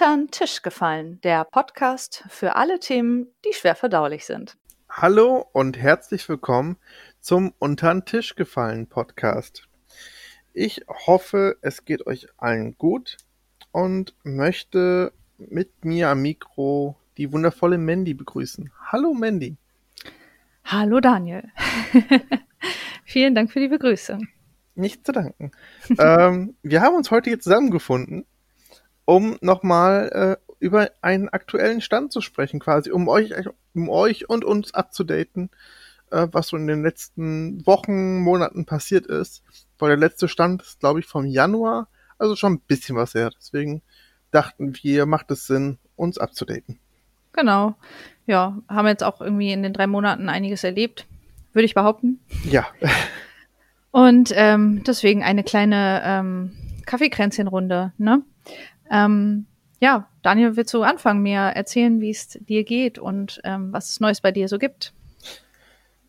Untern 0.00 0.30
Tisch 0.30 0.62
gefallen, 0.62 1.20
der 1.22 1.44
Podcast 1.44 2.22
für 2.28 2.54
alle 2.54 2.78
Themen, 2.78 3.26
die 3.44 3.52
schwer 3.52 3.74
verdaulich 3.74 4.26
sind. 4.26 4.56
Hallo 4.88 5.44
und 5.50 5.76
herzlich 5.76 6.28
willkommen 6.28 6.76
zum 7.18 7.52
Untern 7.58 8.04
Tisch 8.04 8.36
gefallen 8.36 8.86
Podcast. 8.86 9.66
Ich 10.52 10.82
hoffe, 10.88 11.56
es 11.62 11.84
geht 11.84 12.06
euch 12.06 12.28
allen 12.36 12.78
gut 12.78 13.16
und 13.72 14.14
möchte 14.22 15.12
mit 15.36 15.84
mir 15.84 16.10
am 16.10 16.22
Mikro 16.22 16.94
die 17.16 17.32
wundervolle 17.32 17.76
Mandy 17.76 18.14
begrüßen. 18.14 18.70
Hallo 18.92 19.14
Mandy. 19.14 19.56
Hallo 20.64 21.00
Daniel. 21.00 21.50
Vielen 23.04 23.34
Dank 23.34 23.50
für 23.50 23.58
die 23.58 23.66
Begrüßung. 23.66 24.28
Nicht 24.76 25.04
zu 25.04 25.10
danken. 25.10 25.50
ähm, 25.98 26.54
wir 26.62 26.82
haben 26.82 26.94
uns 26.94 27.10
heute 27.10 27.30
hier 27.30 27.40
zusammengefunden, 27.40 28.26
um 29.08 29.38
nochmal 29.40 30.36
äh, 30.38 30.54
über 30.60 30.90
einen 31.00 31.30
aktuellen 31.30 31.80
Stand 31.80 32.12
zu 32.12 32.20
sprechen, 32.20 32.60
quasi, 32.60 32.90
um 32.90 33.08
euch, 33.08 33.32
um 33.74 33.88
euch 33.88 34.28
und 34.28 34.44
uns 34.44 34.74
abzudaten, 34.74 35.48
äh, 36.10 36.28
was 36.30 36.48
so 36.48 36.58
in 36.58 36.66
den 36.66 36.82
letzten 36.82 37.66
Wochen, 37.66 38.18
Monaten 38.18 38.66
passiert 38.66 39.06
ist. 39.06 39.42
Weil 39.78 39.88
der 39.88 39.96
letzte 39.96 40.28
Stand 40.28 40.60
ist, 40.60 40.80
glaube 40.80 41.00
ich, 41.00 41.06
vom 41.06 41.24
Januar, 41.24 41.88
also 42.18 42.36
schon 42.36 42.52
ein 42.52 42.60
bisschen 42.60 42.96
was 42.96 43.14
her. 43.14 43.30
Deswegen 43.34 43.80
dachten 44.30 44.74
wir, 44.82 45.06
macht 45.06 45.30
es 45.30 45.46
Sinn, 45.46 45.78
uns 45.96 46.18
abzudaten. 46.18 46.78
Genau. 47.32 47.76
Ja, 48.26 48.58
haben 48.68 48.88
jetzt 48.88 49.04
auch 49.04 49.22
irgendwie 49.22 49.52
in 49.52 49.62
den 49.62 49.72
drei 49.72 49.86
Monaten 49.86 50.28
einiges 50.28 50.64
erlebt, 50.64 51.06
würde 51.54 51.64
ich 51.64 51.72
behaupten. 51.72 52.20
Ja. 52.44 52.66
Und 53.90 54.32
ähm, 54.34 54.84
deswegen 54.84 55.22
eine 55.22 55.44
kleine 55.44 56.02
ähm, 56.04 56.52
Kaffeekränzchenrunde, 56.84 57.94
ne? 57.96 58.22
Ähm, 58.90 59.46
ja, 59.80 60.08
Daniel, 60.22 60.56
willst 60.56 60.74
du 60.74 60.82
anfangen, 60.82 61.22
mir 61.22 61.40
erzählen, 61.40 62.00
wie 62.00 62.10
es 62.10 62.28
dir 62.28 62.64
geht 62.64 62.98
und 62.98 63.40
ähm, 63.44 63.72
was 63.72 63.90
es 63.90 64.00
Neues 64.00 64.20
bei 64.20 64.32
dir 64.32 64.48
so 64.48 64.58
gibt? 64.58 64.92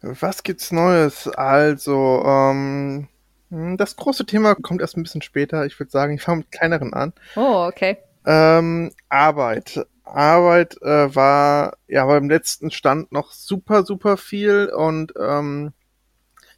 Was 0.01 0.43
gibt's 0.43 0.71
Neues? 0.71 1.27
Also, 1.27 2.23
ähm, 2.25 3.07
das 3.49 3.95
große 3.95 4.25
Thema 4.25 4.55
kommt 4.55 4.81
erst 4.81 4.97
ein 4.97 5.03
bisschen 5.03 5.21
später. 5.21 5.65
Ich 5.65 5.79
würde 5.79 5.91
sagen, 5.91 6.13
ich 6.13 6.21
fange 6.21 6.39
mit 6.39 6.51
kleineren 6.51 6.93
an. 6.93 7.13
Oh, 7.35 7.67
okay. 7.67 7.97
Ähm, 8.25 8.91
Arbeit. 9.09 9.85
Arbeit 10.03 10.81
äh, 10.81 11.13
war 11.15 11.77
ja 11.87 12.05
beim 12.05 12.29
letzten 12.29 12.71
Stand 12.71 13.11
noch 13.11 13.31
super, 13.31 13.83
super 13.83 14.17
viel 14.17 14.71
und 14.75 15.13
ähm, 15.19 15.73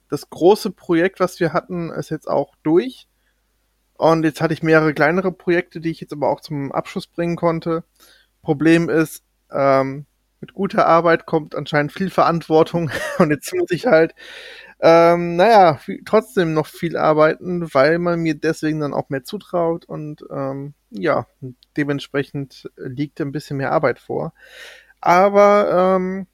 das 0.10 0.30
große 0.30 0.72
Projekt, 0.72 1.20
was 1.20 1.40
wir 1.40 1.54
hatten, 1.54 1.90
ist 1.90 2.10
jetzt 2.10 2.30
auch 2.30 2.56
durch. 2.64 3.08
Und 4.02 4.24
jetzt 4.24 4.42
hatte 4.42 4.56
ich 4.56 4.64
mehrere 4.64 4.96
kleinere 4.96 5.32
Projekte, 5.32 5.80
die 5.80 5.92
ich 5.92 6.02
jetzt 6.02 6.12
aber 6.12 6.30
auch 6.30 6.42
zum 6.42 6.72
Abschluss 6.72 7.06
bringen 7.06 7.36
konnte. 7.36 7.84
Problem 8.42 8.90
ist, 8.90 9.24
ähm, 9.52 10.08
mit 10.40 10.56
guter 10.56 10.88
Arbeit 10.88 11.28
kommt 11.28 11.54
anscheinend 11.54 11.92
viel 11.92 12.10
Verantwortung 12.10 12.90
und 13.20 13.30
jetzt 13.30 13.54
muss 13.54 13.70
ich 13.70 13.86
halt, 13.86 14.16
ähm, 14.80 15.36
naja, 15.36 15.80
trotzdem 16.04 16.56
noch 16.56 16.66
viel 16.66 16.98
arbeiten, 16.98 17.72
weil 17.76 18.00
man 18.00 18.22
mir 18.22 18.34
deswegen 18.34 18.80
dann 18.80 18.96
auch 18.96 19.10
mehr 19.10 19.24
zutraut 19.24 19.86
und 19.86 20.26
ähm, 20.32 20.74
ja, 20.90 21.28
dementsprechend 21.78 22.72
liegt 22.78 23.22
ein 23.22 23.32
bisschen 23.32 23.58
mehr 23.58 23.72
Arbeit 23.72 24.00
vor. 24.00 24.34
Aber 25.00 25.98
ähm, 26.00 26.26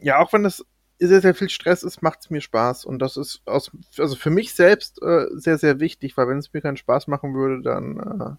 ja, 0.00 0.18
auch 0.18 0.32
wenn 0.32 0.46
es 0.46 0.64
sehr, 1.08 1.20
sehr 1.22 1.34
viel 1.34 1.48
Stress 1.48 1.82
ist, 1.82 2.02
macht 2.02 2.20
es 2.20 2.30
mir 2.30 2.40
Spaß. 2.40 2.84
Und 2.84 2.98
das 2.98 3.16
ist 3.16 3.42
aus, 3.46 3.70
also 3.98 4.16
für 4.16 4.30
mich 4.30 4.54
selbst 4.54 5.02
äh, 5.02 5.26
sehr, 5.32 5.58
sehr 5.58 5.80
wichtig, 5.80 6.16
weil 6.16 6.28
wenn 6.28 6.38
es 6.38 6.52
mir 6.52 6.60
keinen 6.60 6.76
Spaß 6.76 7.06
machen 7.06 7.34
würde, 7.34 7.62
dann 7.62 7.98
äh, 7.98 8.36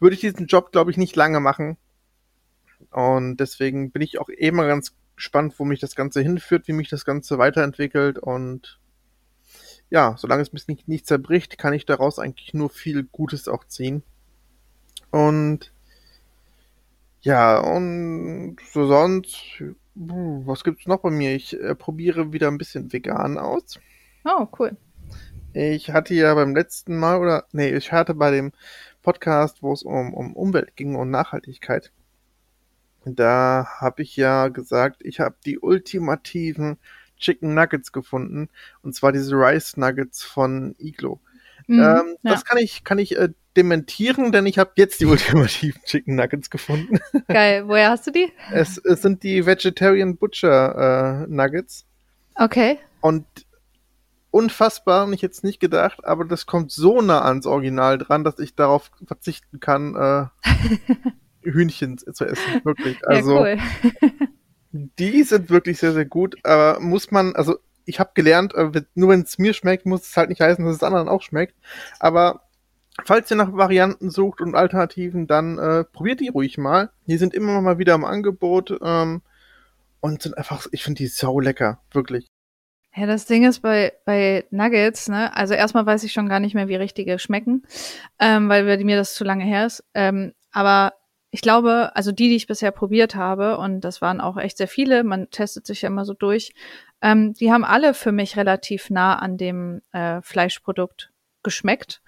würde 0.00 0.14
ich 0.14 0.20
diesen 0.20 0.46
Job, 0.46 0.72
glaube 0.72 0.90
ich, 0.90 0.96
nicht 0.96 1.16
lange 1.16 1.40
machen. 1.40 1.78
Und 2.90 3.38
deswegen 3.38 3.90
bin 3.90 4.02
ich 4.02 4.18
auch 4.18 4.28
immer 4.28 4.66
ganz 4.66 4.94
gespannt, 5.16 5.54
wo 5.58 5.64
mich 5.64 5.80
das 5.80 5.94
Ganze 5.94 6.20
hinführt, 6.20 6.68
wie 6.68 6.72
mich 6.72 6.90
das 6.90 7.04
Ganze 7.04 7.38
weiterentwickelt. 7.38 8.18
Und 8.18 8.78
ja, 9.88 10.14
solange 10.18 10.42
es 10.42 10.52
mich 10.52 10.68
nicht, 10.68 10.88
nicht 10.88 11.06
zerbricht, 11.06 11.58
kann 11.58 11.72
ich 11.72 11.86
daraus 11.86 12.18
eigentlich 12.18 12.52
nur 12.52 12.68
viel 12.68 13.04
Gutes 13.04 13.48
auch 13.48 13.64
ziehen. 13.64 14.02
Und 15.10 15.72
ja, 17.22 17.58
und 17.58 18.58
so 18.72 18.86
sonst 18.86 19.62
was 19.96 20.62
gibt's 20.62 20.86
noch 20.86 21.00
bei 21.00 21.10
mir? 21.10 21.34
Ich 21.34 21.58
äh, 21.58 21.74
probiere 21.74 22.32
wieder 22.32 22.48
ein 22.48 22.58
bisschen 22.58 22.92
vegan 22.92 23.38
aus. 23.38 23.78
Oh, 24.24 24.46
cool. 24.58 24.76
Ich 25.54 25.90
hatte 25.90 26.14
ja 26.14 26.34
beim 26.34 26.54
letzten 26.54 26.98
Mal, 26.98 27.18
oder, 27.18 27.46
nee, 27.52 27.74
ich 27.74 27.90
hatte 27.92 28.14
bei 28.14 28.30
dem 28.30 28.52
Podcast, 29.02 29.62
wo 29.62 29.72
es 29.72 29.82
um, 29.82 30.12
um 30.12 30.34
Umwelt 30.34 30.76
ging 30.76 30.96
und 30.96 31.10
Nachhaltigkeit, 31.10 31.92
da 33.06 33.66
habe 33.78 34.02
ich 34.02 34.16
ja 34.16 34.48
gesagt, 34.48 35.00
ich 35.02 35.20
habe 35.20 35.36
die 35.46 35.58
ultimativen 35.58 36.76
Chicken 37.16 37.54
Nuggets 37.54 37.92
gefunden. 37.92 38.48
Und 38.82 38.94
zwar 38.94 39.12
diese 39.12 39.34
Rice 39.36 39.76
Nuggets 39.76 40.22
von 40.22 40.74
Iglo. 40.78 41.20
Mhm, 41.66 41.80
ähm, 41.80 42.16
ja. 42.22 42.32
Das 42.32 42.44
kann 42.44 42.58
ich, 42.58 42.84
kann 42.84 42.98
ich 42.98 43.16
äh, 43.16 43.30
dementieren, 43.56 44.32
denn 44.32 44.46
ich 44.46 44.58
habe 44.58 44.72
jetzt 44.76 45.00
die 45.00 45.06
ultimativen 45.06 45.80
Chicken 45.84 46.16
Nuggets 46.16 46.50
gefunden. 46.50 46.98
Geil. 47.28 47.66
Woher 47.66 47.90
hast 47.90 48.06
du 48.06 48.10
die? 48.10 48.32
Es, 48.52 48.78
es 48.78 49.02
sind 49.02 49.22
die 49.22 49.46
Vegetarian 49.46 50.16
Butcher 50.16 51.24
äh, 51.24 51.26
Nuggets. 51.28 51.86
Okay. 52.34 52.78
Und 53.00 53.26
unfassbar, 54.30 55.10
ich 55.12 55.22
jetzt 55.22 55.44
nicht 55.44 55.60
gedacht, 55.60 56.04
aber 56.04 56.24
das 56.24 56.44
kommt 56.46 56.70
so 56.70 57.00
nah 57.00 57.22
ans 57.22 57.46
Original 57.46 57.96
dran, 57.96 58.22
dass 58.22 58.38
ich 58.38 58.54
darauf 58.54 58.90
verzichten 59.06 59.60
kann, 59.60 59.94
äh, 59.94 60.26
Hühnchen 61.42 61.96
zu 61.96 62.24
essen. 62.24 62.60
Wirklich. 62.64 62.98
Also, 63.06 63.46
ja, 63.46 63.56
cool. 63.92 64.12
die 64.72 65.22
sind 65.22 65.48
wirklich 65.48 65.78
sehr, 65.78 65.92
sehr 65.92 66.04
gut. 66.04 66.36
Aber 66.44 66.80
muss 66.80 67.10
man, 67.10 67.34
also 67.34 67.56
ich 67.86 68.00
habe 68.00 68.10
gelernt, 68.14 68.54
äh, 68.54 68.82
nur 68.94 69.10
wenn 69.10 69.22
es 69.22 69.38
mir 69.38 69.54
schmeckt, 69.54 69.86
muss 69.86 70.02
es 70.02 70.16
halt 70.16 70.28
nicht 70.28 70.40
heißen, 70.40 70.64
dass 70.64 70.76
es 70.76 70.82
anderen 70.82 71.08
auch 71.08 71.22
schmeckt. 71.22 71.54
Aber 71.98 72.42
falls 73.04 73.30
ihr 73.30 73.36
nach 73.36 73.52
Varianten 73.52 74.10
sucht 74.10 74.40
und 74.40 74.54
Alternativen, 74.54 75.26
dann 75.26 75.58
äh, 75.58 75.84
probiert 75.84 76.20
die 76.20 76.28
ruhig 76.28 76.58
mal. 76.58 76.90
Die 77.06 77.18
sind 77.18 77.34
immer 77.34 77.60
mal 77.60 77.78
wieder 77.78 77.94
im 77.94 78.04
Angebot 78.04 78.78
ähm, 78.82 79.22
und 80.00 80.22
sind 80.22 80.36
einfach, 80.38 80.66
ich 80.72 80.82
finde 80.82 80.98
die 80.98 81.06
so 81.06 81.40
lecker, 81.40 81.80
wirklich. 81.92 82.26
Ja, 82.94 83.04
das 83.06 83.26
Ding 83.26 83.44
ist 83.44 83.60
bei, 83.60 83.92
bei 84.06 84.46
Nuggets, 84.50 85.08
ne, 85.08 85.34
also 85.36 85.52
erstmal 85.52 85.84
weiß 85.84 86.02
ich 86.04 86.14
schon 86.14 86.30
gar 86.30 86.40
nicht 86.40 86.54
mehr, 86.54 86.68
wie 86.68 86.76
richtige 86.76 87.18
schmecken, 87.18 87.66
ähm, 88.18 88.48
weil 88.48 88.82
mir 88.84 88.96
das 88.96 89.14
zu 89.14 89.22
lange 89.22 89.44
her 89.44 89.66
ist. 89.66 89.84
Ähm, 89.92 90.32
aber 90.50 90.94
ich 91.30 91.42
glaube, 91.42 91.90
also 91.94 92.10
die, 92.12 92.30
die 92.30 92.36
ich 92.36 92.46
bisher 92.46 92.70
probiert 92.70 93.14
habe, 93.14 93.58
und 93.58 93.82
das 93.82 94.00
waren 94.00 94.22
auch 94.22 94.38
echt 94.38 94.56
sehr 94.56 94.68
viele, 94.68 95.04
man 95.04 95.28
testet 95.28 95.66
sich 95.66 95.82
ja 95.82 95.88
immer 95.88 96.06
so 96.06 96.14
durch, 96.14 96.54
ähm, 97.02 97.34
die 97.34 97.52
haben 97.52 97.64
alle 97.64 97.92
für 97.92 98.12
mich 98.12 98.38
relativ 98.38 98.88
nah 98.88 99.18
an 99.18 99.36
dem 99.36 99.82
äh, 99.92 100.22
Fleischprodukt 100.22 101.12
geschmeckt. 101.42 102.00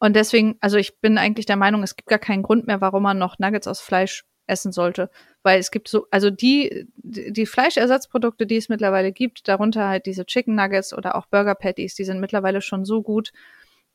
Und 0.00 0.16
deswegen, 0.16 0.56
also 0.60 0.78
ich 0.78 0.98
bin 1.00 1.18
eigentlich 1.18 1.46
der 1.46 1.56
Meinung, 1.56 1.82
es 1.82 1.94
gibt 1.94 2.08
gar 2.08 2.18
keinen 2.18 2.42
Grund 2.42 2.66
mehr, 2.66 2.80
warum 2.80 3.02
man 3.02 3.18
noch 3.18 3.38
Nuggets 3.38 3.68
aus 3.68 3.80
Fleisch 3.80 4.24
essen 4.46 4.72
sollte. 4.72 5.10
Weil 5.42 5.60
es 5.60 5.70
gibt 5.70 5.88
so, 5.88 6.06
also 6.10 6.30
die, 6.30 6.86
die 6.96 7.46
Fleischersatzprodukte, 7.46 8.46
die 8.46 8.56
es 8.56 8.70
mittlerweile 8.70 9.12
gibt, 9.12 9.46
darunter 9.46 9.88
halt 9.88 10.06
diese 10.06 10.24
Chicken 10.24 10.54
Nuggets 10.54 10.94
oder 10.94 11.14
auch 11.14 11.26
Burger 11.26 11.54
Patties, 11.54 11.94
die 11.94 12.04
sind 12.04 12.18
mittlerweile 12.18 12.62
schon 12.62 12.86
so 12.86 13.02
gut. 13.02 13.30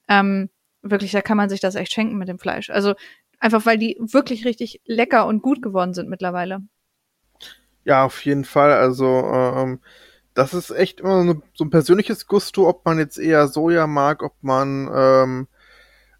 Ähm, 0.07 0.49
wirklich, 0.83 1.11
da 1.11 1.21
kann 1.21 1.37
man 1.37 1.49
sich 1.49 1.59
das 1.59 1.73
echt 1.73 1.91
schenken 1.91 2.17
mit 2.17 2.29
dem 2.29 2.37
Fleisch. 2.37 2.69
Also 2.69 2.93
einfach, 3.39 3.65
weil 3.65 3.79
die 3.79 3.97
wirklich 3.99 4.45
richtig 4.45 4.81
lecker 4.85 5.25
und 5.25 5.41
gut 5.41 5.63
geworden 5.63 5.95
sind 5.95 6.07
mittlerweile. 6.07 6.61
Ja, 7.83 8.05
auf 8.05 8.23
jeden 8.25 8.45
Fall. 8.45 8.73
Also, 8.73 9.05
ähm, 9.07 9.79
das 10.35 10.53
ist 10.53 10.69
echt 10.69 10.99
immer 10.99 11.41
so 11.55 11.65
ein 11.65 11.69
persönliches 11.71 12.27
Gusto, 12.27 12.69
ob 12.69 12.85
man 12.85 12.99
jetzt 12.99 13.17
eher 13.17 13.47
Soja 13.47 13.87
mag, 13.87 14.21
ob 14.21 14.35
man 14.41 14.89
ähm, 14.93 15.47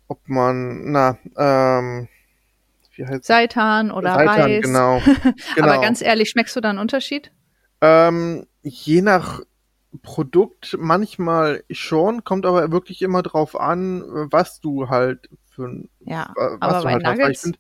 ob 0.08 0.28
man, 0.28 0.92
na, 0.92 1.18
ähm, 1.38 2.08
wie 2.96 3.06
heißt 3.06 3.26
Seitan 3.26 3.92
oder 3.92 4.14
Seitan, 4.14 4.42
Reis. 4.42 4.64
Genau, 4.64 5.02
genau. 5.56 5.68
Aber 5.68 5.82
ganz 5.82 6.02
ehrlich, 6.02 6.30
schmeckst 6.30 6.56
du 6.56 6.62
da 6.62 6.70
einen 6.70 6.80
Unterschied? 6.80 7.32
Ähm, 7.82 8.48
je 8.62 9.02
nach 9.02 9.42
Produkt 10.02 10.76
manchmal 10.80 11.64
schon, 11.70 12.24
kommt 12.24 12.46
aber 12.46 12.72
wirklich 12.72 13.02
immer 13.02 13.24
drauf 13.24 13.60
an, 13.60 14.04
was 14.32 14.60
du 14.60 14.90
halt 14.90 15.30
für 15.52 15.68
ein, 15.68 15.90
ja, 16.02 16.34
was 16.36 16.74
aber 16.74 16.84
bei 16.84 16.94
halt 16.94 17.04
Nuggets 17.04 17.52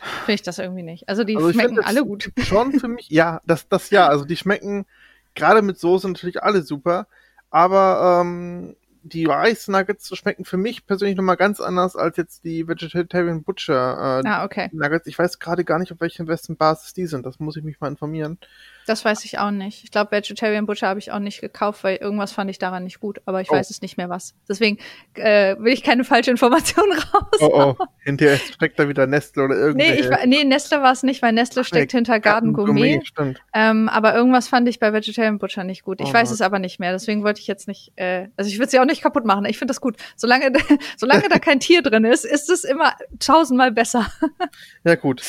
finde 0.00 0.34
ich 0.34 0.42
das 0.42 0.58
irgendwie 0.58 0.82
nicht. 0.82 1.08
Also 1.08 1.24
die 1.24 1.36
also 1.36 1.52
schmecken 1.52 1.80
alle 1.80 2.04
gut. 2.04 2.32
Schon 2.42 2.72
für 2.78 2.88
mich, 2.88 3.10
ja, 3.10 3.40
das, 3.44 3.68
das 3.68 3.90
ja, 3.90 4.08
also 4.08 4.24
die 4.24 4.36
schmecken 4.36 4.86
gerade 5.34 5.62
mit 5.62 5.78
Soße 5.78 6.08
natürlich 6.08 6.42
alle 6.42 6.62
super, 6.62 7.06
aber 7.50 8.20
ähm, 8.22 8.76
die 9.02 9.24
Rice 9.24 9.68
Nuggets 9.68 10.14
schmecken 10.16 10.44
für 10.44 10.56
mich 10.56 10.86
persönlich 10.86 11.16
nochmal 11.16 11.36
ganz 11.36 11.60
anders 11.60 11.96
als 11.96 12.16
jetzt 12.16 12.44
die 12.44 12.68
Vegetarian 12.68 13.42
Butcher 13.42 14.22
äh, 14.24 14.28
ah, 14.28 14.44
okay. 14.44 14.68
Nuggets. 14.72 15.06
Ich 15.06 15.18
weiß 15.18 15.38
gerade 15.38 15.64
gar 15.64 15.78
nicht, 15.78 15.92
auf 15.92 16.00
welcher 16.00 16.24
besten 16.24 16.56
Basis 16.56 16.92
die 16.92 17.06
sind. 17.06 17.24
Das 17.24 17.38
muss 17.38 17.56
ich 17.56 17.64
mich 17.64 17.80
mal 17.80 17.88
informieren. 17.88 18.38
Das 18.86 19.04
weiß 19.04 19.24
ich 19.24 19.38
auch 19.38 19.50
nicht. 19.50 19.84
Ich 19.84 19.90
glaube, 19.90 20.10
Vegetarian 20.10 20.66
Butcher 20.66 20.88
habe 20.88 20.98
ich 20.98 21.12
auch 21.12 21.18
nicht 21.20 21.40
gekauft, 21.40 21.84
weil 21.84 21.96
irgendwas 21.96 22.32
fand 22.32 22.50
ich 22.50 22.58
daran 22.58 22.84
nicht 22.84 22.98
gut, 22.98 23.20
aber 23.26 23.40
ich 23.40 23.50
Oh. 23.50 23.54
weiß 23.54 23.70
es 23.70 23.82
nicht 23.82 23.96
mehr 23.96 24.08
was. 24.08 24.34
Deswegen 24.48 24.78
äh, 25.14 25.54
will 25.58 25.72
ich 25.72 25.82
keine 25.82 26.02
falsche 26.04 26.30
Information 26.30 26.90
raus. 27.12 27.38
Oh, 27.40 27.74
oh. 27.78 27.84
Hinterher 28.04 28.38
steckt 28.38 28.78
da 28.78 28.88
wieder 28.88 29.06
Nestle 29.06 29.44
oder 29.44 29.74
Nee, 29.74 29.94
ich, 29.94 30.08
wa- 30.10 30.26
nee, 30.26 30.42
Nestle 30.44 30.82
war 30.82 30.92
es 30.92 31.02
nicht, 31.02 31.22
weil 31.22 31.32
Nestle 31.32 31.62
steckt 31.64 31.92
hinter 31.92 32.18
Garden 32.20 32.52
Gourmet. 32.52 33.00
Stimmt. 33.04 33.38
Ähm, 33.54 33.88
aber 33.88 34.14
irgendwas 34.14 34.48
fand 34.48 34.68
ich 34.68 34.80
bei 34.80 34.92
Vegetarian 34.92 35.38
Butcher 35.38 35.62
nicht 35.64 35.84
gut. 35.84 36.00
Ich 36.00 36.08
Oh 36.08 36.12
weiß 36.12 36.30
es 36.30 36.40
aber 36.40 36.58
nicht 36.58 36.80
mehr. 36.80 36.92
Deswegen 36.92 37.22
wollte 37.22 37.40
ich 37.40 37.46
jetzt 37.46 37.68
nicht, 37.68 37.92
äh, 37.96 38.28
also 38.36 38.48
ich 38.50 38.58
würde 38.58 38.70
sie 38.70 38.80
auch 38.80 38.84
nicht 38.86 39.02
kaputt 39.02 39.24
machen. 39.24 39.44
Ich 39.44 39.58
finde 39.58 39.70
das 39.70 39.80
gut. 39.80 39.96
Solange, 40.16 40.52
solange 40.96 41.28
da 41.28 41.38
kein 41.38 41.60
Tier 41.60 41.82
drin 41.82 42.04
ist, 42.04 42.24
ist 42.24 42.50
es 42.50 42.64
immer 42.64 42.94
tausendmal 43.18 43.70
besser. 43.72 44.10
Ja, 44.84 44.94
gut. 44.94 45.22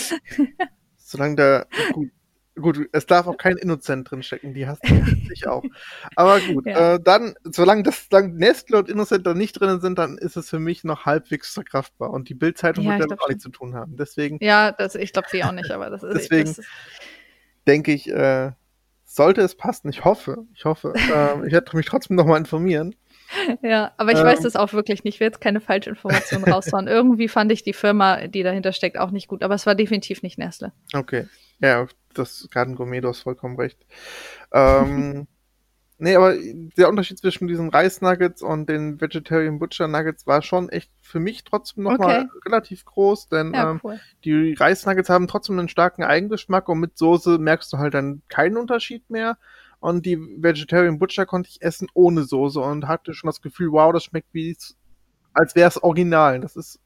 Solange 0.98 1.36
da. 1.36 1.65
Gut, 1.94 2.09
gut, 2.59 2.80
es 2.92 3.06
darf 3.06 3.27
auch 3.27 3.38
kein 3.38 3.57
Innocent 3.57 4.09
drin 4.12 4.24
stecken, 4.24 4.53
die 4.53 4.68
hast 4.68 4.81
ich 5.31 5.48
auch. 5.48 5.63
Aber 6.15 6.39
gut, 6.42 6.65
Ja. 6.65 6.95
äh, 6.95 7.00
dann, 7.01 7.33
solange 7.44 7.83
das 7.83 8.07
solange 8.09 8.33
Nestle 8.33 8.77
und 8.80 8.89
Innocent 8.89 9.25
da 9.25 9.33
nicht 9.33 9.53
drin 9.53 9.80
sind, 9.81 9.98
dann 9.98 10.18
ist 10.18 10.36
es 10.38 10.50
für 10.50 10.59
mich 10.59 10.83
noch 10.83 11.06
halbwegs 11.06 11.53
verkraftbar. 11.53 12.09
Und 12.12 12.30
die 12.30 12.33
Bildzeitung 12.33 12.83
Ja, 12.86 12.92
wird 12.92 13.01
damit 13.09 13.21
auch 13.21 13.27
nichts 13.30 13.44
zu 13.44 13.50
tun 13.50 13.75
haben. 13.75 13.95
Deswegen 13.98 14.38
Ja, 14.42 14.71
das, 14.71 14.95
ich 14.95 15.13
glaube 15.13 15.27
sie 15.31 15.44
auch 15.44 15.51
nicht, 15.53 15.71
aber 15.71 15.89
das 15.89 16.03
ist, 16.03 16.13
Deswegen- 16.31 16.45
das 16.50 16.59
ist 16.59 16.69
denke 17.68 17.92
ich, 17.94 18.09
äh, 18.09 18.51
sollte 19.06 19.42
es 19.42 19.56
passen. 19.56 19.89
Ich 19.89 20.03
hoffe, 20.03 20.45
ich 20.56 20.65
hoffe. 20.65 20.94
ähm, 20.95 21.44
ich 21.45 21.51
werde 21.53 21.75
mich 21.77 21.86
trotzdem 21.86 22.15
nochmal 22.15 22.38
informieren. 22.39 22.95
Ja, 23.62 23.94
aber 23.95 24.12
ich 24.12 24.18
Ähm. 24.18 24.25
weiß 24.25 24.42
das 24.42 24.57
auch 24.57 24.74
wirklich 24.74 25.06
nicht. 25.06 25.15
Ich 25.15 25.19
will 25.21 25.27
jetzt 25.27 25.39
keine 25.39 25.62
falsche 25.62 25.89
Information 25.89 26.44
raushauen. 26.44 26.88
Irgendwie 26.89 27.30
fand 27.30 27.50
ich 27.53 27.63
die 27.63 27.71
Firma, 27.71 28.27
die 28.27 28.44
dahinter 28.44 28.74
steckt, 28.74 28.98
auch 29.00 29.12
nicht 29.12 29.30
gut. 29.30 29.42
Aber 29.42 29.56
es 29.56 29.65
war 29.65 29.74
definitiv 29.74 30.21
nicht 30.21 30.38
Nestle. 30.38 30.74
Okay. 30.94 31.27
Ja, 31.62 31.88
das 32.13 32.48
Garden 32.52 32.75
Gourmet, 32.75 33.02
du 33.02 33.10
hast 33.10 33.22
vollkommen 33.22 33.56
recht. 33.58 33.86
Ähm, 34.52 35.28
nee, 35.98 36.16
aber 36.16 36.36
der 36.78 36.90
Unterschied 36.90 37.19
zwischen 37.19 37.48
diesen 37.48 37.69
Reisnuggets 37.69 38.42
und 38.42 38.68
den 38.68 39.00
Vegetarian 39.00 39.60
Butcher 39.60 39.88
Nuggets 39.88 40.28
war 40.28 40.42
schon 40.42 40.69
echt 40.69 40.92
für 41.02 41.19
mich 41.19 41.44
trotzdem 41.44 41.84
nochmal 41.84 42.22
Okay. 42.22 42.30
relativ 42.46 42.86
groß, 42.86 43.30
denn 43.30 43.54
Ja, 43.54 43.72
ähm, 43.72 43.81
cool. 43.84 44.00
die 44.25 44.54
Reisnuggets 44.54 45.10
haben 45.10 45.28
trotzdem 45.28 45.60
einen 45.60 45.69
starken 45.69 46.04
Eigengeschmack 46.04 46.68
und 46.68 46.80
mit 46.80 46.98
Soße 46.98 47.38
merkst 47.38 47.72
du 47.74 47.78
halt 47.78 47.94
dann 47.94 48.22
keinen 48.28 48.58
Unterschied 48.58 49.10
mehr. 49.10 49.38
Und 49.80 50.06
die 50.06 50.18
Vegetarian 50.19 51.00
Butcher 51.00 51.25
konnte 51.25 51.50
ich 51.50 51.62
essen 51.62 51.88
ohne 51.94 52.24
Soße 52.24 52.60
und 52.60 52.88
hatte 52.88 53.13
schon 53.13 53.28
das 53.30 53.42
Gefühl, 53.42 53.72
wow, 53.72 53.92
das 53.92 54.04
schmeckt 54.04 54.30
wie 54.34 54.56
als 55.34 55.56
wäre 55.56 55.68
es 55.69 55.81
original. 55.81 56.40
Das 56.40 56.56
ist 56.56 56.80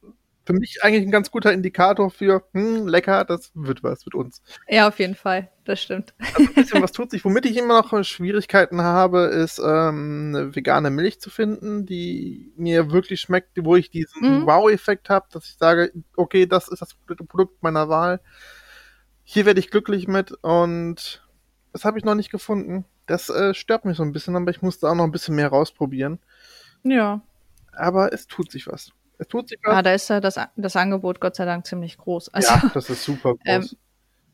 für 0.45 0.53
mich 0.53 0.83
eigentlich 0.83 1.03
ein 1.03 1.11
ganz 1.11 1.31
guter 1.31 1.51
Indikator 1.51 2.11
für, 2.11 2.43
hm, 2.53 2.87
lecker, 2.87 3.25
das 3.25 3.51
wird 3.55 3.83
was 3.83 4.05
mit 4.05 4.13
uns. 4.13 4.41
Ja, 4.67 4.87
auf 4.87 4.99
jeden 4.99 5.15
Fall. 5.15 5.49
Das 5.65 5.81
stimmt. 5.81 6.13
Also 6.19 6.41
ein 6.41 6.53
bisschen 6.53 6.83
was 6.83 6.91
tut 6.91 7.09
sich. 7.09 7.25
Womit 7.25 7.45
ich 7.47 7.57
immer 7.57 7.81
noch 7.81 8.03
Schwierigkeiten 8.03 8.81
habe, 8.81 9.21
ist 9.21 9.57
ähm, 9.57 10.33
eine 10.35 10.55
vegane 10.55 10.91
Milch 10.91 11.19
zu 11.19 11.31
finden, 11.31 11.87
die 11.87 12.53
mir 12.55 12.91
wirklich 12.91 13.21
schmeckt, 13.21 13.49
wo 13.59 13.75
ich 13.75 13.89
diesen 13.89 14.41
Mhm. 14.41 14.45
Wow-Effekt 14.45 15.09
habe, 15.09 15.25
dass 15.31 15.45
ich 15.45 15.55
sage, 15.57 15.91
okay, 16.15 16.45
das 16.45 16.67
ist 16.67 16.81
das 16.81 16.93
Produkt 17.27 17.63
meiner 17.63 17.89
Wahl. 17.89 18.21
Hier 19.23 19.47
werde 19.47 19.59
ich 19.59 19.71
glücklich 19.71 20.07
mit 20.07 20.31
und 20.43 21.25
das 21.73 21.83
habe 21.83 21.97
ich 21.97 22.05
noch 22.05 22.15
nicht 22.15 22.29
gefunden. 22.31 22.85
Das 23.07 23.29
äh, 23.29 23.55
stört 23.55 23.85
mich 23.85 23.97
so 23.97 24.03
ein 24.03 24.11
bisschen, 24.11 24.35
aber 24.35 24.51
ich 24.51 24.61
musste 24.61 24.87
auch 24.87 24.95
noch 24.95 25.03
ein 25.03 25.11
bisschen 25.11 25.35
mehr 25.35 25.49
rausprobieren. 25.49 26.19
Ja. 26.83 27.21
Aber 27.71 28.13
es 28.13 28.27
tut 28.27 28.51
sich 28.51 28.67
was. 28.67 28.91
Es 29.17 29.27
tut 29.27 29.49
sich 29.49 29.59
was. 29.63 29.75
Ah, 29.75 29.81
da 29.81 29.93
ist 29.93 30.09
ja 30.09 30.19
das, 30.19 30.39
das 30.55 30.75
Angebot 30.75 31.19
Gott 31.19 31.35
sei 31.35 31.45
Dank 31.45 31.65
ziemlich 31.65 31.97
groß. 31.97 32.33
Also 32.33 32.53
ja, 32.53 32.71
das 32.73 32.89
ist 32.89 33.03
super 33.03 33.29
groß. 33.35 33.39
Ähm, 33.45 33.65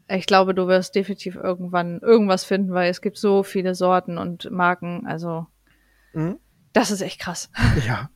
ich 0.09 0.25
glaube, 0.25 0.53
du 0.53 0.67
wirst 0.67 0.95
definitiv 0.95 1.35
irgendwann 1.35 1.99
irgendwas 1.99 2.43
finden, 2.43 2.73
weil 2.73 2.89
es 2.89 3.01
gibt 3.01 3.17
so 3.17 3.43
viele 3.43 3.75
Sorten 3.75 4.17
und 4.17 4.49
Marken. 4.51 5.05
Also 5.07 5.47
Mhm. 6.13 6.39
das 6.73 6.91
ist 6.91 7.01
echt 7.01 7.19
krass. 7.21 7.49
Ja, 7.87 8.09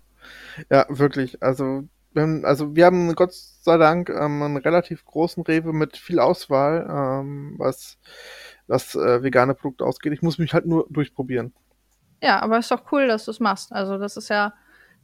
ja, 0.69 0.85
wirklich. 0.89 1.41
Also, 1.41 1.83
wir 2.13 2.23
haben, 2.23 2.45
also 2.45 2.75
wir 2.75 2.85
haben 2.85 3.13
Gott 3.15 3.33
sei 3.33 3.77
Dank 3.77 4.09
ähm, 4.09 4.41
einen 4.41 4.57
relativ 4.57 5.05
großen 5.05 5.43
Rewe 5.43 5.71
mit 5.73 5.97
viel 5.97 6.19
Auswahl, 6.19 6.87
ähm, 6.89 7.55
was, 7.57 7.97
was 8.67 8.95
äh, 8.95 9.21
vegane 9.21 9.53
Produkte 9.53 9.85
ausgeht. 9.85 10.13
Ich 10.13 10.21
muss 10.21 10.37
mich 10.37 10.53
halt 10.53 10.65
nur 10.65 10.87
durchprobieren. 10.89 11.53
Ja, 12.23 12.39
aber 12.39 12.57
ist 12.57 12.71
doch 12.71 12.91
cool, 12.91 13.07
dass 13.07 13.25
du 13.25 13.31
es 13.31 13.39
machst. 13.39 13.71
Also 13.71 13.97
das 13.97 14.17
ist 14.17 14.29
ja, 14.29 14.53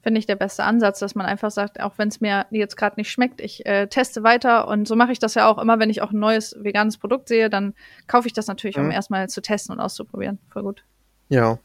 finde 0.02 0.20
ich, 0.20 0.26
der 0.26 0.36
beste 0.36 0.64
Ansatz, 0.64 1.00
dass 1.00 1.16
man 1.16 1.26
einfach 1.26 1.52
sagt, 1.52 1.80
auch 1.80 1.94
wenn 1.98 2.08
es 2.08 2.22
mir 2.22 2.46
jetzt 2.52 2.76
gerade 2.76 2.96
nicht 2.98 3.12
schmeckt, 3.12 3.40
ich 3.42 3.66
äh, 3.66 3.88
teste 3.88 4.24
weiter 4.24 4.68
und 4.68 4.88
so 4.88 4.96
mache 4.96 5.12
ich 5.12 5.20
das 5.20 5.36
ja 5.36 5.48
auch 5.48 5.58
immer, 5.58 5.80
wenn 5.80 5.90
ich 5.90 6.02
auch 6.02 6.12
ein 6.12 6.20
neues 6.20 6.56
veganes 6.60 6.98
Produkt 6.98 7.28
sehe, 7.28 7.50
dann 7.50 7.74
kaufe 8.08 8.28
ich 8.28 8.34
das 8.34 8.48
natürlich, 8.48 8.78
um 8.78 8.86
Mhm. 8.86 8.92
erstmal 8.92 9.30
zu 9.30 9.42
testen 9.42 9.74
und 9.76 9.80
auszuprobieren. 9.80 10.40
Voll 10.50 10.64
gut. 10.64 10.84
Ja. 11.30 11.60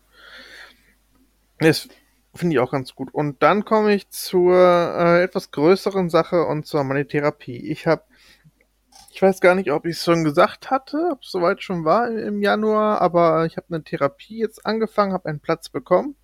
Das 1.59 1.89
finde 2.35 2.55
ich 2.55 2.61
auch 2.61 2.71
ganz 2.71 2.95
gut. 2.95 3.13
Und 3.15 3.43
dann 3.43 3.65
komme 3.65 3.95
ich 3.95 4.11
zur 4.11 4.55
äh, 4.55 5.23
etwas 5.23 5.51
größeren 5.51 6.11
Sache 6.11 6.45
und 6.45 6.67
zur 6.67 6.85
meine 6.85 7.07
Therapie. 7.07 7.57
Ich 7.71 7.87
habe, 7.87 8.03
ich 9.11 9.23
weiß 9.23 9.41
gar 9.41 9.55
nicht, 9.55 9.73
ob 9.73 9.87
ich 9.87 9.97
es 9.97 10.05
schon 10.05 10.25
gesagt 10.25 10.71
hatte, 10.71 11.09
ob 11.13 11.23
es 11.23 11.31
soweit 11.31 11.63
schon 11.63 11.87
war 11.87 12.09
im, 12.09 12.19
im 12.19 12.43
Januar, 12.43 13.01
aber 13.01 13.47
ich 13.47 13.57
habe 13.57 13.69
eine 13.71 13.83
Therapie 13.83 14.39
jetzt 14.39 14.67
angefangen, 14.67 15.15
habe 15.15 15.31
einen 15.31 15.41
Platz 15.41 15.71
bekommen. 15.71 16.17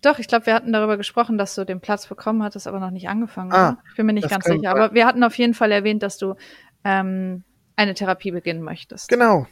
Doch, 0.00 0.18
ich 0.18 0.28
glaube, 0.28 0.46
wir 0.46 0.54
hatten 0.54 0.72
darüber 0.72 0.96
gesprochen, 0.96 1.38
dass 1.38 1.54
du 1.54 1.64
den 1.64 1.80
Platz 1.80 2.06
bekommen 2.06 2.42
hattest, 2.42 2.66
aber 2.66 2.80
noch 2.80 2.90
nicht 2.90 3.08
angefangen. 3.08 3.52
Ah, 3.52 3.70
oder? 3.70 3.78
Ich 3.90 3.96
bin 3.96 4.06
mir 4.06 4.12
nicht 4.12 4.28
ganz 4.28 4.44
sicher. 4.44 4.60
sein. 4.62 4.66
Aber 4.66 4.94
wir 4.94 5.06
hatten 5.06 5.22
auf 5.24 5.36
jeden 5.36 5.54
Fall 5.54 5.72
erwähnt, 5.72 6.02
dass 6.02 6.18
du 6.18 6.34
ähm, 6.84 7.44
eine 7.76 7.94
Therapie 7.94 8.30
beginnen 8.30 8.62
möchtest. 8.62 9.08
Genau. 9.08 9.46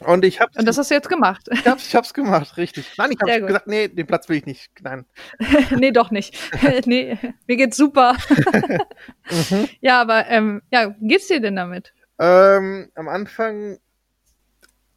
Und 0.00 0.26
ich 0.26 0.40
habe 0.40 0.50
Und 0.58 0.68
das 0.68 0.76
hast 0.76 0.90
du 0.90 0.94
jetzt 0.94 1.08
gemacht. 1.08 1.48
Ich 1.50 1.66
hab's, 1.66 1.86
ich 1.88 1.96
hab's 1.96 2.12
gemacht, 2.12 2.58
richtig. 2.58 2.92
Nein, 2.98 3.12
ich 3.12 3.20
habe 3.20 3.46
gesagt, 3.46 3.66
nee, 3.66 3.88
den 3.88 4.06
Platz 4.06 4.28
will 4.28 4.36
ich 4.36 4.44
nicht. 4.44 4.70
Nein. 4.82 5.06
nee, 5.70 5.90
doch 5.90 6.10
nicht. 6.10 6.36
nee, 6.86 7.16
mir 7.46 7.56
geht's 7.56 7.76
super. 7.76 8.16
Mhm. 9.28 9.68
ja, 9.80 10.00
aber 10.00 10.28
ähm, 10.28 10.62
ja, 10.70 10.94
wie 11.00 11.08
geht's 11.08 11.26
dir 11.26 11.40
denn 11.40 11.56
damit? 11.56 11.92
Ähm, 12.20 12.92
am 12.94 13.08
Anfang, 13.08 13.78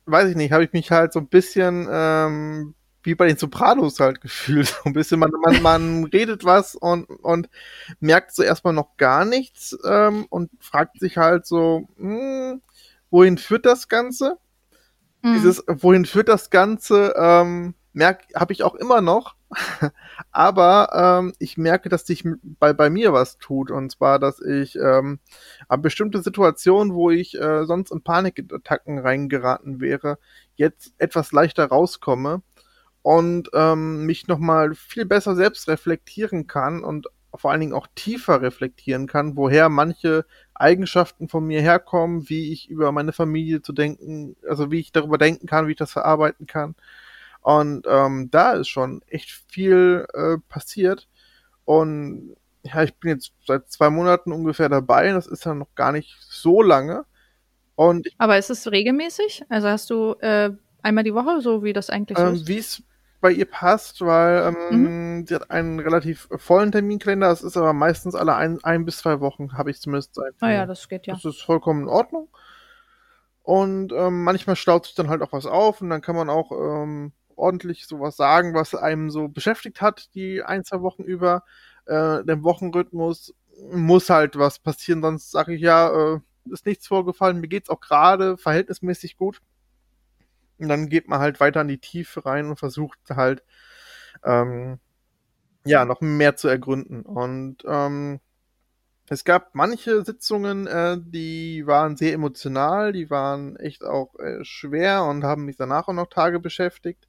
weiß 0.06 0.30
ich 0.30 0.36
nicht, 0.36 0.52
habe 0.52 0.64
ich 0.64 0.72
mich 0.72 0.92
halt 0.92 1.14
so 1.14 1.20
ein 1.20 1.28
bisschen 1.28 1.88
ähm, 1.92 2.76
wie 3.04 3.16
bei 3.16 3.28
den 3.28 3.38
Sopranos 3.38 4.00
halt 4.00 4.22
gefühlt. 4.22 4.68
So 4.68 4.82
ein 4.86 4.94
bisschen, 4.94 5.20
man, 5.20 5.32
man, 5.44 5.62
man 5.62 6.04
redet 6.06 6.44
was 6.44 6.76
und, 6.76 7.06
und 7.06 7.50
merkt 8.00 8.36
so 8.36 8.44
erstmal 8.44 8.74
noch 8.74 8.98
gar 8.98 9.26
nichts 9.26 9.78
ähm, 9.86 10.26
und 10.30 10.52
fragt 10.60 11.00
sich 11.00 11.18
halt 11.18 11.46
so, 11.46 11.88
hm, 11.98 12.62
wohin 13.10 13.38
führt 13.38 13.66
das 13.66 13.88
Ganze? 13.88 14.38
Mhm. 15.22 15.34
Dieses, 15.34 15.64
wohin 15.68 16.06
führt 16.06 16.30
das 16.30 16.50
Ganze, 16.50 17.14
ähm, 17.18 17.74
merk, 17.94 18.24
habe 18.36 18.54
ich 18.54 18.64
auch 18.64 18.76
immer 18.76 19.02
noch. 19.02 19.36
Aber 20.32 20.90
ähm, 20.94 21.34
ich 21.40 21.58
merke, 21.58 21.90
dass 21.90 22.06
sich 22.06 22.24
bei, 22.44 22.72
bei 22.74 22.90
mir 22.90 23.14
was 23.14 23.38
tut. 23.38 23.72
Und 23.72 23.92
zwar, 23.92 24.20
dass 24.20 24.40
ich 24.42 24.76
ähm, 24.76 25.20
an 25.68 25.82
bestimmte 25.82 26.22
Situationen, 26.22 26.94
wo 26.94 27.10
ich 27.10 27.40
äh, 27.40 27.66
sonst 27.66 27.92
in 27.92 28.04
Panikattacken 28.04 29.00
reingeraten 29.00 29.82
wäre, 29.82 30.20
jetzt 30.56 30.94
etwas 30.98 31.32
leichter 31.32 31.66
rauskomme 31.66 32.44
und 33.02 33.50
ähm, 33.54 34.06
mich 34.06 34.28
nochmal 34.28 34.76
viel 34.76 35.06
besser 35.06 35.36
selbst 35.36 35.68
reflektieren 35.68 36.48
kann 36.48 36.84
und 36.84 37.08
vor 37.36 37.52
allen 37.52 37.60
Dingen 37.60 37.74
auch 37.74 37.88
tiefer 37.96 38.42
reflektieren 38.42 39.08
kann, 39.08 39.36
woher 39.36 39.70
manche 39.70 40.26
Eigenschaften 40.56 41.30
von 41.30 41.46
mir 41.46 41.62
herkommen, 41.62 42.28
wie 42.28 42.52
ich 42.52 42.70
über 42.70 42.92
meine 42.92 43.14
Familie 43.14 43.62
zu 43.62 43.72
denken, 43.72 44.36
also 44.48 44.72
wie 44.72 44.80
ich 44.80 44.92
darüber 44.92 45.18
denken 45.18 45.48
kann, 45.48 45.68
wie 45.68 45.72
ich 45.72 45.78
das 45.78 45.92
verarbeiten 45.92 46.48
kann. 46.48 46.76
Und 47.42 47.86
ähm, 47.88 48.30
da 48.32 48.54
ist 48.54 48.68
schon 48.68 49.02
echt 49.08 49.32
viel 49.48 50.06
äh, 50.14 50.38
passiert. 50.50 51.08
Und 51.66 52.36
ja, 52.64 52.84
ich 52.84 52.94
bin 52.96 53.12
jetzt 53.12 53.32
seit 53.46 53.70
zwei 53.70 53.90
Monaten 53.90 54.32
ungefähr 54.32 54.70
dabei. 54.70 55.12
Das 55.12 55.28
ist 55.28 55.46
ja 55.46 55.54
noch 55.54 55.74
gar 55.76 55.92
nicht 55.92 56.18
so 56.20 56.62
lange. 56.62 57.06
Und 57.76 58.10
Aber 58.18 58.38
ist 58.38 58.50
es 58.50 58.70
regelmäßig? 58.70 59.44
Also 59.48 59.70
hast 59.70 59.90
du 59.90 60.16
äh, 60.20 60.52
einmal 60.82 61.06
die 61.06 61.14
Woche, 61.14 61.40
so 61.42 61.64
wie 61.64 61.72
das 61.72 61.90
eigentlich 61.90 62.20
ähm, 62.20 62.34
ist? 62.34 62.48
wie 62.48 62.58
es 62.58 62.84
bei 63.22 63.32
ihr 63.32 63.46
passt, 63.46 64.02
weil 64.02 64.54
ähm, 64.72 65.26
sie 65.28 65.36
hat 65.36 65.52
einen 65.52 65.80
relativ 65.80 66.30
vollen 66.38 66.72
Terminkalender. 66.72 67.28
Das 67.28 67.44
ist 67.44 67.58
aber 67.58 67.74
meistens 67.74 68.16
alle 68.16 68.36
ein, 68.36 68.64
ein 68.64 68.86
bis 68.86 68.98
zwei 68.98 69.20
Wochen, 69.20 69.58
habe 69.58 69.72
ich 69.72 69.82
zumindest 69.82 70.16
seit. 70.16 70.36
Ah 70.40 70.52
ja, 70.52 70.66
das 70.66 70.88
geht 70.88 71.08
ja. 71.08 71.14
Das 71.14 71.26
ist 71.26 71.42
vollkommen 71.42 71.84
in 71.84 71.88
Ordnung. 71.90 72.30
Und 73.44 73.92
ähm, 73.94 74.24
manchmal 74.24 74.56
staut 74.56 74.86
sich 74.86 74.96
dann 74.96 75.10
halt 75.10 75.22
auch 75.22 75.34
was 75.34 75.46
auf 75.46 75.82
und 75.82 75.90
dann 75.90 76.02
kann 76.02 76.16
man 76.16 76.30
auch 76.30 76.52
ähm, 76.52 77.14
ordentlich 77.36 77.88
sowas 77.88 78.16
sagen, 78.16 78.54
was 78.54 78.76
einem 78.76 79.10
so 79.10 79.28
beschäftigt 79.28 79.82
hat, 79.82 80.14
die 80.14 80.44
ein, 80.44 80.64
zwei 80.64 80.82
Wochen 80.82 81.04
über. 81.04 81.44
Äh, 81.86 82.24
der 82.24 82.44
Wochenrhythmus 82.44 83.34
muss 83.72 84.10
halt 84.10 84.38
was 84.38 84.60
passieren, 84.60 85.02
sonst 85.02 85.32
sage 85.32 85.56
ich 85.56 85.62
ja, 85.62 86.16
äh, 86.16 86.20
ist 86.52 86.66
nichts 86.66 86.88
vorgefallen, 86.88 87.40
mir 87.40 87.48
geht's 87.48 87.70
auch 87.70 87.80
gerade 87.80 88.38
verhältnismäßig 88.38 89.18
gut. 89.18 89.42
Und 90.60 90.70
dann 90.70 90.90
geht 90.90 91.08
man 91.08 91.20
halt 91.20 91.40
weiter 91.40 91.62
in 91.62 91.68
die 91.70 91.80
Tiefe 91.80 92.26
rein 92.26 92.48
und 92.48 92.60
versucht 92.60 93.00
halt, 93.10 93.44
ähm, 94.24 94.80
ja, 95.66 95.86
noch 95.86 96.02
mehr 96.02 96.36
zu 96.38 96.48
ergründen. 96.50 97.04
Und 97.04 97.58
ähm, 97.68 98.22
Es 99.08 99.24
gab 99.26 99.56
manche 99.56 100.06
Sitzungen, 100.06 100.68
äh, 100.68 100.98
die 101.02 101.66
waren 101.68 101.98
sehr 101.98 102.14
emotional, 102.14 102.94
die 102.94 103.10
waren 103.10 103.56
echt 103.58 103.84
auch 103.84 104.16
äh, 104.20 104.44
schwer 104.46 105.04
und 105.06 105.24
haben 105.24 105.46
mich 105.46 105.58
danach 105.58 105.88
auch 105.88 105.94
noch 105.94 106.08
Tage 106.10 106.40
beschäftigt. 106.40 107.08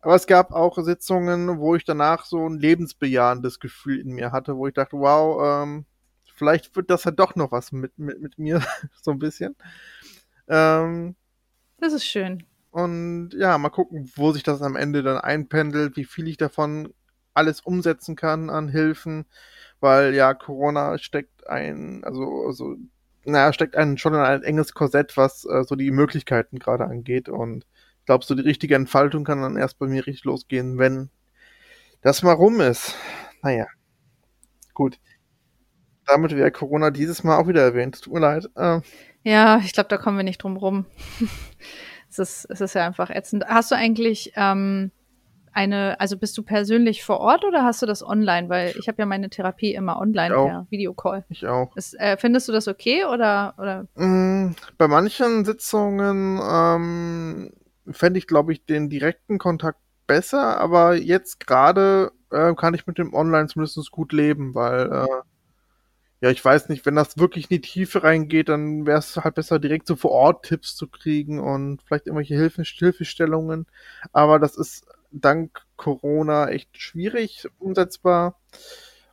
Aber 0.00 0.14
es 0.16 0.26
gab 0.26 0.52
auch 0.52 0.78
Sitzungen, 0.78 1.58
wo 1.58 1.76
ich 1.76 1.84
danach 1.84 2.24
so 2.26 2.48
ein 2.48 2.58
lebensbejahendes 2.58 3.60
Gefühl 3.60 4.00
in 4.00 4.10
mir 4.12 4.32
hatte, 4.32 4.56
wo 4.56 4.66
ich 4.68 4.74
dachte, 4.74 4.98
wow, 4.98 5.64
ähm, 5.64 5.86
vielleicht 6.34 6.74
wird 6.76 6.90
das 6.90 7.04
ja 7.04 7.12
doch 7.12 7.36
noch 7.36 7.52
was 7.52 7.72
mit, 7.72 7.98
mit, 7.98 8.20
mit 8.20 8.38
mir, 8.38 8.62
so 9.02 9.12
ein 9.12 9.18
bisschen. 9.18 9.56
Ähm, 10.48 11.16
das 11.78 11.92
ist 11.92 12.06
schön. 12.06 12.44
Und 12.72 13.34
ja, 13.34 13.58
mal 13.58 13.68
gucken, 13.68 14.10
wo 14.16 14.32
sich 14.32 14.42
das 14.42 14.62
am 14.62 14.76
Ende 14.76 15.02
dann 15.02 15.18
einpendelt, 15.18 15.96
wie 15.98 16.06
viel 16.06 16.26
ich 16.26 16.38
davon 16.38 16.94
alles 17.34 17.60
umsetzen 17.60 18.16
kann 18.16 18.48
an 18.48 18.68
Hilfen, 18.68 19.26
weil 19.80 20.14
ja, 20.14 20.32
Corona 20.32 20.96
steckt 20.96 21.46
ein, 21.46 22.02
also, 22.02 22.46
also, 22.46 22.76
naja, 23.26 23.52
steckt 23.52 23.76
einen 23.76 23.98
schon 23.98 24.14
in 24.14 24.20
ein 24.20 24.42
enges 24.42 24.72
Korsett, 24.72 25.18
was 25.18 25.44
äh, 25.44 25.64
so 25.64 25.76
die 25.76 25.90
Möglichkeiten 25.90 26.58
gerade 26.58 26.86
angeht. 26.86 27.28
Und 27.28 27.66
ich 28.00 28.06
glaube, 28.06 28.24
so 28.24 28.34
die 28.34 28.42
richtige 28.42 28.74
Entfaltung 28.74 29.24
kann 29.24 29.42
dann 29.42 29.58
erst 29.58 29.78
bei 29.78 29.86
mir 29.86 30.06
richtig 30.06 30.24
losgehen, 30.24 30.78
wenn 30.78 31.10
das 32.00 32.22
mal 32.22 32.32
rum 32.32 32.60
ist. 32.62 32.94
Naja, 33.42 33.66
gut. 34.72 34.98
Damit 36.06 36.34
wäre 36.34 36.50
Corona 36.50 36.90
dieses 36.90 37.22
Mal 37.22 37.36
auch 37.36 37.48
wieder 37.48 37.62
erwähnt. 37.62 38.00
Tut 38.00 38.14
mir 38.14 38.20
leid. 38.20 38.48
Äh, 38.56 38.80
ja, 39.24 39.58
ich 39.58 39.72
glaube, 39.72 39.88
da 39.88 39.98
kommen 39.98 40.16
wir 40.16 40.24
nicht 40.24 40.42
drum 40.42 40.56
rum. 40.56 40.86
es, 42.12 42.18
ist, 42.18 42.50
es 42.50 42.60
ist 42.60 42.74
ja 42.74 42.86
einfach 42.86 43.10
ätzend. 43.10 43.44
Hast 43.46 43.70
du 43.70 43.74
eigentlich 43.74 44.32
ähm, 44.36 44.90
eine, 45.52 46.00
also 46.00 46.16
bist 46.16 46.36
du 46.36 46.42
persönlich 46.42 47.04
vor 47.04 47.20
Ort 47.20 47.44
oder 47.44 47.64
hast 47.64 47.82
du 47.82 47.86
das 47.86 48.06
online? 48.06 48.48
Weil 48.48 48.74
ich 48.78 48.88
habe 48.88 48.98
ja 48.98 49.06
meine 49.06 49.30
Therapie 49.30 49.74
immer 49.74 49.98
online 49.98 50.34
per 50.34 50.66
Videocall. 50.70 51.24
Ich 51.28 51.46
auch. 51.46 51.74
Ist, 51.76 51.98
äh, 51.98 52.16
findest 52.16 52.48
du 52.48 52.52
das 52.52 52.68
okay 52.68 53.04
oder? 53.04 53.54
oder? 53.58 53.86
Mm, 53.94 54.54
bei 54.78 54.88
manchen 54.88 55.44
Sitzungen 55.44 56.40
ähm, 56.42 57.52
fände 57.90 58.18
ich, 58.18 58.26
glaube 58.26 58.52
ich, 58.52 58.64
den 58.64 58.88
direkten 58.88 59.38
Kontakt 59.38 59.78
besser, 60.06 60.58
aber 60.58 60.94
jetzt 60.94 61.46
gerade 61.46 62.12
äh, 62.30 62.54
kann 62.54 62.74
ich 62.74 62.86
mit 62.86 62.98
dem 62.98 63.14
Online 63.14 63.46
zumindest 63.46 63.90
gut 63.90 64.12
leben, 64.12 64.54
weil 64.54 64.90
äh, 64.90 65.06
ja, 66.22 66.30
ich 66.30 66.44
weiß 66.44 66.68
nicht, 66.68 66.86
wenn 66.86 66.94
das 66.94 67.18
wirklich 67.18 67.50
in 67.50 67.56
die 67.56 67.60
Tiefe 67.60 68.04
reingeht, 68.04 68.48
dann 68.48 68.86
wäre 68.86 69.00
es 69.00 69.16
halt 69.16 69.34
besser, 69.34 69.58
direkt 69.58 69.88
so 69.88 69.96
vor 69.96 70.12
Ort 70.12 70.46
Tipps 70.46 70.76
zu 70.76 70.86
kriegen 70.86 71.40
und 71.40 71.82
vielleicht 71.82 72.06
irgendwelche 72.06 72.36
Hilfe 72.36 72.62
Hilfestellungen. 72.62 73.66
Aber 74.12 74.38
das 74.38 74.56
ist 74.56 74.86
dank 75.10 75.62
Corona 75.76 76.48
echt 76.48 76.78
schwierig 76.78 77.48
umsetzbar 77.58 78.38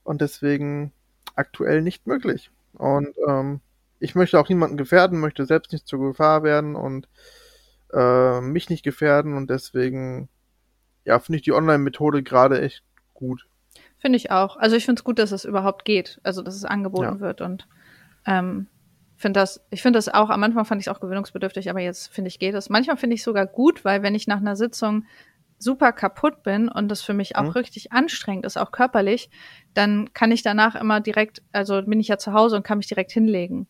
und 0.03 0.21
deswegen 0.21 0.93
aktuell 1.33 1.81
nicht 1.81 2.05
möglich. 2.05 2.51
Und 2.73 3.15
ähm, 3.27 3.61
ich 3.99 4.13
möchte 4.13 4.39
auch 4.39 4.47
niemanden 4.47 4.77
gefährden, 4.77 5.19
möchte 5.19 5.47
selbst 5.47 5.73
nicht 5.73 5.87
zur 5.87 5.99
Gefahr 5.99 6.43
werden 6.43 6.75
und 6.75 7.09
äh, 7.91 8.39
mich 8.39 8.69
nicht 8.69 8.83
gefährden 8.83 9.33
und 9.35 9.49
deswegen 9.49 10.29
ja, 11.05 11.17
finde 11.19 11.37
ich 11.37 11.43
die 11.43 11.53
Online-Methode 11.53 12.21
gerade 12.21 12.61
echt 12.61 12.83
gut. 13.15 13.47
Finde 13.99 14.17
ich 14.17 14.31
auch. 14.31 14.57
Also 14.57 14.75
ich 14.75 14.85
finde 14.85 14.99
es 14.99 15.03
gut, 15.03 15.19
dass 15.19 15.31
es 15.31 15.45
überhaupt 15.45 15.85
geht, 15.85 16.19
also 16.23 16.41
dass 16.41 16.55
es 16.55 16.65
angeboten 16.65 17.15
ja. 17.15 17.19
wird 17.19 17.41
und 17.41 17.67
ähm, 18.25 18.67
finde 19.17 19.41
das, 19.41 19.61
ich 19.69 19.81
finde 19.81 19.97
das 19.97 20.07
auch, 20.07 20.29
am 20.29 20.43
Anfang 20.43 20.63
fand 20.63 20.81
ich 20.81 20.87
es 20.87 20.93
auch 20.93 21.01
gewöhnungsbedürftig, 21.01 21.69
aber 21.69 21.81
jetzt 21.81 22.07
finde 22.07 22.29
ich 22.29 22.39
geht 22.39 22.55
es. 22.55 22.69
Manchmal 22.69 22.95
finde 22.95 23.15
ich 23.15 23.23
sogar 23.23 23.45
gut, 23.45 23.83
weil 23.83 24.01
wenn 24.01 24.15
ich 24.15 24.27
nach 24.27 24.37
einer 24.37 24.55
Sitzung 24.55 25.05
super 25.57 25.91
kaputt 25.91 26.41
bin 26.41 26.69
und 26.69 26.87
das 26.87 27.01
für 27.01 27.13
mich 27.13 27.35
auch 27.35 27.43
mhm. 27.43 27.49
richtig 27.49 27.91
anstrengend 27.91 28.45
ist, 28.45 28.57
auch 28.57 28.71
körperlich, 28.71 29.29
dann 29.73 30.13
kann 30.13 30.31
ich 30.31 30.41
danach 30.41 30.75
immer 30.75 31.01
direkt, 31.01 31.41
also 31.51 31.81
bin 31.81 31.99
ich 31.99 32.07
ja 32.07 32.17
zu 32.17 32.31
Hause 32.31 32.55
und 32.55 32.63
kann 32.63 32.77
mich 32.77 32.87
direkt 32.87 33.11
hinlegen, 33.11 33.67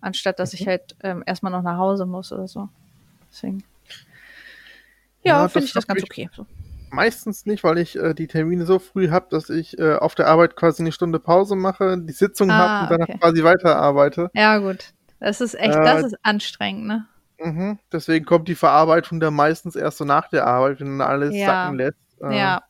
anstatt 0.00 0.40
dass 0.40 0.52
mhm. 0.52 0.58
ich 0.58 0.66
halt 0.66 0.96
ähm, 1.04 1.22
erstmal 1.24 1.52
noch 1.52 1.62
nach 1.62 1.78
Hause 1.78 2.04
muss 2.04 2.32
oder 2.32 2.48
so. 2.48 2.68
Deswegen. 3.30 3.62
Ja, 5.22 5.42
ja 5.42 5.48
finde 5.48 5.66
ich 5.66 5.72
das 5.72 5.86
ganz 5.86 6.02
okay. 6.02 6.28
So. 6.34 6.44
Meistens 6.90 7.46
nicht, 7.46 7.64
weil 7.64 7.78
ich 7.78 7.96
äh, 7.96 8.14
die 8.14 8.26
Termine 8.26 8.66
so 8.66 8.78
früh 8.78 9.10
habe, 9.10 9.26
dass 9.30 9.50
ich 9.50 9.78
äh, 9.78 9.94
auf 9.94 10.14
der 10.14 10.26
Arbeit 10.26 10.56
quasi 10.56 10.82
eine 10.82 10.92
Stunde 10.92 11.18
Pause 11.18 11.56
mache, 11.56 11.98
die 11.98 12.12
Sitzung 12.12 12.50
ah, 12.50 12.58
habe 12.58 12.82
und 12.82 12.90
danach 12.90 13.08
okay. 13.08 13.18
quasi 13.18 13.44
weiterarbeite. 13.44 14.30
Ja, 14.34 14.58
gut. 14.58 14.92
Das 15.20 15.40
ist 15.40 15.54
echt, 15.54 15.76
äh, 15.76 15.84
das 15.84 16.04
ist 16.04 16.16
anstrengend, 16.22 16.86
ne? 16.86 17.06
Mhm. 17.40 17.78
Deswegen 17.92 18.24
kommt 18.24 18.48
die 18.48 18.54
Verarbeitung 18.54 19.20
dann 19.20 19.34
meistens 19.34 19.76
erst 19.76 19.98
so 19.98 20.04
nach 20.04 20.28
der 20.28 20.46
Arbeit, 20.46 20.80
wenn 20.80 20.98
dann 20.98 21.08
alles 21.08 21.34
ja. 21.34 21.46
sacken 21.46 21.76
lässt. 21.76 21.98
Äh, 22.22 22.38
ja. 22.38 22.62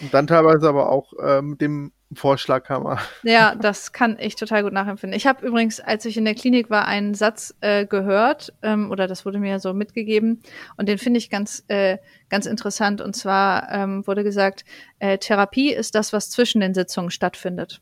Und 0.00 0.12
dann 0.12 0.26
teilweise 0.26 0.68
aber 0.68 0.90
auch 0.90 1.12
äh, 1.18 1.42
mit 1.42 1.60
dem 1.60 1.92
Vorschlaghammer. 2.14 2.98
Ja, 3.22 3.54
das 3.60 3.92
kann 3.92 4.16
ich 4.18 4.36
total 4.36 4.62
gut 4.62 4.72
nachempfinden. 4.72 5.16
Ich 5.16 5.26
habe 5.26 5.46
übrigens, 5.46 5.80
als 5.80 6.04
ich 6.04 6.16
in 6.16 6.24
der 6.24 6.34
Klinik 6.34 6.70
war, 6.70 6.86
einen 6.86 7.14
Satz 7.14 7.54
äh, 7.60 7.86
gehört, 7.86 8.52
ähm, 8.62 8.90
oder 8.90 9.06
das 9.06 9.24
wurde 9.24 9.38
mir 9.38 9.60
so 9.60 9.72
mitgegeben, 9.74 10.42
und 10.76 10.88
den 10.88 10.98
finde 10.98 11.18
ich 11.18 11.30
ganz, 11.30 11.64
äh, 11.68 11.98
ganz 12.28 12.46
interessant. 12.46 13.00
Und 13.00 13.14
zwar 13.14 13.70
ähm, 13.70 14.06
wurde 14.06 14.24
gesagt, 14.24 14.64
äh, 14.98 15.18
Therapie 15.18 15.72
ist 15.72 15.94
das, 15.94 16.12
was 16.12 16.30
zwischen 16.30 16.60
den 16.60 16.74
Sitzungen 16.74 17.10
stattfindet. 17.10 17.80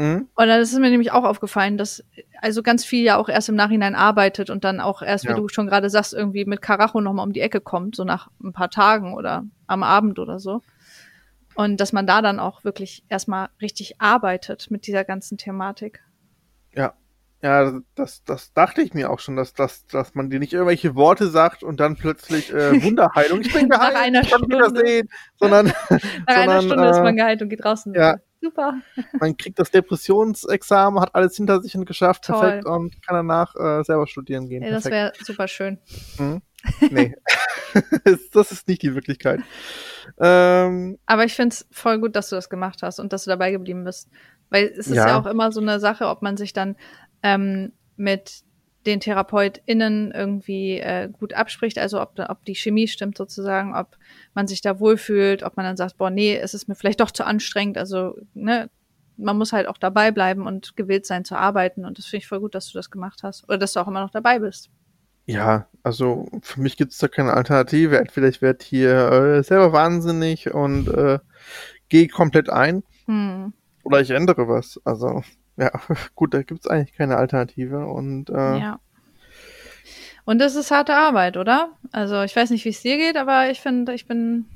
Mhm. 0.00 0.28
Und 0.34 0.46
dann 0.48 0.60
ist 0.62 0.72
es 0.72 0.78
mir 0.78 0.88
nämlich 0.88 1.12
auch 1.12 1.24
aufgefallen, 1.24 1.76
dass 1.76 2.02
also 2.40 2.62
ganz 2.62 2.86
viel 2.86 3.04
ja 3.04 3.18
auch 3.18 3.28
erst 3.28 3.50
im 3.50 3.54
Nachhinein 3.54 3.94
arbeitet 3.94 4.48
und 4.48 4.64
dann 4.64 4.80
auch 4.80 5.02
erst, 5.02 5.24
wie 5.24 5.30
ja. 5.30 5.36
du 5.36 5.48
schon 5.48 5.66
gerade 5.66 5.90
sagst, 5.90 6.14
irgendwie 6.14 6.46
mit 6.46 6.62
Karacho 6.62 7.02
nochmal 7.02 7.26
um 7.26 7.34
die 7.34 7.42
Ecke 7.42 7.60
kommt, 7.60 7.96
so 7.96 8.04
nach 8.04 8.30
ein 8.42 8.54
paar 8.54 8.70
Tagen 8.70 9.12
oder 9.12 9.44
am 9.66 9.82
Abend 9.82 10.18
oder 10.18 10.38
so. 10.38 10.62
Und 11.60 11.78
dass 11.78 11.92
man 11.92 12.06
da 12.06 12.22
dann 12.22 12.40
auch 12.40 12.64
wirklich 12.64 13.04
erstmal 13.10 13.50
richtig 13.60 14.00
arbeitet 14.00 14.70
mit 14.70 14.86
dieser 14.86 15.04
ganzen 15.04 15.36
Thematik. 15.36 16.02
Ja. 16.74 16.94
Ja, 17.42 17.80
das, 17.94 18.24
das 18.24 18.54
dachte 18.54 18.80
ich 18.80 18.94
mir 18.94 19.10
auch 19.10 19.18
schon, 19.18 19.36
dass, 19.36 19.52
dass, 19.52 19.84
dass 19.86 20.14
man 20.14 20.30
dir 20.30 20.38
nicht 20.38 20.54
irgendwelche 20.54 20.94
Worte 20.94 21.28
sagt 21.28 21.62
und 21.62 21.78
dann 21.78 21.96
plötzlich 21.96 22.50
äh, 22.50 22.82
Wunderheilung, 22.82 23.42
ich 23.42 23.52
bin 23.52 23.68
geheilt, 23.68 23.92
Nach 23.94 24.00
einer 24.00 24.24
Stunde. 24.24 24.70
Sehen, 24.74 25.08
sondern, 25.36 25.66
Nach 25.66 25.74
sondern, 25.90 26.28
einer 26.28 26.62
Stunde 26.62 26.86
äh, 26.86 26.90
ist 26.92 27.02
man 27.02 27.16
geheilt 27.16 27.42
und 27.42 27.50
geht 27.50 27.62
draußen. 27.62 27.92
Ja, 27.92 28.16
Super. 28.42 28.80
Man 29.18 29.36
kriegt 29.36 29.58
das 29.58 29.70
Depressionsexamen, 29.70 30.98
hat 31.00 31.14
alles 31.14 31.36
hinter 31.36 31.60
sich 31.60 31.76
und 31.76 31.84
geschafft, 31.84 32.24
Toll. 32.24 32.40
perfekt 32.40 32.64
und 32.66 33.02
kann 33.02 33.16
danach 33.16 33.54
äh, 33.54 33.84
selber 33.84 34.06
studieren 34.06 34.48
gehen. 34.48 34.62
Ja, 34.62 34.70
das 34.70 34.86
wäre 34.86 35.12
super 35.22 35.46
schön. 35.46 35.78
Hm? 36.16 36.40
Nee, 36.90 37.14
das 38.32 38.52
ist 38.52 38.68
nicht 38.68 38.82
die 38.82 38.94
Wirklichkeit. 38.94 39.40
Ähm, 40.18 40.98
Aber 41.06 41.24
ich 41.24 41.34
finde 41.34 41.54
es 41.54 41.66
voll 41.70 41.98
gut, 41.98 42.16
dass 42.16 42.28
du 42.28 42.36
das 42.36 42.50
gemacht 42.50 42.82
hast 42.82 42.98
und 42.98 43.12
dass 43.12 43.24
du 43.24 43.30
dabei 43.30 43.50
geblieben 43.50 43.84
bist. 43.84 44.08
Weil 44.50 44.66
es 44.66 44.88
ist 44.88 44.96
ja, 44.96 45.08
ja 45.08 45.20
auch 45.20 45.26
immer 45.26 45.52
so 45.52 45.60
eine 45.60 45.80
Sache, 45.80 46.08
ob 46.08 46.22
man 46.22 46.36
sich 46.36 46.52
dann 46.52 46.76
ähm, 47.22 47.72
mit 47.96 48.42
den 48.86 49.00
TherapeutInnen 49.00 50.10
irgendwie 50.12 50.80
äh, 50.80 51.08
gut 51.10 51.34
abspricht, 51.34 51.78
also 51.78 52.00
ob, 52.00 52.18
ob 52.18 52.44
die 52.44 52.54
Chemie 52.54 52.88
stimmt 52.88 53.16
sozusagen, 53.18 53.74
ob 53.76 53.96
man 54.34 54.46
sich 54.46 54.62
da 54.62 54.80
wohlfühlt, 54.80 55.42
ob 55.42 55.56
man 55.56 55.66
dann 55.66 55.76
sagt, 55.76 55.98
boah, 55.98 56.10
nee, 56.10 56.36
es 56.36 56.54
ist 56.54 56.66
mir 56.66 56.74
vielleicht 56.74 57.00
doch 57.00 57.10
zu 57.10 57.24
anstrengend, 57.24 57.76
also, 57.76 58.16
ne, 58.32 58.70
man 59.18 59.36
muss 59.36 59.52
halt 59.52 59.68
auch 59.68 59.76
dabei 59.76 60.12
bleiben 60.12 60.46
und 60.46 60.76
gewillt 60.76 61.04
sein 61.04 61.26
zu 61.26 61.36
arbeiten 61.36 61.84
und 61.84 61.98
das 61.98 62.06
finde 62.06 62.22
ich 62.22 62.28
voll 62.28 62.40
gut, 62.40 62.54
dass 62.54 62.68
du 62.68 62.78
das 62.78 62.90
gemacht 62.90 63.20
hast 63.22 63.46
oder 63.48 63.58
dass 63.58 63.74
du 63.74 63.80
auch 63.80 63.88
immer 63.88 64.00
noch 64.00 64.10
dabei 64.10 64.38
bist. 64.38 64.70
Ja, 65.32 65.66
also 65.82 66.28
für 66.42 66.60
mich 66.60 66.76
gibt 66.76 66.92
es 66.92 66.98
da 66.98 67.08
keine 67.08 67.34
Alternative. 67.34 67.98
Entweder 67.98 68.28
ich 68.28 68.42
werde 68.42 68.64
hier 68.64 69.12
äh, 69.12 69.42
selber 69.42 69.72
wahnsinnig 69.72 70.52
und 70.52 70.88
äh, 70.88 71.18
gehe 71.88 72.08
komplett 72.08 72.50
ein 72.50 72.82
hm. 73.06 73.52
oder 73.82 74.00
ich 74.00 74.10
ändere 74.10 74.48
was. 74.48 74.80
Also 74.84 75.22
ja, 75.56 75.70
gut, 76.14 76.34
da 76.34 76.42
gibt 76.42 76.64
es 76.64 76.70
eigentlich 76.70 76.96
keine 76.96 77.16
Alternative. 77.16 77.86
Und, 77.86 78.30
äh, 78.30 78.58
ja. 78.58 78.80
Und 80.24 80.38
das 80.38 80.54
ist 80.54 80.70
harte 80.70 80.94
Arbeit, 80.94 81.36
oder? 81.36 81.72
Also 81.92 82.22
ich 82.22 82.34
weiß 82.36 82.50
nicht, 82.50 82.64
wie 82.64 82.70
es 82.70 82.82
dir 82.82 82.96
geht, 82.96 83.16
aber 83.16 83.50
ich 83.50 83.60
finde, 83.60 83.94
ich 83.94 84.06
bin 84.06 84.46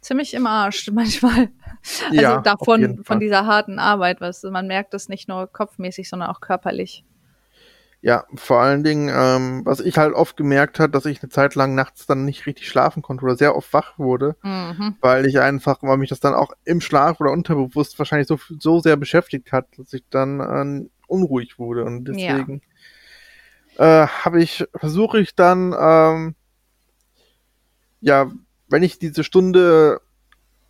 ziemlich 0.00 0.34
im 0.34 0.46
Arsch 0.46 0.90
manchmal. 0.92 1.48
Also 2.04 2.20
ja, 2.20 2.40
davon, 2.40 3.04
von 3.04 3.20
dieser 3.20 3.46
harten 3.46 3.78
Arbeit, 3.78 4.20
was 4.20 4.42
man 4.42 4.66
merkt 4.66 4.94
es 4.94 5.08
nicht 5.08 5.28
nur 5.28 5.46
kopfmäßig, 5.46 6.08
sondern 6.08 6.30
auch 6.30 6.40
körperlich. 6.40 7.04
Ja, 8.02 8.24
vor 8.34 8.60
allen 8.60 8.82
Dingen, 8.82 9.10
ähm, 9.14 9.60
was 9.66 9.80
ich 9.80 9.98
halt 9.98 10.14
oft 10.14 10.38
gemerkt 10.38 10.80
hat, 10.80 10.94
dass 10.94 11.04
ich 11.04 11.22
eine 11.22 11.28
Zeit 11.28 11.54
lang 11.54 11.74
nachts 11.74 12.06
dann 12.06 12.24
nicht 12.24 12.46
richtig 12.46 12.66
schlafen 12.66 13.02
konnte 13.02 13.24
oder 13.24 13.36
sehr 13.36 13.54
oft 13.54 13.74
wach 13.74 13.98
wurde, 13.98 14.36
mhm. 14.42 14.96
weil 15.02 15.26
ich 15.26 15.38
einfach, 15.38 15.82
weil 15.82 15.98
mich 15.98 16.08
das 16.08 16.20
dann 16.20 16.32
auch 16.32 16.52
im 16.64 16.80
Schlaf 16.80 17.20
oder 17.20 17.30
unterbewusst 17.30 17.98
wahrscheinlich 17.98 18.26
so, 18.26 18.38
so 18.58 18.80
sehr 18.80 18.96
beschäftigt 18.96 19.52
hat, 19.52 19.66
dass 19.76 19.92
ich 19.92 20.02
dann 20.08 20.40
äh, 20.40 20.88
unruhig 21.08 21.58
wurde 21.58 21.84
und 21.84 22.06
deswegen 22.06 22.62
ja. 23.76 24.04
äh, 24.04 24.06
habe 24.06 24.42
ich, 24.42 24.64
versuche 24.74 25.20
ich 25.20 25.34
dann, 25.34 25.74
ähm, 25.78 26.34
ja, 28.00 28.30
wenn 28.70 28.82
ich 28.82 28.98
diese 28.98 29.24
Stunde 29.24 30.00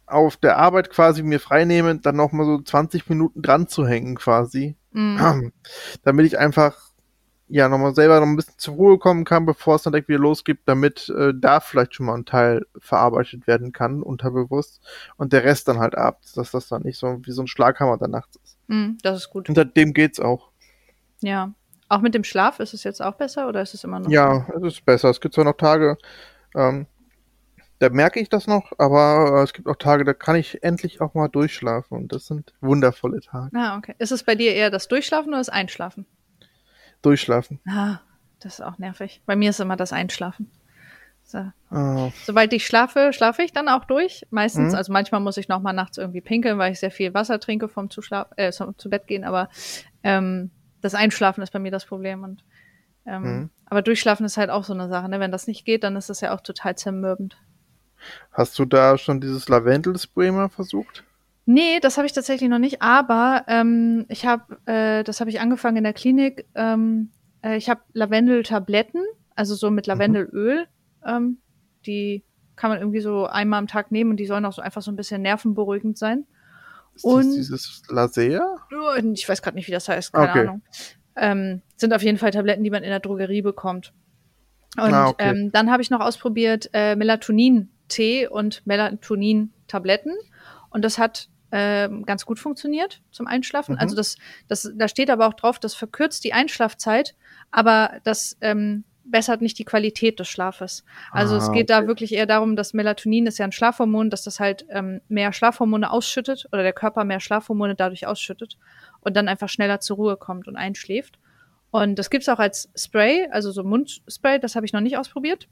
auf 0.06 0.36
der 0.36 0.56
Arbeit 0.56 0.90
quasi 0.90 1.22
mir 1.22 1.38
freinehme, 1.38 1.96
dann 1.98 2.16
noch 2.16 2.32
mal 2.32 2.44
so 2.44 2.60
20 2.60 3.08
Minuten 3.08 3.40
dran 3.40 3.68
zu 3.68 3.86
hängen 3.86 4.16
quasi, 4.16 4.74
mhm. 4.90 5.52
damit 6.02 6.26
ich 6.26 6.36
einfach 6.36 6.89
ja 7.50 7.68
nochmal 7.68 7.94
selber 7.94 8.20
noch 8.20 8.26
ein 8.26 8.36
bisschen 8.36 8.58
zur 8.58 8.74
Ruhe 8.74 8.98
kommen 8.98 9.24
kann, 9.24 9.44
bevor 9.44 9.76
es 9.76 9.82
dann 9.82 9.92
direkt 9.92 10.08
wieder 10.08 10.20
losgeht, 10.20 10.60
damit 10.66 11.08
äh, 11.08 11.32
da 11.34 11.60
vielleicht 11.60 11.94
schon 11.94 12.06
mal 12.06 12.14
ein 12.14 12.24
Teil 12.24 12.66
verarbeitet 12.78 13.46
werden 13.46 13.72
kann, 13.72 14.02
unterbewusst. 14.02 14.80
Und 15.16 15.32
der 15.32 15.44
Rest 15.44 15.68
dann 15.68 15.78
halt 15.78 15.96
ab, 15.96 16.20
dass 16.34 16.52
das 16.52 16.68
dann 16.68 16.82
nicht 16.82 16.98
so 16.98 17.18
wie 17.24 17.32
so 17.32 17.42
ein 17.42 17.48
Schlaghammer 17.48 17.98
dann 17.98 18.12
nachts 18.12 18.36
ist. 18.42 18.58
Mm, 18.68 18.92
das 19.02 19.18
ist 19.18 19.30
gut. 19.30 19.48
Und 19.48 19.56
seitdem 19.56 19.92
geht's 19.92 20.20
auch. 20.20 20.50
Ja. 21.20 21.52
Auch 21.88 22.00
mit 22.00 22.14
dem 22.14 22.24
Schlaf 22.24 22.60
ist 22.60 22.72
es 22.72 22.84
jetzt 22.84 23.02
auch 23.02 23.14
besser 23.14 23.48
oder 23.48 23.62
ist 23.62 23.74
es 23.74 23.82
immer 23.82 23.98
noch? 23.98 24.08
Ja, 24.08 24.46
es 24.56 24.62
ist 24.62 24.84
besser. 24.84 25.10
Es 25.10 25.20
gibt 25.20 25.34
zwar 25.34 25.44
noch 25.44 25.56
Tage, 25.56 25.98
ähm, 26.54 26.86
da 27.80 27.88
merke 27.88 28.20
ich 28.20 28.28
das 28.28 28.46
noch, 28.46 28.72
aber 28.78 29.38
äh, 29.38 29.42
es 29.42 29.52
gibt 29.54 29.66
auch 29.66 29.76
Tage, 29.76 30.04
da 30.04 30.12
kann 30.12 30.36
ich 30.36 30.62
endlich 30.62 31.00
auch 31.00 31.14
mal 31.14 31.28
durchschlafen 31.28 31.96
und 31.96 32.12
das 32.12 32.26
sind 32.26 32.52
wundervolle 32.60 33.20
Tage. 33.20 33.50
Ah, 33.56 33.76
okay. 33.78 33.94
Ist 33.98 34.12
es 34.12 34.22
bei 34.22 34.34
dir 34.34 34.54
eher 34.54 34.70
das 34.70 34.86
Durchschlafen 34.86 35.30
oder 35.30 35.38
das 35.38 35.48
Einschlafen? 35.48 36.06
Durchschlafen. 37.02 37.60
Ah, 37.68 37.98
das 38.40 38.54
ist 38.54 38.60
auch 38.60 38.78
nervig. 38.78 39.22
Bei 39.26 39.36
mir 39.36 39.50
ist 39.50 39.60
immer 39.60 39.76
das 39.76 39.92
Einschlafen. 39.92 40.50
So. 41.22 41.50
Oh. 41.70 42.10
Sobald 42.24 42.52
ich 42.52 42.66
schlafe, 42.66 43.12
schlafe 43.12 43.42
ich 43.42 43.52
dann 43.52 43.68
auch 43.68 43.84
durch. 43.84 44.26
Meistens, 44.30 44.72
Mhm. 44.72 44.78
also 44.78 44.92
manchmal 44.92 45.20
muss 45.20 45.36
ich 45.36 45.48
noch 45.48 45.60
mal 45.60 45.72
nachts 45.72 45.96
irgendwie 45.98 46.20
pinkeln, 46.20 46.58
weil 46.58 46.72
ich 46.72 46.80
sehr 46.80 46.90
viel 46.90 47.14
Wasser 47.14 47.38
trinke 47.38 47.68
vom 47.68 47.88
zu, 47.90 48.02
Schlaf 48.02 48.28
äh, 48.36 48.50
zum, 48.50 48.76
zu 48.76 48.90
Bett 48.90 49.06
gehen. 49.06 49.24
Aber 49.24 49.48
ähm, 50.02 50.50
das 50.80 50.94
Einschlafen 50.94 51.42
ist 51.42 51.52
bei 51.52 51.58
mir 51.60 51.70
das 51.70 51.84
Problem. 51.84 52.24
Und 52.24 52.42
ähm, 53.06 53.22
Mhm. 53.22 53.50
aber 53.66 53.82
Durchschlafen 53.82 54.26
ist 54.26 54.36
halt 54.38 54.50
auch 54.50 54.64
so 54.64 54.72
eine 54.72 54.88
Sache. 54.88 55.08
Ne? 55.08 55.20
Wenn 55.20 55.30
das 55.30 55.46
nicht 55.46 55.64
geht, 55.64 55.84
dann 55.84 55.94
ist 55.96 56.10
das 56.10 56.20
ja 56.20 56.34
auch 56.34 56.40
total 56.40 56.76
zermürbend. 56.76 57.36
Hast 58.32 58.58
du 58.58 58.64
da 58.64 58.98
schon 58.98 59.20
dieses 59.20 59.48
Lavendelspray 59.48 60.30
mal 60.32 60.48
versucht? 60.48 61.04
Nee, 61.46 61.80
das 61.80 61.96
habe 61.96 62.06
ich 62.06 62.12
tatsächlich 62.12 62.48
noch 62.48 62.58
nicht, 62.58 62.80
aber 62.82 63.44
ähm, 63.48 64.06
ich 64.08 64.26
habe, 64.26 64.58
äh, 64.66 65.02
das 65.04 65.20
habe 65.20 65.30
ich 65.30 65.40
angefangen 65.40 65.78
in 65.78 65.84
der 65.84 65.92
Klinik. 65.94 66.46
Ähm, 66.54 67.10
äh, 67.42 67.56
ich 67.56 67.68
habe 67.68 67.80
Lavendeltabletten, 67.92 69.02
also 69.34 69.54
so 69.54 69.70
mit 69.70 69.86
Lavendelöl. 69.86 70.66
Ähm, 71.04 71.38
die 71.86 72.24
kann 72.56 72.70
man 72.70 72.78
irgendwie 72.78 73.00
so 73.00 73.26
einmal 73.26 73.58
am 73.58 73.66
Tag 73.66 73.90
nehmen 73.90 74.10
und 74.10 74.16
die 74.18 74.26
sollen 74.26 74.44
auch 74.44 74.52
so 74.52 74.60
einfach 74.62 74.82
so 74.82 74.92
ein 74.92 74.96
bisschen 74.96 75.22
nervenberuhigend 75.22 75.96
sein. 75.98 76.26
Ist 76.94 77.04
Und- 77.04 77.26
das 77.28 77.34
dieses 77.34 77.82
Lasea? 77.88 78.42
Oh, 78.72 78.94
Ich 79.14 79.28
weiß 79.28 79.40
gerade 79.42 79.56
nicht, 79.56 79.66
wie 79.66 79.72
das 79.72 79.88
heißt, 79.88 80.12
keine 80.12 80.30
Okay. 80.30 80.40
Ahnung. 80.40 80.62
Ähm, 81.16 81.62
sind 81.76 81.92
auf 81.94 82.02
jeden 82.02 82.18
Fall 82.18 82.30
Tabletten, 82.30 82.62
die 82.62 82.70
man 82.70 82.82
in 82.82 82.90
der 82.90 83.00
Drogerie 83.00 83.42
bekommt. 83.42 83.92
Und 84.76 84.92
Ah, 84.92 85.08
okay. 85.08 85.30
ähm, 85.30 85.50
dann 85.52 85.70
habe 85.70 85.82
ich 85.82 85.90
noch 85.90 86.00
ausprobiert 86.00 86.70
äh, 86.74 86.94
Melatonin-Tee 86.96 88.28
und 88.28 88.64
Melatonin-Tabletten. 88.66 90.12
Und 90.70 90.84
das 90.84 90.98
hat 90.98 91.28
ähm, 91.52 92.04
ganz 92.06 92.24
gut 92.24 92.38
funktioniert 92.38 93.02
zum 93.10 93.26
Einschlafen. 93.26 93.74
Mhm. 93.74 93.80
Also 93.80 93.96
das, 93.96 94.16
das, 94.48 94.70
da 94.74 94.88
steht 94.88 95.10
aber 95.10 95.26
auch 95.26 95.34
drauf, 95.34 95.58
das 95.58 95.74
verkürzt 95.74 96.24
die 96.24 96.32
Einschlafzeit, 96.32 97.16
aber 97.50 98.00
das 98.04 98.36
ähm, 98.40 98.84
bessert 99.04 99.42
nicht 99.42 99.58
die 99.58 99.64
Qualität 99.64 100.20
des 100.20 100.28
Schlafes. 100.28 100.84
Also 101.10 101.36
es 101.36 101.48
Ah, 101.48 101.52
geht 101.52 101.70
da 101.70 101.78
okay. 101.78 101.86
wirklich 101.88 102.14
eher 102.14 102.26
darum, 102.26 102.54
dass 102.54 102.74
Melatonin 102.74 103.26
ist 103.26 103.38
ja 103.38 103.44
ein 103.44 103.52
Schlafhormon, 103.52 104.10
dass 104.10 104.22
das 104.22 104.38
halt 104.38 104.64
ähm, 104.70 105.00
mehr 105.08 105.32
Schlafhormone 105.32 105.90
ausschüttet 105.90 106.46
oder 106.52 106.62
der 106.62 106.72
Körper 106.72 107.04
mehr 107.04 107.20
Schlafhormone 107.20 107.74
dadurch 107.74 108.06
ausschüttet 108.06 108.56
und 109.00 109.16
dann 109.16 109.28
einfach 109.28 109.48
schneller 109.48 109.80
zur 109.80 109.96
Ruhe 109.96 110.16
kommt 110.16 110.46
und 110.46 110.56
einschläft. 110.56 111.18
Und 111.72 111.98
das 111.98 112.10
gibt's 112.10 112.28
auch 112.28 112.38
als 112.38 112.70
Spray, 112.76 113.28
also 113.30 113.50
so 113.52 113.64
Mundspray, 113.64 114.38
das 114.40 114.56
habe 114.56 114.66
ich 114.66 114.72
noch 114.72 114.80
nicht 114.80 114.98
ausprobiert. 114.98 115.48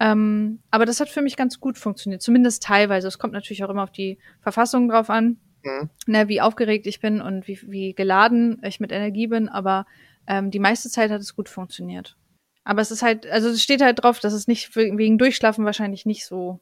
Ähm, 0.00 0.60
aber 0.70 0.86
das 0.86 0.98
hat 0.98 1.08
für 1.10 1.22
mich 1.22 1.36
ganz 1.36 1.60
gut 1.60 1.76
funktioniert, 1.78 2.22
zumindest 2.22 2.62
teilweise. 2.62 3.06
Es 3.06 3.18
kommt 3.18 3.34
natürlich 3.34 3.62
auch 3.64 3.68
immer 3.70 3.82
auf 3.82 3.92
die 3.92 4.18
Verfassung 4.40 4.88
drauf 4.88 5.10
an, 5.10 5.36
Mhm. 5.62 5.90
ne, 6.06 6.26
wie 6.28 6.40
aufgeregt 6.40 6.86
ich 6.86 7.00
bin 7.00 7.20
und 7.20 7.46
wie, 7.46 7.60
wie 7.70 7.92
geladen 7.94 8.60
ich 8.64 8.80
mit 8.80 8.92
Energie 8.92 9.26
bin, 9.26 9.48
aber 9.50 9.84
ähm, 10.26 10.50
die 10.50 10.58
meiste 10.58 10.88
Zeit 10.88 11.10
hat 11.10 11.20
es 11.20 11.36
gut 11.36 11.50
funktioniert. 11.50 12.16
Aber 12.64 12.80
es 12.80 12.90
ist 12.90 13.02
halt, 13.02 13.26
also 13.26 13.48
es 13.50 13.62
steht 13.62 13.82
halt 13.82 14.02
drauf, 14.02 14.20
dass 14.20 14.32
es 14.32 14.46
nicht 14.48 14.74
we- 14.74 14.96
wegen 14.96 15.18
Durchschlafen 15.18 15.64
wahrscheinlich 15.66 16.06
nicht 16.06 16.24
so 16.24 16.60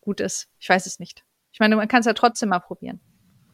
gut 0.00 0.20
ist. 0.20 0.48
Ich 0.58 0.68
weiß 0.68 0.86
es 0.86 0.98
nicht. 0.98 1.24
Ich 1.52 1.60
meine, 1.60 1.76
man 1.76 1.88
kann 1.88 2.00
es 2.00 2.06
ja 2.06 2.14
trotzdem 2.14 2.48
mal 2.50 2.60
probieren. 2.60 3.00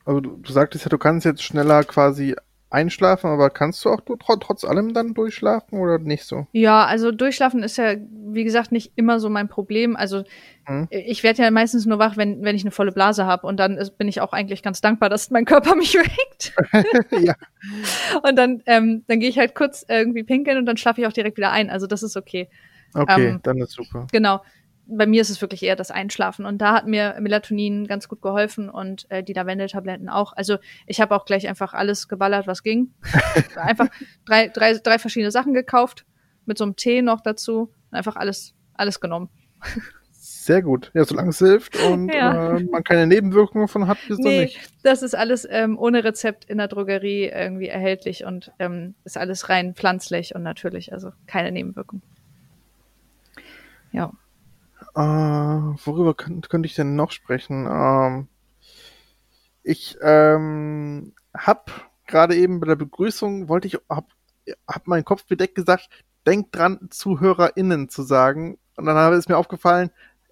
Also 0.05 0.21
du, 0.21 0.37
du 0.37 0.53
sagtest 0.53 0.85
ja, 0.85 0.89
du 0.91 0.99
kannst 0.99 1.25
jetzt 1.27 1.43
schneller 1.43 1.83
quasi 1.83 2.37
einschlafen, 2.71 3.31
aber 3.31 3.51
kannst 3.51 3.85
du 3.85 3.91
auch 3.91 4.01
trotz 4.41 4.65
allem 4.65 4.93
dann 4.93 5.15
durchschlafen 5.15 5.79
oder 5.79 5.99
nicht 5.99 6.25
so? 6.25 6.47
Ja, 6.53 6.85
also 6.85 7.13
Durchschlafen 7.13 7.63
ist 7.63 7.79
ja, 7.79 7.95
wie 8.11 8.45
gesagt, 8.45 8.73
nicht 8.73 8.93
immer 8.97 9.21
so 9.21 9.29
mein 9.29 9.49
Problem. 9.49 9.97
Also 9.97 10.25
Mhm. 10.69 10.89
ich 10.91 11.23
werde 11.23 11.43
ja 11.43 11.51
meistens 11.53 11.87
nur 11.87 11.99
wach, 12.01 12.17
wenn, 12.17 12.43
wenn 12.43 12.57
ich 12.57 12.63
eine 12.63 12.73
volle 12.73 12.91
Blase 12.91 13.25
habe. 13.25 13.47
Und 13.47 13.59
dann 13.59 13.77
ist, 13.77 13.99
bin 13.99 14.09
ich 14.09 14.21
auch 14.21 14.33
eigentlich 14.33 14.63
ganz 14.65 14.81
dankbar, 14.81 15.09
dass 15.09 15.31
mein 15.31 15.45
Körper 15.45 15.75
mich 15.77 15.95
weckt. 15.95 16.55
ja. 17.25 17.35
Und 18.23 18.37
dann, 18.37 18.63
ähm, 18.67 19.05
dann 19.07 19.21
gehe 19.21 19.29
ich 19.29 19.39
halt 19.39 19.55
kurz 19.55 19.85
irgendwie 19.89 20.25
pinkeln 20.25 20.59
und 20.59 20.67
dann 20.67 20.77
schlafe 20.77 21.01
ich 21.01 21.07
auch 21.07 21.13
direkt 21.13 21.37
wieder 21.37 21.53
ein. 21.53 21.71
Also 21.71 21.87
das 21.87 22.03
ist 22.03 22.17
okay. 22.17 22.49
Okay, 22.95 23.29
Ähm, 23.29 23.41
dann 23.43 23.59
ist 23.59 23.73
super. 23.73 24.07
Genau. 24.11 24.43
Bei 24.89 25.07
mir 25.07 25.21
ist 25.21 25.31
es 25.31 25.41
wirklich 25.41 25.63
eher 25.63 25.75
das 25.77 25.91
Einschlafen. 25.91 26.47
Und 26.47 26.59
da 26.59 26.73
hat 26.75 26.87
mir 26.87 27.17
Melatonin 27.21 27.87
ganz 27.87 28.09
gut 28.09 28.23
geholfen 28.23 28.71
und 28.71 29.11
äh, 29.11 29.23
die 29.23 29.33
Lavendeltabletten 29.33 30.09
auch. 30.09 30.33
Also 30.35 30.59
ich 30.87 31.01
habe 31.01 31.15
auch 31.17 31.25
gleich 31.25 31.49
einfach 31.49 31.75
alles 31.75 32.07
geballert, 32.09 32.47
was 32.47 32.63
ging. 32.63 32.93
einfach 33.57 33.89
drei, 34.25 34.49
drei, 34.49 34.75
drei 34.75 34.99
verschiedene 34.99 35.31
Sachen 35.33 35.55
gekauft, 35.55 36.07
mit 36.45 36.57
so 36.59 36.65
einem 36.65 36.77
Tee 36.77 37.03
noch 37.03 37.21
dazu. 37.21 37.73
Einfach 37.91 38.15
alles, 38.17 38.55
alles 38.75 39.01
genommen. 39.01 39.29
Sehr 40.13 40.63
gut. 40.63 40.93
Ja, 40.95 41.05
solange 41.05 41.31
es 41.31 41.39
hilft 41.39 41.77
und 41.77 42.09
Ja. 42.15 42.57
äh, 42.57 42.63
man 42.65 42.85
keine 42.85 43.09
Nebenwirkungen 43.09 43.67
von 43.67 43.89
hat, 43.89 43.99
ist 44.09 44.21
Nee, 44.21 44.43
nicht. 44.43 44.71
das 44.85 45.03
ist 45.03 45.17
alles 45.17 45.47
ähm, 45.51 45.77
ohne 45.77 46.05
Rezept 46.05 46.45
in 46.45 46.59
der 46.59 46.69
Drogerie 46.69 47.25
irgendwie 47.27 47.67
erhältlich 47.67 48.25
und 48.25 48.53
ähm, 48.61 48.95
ist 49.03 49.17
alles 49.19 49.49
rein 49.49 49.75
pflanzlich 49.75 50.37
und 50.37 50.45
natürlich, 50.45 50.93
also 50.93 51.11
keine 51.27 51.51
Nebenwirkung. 51.51 52.03
Ja. 53.91 54.13
Äh, 54.97 55.01
worüber 55.01 56.15
könnt, 56.15 56.49
könnte 56.49 56.67
ich 56.67 56.75
denn 56.75 56.97
noch 56.97 57.11
sprechen? 57.11 57.67
Ähm, 57.71 58.29
ich 59.63 59.99
ähm, 60.01 61.13
hab 61.35 61.71
gerade 62.07 62.35
eben 62.37 62.61
bei 62.61 62.67
der 62.69 62.77
Begrüßung, 62.77 63.49
wollte 63.49 63.69
ich, 63.69 63.79
hab, 63.91 64.09
hab 64.67 64.87
meinen 64.87 65.05
Kopf 65.05 65.27
bedeckt 65.27 65.55
gesagt, 65.55 65.91
denk 66.27 66.51
dran, 66.53 66.89
ZuhörerInnen 66.91 67.89
zu 67.89 68.03
sagen. 68.03 68.59
Und 68.77 68.87
dann 68.87 69.13
ist 69.13 69.29
mir 69.29 69.37
aufgefallen, 69.37 69.91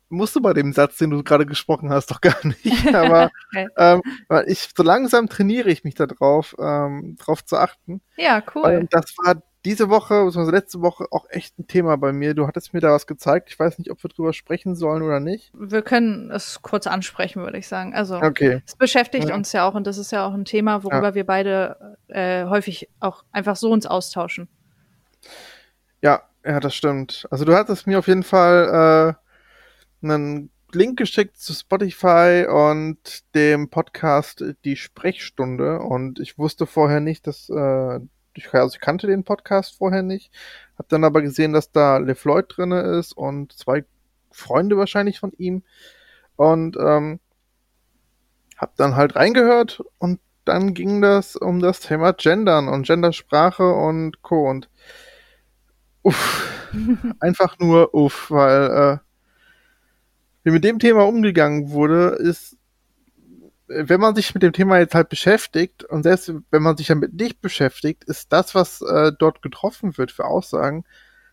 musst 0.08 0.34
du 0.36 0.40
bei 0.40 0.52
dem 0.52 0.72
Satz, 0.72 0.96
den 0.98 1.10
du 1.10 1.22
gerade 1.22 1.46
gesprochen 1.46 1.90
hast, 1.90 2.10
doch 2.10 2.20
gar 2.20 2.36
nicht. 2.46 2.64
Aber 2.94 3.30
Okay. 3.52 3.68
ähm, 3.76 4.02
ich 4.46 4.70
so 4.74 4.82
langsam 4.82 5.28
trainiere 5.28 5.70
ich 5.70 5.84
mich 5.84 5.94
da 5.94 6.06
drauf, 6.06 6.54
ähm, 6.58 7.16
drauf 7.18 7.44
zu 7.44 7.56
achten. 7.56 8.00
Ja, 8.16 8.42
cool. 8.54 8.62
Weil 8.62 8.86
das 8.90 9.14
war 9.18 9.42
diese 9.64 9.88
Woche, 9.88 10.24
beziehungsweise 10.24 10.50
letzte 10.56 10.80
Woche 10.82 11.06
auch 11.10 11.26
echt 11.30 11.58
ein 11.58 11.66
Thema 11.66 11.96
bei 11.96 12.12
mir. 12.12 12.34
Du 12.34 12.46
hattest 12.46 12.74
mir 12.74 12.80
da 12.80 12.92
was 12.92 13.06
gezeigt. 13.06 13.48
Ich 13.50 13.58
weiß 13.58 13.78
nicht, 13.78 13.90
ob 13.90 14.02
wir 14.02 14.08
drüber 14.10 14.32
sprechen 14.32 14.74
sollen 14.76 15.02
oder 15.02 15.20
nicht. 15.20 15.50
Wir 15.54 15.82
können 15.82 16.30
es 16.30 16.60
kurz 16.62 16.86
ansprechen, 16.86 17.42
würde 17.42 17.58
ich 17.58 17.66
sagen. 17.68 17.94
Also 17.94 18.20
Okay. 18.20 18.62
es 18.66 18.76
beschäftigt 18.76 19.28
Ja. 19.30 19.34
uns 19.34 19.52
ja 19.52 19.66
auch 19.66 19.74
und 19.74 19.86
das 19.86 19.98
ist 19.98 20.12
ja 20.12 20.26
auch 20.26 20.34
ein 20.34 20.44
Thema, 20.44 20.84
worüber 20.84 21.14
wir 21.14 21.24
beide 21.24 21.96
äh, 22.08 22.44
häufig 22.46 22.88
auch 23.00 23.24
einfach 23.32 23.56
so 23.56 23.70
uns 23.70 23.86
austauschen. 23.86 24.48
Ja, 26.02 26.22
ja, 26.44 26.60
das 26.60 26.74
stimmt. 26.74 27.26
Also 27.30 27.44
du 27.44 27.54
hattest 27.54 27.86
mir 27.86 27.98
auf 27.98 28.06
jeden 28.08 28.22
Fall 28.22 29.16
äh, 30.02 30.06
einen 30.06 30.50
Link 30.72 30.98
geschickt 30.98 31.38
zu 31.38 31.54
Spotify 31.54 32.46
und 32.50 32.98
dem 33.34 33.70
Podcast 33.70 34.44
Die 34.64 34.76
Sprechstunde 34.76 35.78
und 35.78 36.18
ich 36.18 36.36
wusste 36.36 36.66
vorher 36.66 37.00
nicht, 37.00 37.26
dass 37.26 37.48
äh, 37.48 38.00
ich, 38.34 38.52
also 38.52 38.74
ich 38.74 38.80
kannte 38.80 39.06
den 39.06 39.24
Podcast 39.24 39.76
vorher 39.78 40.02
nicht, 40.02 40.30
habe 40.78 40.88
dann 40.88 41.04
aber 41.04 41.22
gesehen, 41.22 41.52
dass 41.52 41.70
da 41.72 41.98
LeFloid 41.98 42.46
drinne 42.48 42.80
ist 42.98 43.12
und 43.12 43.52
zwei 43.52 43.84
Freunde 44.30 44.76
wahrscheinlich 44.76 45.20
von 45.20 45.32
ihm 45.32 45.62
und 46.36 46.76
ähm, 46.76 47.20
habe 48.56 48.72
dann 48.76 48.96
halt 48.96 49.16
reingehört 49.16 49.82
und 49.98 50.20
dann 50.44 50.74
ging 50.74 51.00
das 51.00 51.36
um 51.36 51.60
das 51.60 51.80
Thema 51.80 52.12
Gendern 52.12 52.68
und 52.68 52.86
Gendersprache 52.86 53.72
und 53.72 54.22
Co. 54.22 54.48
und 54.48 54.68
uff, 56.02 56.70
einfach 57.20 57.58
nur 57.58 57.94
uff, 57.94 58.30
weil 58.30 58.70
äh, 58.70 58.98
wie 60.44 60.50
mit 60.50 60.64
dem 60.64 60.78
Thema 60.78 61.06
umgegangen 61.06 61.70
wurde, 61.70 62.16
ist, 62.20 62.58
wenn 63.66 64.00
man 64.00 64.14
sich 64.14 64.34
mit 64.34 64.42
dem 64.42 64.52
Thema 64.52 64.78
jetzt 64.78 64.94
halt 64.94 65.08
beschäftigt 65.08 65.84
und 65.84 66.02
selbst 66.02 66.32
wenn 66.50 66.62
man 66.62 66.76
sich 66.76 66.86
damit 66.86 67.14
nicht 67.14 67.40
beschäftigt, 67.40 68.04
ist 68.04 68.32
das, 68.32 68.54
was 68.54 68.82
äh, 68.82 69.12
dort 69.18 69.42
getroffen 69.42 69.96
wird 69.96 70.12
für 70.12 70.26
Aussagen, 70.26 70.84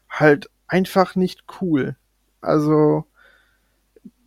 halt 0.09 0.49
einfach 0.67 1.15
nicht 1.15 1.43
cool. 1.61 1.97
Also 2.39 3.05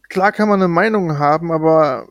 klar 0.09 0.33
kann 0.33 0.49
man 0.49 0.61
eine 0.61 0.69
Meinung 0.69 1.19
haben, 1.19 1.51
aber 1.51 2.09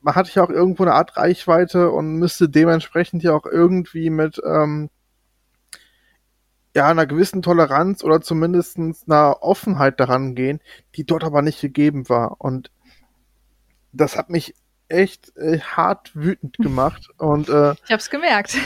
man 0.00 0.14
hat 0.14 0.32
ja 0.34 0.42
auch 0.42 0.50
irgendwo 0.50 0.84
eine 0.84 0.94
Art 0.94 1.16
Reichweite 1.16 1.90
und 1.90 2.16
müsste 2.16 2.48
dementsprechend 2.48 3.22
ja 3.22 3.34
auch 3.34 3.46
irgendwie 3.46 4.10
mit 4.10 4.40
ähm, 4.44 4.90
ja, 6.74 6.88
einer 6.88 7.06
gewissen 7.06 7.42
Toleranz 7.42 8.02
oder 8.02 8.20
zumindest 8.20 8.78
einer 8.78 9.42
Offenheit 9.42 10.00
daran 10.00 10.34
gehen, 10.34 10.60
die 10.94 11.04
dort 11.04 11.24
aber 11.24 11.42
nicht 11.42 11.60
gegeben 11.60 12.08
war. 12.08 12.40
Und 12.40 12.70
das 13.92 14.16
hat 14.16 14.30
mich 14.30 14.54
echt 14.92 15.36
äh, 15.36 15.58
hart 15.60 16.14
wütend 16.14 16.56
gemacht. 16.58 17.08
Und 17.18 17.48
äh, 17.48 17.72
ich 17.72 17.90
habe 17.90 17.96
es 17.96 18.10
gemerkt. 18.10 18.56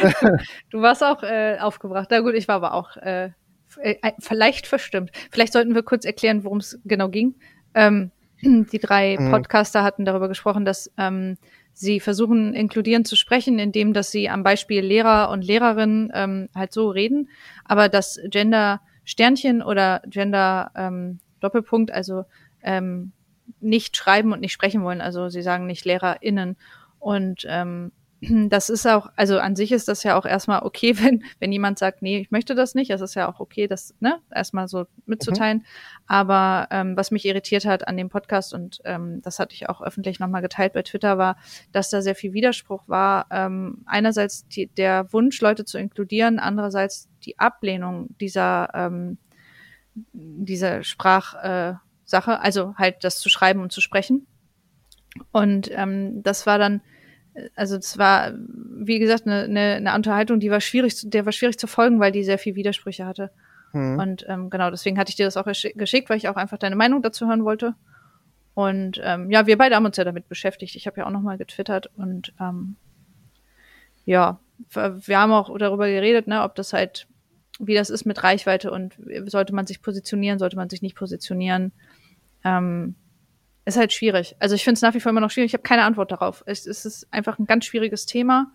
du 0.70 0.82
warst 0.82 1.02
auch 1.02 1.22
äh, 1.22 1.58
aufgebracht. 1.60 2.08
Na 2.10 2.20
gut, 2.20 2.34
ich 2.34 2.48
war 2.48 2.56
aber 2.56 2.74
auch 2.74 2.96
äh, 2.96 3.30
äh, 3.78 4.12
vielleicht 4.18 4.66
verstimmt. 4.66 5.10
Vielleicht 5.30 5.52
sollten 5.52 5.74
wir 5.74 5.82
kurz 5.82 6.04
erklären, 6.04 6.44
worum 6.44 6.58
es 6.58 6.78
genau 6.84 7.08
ging. 7.08 7.34
Ähm, 7.74 8.10
die 8.42 8.78
drei 8.78 9.16
mhm. 9.18 9.30
Podcaster 9.30 9.82
hatten 9.84 10.04
darüber 10.04 10.28
gesprochen, 10.28 10.64
dass 10.64 10.90
ähm, 10.96 11.36
sie 11.72 12.00
versuchen, 12.00 12.54
inkludierend 12.54 13.06
zu 13.06 13.16
sprechen, 13.16 13.58
indem 13.58 13.92
dass 13.92 14.10
sie 14.10 14.28
am 14.28 14.42
Beispiel 14.42 14.80
Lehrer 14.82 15.30
und 15.30 15.42
Lehrerinnen 15.42 16.10
ähm, 16.14 16.48
halt 16.54 16.72
so 16.72 16.90
reden, 16.90 17.28
aber 17.64 17.88
das 17.88 18.18
Gender 18.28 18.80
Sternchen 19.04 19.62
oder 19.62 20.02
Gender 20.06 20.70
ähm, 20.74 21.20
Doppelpunkt, 21.40 21.90
also 21.90 22.24
ähm, 22.62 23.12
nicht 23.60 23.96
schreiben 23.96 24.32
und 24.32 24.40
nicht 24.40 24.52
sprechen 24.52 24.82
wollen. 24.82 25.00
Also 25.00 25.28
sie 25.28 25.42
sagen 25.42 25.66
nicht 25.66 25.84
LehrerInnen. 25.84 26.56
Und 26.98 27.44
ähm, 27.48 27.92
das 28.48 28.68
ist 28.68 28.86
auch, 28.86 29.10
also 29.16 29.38
an 29.38 29.56
sich 29.56 29.72
ist 29.72 29.88
das 29.88 30.02
ja 30.02 30.18
auch 30.18 30.26
erstmal 30.26 30.62
okay, 30.62 30.94
wenn, 31.02 31.24
wenn 31.38 31.52
jemand 31.52 31.78
sagt, 31.78 32.02
nee, 32.02 32.18
ich 32.18 32.30
möchte 32.30 32.54
das 32.54 32.74
nicht. 32.74 32.90
Es 32.90 33.00
ist 33.00 33.14
ja 33.14 33.30
auch 33.30 33.40
okay, 33.40 33.66
das 33.66 33.94
ne, 34.00 34.18
erstmal 34.34 34.68
so 34.68 34.86
mitzuteilen. 35.06 35.58
Mhm. 35.58 35.64
Aber 36.06 36.68
ähm, 36.70 36.96
was 36.96 37.10
mich 37.10 37.24
irritiert 37.24 37.64
hat 37.64 37.88
an 37.88 37.96
dem 37.96 38.08
Podcast, 38.08 38.54
und 38.54 38.80
ähm, 38.84 39.20
das 39.22 39.38
hatte 39.38 39.54
ich 39.54 39.68
auch 39.68 39.80
öffentlich 39.80 40.20
nochmal 40.20 40.42
geteilt 40.42 40.72
bei 40.72 40.82
Twitter, 40.82 41.18
war, 41.18 41.36
dass 41.72 41.90
da 41.90 42.02
sehr 42.02 42.14
viel 42.14 42.32
Widerspruch 42.32 42.82
war. 42.86 43.26
Ähm, 43.30 43.82
einerseits 43.86 44.46
die, 44.48 44.66
der 44.66 45.12
Wunsch, 45.12 45.40
Leute 45.40 45.64
zu 45.64 45.78
inkludieren, 45.78 46.38
andererseits 46.38 47.08
die 47.24 47.38
Ablehnung 47.38 48.08
dieser, 48.20 48.70
ähm, 48.74 49.18
dieser 50.12 50.82
Sprachsache, 50.82 51.78
äh, 51.78 51.89
also 52.12 52.74
halt 52.76 53.04
das 53.04 53.18
zu 53.18 53.28
schreiben 53.28 53.60
und 53.60 53.72
zu 53.72 53.80
sprechen. 53.80 54.26
Und 55.32 55.70
ähm, 55.72 56.22
das 56.22 56.46
war 56.46 56.58
dann 56.58 56.80
also 57.54 57.76
es 57.76 57.98
war, 57.98 58.32
wie 58.34 58.98
gesagt, 58.98 59.26
eine, 59.26 59.44
eine, 59.44 59.76
eine 59.76 59.94
Unterhaltung, 59.94 60.40
die 60.40 60.50
war 60.50 60.60
schwierig, 60.60 60.94
der 61.04 61.26
war 61.26 61.32
schwierig 61.32 61.58
zu 61.58 61.66
folgen, 61.66 62.00
weil 62.00 62.12
die 62.12 62.24
sehr 62.24 62.38
viel 62.38 62.54
Widersprüche 62.54 63.06
hatte. 63.06 63.30
Mhm. 63.72 63.98
Und 63.98 64.26
ähm, 64.28 64.50
genau, 64.50 64.70
deswegen 64.70 64.98
hatte 64.98 65.10
ich 65.10 65.16
dir 65.16 65.26
das 65.26 65.36
auch 65.36 65.44
geschickt, 65.44 66.10
weil 66.10 66.16
ich 66.16 66.28
auch 66.28 66.36
einfach 66.36 66.58
deine 66.58 66.76
Meinung 66.76 67.02
dazu 67.02 67.28
hören 67.28 67.44
wollte. 67.44 67.74
Und 68.54 69.00
ähm, 69.04 69.30
ja, 69.30 69.46
wir 69.46 69.56
beide 69.56 69.76
haben 69.76 69.86
uns 69.86 69.96
ja 69.96 70.04
damit 70.04 70.28
beschäftigt. 70.28 70.74
Ich 70.74 70.86
habe 70.86 71.00
ja 71.00 71.06
auch 71.06 71.10
nochmal 71.10 71.38
getwittert 71.38 71.88
und 71.96 72.34
ähm, 72.40 72.76
ja, 74.04 74.40
wir 74.74 75.18
haben 75.18 75.32
auch 75.32 75.56
darüber 75.56 75.86
geredet, 75.86 76.26
ne, 76.26 76.42
ob 76.42 76.54
das 76.54 76.72
halt, 76.72 77.06
wie 77.58 77.74
das 77.74 77.90
ist 77.90 78.04
mit 78.04 78.22
Reichweite 78.22 78.70
und 78.70 78.94
sollte 79.26 79.54
man 79.54 79.66
sich 79.66 79.80
positionieren, 79.80 80.38
sollte 80.38 80.56
man 80.56 80.68
sich 80.68 80.82
nicht 80.82 80.96
positionieren. 80.96 81.72
Ähm, 82.44 82.94
ist 83.64 83.76
halt 83.76 83.92
schwierig. 83.92 84.36
Also 84.38 84.54
ich 84.54 84.64
finde 84.64 84.74
es 84.74 84.82
nach 84.82 84.94
wie 84.94 85.00
vor 85.00 85.10
immer 85.10 85.20
noch 85.20 85.30
schwierig. 85.30 85.50
Ich 85.50 85.54
habe 85.54 85.62
keine 85.62 85.84
Antwort 85.84 86.10
darauf. 86.10 86.42
Es, 86.46 86.66
es, 86.66 86.84
ist 86.84 87.12
einfach 87.12 87.38
ein 87.38 87.46
ganz 87.46 87.64
schwieriges 87.64 88.06
Thema. 88.06 88.52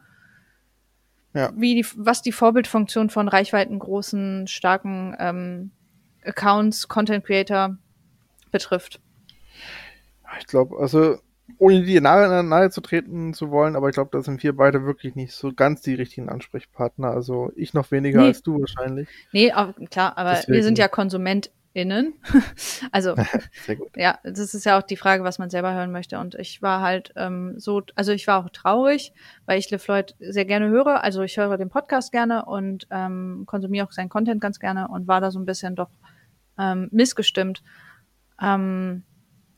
Ja. 1.33 1.51
Wie 1.55 1.75
die, 1.75 1.85
was 1.95 2.21
die 2.21 2.31
Vorbildfunktion 2.31 3.09
von 3.09 3.27
Reichweiten 3.27 3.77
großen, 3.77 4.47
starken 4.47 5.15
ähm, 5.19 5.71
Accounts, 6.23 6.87
Content 6.87 7.25
Creator 7.25 7.77
betrifft. 8.51 9.01
Ich 10.39 10.47
glaube, 10.47 10.77
also 10.79 11.17
ohne 11.57 11.83
die 11.83 11.99
nahe, 12.01 12.43
nahe 12.43 12.69
zu 12.69 12.81
treten 12.81 13.33
zu 13.33 13.51
wollen, 13.51 13.75
aber 13.75 13.89
ich 13.89 13.93
glaube, 13.93 14.09
da 14.11 14.21
sind 14.21 14.41
wir 14.43 14.55
beide 14.55 14.85
wirklich 14.85 15.15
nicht 15.15 15.33
so 15.33 15.53
ganz 15.53 15.81
die 15.81 15.93
richtigen 15.93 16.29
Ansprechpartner. 16.29 17.09
Also 17.11 17.51
ich 17.55 17.73
noch 17.73 17.91
weniger 17.91 18.21
nee. 18.21 18.27
als 18.27 18.41
du 18.41 18.59
wahrscheinlich. 18.59 19.07
Nee, 19.31 19.53
klar, 19.89 20.17
aber 20.17 20.31
Deswegen. 20.31 20.53
wir 20.53 20.63
sind 20.63 20.77
ja 20.77 20.87
Konsument 20.87 21.51
innen. 21.75 22.13
also 22.91 23.15
ja, 23.95 24.17
das 24.23 24.53
ist 24.53 24.65
ja 24.65 24.79
auch 24.79 24.83
die 24.83 24.95
Frage, 24.95 25.23
was 25.23 25.39
man 25.39 25.49
selber 25.49 25.73
hören 25.73 25.91
möchte. 25.91 26.17
Und 26.19 26.35
ich 26.35 26.61
war 26.61 26.81
halt 26.81 27.11
ähm, 27.17 27.55
so, 27.57 27.83
also 27.95 28.13
ich 28.13 28.25
war 28.27 28.43
auch 28.43 28.49
traurig, 28.49 29.13
weil 29.45 29.59
ich 29.59 29.69
LeFloid 29.69 30.15
sehr 30.19 30.45
gerne 30.45 30.69
höre. 30.69 31.03
Also 31.03 31.21
ich 31.21 31.37
höre 31.37 31.57
den 31.57 31.69
Podcast 31.69 32.13
gerne 32.13 32.45
und 32.45 32.87
ähm, 32.91 33.43
konsumiere 33.45 33.85
auch 33.85 33.91
seinen 33.91 34.09
Content 34.09 34.39
ganz 34.39 34.59
gerne 34.59 34.87
und 34.87 35.07
war 35.07 35.19
da 35.19 35.31
so 35.31 35.39
ein 35.39 35.45
bisschen 35.45 35.75
doch 35.75 35.89
ähm, 36.57 36.87
missgestimmt. 36.91 37.61
Ähm, 38.41 39.03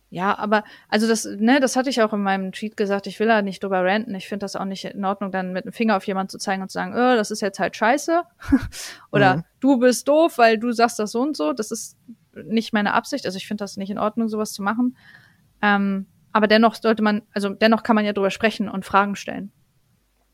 ja, 0.09 0.37
aber 0.37 0.63
also 0.87 1.07
das, 1.07 1.25
ne, 1.25 1.59
das 1.59 1.75
hatte 1.75 1.89
ich 1.89 2.01
auch 2.01 2.13
in 2.13 2.23
meinem 2.23 2.53
Tweet 2.53 2.77
gesagt, 2.77 3.07
ich 3.07 3.19
will 3.19 3.27
da 3.27 3.41
nicht 3.41 3.61
drüber 3.61 3.83
ranten. 3.83 4.15
Ich 4.15 4.27
finde 4.27 4.45
das 4.45 4.55
auch 4.55 4.65
nicht 4.65 4.85
in 4.85 5.03
Ordnung, 5.03 5.31
dann 5.31 5.51
mit 5.51 5.65
dem 5.65 5.73
Finger 5.73 5.97
auf 5.97 6.07
jemanden 6.07 6.29
zu 6.29 6.37
zeigen 6.37 6.61
und 6.61 6.69
zu 6.69 6.75
sagen, 6.75 6.93
oh, 6.93 7.15
das 7.15 7.29
ist 7.29 7.41
jetzt 7.41 7.59
halt 7.59 7.75
scheiße. 7.75 8.23
Oder 9.11 9.37
mhm. 9.37 9.43
du 9.59 9.79
bist 9.79 10.07
doof, 10.07 10.37
weil 10.37 10.57
du 10.57 10.71
sagst 10.71 10.99
das 10.99 11.11
so 11.11 11.21
und 11.21 11.35
so. 11.35 11.51
Das 11.51 11.71
ist 11.71 11.97
nicht 12.33 12.71
meine 12.71 12.93
Absicht. 12.93 13.25
Also 13.25 13.37
ich 13.37 13.47
finde 13.47 13.63
das 13.63 13.75
nicht 13.75 13.89
in 13.89 13.99
Ordnung, 13.99 14.29
sowas 14.29 14.53
zu 14.53 14.63
machen. 14.63 14.95
Ähm, 15.61 16.05
aber 16.31 16.47
dennoch 16.47 16.75
sollte 16.75 17.03
man, 17.03 17.23
also 17.33 17.49
dennoch 17.49 17.83
kann 17.83 17.95
man 17.95 18.05
ja 18.05 18.13
drüber 18.13 18.31
sprechen 18.31 18.69
und 18.69 18.85
Fragen 18.85 19.15
stellen. 19.15 19.51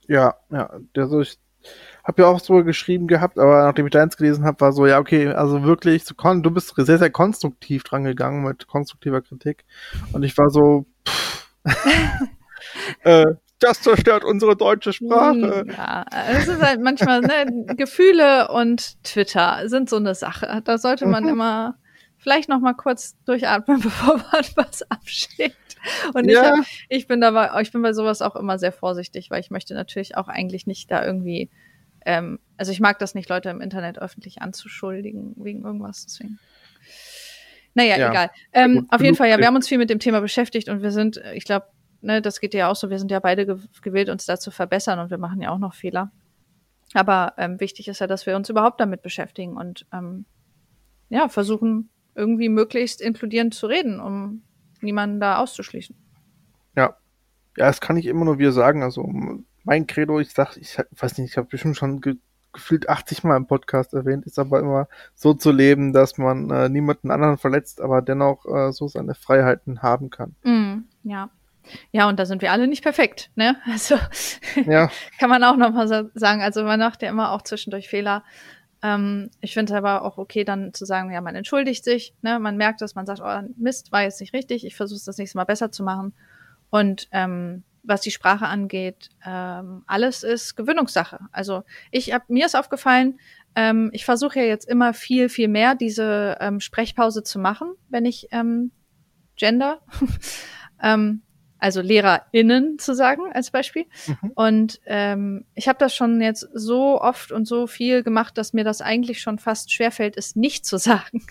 Ja, 0.08 0.36
ja. 0.52 0.70
Also 0.96 1.22
ich 1.22 1.40
hab 2.04 2.20
ja 2.20 2.26
auch 2.26 2.40
so 2.40 2.64
geschrieben 2.64 3.08
gehabt, 3.08 3.40
aber 3.40 3.64
nachdem 3.64 3.88
ich 3.88 3.92
deins 3.92 4.18
gelesen 4.18 4.44
habe, 4.46 4.60
war 4.62 4.74
so, 4.74 4.86
ja, 4.86 5.00
okay, 5.00 5.28
also 5.30 5.64
wirklich, 5.64 6.04
so 6.04 6.14
du 6.16 6.52
bist 6.52 6.74
sehr, 6.76 6.98
sehr 6.98 7.10
konstruktiv 7.10 7.84
dran 7.84 8.04
gegangen 8.04 8.44
mit 8.44 8.68
konstruktiver 8.68 9.22
Kritik. 9.22 9.64
Und 10.12 10.24
ich 10.24 10.38
war 10.38 10.50
so, 10.50 10.86
pff, 11.08 11.48
äh, 13.04 13.26
das 13.60 13.82
zerstört 13.82 14.26
unsere 14.26 14.58
deutsche 14.58 14.92
Sprache. 14.92 15.62
Hm, 15.62 15.70
ja, 15.70 16.06
es 16.30 16.48
ist 16.50 16.62
halt 16.62 16.82
manchmal, 16.82 17.22
ne, 17.22 17.76
Gefühle 17.78 18.50
und 18.50 19.02
Twitter 19.04 19.70
sind 19.70 19.90
so 19.90 19.96
eine 19.96 20.16
Sache. 20.16 20.62
Da 20.66 20.78
sollte 20.78 21.06
man 21.06 21.24
mhm. 21.24 21.30
immer 21.30 21.76
vielleicht 22.18 22.50
noch 22.50 22.60
mal 22.60 22.74
kurz 22.74 23.16
durchatmen, 23.24 23.80
bevor 23.82 24.18
man 24.18 24.44
was 24.56 24.90
abschickt. 24.92 25.56
Und 26.14 26.30
ja. 26.30 26.42
ich, 26.42 26.50
hab, 26.50 26.66
ich 26.90 27.08
bin 27.08 27.22
dabei, 27.22 27.62
ich 27.62 27.72
bin 27.72 27.82
bei 27.82 27.94
sowas 27.94 28.22
auch 28.22 28.36
immer 28.36 28.60
sehr 28.60 28.72
vorsichtig, 28.74 29.32
weil 29.32 29.40
ich 29.40 29.52
möchte 29.52 29.74
natürlich 29.74 30.18
auch 30.18 30.28
eigentlich 30.28 30.68
nicht 30.68 30.92
da 30.92 31.06
irgendwie 31.06 31.50
ähm, 32.06 32.40
also 32.58 32.72
ich 32.72 32.80
mag 32.80 33.00
das 33.00 33.16
nicht, 33.16 33.30
Leute 33.30 33.50
im 33.50 33.62
Internet 33.62 34.00
öffentlich 34.00 34.42
anzuschuldigen 34.42 35.34
wegen 35.38 35.64
irgendwas, 35.64 36.06
deswegen. 36.06 36.40
Naja, 37.74 37.98
ja. 37.98 38.10
egal. 38.10 38.32
Ähm, 38.52 38.76
gut, 38.76 38.86
auf 38.92 39.02
jeden 39.02 39.16
Fall, 39.16 39.30
ja, 39.30 39.38
wir 39.38 39.48
haben 39.48 39.56
uns 39.56 39.68
viel 39.68 39.78
mit 39.78 39.90
dem 39.90 40.00
Thema 40.00 40.22
beschäftigt 40.22 40.70
und 40.70 40.82
wir 40.82 40.92
sind, 40.92 41.22
ich 41.34 41.46
glaube, 41.46 41.68
ne, 42.02 42.22
das 42.22 42.40
geht 42.40 42.54
ja 42.54 42.70
auch 42.70 42.76
so, 42.76 42.90
wir 42.90 43.00
sind 43.00 43.12
ja 43.12 43.20
beide 43.20 43.46
ge 43.46 43.58
gewillt, 43.82 44.10
uns 44.10 44.26
da 44.26 44.38
zu 44.38 44.52
verbessern 44.52 45.00
und 45.00 45.10
wir 45.10 45.18
machen 45.18 45.42
ja 45.42 45.50
auch 45.50 45.58
noch 45.58 45.74
Fehler. 45.74 46.12
Aber 46.94 47.34
ähm, 47.38 47.60
wichtig 47.60 47.88
ist 47.88 48.00
ja, 48.00 48.08
dass 48.08 48.26
wir 48.26 48.36
uns 48.36 48.50
überhaupt 48.50 48.80
damit 48.80 49.02
beschäftigen 49.02 49.58
und 49.58 49.88
ähm, 49.92 50.26
ja, 51.10 51.28
versuchen, 51.30 51.90
irgendwie 52.16 52.50
möglichst 52.50 53.02
inkludierend 53.02 53.54
zu 53.54 53.68
reden, 53.68 54.00
um 54.00 54.44
niemanden 54.82 55.20
da 55.20 55.38
auszuschließen. 55.38 55.96
Ja. 56.76 56.96
Ja, 57.56 57.68
das 57.68 57.82
kann 57.82 57.98
ich 57.98 58.08
immer 58.08 58.26
nur 58.26 58.40
wieder 58.40 58.52
sagen. 58.52 58.82
Also 58.82 59.08
mein 59.64 59.88
Credo, 59.88 60.20
ich 60.20 60.32
sag, 60.32 60.58
ich 60.58 60.78
weiß 60.78 61.18
nicht, 61.18 61.32
ich 61.32 61.38
habe 61.38 61.48
bestimmt 61.48 61.78
schon 61.78 62.02
ge 62.02 62.16
gefühlt 62.54 62.88
80 62.88 63.24
Mal 63.24 63.36
im 63.36 63.48
Podcast 63.48 63.96
erwähnt, 63.96 64.26
ist 64.26 64.38
aber 64.38 64.60
immer 64.60 64.88
so 65.16 65.34
zu 65.34 65.52
leben, 65.52 65.92
dass 65.92 66.20
man 66.20 66.52
äh, 66.52 66.70
niemanden 66.70 67.10
anderen 67.10 67.40
verletzt, 67.40 67.82
aber 67.82 68.04
dennoch 68.04 68.46
äh, 68.46 68.72
so 68.72 68.88
seine 68.88 69.16
Freiheiten 69.16 69.82
haben 69.82 70.12
kann. 70.12 70.36
Mm, 70.44 70.84
ja. 71.04 71.32
Ja, 71.92 72.08
und 72.08 72.20
da 72.20 72.26
sind 72.26 72.42
wir 72.42 72.52
alle 72.52 72.68
nicht 72.68 72.84
perfekt, 72.84 73.32
ne? 73.36 73.56
Also 73.66 73.96
ja. 74.68 74.92
kann 75.20 75.30
man 75.30 75.44
auch 75.44 75.58
nochmal 75.58 75.88
so 75.88 76.10
sagen. 76.14 76.42
Also 76.42 76.64
man 76.64 76.80
macht 76.80 77.02
ja 77.02 77.10
immer 77.10 77.32
auch 77.32 77.42
zwischendurch 77.42 77.90
Fehler. 77.90 78.24
Ähm, 78.84 79.32
ich 79.42 79.54
finde 79.54 79.74
es 79.74 79.78
aber 79.78 80.04
auch 80.04 80.18
okay, 80.18 80.44
dann 80.44 80.74
zu 80.74 80.86
sagen, 80.86 81.12
ja, 81.12 81.22
man 81.22 81.36
entschuldigt 81.36 81.84
sich, 81.84 82.14
ne? 82.22 82.38
Man 82.38 82.58
merkt 82.58 82.82
dass 82.82 82.96
man 82.96 83.06
sagt, 83.06 83.22
oh, 83.24 83.54
Mist, 83.58 83.92
war 83.92 84.04
jetzt 84.04 84.22
nicht 84.22 84.34
richtig, 84.34 84.66
ich 84.66 84.76
versuche 84.76 84.98
es 84.98 85.06
das 85.06 85.18
nächste 85.18 85.38
Mal 85.38 85.46
besser 85.46 85.72
zu 85.72 85.84
machen. 85.84 86.14
Und 86.70 87.08
ähm, 87.12 87.64
was 87.84 88.02
die 88.02 88.12
Sprache 88.12 88.48
angeht, 88.48 89.10
ähm, 89.26 89.84
alles 89.88 90.24
ist 90.24 90.56
Gewöhnungssache. 90.56 91.20
Also 91.32 91.64
ich 91.92 92.14
hab, 92.14 92.30
mir 92.30 92.46
ist 92.46 92.56
aufgefallen, 92.56 93.20
ähm, 93.56 93.90
ich 93.94 94.06
versuche 94.06 94.40
ja 94.40 94.46
jetzt 94.46 94.68
immer 94.68 94.94
viel, 94.94 95.30
viel 95.30 95.48
mehr 95.48 95.76
diese 95.76 96.38
ähm, 96.40 96.60
Sprechpause 96.60 97.24
zu 97.24 97.40
machen, 97.40 97.74
wenn 97.90 98.06
ich 98.06 98.30
ähm, 98.32 98.72
Gender, 99.36 99.82
ähm, 100.82 101.22
also 101.60 101.82
LehrerInnen 101.82 102.78
zu 102.78 102.94
sagen 102.94 103.32
als 103.32 103.52
Beispiel. 103.52 103.86
Mhm. 104.08 104.32
Und 104.36 104.82
ähm, 104.86 105.46
ich 105.56 105.68
habe 105.68 105.80
das 105.80 105.96
schon 105.96 106.20
jetzt 106.20 106.48
so 106.54 107.00
oft 107.00 107.32
und 107.32 107.46
so 107.46 107.68
viel 107.68 108.04
gemacht, 108.04 108.38
dass 108.38 108.54
mir 108.54 108.66
das 108.66 108.82
eigentlich 108.82 109.22
schon 109.22 109.40
fast 109.40 109.72
schwerfällt, 109.72 110.18
es 110.18 110.36
nicht 110.36 110.66
zu 110.66 110.78
sagen. 110.78 111.26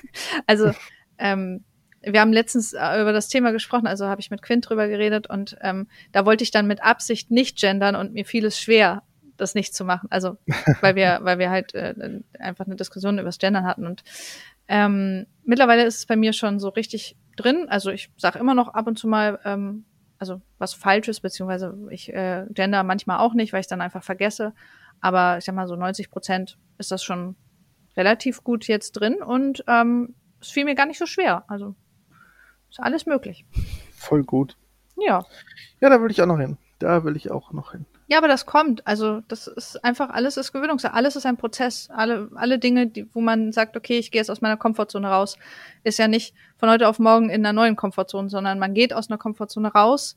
Also 0.47 0.73
ähm, 1.19 1.65
wir 2.03 2.21
haben 2.21 2.33
letztens 2.33 2.73
äh, 2.73 3.01
über 3.01 3.13
das 3.13 3.29
Thema 3.29 3.53
gesprochen, 3.53 3.87
also 3.87 4.07
habe 4.07 4.21
ich 4.21 4.31
mit 4.31 4.43
Quint 4.43 4.69
drüber 4.69 4.89
geredet 4.89 5.29
und 5.29 5.57
ähm, 5.61 5.89
da 6.13 6.27
wollte 6.27 6.45
ich 6.45 6.51
dann 6.51 6.67
mit 6.67 6.83
Absicht 6.83 7.31
nicht 7.31 7.59
gendern 7.59 7.97
und 7.97 8.13
mir 8.13 8.25
fiel 8.25 8.45
es 8.45 8.59
schwer, 8.59 9.03
das 9.37 9.55
nicht 9.55 9.75
zu 9.75 9.85
machen. 9.85 10.09
Also 10.11 10.37
weil 10.81 10.95
wir, 10.95 11.21
weil 11.23 11.39
wir 11.39 11.51
halt 11.51 11.75
äh, 11.75 12.21
einfach 12.39 12.67
eine 12.67 12.77
Diskussion 12.77 13.15
über 13.19 13.27
das 13.27 13.39
Gendern 13.39 13.65
hatten 13.65 13.87
und 13.87 14.03
ähm, 14.69 15.27
mittlerweile 15.45 15.85
ist 15.85 15.99
es 15.99 16.07
bei 16.07 16.17
mir 16.17 16.33
schon 16.33 16.59
so 16.59 16.69
richtig 16.69 17.17
drin. 17.37 17.67
Also 17.69 17.91
ich 17.91 18.11
sage 18.17 18.39
immer 18.39 18.55
noch 18.55 18.69
ab 18.69 18.87
und 18.87 18.99
zu 18.99 19.09
mal, 19.09 19.39
ähm, 19.45 19.85
also 20.19 20.41
was 20.59 20.75
Falsches, 20.75 21.21
beziehungsweise 21.21 21.77
ich 21.91 22.13
äh, 22.13 22.47
gender 22.51 22.83
manchmal 22.85 23.19
auch 23.19 23.35
nicht, 23.35 23.53
weil 23.53 23.61
ich 23.61 23.67
dann 23.67 23.81
einfach 23.81 24.05
vergesse. 24.05 24.55
Aber 25.01 25.39
ich 25.39 25.45
sag 25.45 25.55
mal 25.55 25.67
so 25.67 25.77
90 25.77 26.11
Prozent 26.11 26.59
ist 26.79 26.93
das 26.93 27.03
schon 27.03 27.37
relativ 27.97 28.45
gut 28.45 28.69
jetzt 28.69 28.93
drin 28.93 29.17
und 29.23 29.65
ähm, 29.67 30.15
es 30.41 30.51
fiel 30.51 30.65
mir 30.65 30.75
gar 30.75 30.87
nicht 30.87 30.99
so 30.99 31.07
schwer. 31.07 31.45
Also 31.49 31.75
ist 32.73 32.81
alles 32.81 33.07
möglich. 33.07 33.45
Voll 33.95 34.25
gut. 34.25 34.57
Ja. 34.97 35.25
Ja, 35.81 35.91
da 35.91 36.01
will 36.03 36.11
ich 36.11 36.23
auch 36.23 36.27
noch 36.27 36.39
hin. 36.39 36.57
Da 36.79 37.05
will 37.05 37.17
ich 37.17 37.31
auch 37.31 37.53
noch 37.53 37.73
hin. 37.73 37.87
Ja, 38.09 38.19
aber 38.19 38.29
das 38.29 38.47
kommt. 38.47 38.87
Also 38.87 39.21
das 39.29 39.47
ist 39.47 39.85
einfach, 39.85 40.11
alles 40.11 40.37
ist 40.37 40.53
Gewöhnungssache. 40.53 40.95
Alles 40.95 41.15
ist 41.15 41.27
ein 41.27 41.37
Prozess. 41.37 41.91
Alle, 41.91 42.31
alle 42.35 42.59
Dinge, 42.59 42.87
die, 42.87 43.07
wo 43.15 43.21
man 43.21 43.53
sagt, 43.53 43.77
okay, 43.77 43.99
ich 43.99 44.11
gehe 44.11 44.21
jetzt 44.21 44.31
aus 44.31 44.41
meiner 44.41 44.57
Komfortzone 44.57 45.09
raus, 45.09 45.37
ist 45.85 45.99
ja 45.99 46.09
nicht 46.09 46.35
von 46.57 46.71
heute 46.71 46.89
auf 46.89 46.99
morgen 46.99 47.31
in 47.31 47.45
einer 47.45 47.53
neuen 47.53 47.77
Komfortzone, 47.77 48.31
sondern 48.31 48.59
man 48.59 48.75
geht 48.75 48.93
aus 48.93 49.11
einer 49.11 49.19
Komfortzone 49.19 49.69
raus 49.69 50.17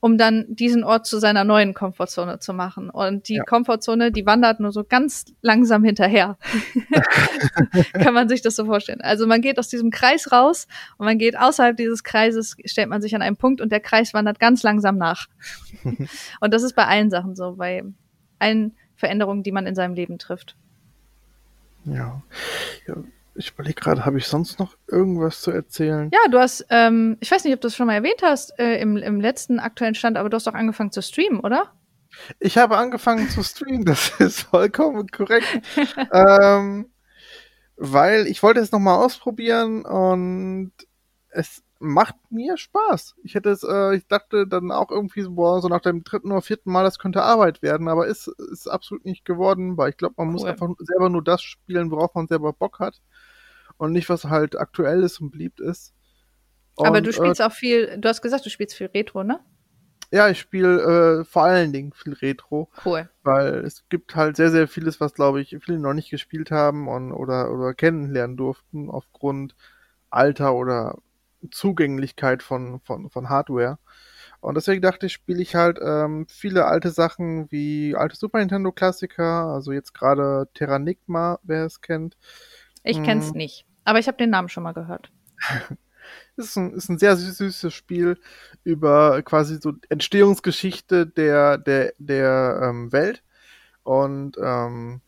um 0.00 0.16
dann 0.16 0.46
diesen 0.48 0.82
Ort 0.82 1.06
zu 1.06 1.18
seiner 1.18 1.44
neuen 1.44 1.74
Komfortzone 1.74 2.38
zu 2.38 2.54
machen. 2.54 2.88
Und 2.88 3.28
die 3.28 3.34
ja. 3.34 3.44
Komfortzone, 3.44 4.10
die 4.10 4.24
wandert 4.24 4.58
nur 4.58 4.72
so 4.72 4.82
ganz 4.82 5.26
langsam 5.42 5.84
hinterher. 5.84 6.38
Kann 7.92 8.14
man 8.14 8.28
sich 8.28 8.40
das 8.40 8.56
so 8.56 8.64
vorstellen. 8.64 9.02
Also 9.02 9.26
man 9.26 9.42
geht 9.42 9.58
aus 9.58 9.68
diesem 9.68 9.90
Kreis 9.90 10.32
raus 10.32 10.66
und 10.96 11.04
man 11.04 11.18
geht 11.18 11.38
außerhalb 11.38 11.76
dieses 11.76 12.02
Kreises, 12.02 12.56
stellt 12.64 12.88
man 12.88 13.02
sich 13.02 13.14
an 13.14 13.22
einen 13.22 13.36
Punkt 13.36 13.60
und 13.60 13.70
der 13.70 13.80
Kreis 13.80 14.14
wandert 14.14 14.40
ganz 14.40 14.62
langsam 14.62 14.96
nach. 14.96 15.28
und 16.40 16.54
das 16.54 16.62
ist 16.62 16.74
bei 16.74 16.86
allen 16.86 17.10
Sachen 17.10 17.36
so, 17.36 17.56
bei 17.56 17.84
allen 18.38 18.74
Veränderungen, 18.96 19.42
die 19.42 19.52
man 19.52 19.66
in 19.66 19.74
seinem 19.74 19.94
Leben 19.94 20.18
trifft. 20.18 20.56
Ja. 21.84 22.22
ja 22.86 22.94
ich 23.34 23.52
überlege 23.52 23.80
gerade, 23.80 24.04
habe 24.04 24.18
ich 24.18 24.26
sonst 24.26 24.58
noch 24.58 24.76
irgendwas 24.86 25.40
zu 25.40 25.50
erzählen? 25.50 26.10
Ja, 26.12 26.30
du 26.30 26.38
hast, 26.38 26.66
ähm, 26.70 27.16
ich 27.20 27.30
weiß 27.30 27.44
nicht, 27.44 27.54
ob 27.54 27.60
du 27.60 27.68
es 27.68 27.76
schon 27.76 27.86
mal 27.86 27.94
erwähnt 27.94 28.22
hast 28.22 28.58
äh, 28.58 28.80
im, 28.80 28.96
im 28.96 29.20
letzten 29.20 29.60
aktuellen 29.60 29.94
Stand, 29.94 30.16
aber 30.16 30.28
du 30.28 30.36
hast 30.36 30.46
doch 30.46 30.54
angefangen 30.54 30.92
zu 30.92 31.02
streamen, 31.02 31.40
oder? 31.40 31.72
Ich 32.38 32.58
habe 32.58 32.76
angefangen 32.76 33.28
zu 33.28 33.42
streamen, 33.42 33.84
das 33.86 34.18
ist 34.20 34.42
vollkommen 34.42 35.08
korrekt. 35.08 35.46
ähm, 36.12 36.90
weil 37.76 38.26
ich 38.26 38.42
wollte 38.42 38.60
es 38.60 38.72
nochmal 38.72 38.98
ausprobieren 38.98 39.84
und 39.84 40.72
es 41.30 41.62
macht 41.78 42.16
mir 42.28 42.58
Spaß. 42.58 43.14
Ich 43.22 43.34
hätte 43.34 43.48
es, 43.50 43.62
äh, 43.62 43.96
ich 43.96 44.06
dachte 44.06 44.46
dann 44.46 44.70
auch 44.70 44.90
irgendwie 44.90 45.22
so, 45.22 45.30
boah, 45.30 45.62
so 45.62 45.68
nach 45.68 45.80
dem 45.80 46.04
dritten 46.04 46.30
oder 46.30 46.42
vierten 46.42 46.70
Mal, 46.70 46.84
das 46.84 46.98
könnte 46.98 47.22
Arbeit 47.22 47.62
werden, 47.62 47.88
aber 47.88 48.06
ist, 48.06 48.28
ist 48.52 48.68
absolut 48.68 49.06
nicht 49.06 49.24
geworden, 49.24 49.78
weil 49.78 49.90
ich 49.90 49.96
glaube, 49.96 50.16
man 50.18 50.26
cool. 50.26 50.32
muss 50.34 50.44
einfach 50.44 50.68
selber 50.78 51.08
nur 51.08 51.24
das 51.24 51.40
spielen, 51.40 51.90
worauf 51.90 52.14
man 52.14 52.26
selber 52.26 52.52
Bock 52.52 52.80
hat 52.80 53.00
und 53.80 53.92
nicht, 53.92 54.10
was 54.10 54.24
halt 54.24 54.58
aktuell 54.58 55.02
ist 55.02 55.20
und 55.20 55.30
beliebt 55.30 55.58
ist. 55.58 55.94
Und, 56.74 56.86
Aber 56.86 57.00
du 57.00 57.12
spielst 57.12 57.40
äh, 57.40 57.44
auch 57.44 57.52
viel, 57.52 57.98
du 57.98 58.08
hast 58.08 58.20
gesagt, 58.20 58.44
du 58.44 58.50
spielst 58.50 58.76
viel 58.76 58.88
Retro, 58.88 59.24
ne? 59.24 59.40
Ja, 60.10 60.28
ich 60.28 60.38
spiele 60.38 61.20
äh, 61.20 61.24
vor 61.24 61.44
allen 61.44 61.72
Dingen 61.72 61.92
viel 61.92 62.12
Retro. 62.12 62.68
Cool. 62.84 63.08
Weil 63.22 63.64
es 63.64 63.88
gibt 63.88 64.14
halt 64.16 64.36
sehr, 64.36 64.50
sehr 64.50 64.68
vieles, 64.68 65.00
was, 65.00 65.14
glaube 65.14 65.40
ich, 65.40 65.56
viele 65.64 65.78
noch 65.78 65.94
nicht 65.94 66.10
gespielt 66.10 66.50
haben 66.50 66.88
und, 66.88 67.12
oder, 67.12 67.50
oder 67.50 67.72
kennenlernen 67.72 68.36
durften 68.36 68.90
aufgrund 68.90 69.54
Alter 70.10 70.54
oder 70.54 70.98
Zugänglichkeit 71.50 72.42
von, 72.42 72.80
von, 72.80 73.08
von 73.08 73.30
Hardware. 73.30 73.78
Und 74.40 74.56
deswegen 74.56 74.82
dachte 74.82 75.06
ich, 75.06 75.14
spiele 75.14 75.40
ich 75.40 75.54
halt 75.54 75.78
ähm, 75.82 76.26
viele 76.28 76.66
alte 76.66 76.90
Sachen 76.90 77.50
wie 77.50 77.94
alte 77.96 78.16
Super 78.16 78.40
Nintendo 78.40 78.72
Klassiker, 78.72 79.46
also 79.46 79.72
jetzt 79.72 79.94
gerade 79.94 80.48
Terranigma, 80.52 81.38
wer 81.42 81.64
es 81.64 81.80
kennt. 81.80 82.18
Ich 82.82 82.98
hm. 82.98 83.04
kenn's 83.04 83.32
nicht. 83.32 83.66
Aber 83.84 83.98
ich 83.98 84.06
habe 84.06 84.18
den 84.18 84.30
Namen 84.30 84.48
schon 84.48 84.62
mal 84.62 84.72
gehört. 84.72 85.10
ist 86.36 86.56
ein, 86.56 86.72
ist 86.72 86.88
ein 86.88 86.98
sehr 86.98 87.16
süßes 87.16 87.72
Spiel 87.72 88.18
über 88.64 89.22
quasi 89.22 89.58
so 89.60 89.72
Entstehungsgeschichte 89.88 91.06
der, 91.06 91.58
der, 91.58 91.92
der 91.98 92.60
ähm, 92.62 92.92
Welt. 92.92 93.22
Und 93.82 94.36
ähm, 94.42 95.00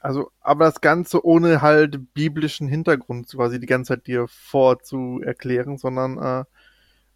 also, 0.00 0.30
aber 0.40 0.66
das 0.66 0.82
Ganze 0.82 1.24
ohne 1.24 1.62
halt 1.62 2.12
biblischen 2.12 2.68
Hintergrund 2.68 3.28
quasi 3.30 3.58
die 3.58 3.66
ganze 3.66 3.94
Zeit 3.94 4.06
dir 4.06 4.26
vorzuerklären, 4.28 5.78
sondern 5.78 6.18
äh, 6.18 6.44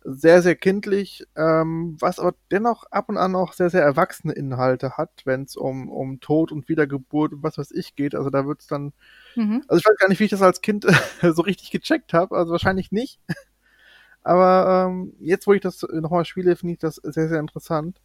sehr, 0.05 0.41
sehr 0.41 0.57
kindlich, 0.57 1.27
ähm, 1.37 1.97
was 2.01 2.19
aber 2.19 2.35
dennoch 2.51 2.85
ab 2.91 3.11
und 3.11 3.19
an 3.19 3.35
auch 3.35 3.53
sehr, 3.53 3.69
sehr 3.69 3.83
erwachsene 3.83 4.33
Inhalte 4.33 4.97
hat, 4.97 5.11
wenn 5.25 5.43
es 5.43 5.55
um, 5.57 5.91
um 5.91 6.21
Tod 6.21 6.51
und 6.51 6.69
Wiedergeburt 6.71 7.35
und 7.35 7.43
was 7.43 7.59
weiß 7.59 7.73
ich 7.73 7.95
geht. 7.95 8.15
Also 8.15 8.31
da 8.31 8.47
wird 8.47 8.63
es 8.63 8.69
dann, 8.69 8.95
mhm. 9.39 9.65
also 9.69 9.79
ich 9.79 9.87
weiß 9.87 9.97
gar 9.99 10.09
nicht, 10.09 10.21
wie 10.21 10.25
ich 10.25 10.31
das 10.31 10.43
als 10.43 10.61
Kind 10.61 10.87
so 11.23 11.43
richtig 11.43 11.71
gecheckt 11.71 12.13
habe, 12.13 12.37
also 12.37 12.53
wahrscheinlich 12.53 12.93
nicht. 12.93 13.21
Aber 14.23 14.89
ähm, 14.89 15.15
jetzt, 15.21 15.47
wo 15.47 15.55
ich 15.55 15.63
das 15.63 15.87
nochmal 15.91 16.25
spiele, 16.25 16.55
finde 16.57 16.75
ich 16.75 16.81
das 16.81 16.97
sehr, 16.97 17.29
sehr 17.29 17.41
interessant. 17.41 17.99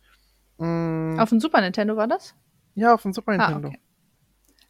Mm. 0.57 1.19
Auf 1.19 1.29
dem 1.29 1.39
Super 1.39 1.59
Nintendo 1.59 1.97
war 1.97 2.07
das? 2.07 2.35
Ja, 2.75 2.93
auf 2.93 3.01
dem 3.01 3.13
Super 3.13 3.33
ah, 3.33 3.37
Nintendo. 3.37 3.67
Ah, 3.67 3.71
okay. 3.71 3.79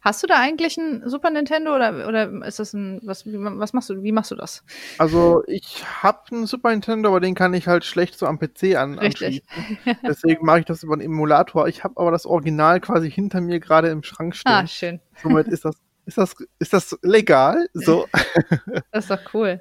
Hast 0.04 0.22
du 0.22 0.26
da 0.26 0.38
eigentlich 0.38 0.76
ein 0.76 1.08
Super 1.08 1.30
Nintendo 1.30 1.74
oder, 1.74 2.06
oder 2.06 2.46
ist 2.46 2.58
das 2.58 2.74
ein, 2.74 3.00
was, 3.04 3.24
was 3.26 3.72
machst 3.72 3.88
du, 3.88 4.02
wie 4.02 4.12
machst 4.12 4.30
du 4.30 4.34
das? 4.34 4.62
Also 4.98 5.42
ich 5.46 5.82
habe 6.02 6.20
einen 6.30 6.46
Super 6.46 6.72
Nintendo, 6.72 7.08
aber 7.08 7.20
den 7.20 7.34
kann 7.34 7.54
ich 7.54 7.66
halt 7.66 7.86
schlecht 7.86 8.18
so 8.18 8.26
am 8.26 8.38
PC 8.38 8.76
an, 8.76 8.98
Richtig. 8.98 9.42
Deswegen 10.06 10.44
mache 10.44 10.58
ich 10.60 10.64
das 10.66 10.82
über 10.82 10.92
einen 10.92 11.00
Emulator. 11.00 11.68
Ich 11.68 11.84
habe 11.84 11.94
aber 11.96 12.10
das 12.10 12.26
Original 12.26 12.80
quasi 12.80 13.10
hinter 13.10 13.40
mir 13.40 13.60
gerade 13.60 13.88
im 13.88 14.02
Schrank 14.02 14.36
stehen. 14.36 14.52
Ah, 14.52 14.66
schön. 14.66 15.00
Somit 15.22 15.48
ist 15.48 15.64
das, 15.64 15.76
ist 16.06 16.18
das, 16.18 16.34
ist 16.58 16.72
das 16.72 16.98
legal? 17.02 17.68
So. 17.72 18.06
das 18.92 19.04
ist 19.04 19.10
doch 19.10 19.34
cool. 19.34 19.60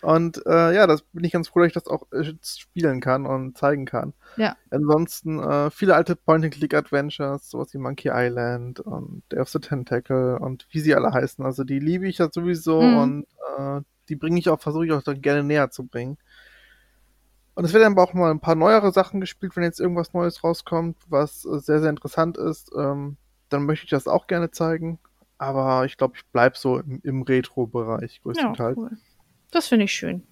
Und 0.00 0.40
äh, 0.46 0.74
ja, 0.74 0.86
das 0.86 1.02
bin 1.02 1.24
ich 1.24 1.32
ganz 1.32 1.48
froh, 1.48 1.60
dass 1.60 1.68
ich 1.68 1.74
das 1.74 1.88
auch 1.88 2.06
äh, 2.12 2.32
spielen 2.42 3.00
kann 3.00 3.26
und 3.26 3.58
zeigen 3.58 3.84
kann. 3.84 4.14
Ja. 4.36 4.56
Ansonsten 4.70 5.40
äh, 5.40 5.70
viele 5.70 5.96
alte 5.96 6.14
Point-and-Click-Adventures, 6.14 7.50
sowas 7.50 7.74
wie 7.74 7.78
Monkey 7.78 8.10
Island 8.12 8.78
und 8.80 9.22
Day 9.32 9.40
of 9.40 9.48
the 9.48 9.58
Tentacle 9.58 10.38
und 10.38 10.66
wie 10.70 10.80
sie 10.80 10.94
alle 10.94 11.12
heißen. 11.12 11.44
Also 11.44 11.64
die 11.64 11.80
liebe 11.80 12.06
ich 12.06 12.18
ja 12.18 12.28
sowieso 12.32 12.80
mhm. 12.80 12.96
und 12.98 13.26
äh, 13.58 13.80
die 14.08 14.16
bringe 14.16 14.38
ich 14.38 14.48
auch, 14.48 14.60
versuche 14.60 14.86
ich 14.86 14.92
auch 14.92 15.02
dann 15.02 15.20
gerne 15.20 15.42
näher 15.42 15.70
zu 15.70 15.84
bringen. 15.84 16.16
Und 17.54 17.64
es 17.64 17.72
werden 17.72 17.92
aber 17.92 18.04
auch 18.04 18.14
mal 18.14 18.30
ein 18.30 18.40
paar 18.40 18.54
neuere 18.54 18.92
Sachen 18.92 19.20
gespielt, 19.20 19.56
wenn 19.56 19.64
jetzt 19.64 19.80
irgendwas 19.80 20.12
Neues 20.12 20.44
rauskommt, 20.44 20.96
was 21.08 21.44
äh, 21.44 21.58
sehr, 21.58 21.80
sehr 21.80 21.90
interessant 21.90 22.38
ist. 22.38 22.70
Ähm, 22.78 23.16
dann 23.48 23.64
möchte 23.64 23.84
ich 23.84 23.90
das 23.90 24.06
auch 24.06 24.28
gerne 24.28 24.52
zeigen. 24.52 25.00
Aber 25.38 25.84
ich 25.84 25.96
glaube, 25.96 26.14
ich 26.16 26.26
bleibe 26.26 26.56
so 26.58 26.78
im, 26.78 27.00
im 27.04 27.22
Retro-Bereich 27.22 28.20
größtenteils. 28.22 28.76
Ja, 28.76 28.82
cool. 28.82 28.90
Das 29.50 29.68
finde 29.68 29.84
ich 29.84 29.92
schön. 29.92 30.24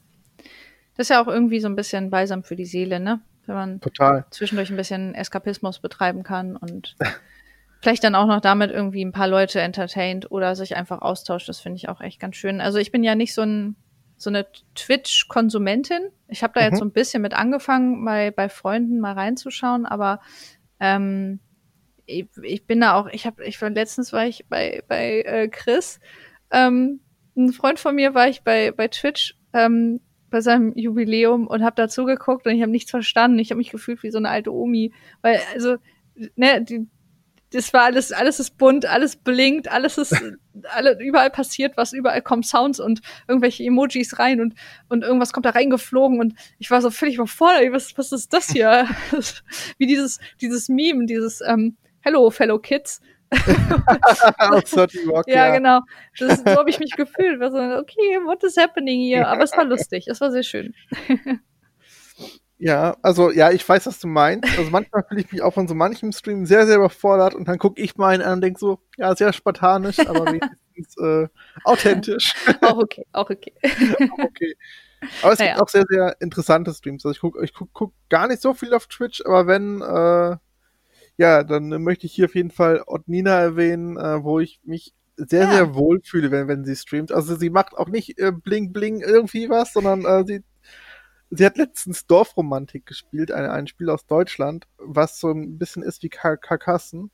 Das 0.96 1.06
ist 1.06 1.10
ja 1.10 1.22
auch 1.22 1.28
irgendwie 1.28 1.60
so 1.60 1.68
ein 1.68 1.76
bisschen 1.76 2.10
balsam 2.10 2.42
für 2.42 2.56
die 2.56 2.64
Seele, 2.64 3.00
ne? 3.00 3.20
Wenn 3.46 3.54
man 3.54 3.80
Total. 3.80 4.26
zwischendurch 4.30 4.70
ein 4.70 4.76
bisschen 4.76 5.14
Eskapismus 5.14 5.78
betreiben 5.78 6.24
kann 6.24 6.56
und 6.56 6.96
vielleicht 7.80 8.02
dann 8.02 8.16
auch 8.16 8.26
noch 8.26 8.40
damit 8.40 8.70
irgendwie 8.72 9.04
ein 9.04 9.12
paar 9.12 9.28
Leute 9.28 9.60
entertaint 9.60 10.30
oder 10.30 10.56
sich 10.56 10.76
einfach 10.76 11.02
austauscht. 11.02 11.48
Das 11.48 11.60
finde 11.60 11.76
ich 11.76 11.88
auch 11.88 12.00
echt 12.00 12.18
ganz 12.18 12.36
schön. 12.36 12.60
Also 12.60 12.78
ich 12.78 12.90
bin 12.90 13.04
ja 13.04 13.14
nicht 13.14 13.34
so 13.34 13.42
ein 13.42 13.76
so 14.18 14.30
eine 14.30 14.46
Twitch-Konsumentin. 14.74 16.08
Ich 16.28 16.42
habe 16.42 16.54
da 16.54 16.60
mhm. 16.60 16.66
jetzt 16.66 16.78
so 16.78 16.84
ein 16.84 16.90
bisschen 16.90 17.22
mit 17.22 17.34
angefangen, 17.34 18.02
mal 18.02 18.32
bei 18.32 18.48
Freunden 18.48 18.98
mal 18.98 19.12
reinzuschauen, 19.12 19.84
aber 19.84 20.20
ähm, 20.80 21.40
ich, 22.06 22.26
ich 22.42 22.66
bin 22.66 22.80
da 22.80 22.94
auch, 22.94 23.08
ich 23.08 23.26
habe, 23.26 23.44
ich 23.44 23.60
war 23.60 23.70
letztens 23.70 24.12
war 24.12 24.26
ich 24.26 24.46
bei, 24.48 24.82
bei 24.88 25.22
äh, 25.22 25.48
Chris 25.48 26.00
ähm, 26.50 27.00
ein 27.36 27.52
Freund 27.52 27.78
von 27.78 27.94
mir 27.94 28.14
war 28.14 28.28
ich 28.28 28.42
bei, 28.42 28.70
bei 28.70 28.88
Twitch 28.88 29.36
ähm, 29.52 30.00
bei 30.30 30.40
seinem 30.40 30.72
Jubiläum 30.74 31.46
und 31.46 31.62
habe 31.62 31.76
dazu 31.76 32.04
geguckt 32.04 32.46
und 32.46 32.54
ich 32.54 32.62
habe 32.62 32.72
nichts 32.72 32.90
verstanden. 32.90 33.38
Ich 33.38 33.50
habe 33.50 33.58
mich 33.58 33.70
gefühlt 33.70 34.02
wie 34.02 34.10
so 34.10 34.18
eine 34.18 34.28
alte 34.28 34.52
Omi, 34.52 34.92
weil 35.22 35.40
also 35.54 35.76
ne, 36.34 36.62
die, 36.62 36.86
das 37.52 37.72
war 37.72 37.84
alles, 37.84 38.12
alles 38.12 38.40
ist 38.40 38.58
bunt, 38.58 38.86
alles 38.86 39.16
blinkt, 39.16 39.70
alles 39.70 39.98
ist, 39.98 40.14
alle, 40.74 40.98
überall 41.00 41.30
passiert 41.30 41.76
was, 41.76 41.92
überall 41.92 42.22
kommen 42.22 42.42
Sounds 42.42 42.80
und 42.80 43.00
irgendwelche 43.28 43.62
Emojis 43.62 44.18
rein 44.18 44.40
und, 44.40 44.54
und 44.88 45.04
irgendwas 45.04 45.32
kommt 45.32 45.46
da 45.46 45.50
reingeflogen 45.50 46.18
und 46.18 46.34
ich 46.58 46.70
war 46.70 46.82
so 46.82 46.90
völlig 46.90 47.16
überfordert, 47.16 47.72
was, 47.72 47.96
was 47.96 48.12
ist 48.12 48.32
das 48.32 48.50
hier? 48.50 48.88
Wie 49.78 49.86
dieses, 49.86 50.18
dieses 50.40 50.68
Meme, 50.68 51.06
dieses, 51.06 51.40
ähm, 51.40 51.76
Hello, 52.06 52.30
Fellow 52.30 52.60
Kids, 52.60 53.00
Walk, 53.32 55.26
ja, 55.26 55.48
ja, 55.48 55.56
genau. 55.56 55.80
Das, 56.20 56.38
so 56.38 56.44
habe 56.46 56.70
ich 56.70 56.78
mich 56.78 56.92
gefühlt. 56.92 57.40
War 57.40 57.50
so, 57.50 57.58
okay, 57.58 58.20
what 58.24 58.44
is 58.44 58.56
happening 58.56 59.00
hier? 59.00 59.26
Aber 59.26 59.42
es 59.42 59.56
war 59.56 59.64
lustig. 59.64 60.06
Es 60.06 60.20
war 60.20 60.30
sehr 60.30 60.44
schön. 60.44 60.74
Ja, 62.58 62.96
also 63.02 63.30
ja, 63.30 63.50
ich 63.50 63.68
weiß, 63.68 63.86
was 63.86 64.00
du 64.00 64.06
meinst. 64.06 64.48
Also 64.56 64.70
manchmal 64.70 65.04
fühle 65.06 65.20
ich 65.20 65.30
mich 65.30 65.42
auch 65.42 65.52
von 65.52 65.68
so 65.68 65.74
manchem 65.74 66.10
Stream 66.12 66.46
sehr, 66.46 66.66
sehr 66.66 66.76
überfordert 66.76 67.34
und 67.34 67.46
dann 67.48 67.58
gucke 67.58 67.82
ich 67.82 67.98
mal 67.98 68.14
einen 68.14 68.22
an 68.22 68.32
und 68.32 68.40
denke 68.40 68.58
so, 68.58 68.80
ja, 68.96 69.14
sehr 69.14 69.34
spartanisch, 69.34 69.98
aber 69.98 70.24
wenigstens 70.24 70.96
äh, 70.96 71.28
authentisch. 71.64 72.32
auch 72.62 72.78
okay, 72.78 73.04
auch 73.12 73.28
okay. 73.28 73.52
auch 74.10 74.24
okay. 74.24 74.56
Aber 75.20 75.34
es 75.34 75.38
naja. 75.38 75.52
gibt 75.52 75.62
auch 75.64 75.68
sehr, 75.68 75.84
sehr 75.86 76.16
interessante 76.20 76.72
Streams. 76.72 77.04
Also 77.04 77.14
ich 77.14 77.20
gucke 77.20 77.44
ich 77.44 77.52
guck, 77.52 77.74
guck 77.74 77.92
gar 78.08 78.26
nicht 78.26 78.40
so 78.40 78.54
viel 78.54 78.72
auf 78.72 78.86
Twitch, 78.86 79.22
aber 79.26 79.46
wenn 79.46 79.82
äh, 79.82 80.38
ja, 81.16 81.44
dann 81.44 81.68
möchte 81.82 82.06
ich 82.06 82.12
hier 82.12 82.26
auf 82.26 82.34
jeden 82.34 82.50
Fall 82.50 82.82
Otnina 82.86 83.38
erwähnen, 83.38 83.96
äh, 83.96 84.22
wo 84.22 84.40
ich 84.40 84.60
mich 84.64 84.94
sehr, 85.16 85.44
ja. 85.44 85.52
sehr 85.52 85.74
wohl 85.74 86.00
fühle, 86.02 86.30
wenn, 86.30 86.48
wenn 86.48 86.64
sie 86.64 86.76
streamt. 86.76 87.12
Also 87.12 87.36
sie 87.36 87.50
macht 87.50 87.74
auch 87.74 87.88
nicht 87.88 88.18
äh, 88.18 88.32
bling 88.32 88.72
bling 88.72 89.00
irgendwie 89.00 89.48
was, 89.48 89.72
sondern 89.72 90.04
äh, 90.04 90.24
sie, 90.26 90.44
sie 91.30 91.46
hat 91.46 91.56
letztens 91.56 92.06
Dorfromantik 92.06 92.84
gespielt, 92.84 93.32
ein, 93.32 93.46
ein 93.46 93.66
Spiel 93.66 93.88
aus 93.88 94.06
Deutschland, 94.06 94.66
was 94.76 95.18
so 95.18 95.30
ein 95.30 95.58
bisschen 95.58 95.82
ist 95.82 96.02
wie 96.02 96.10
Kar 96.10 96.36
Karkassen. 96.36 97.10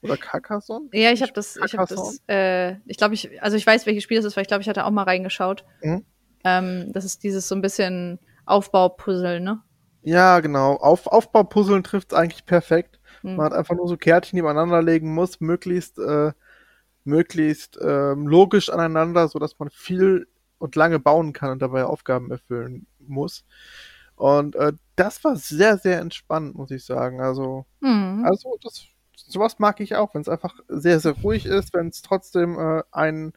Oder 0.00 0.16
Carcassonne? 0.16 0.88
Ja, 0.92 1.10
ich 1.10 1.22
habe 1.22 1.32
das, 1.32 1.56
ich 1.56 1.76
habe 1.76 1.92
das, 1.92 2.22
äh, 2.28 2.76
ich 2.86 2.96
glaube, 2.96 3.14
ich, 3.14 3.42
also 3.42 3.56
ich 3.56 3.66
weiß, 3.66 3.84
welches 3.84 4.04
Spiel 4.04 4.18
das 4.18 4.26
ist, 4.26 4.36
weil 4.36 4.42
ich 4.42 4.48
glaube, 4.48 4.62
ich 4.62 4.68
hatte 4.68 4.84
auch 4.84 4.90
mal 4.90 5.02
reingeschaut. 5.02 5.64
Mhm. 5.82 6.04
Ähm, 6.44 6.92
das 6.92 7.04
ist 7.04 7.24
dieses 7.24 7.48
so 7.48 7.56
ein 7.56 7.62
bisschen 7.62 8.20
Aufbaupuzzle, 8.46 9.40
ne? 9.40 9.60
Ja, 10.02 10.38
genau. 10.38 10.76
Auf, 10.76 11.08
Aufbaupuzzeln 11.08 11.82
trifft 11.82 12.12
es 12.12 12.18
eigentlich 12.18 12.46
perfekt. 12.46 12.97
Hm. 13.22 13.36
Man 13.36 13.46
hat 13.46 13.52
einfach 13.52 13.74
nur 13.76 13.88
so 13.88 13.96
Kärtchen 13.96 14.36
nebeneinander 14.36 14.82
legen 14.82 15.14
muss, 15.14 15.40
möglichst, 15.40 15.98
äh, 15.98 16.32
möglichst 17.04 17.78
ähm, 17.82 18.26
logisch 18.28 18.70
aneinander, 18.70 19.28
so 19.28 19.38
dass 19.38 19.58
man 19.58 19.70
viel 19.70 20.28
und 20.58 20.76
lange 20.76 20.98
bauen 20.98 21.32
kann 21.32 21.50
und 21.52 21.60
dabei 21.62 21.84
Aufgaben 21.84 22.30
erfüllen 22.30 22.86
muss. 23.00 23.44
Und 24.16 24.56
äh, 24.56 24.72
das 24.96 25.22
war 25.24 25.36
sehr, 25.36 25.78
sehr 25.78 26.00
entspannend, 26.00 26.56
muss 26.56 26.70
ich 26.72 26.84
sagen. 26.84 27.20
Also, 27.20 27.66
Mhm. 27.80 28.24
also 28.24 28.58
das, 28.62 28.86
sowas 29.16 29.58
mag 29.60 29.80
ich 29.80 29.96
auch, 29.96 30.14
wenn 30.14 30.22
es 30.22 30.28
einfach 30.28 30.56
sehr, 30.68 31.00
sehr 31.00 31.12
ruhig 31.22 31.46
ist, 31.46 31.74
wenn 31.74 31.88
es 31.88 32.02
trotzdem 32.02 32.58
äh, 32.58 32.82
einen 32.92 33.32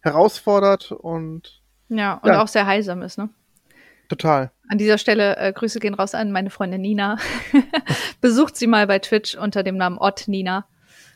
herausfordert 0.00 0.92
und 0.92 1.62
Ja, 1.88 2.14
und 2.14 2.30
Ja. 2.30 2.42
auch 2.42 2.48
sehr 2.48 2.66
heilsam 2.66 3.02
ist, 3.02 3.18
ne? 3.18 3.28
Total. 4.08 4.50
An 4.68 4.78
dieser 4.78 4.98
Stelle 4.98 5.36
äh, 5.36 5.52
Grüße 5.52 5.80
gehen 5.80 5.94
raus 5.94 6.14
an 6.14 6.32
meine 6.32 6.50
Freundin 6.50 6.80
Nina. 6.80 7.18
Besucht 8.20 8.56
sie 8.56 8.66
mal 8.66 8.86
bei 8.86 8.98
Twitch 8.98 9.36
unter 9.36 9.62
dem 9.62 9.76
Namen 9.76 9.98
Ott 9.98 10.28
Nina. 10.28 10.66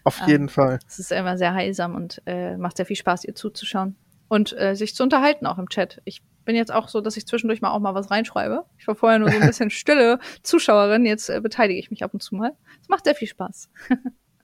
Auf 0.04 0.20
jeden 0.26 0.48
Fall. 0.48 0.78
Es 0.86 0.98
ist 0.98 1.12
immer 1.12 1.36
sehr 1.36 1.54
heilsam 1.54 1.94
und 1.94 2.22
äh, 2.26 2.56
macht 2.56 2.76
sehr 2.76 2.86
viel 2.86 2.96
Spaß, 2.96 3.24
ihr 3.24 3.34
zuzuschauen. 3.34 3.96
Und 4.28 4.58
äh, 4.58 4.74
sich 4.74 4.94
zu 4.94 5.02
unterhalten 5.02 5.46
auch 5.46 5.58
im 5.58 5.68
Chat. 5.68 6.00
Ich 6.04 6.22
bin 6.44 6.56
jetzt 6.56 6.72
auch 6.72 6.88
so, 6.88 7.00
dass 7.00 7.16
ich 7.16 7.26
zwischendurch 7.26 7.60
mal 7.60 7.72
auch 7.72 7.80
mal 7.80 7.94
was 7.94 8.10
reinschreibe. 8.10 8.64
Ich 8.78 8.86
war 8.86 8.94
vorher 8.94 9.18
nur 9.18 9.30
so 9.30 9.38
ein 9.38 9.46
bisschen 9.46 9.70
stille 9.70 10.18
Zuschauerin, 10.42 11.04
jetzt 11.04 11.28
äh, 11.28 11.40
beteilige 11.40 11.78
ich 11.78 11.90
mich 11.90 12.04
ab 12.04 12.14
und 12.14 12.22
zu 12.22 12.34
mal. 12.34 12.52
Es 12.80 12.88
macht 12.88 13.04
sehr 13.04 13.14
viel 13.14 13.28
Spaß. 13.28 13.70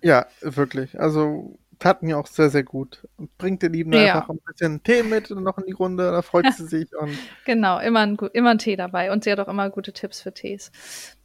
Ja, 0.05 0.27
wirklich. 0.43 1.01
Also 1.01 1.59
tat 1.79 2.03
mir 2.03 2.19
auch 2.19 2.27
sehr, 2.27 2.51
sehr 2.51 2.63
gut. 2.65 3.07
Und 3.17 3.37
bringt 3.39 3.63
den 3.63 3.73
Lieben 3.73 3.93
Ja. 3.93 4.15
einfach 4.17 4.29
ein 4.31 4.39
bisschen 4.47 4.83
Tee 4.83 5.03
mit 5.03 5.31
noch 5.31 5.59
in 5.59 5.67
die 5.67 5.73
Runde, 5.73 6.11
da 6.11 6.23
freut 6.23 6.47
sie 6.55 6.67
sich 6.67 6.89
und 6.99 7.19
Genau, 7.45 7.79
immer 7.79 8.01
ein, 8.01 8.17
immer 8.33 8.51
ein 8.51 8.59
Tee 8.59 8.77
dabei. 8.77 9.13
Und 9.13 9.25
sie 9.25 9.33
hat 9.33 9.41
auch 9.41 9.49
immer 9.49 9.71
gute 9.71 9.93
Tipps 9.93 10.21
für 10.23 10.33
Tees. 10.33 10.71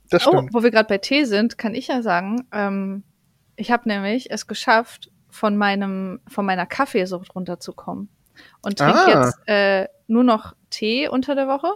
das 0.09 0.25
Oh, 0.27 0.31
stimmt. 0.31 0.53
wo 0.53 0.63
wir 0.63 0.71
gerade 0.71 0.87
bei 0.87 0.97
Tee 0.97 1.25
sind, 1.25 1.57
kann 1.57 1.75
ich 1.75 1.87
ja 1.87 2.01
sagen, 2.01 2.47
ähm, 2.51 3.03
ich 3.55 3.71
habe 3.71 3.87
nämlich 3.89 4.31
es 4.31 4.47
geschafft, 4.47 5.11
von 5.29 5.55
meinem, 5.57 6.21
von 6.27 6.45
meiner 6.45 6.65
Kaffeesucht 6.65 7.35
runterzukommen. 7.35 8.09
Und 8.61 8.79
trinke 8.79 8.97
Ah. 8.99 9.23
jetzt 9.25 9.37
äh, 9.47 9.87
nur 10.07 10.23
noch 10.23 10.55
Tee 10.71 11.07
unter 11.07 11.35
der 11.35 11.47
Woche. 11.47 11.73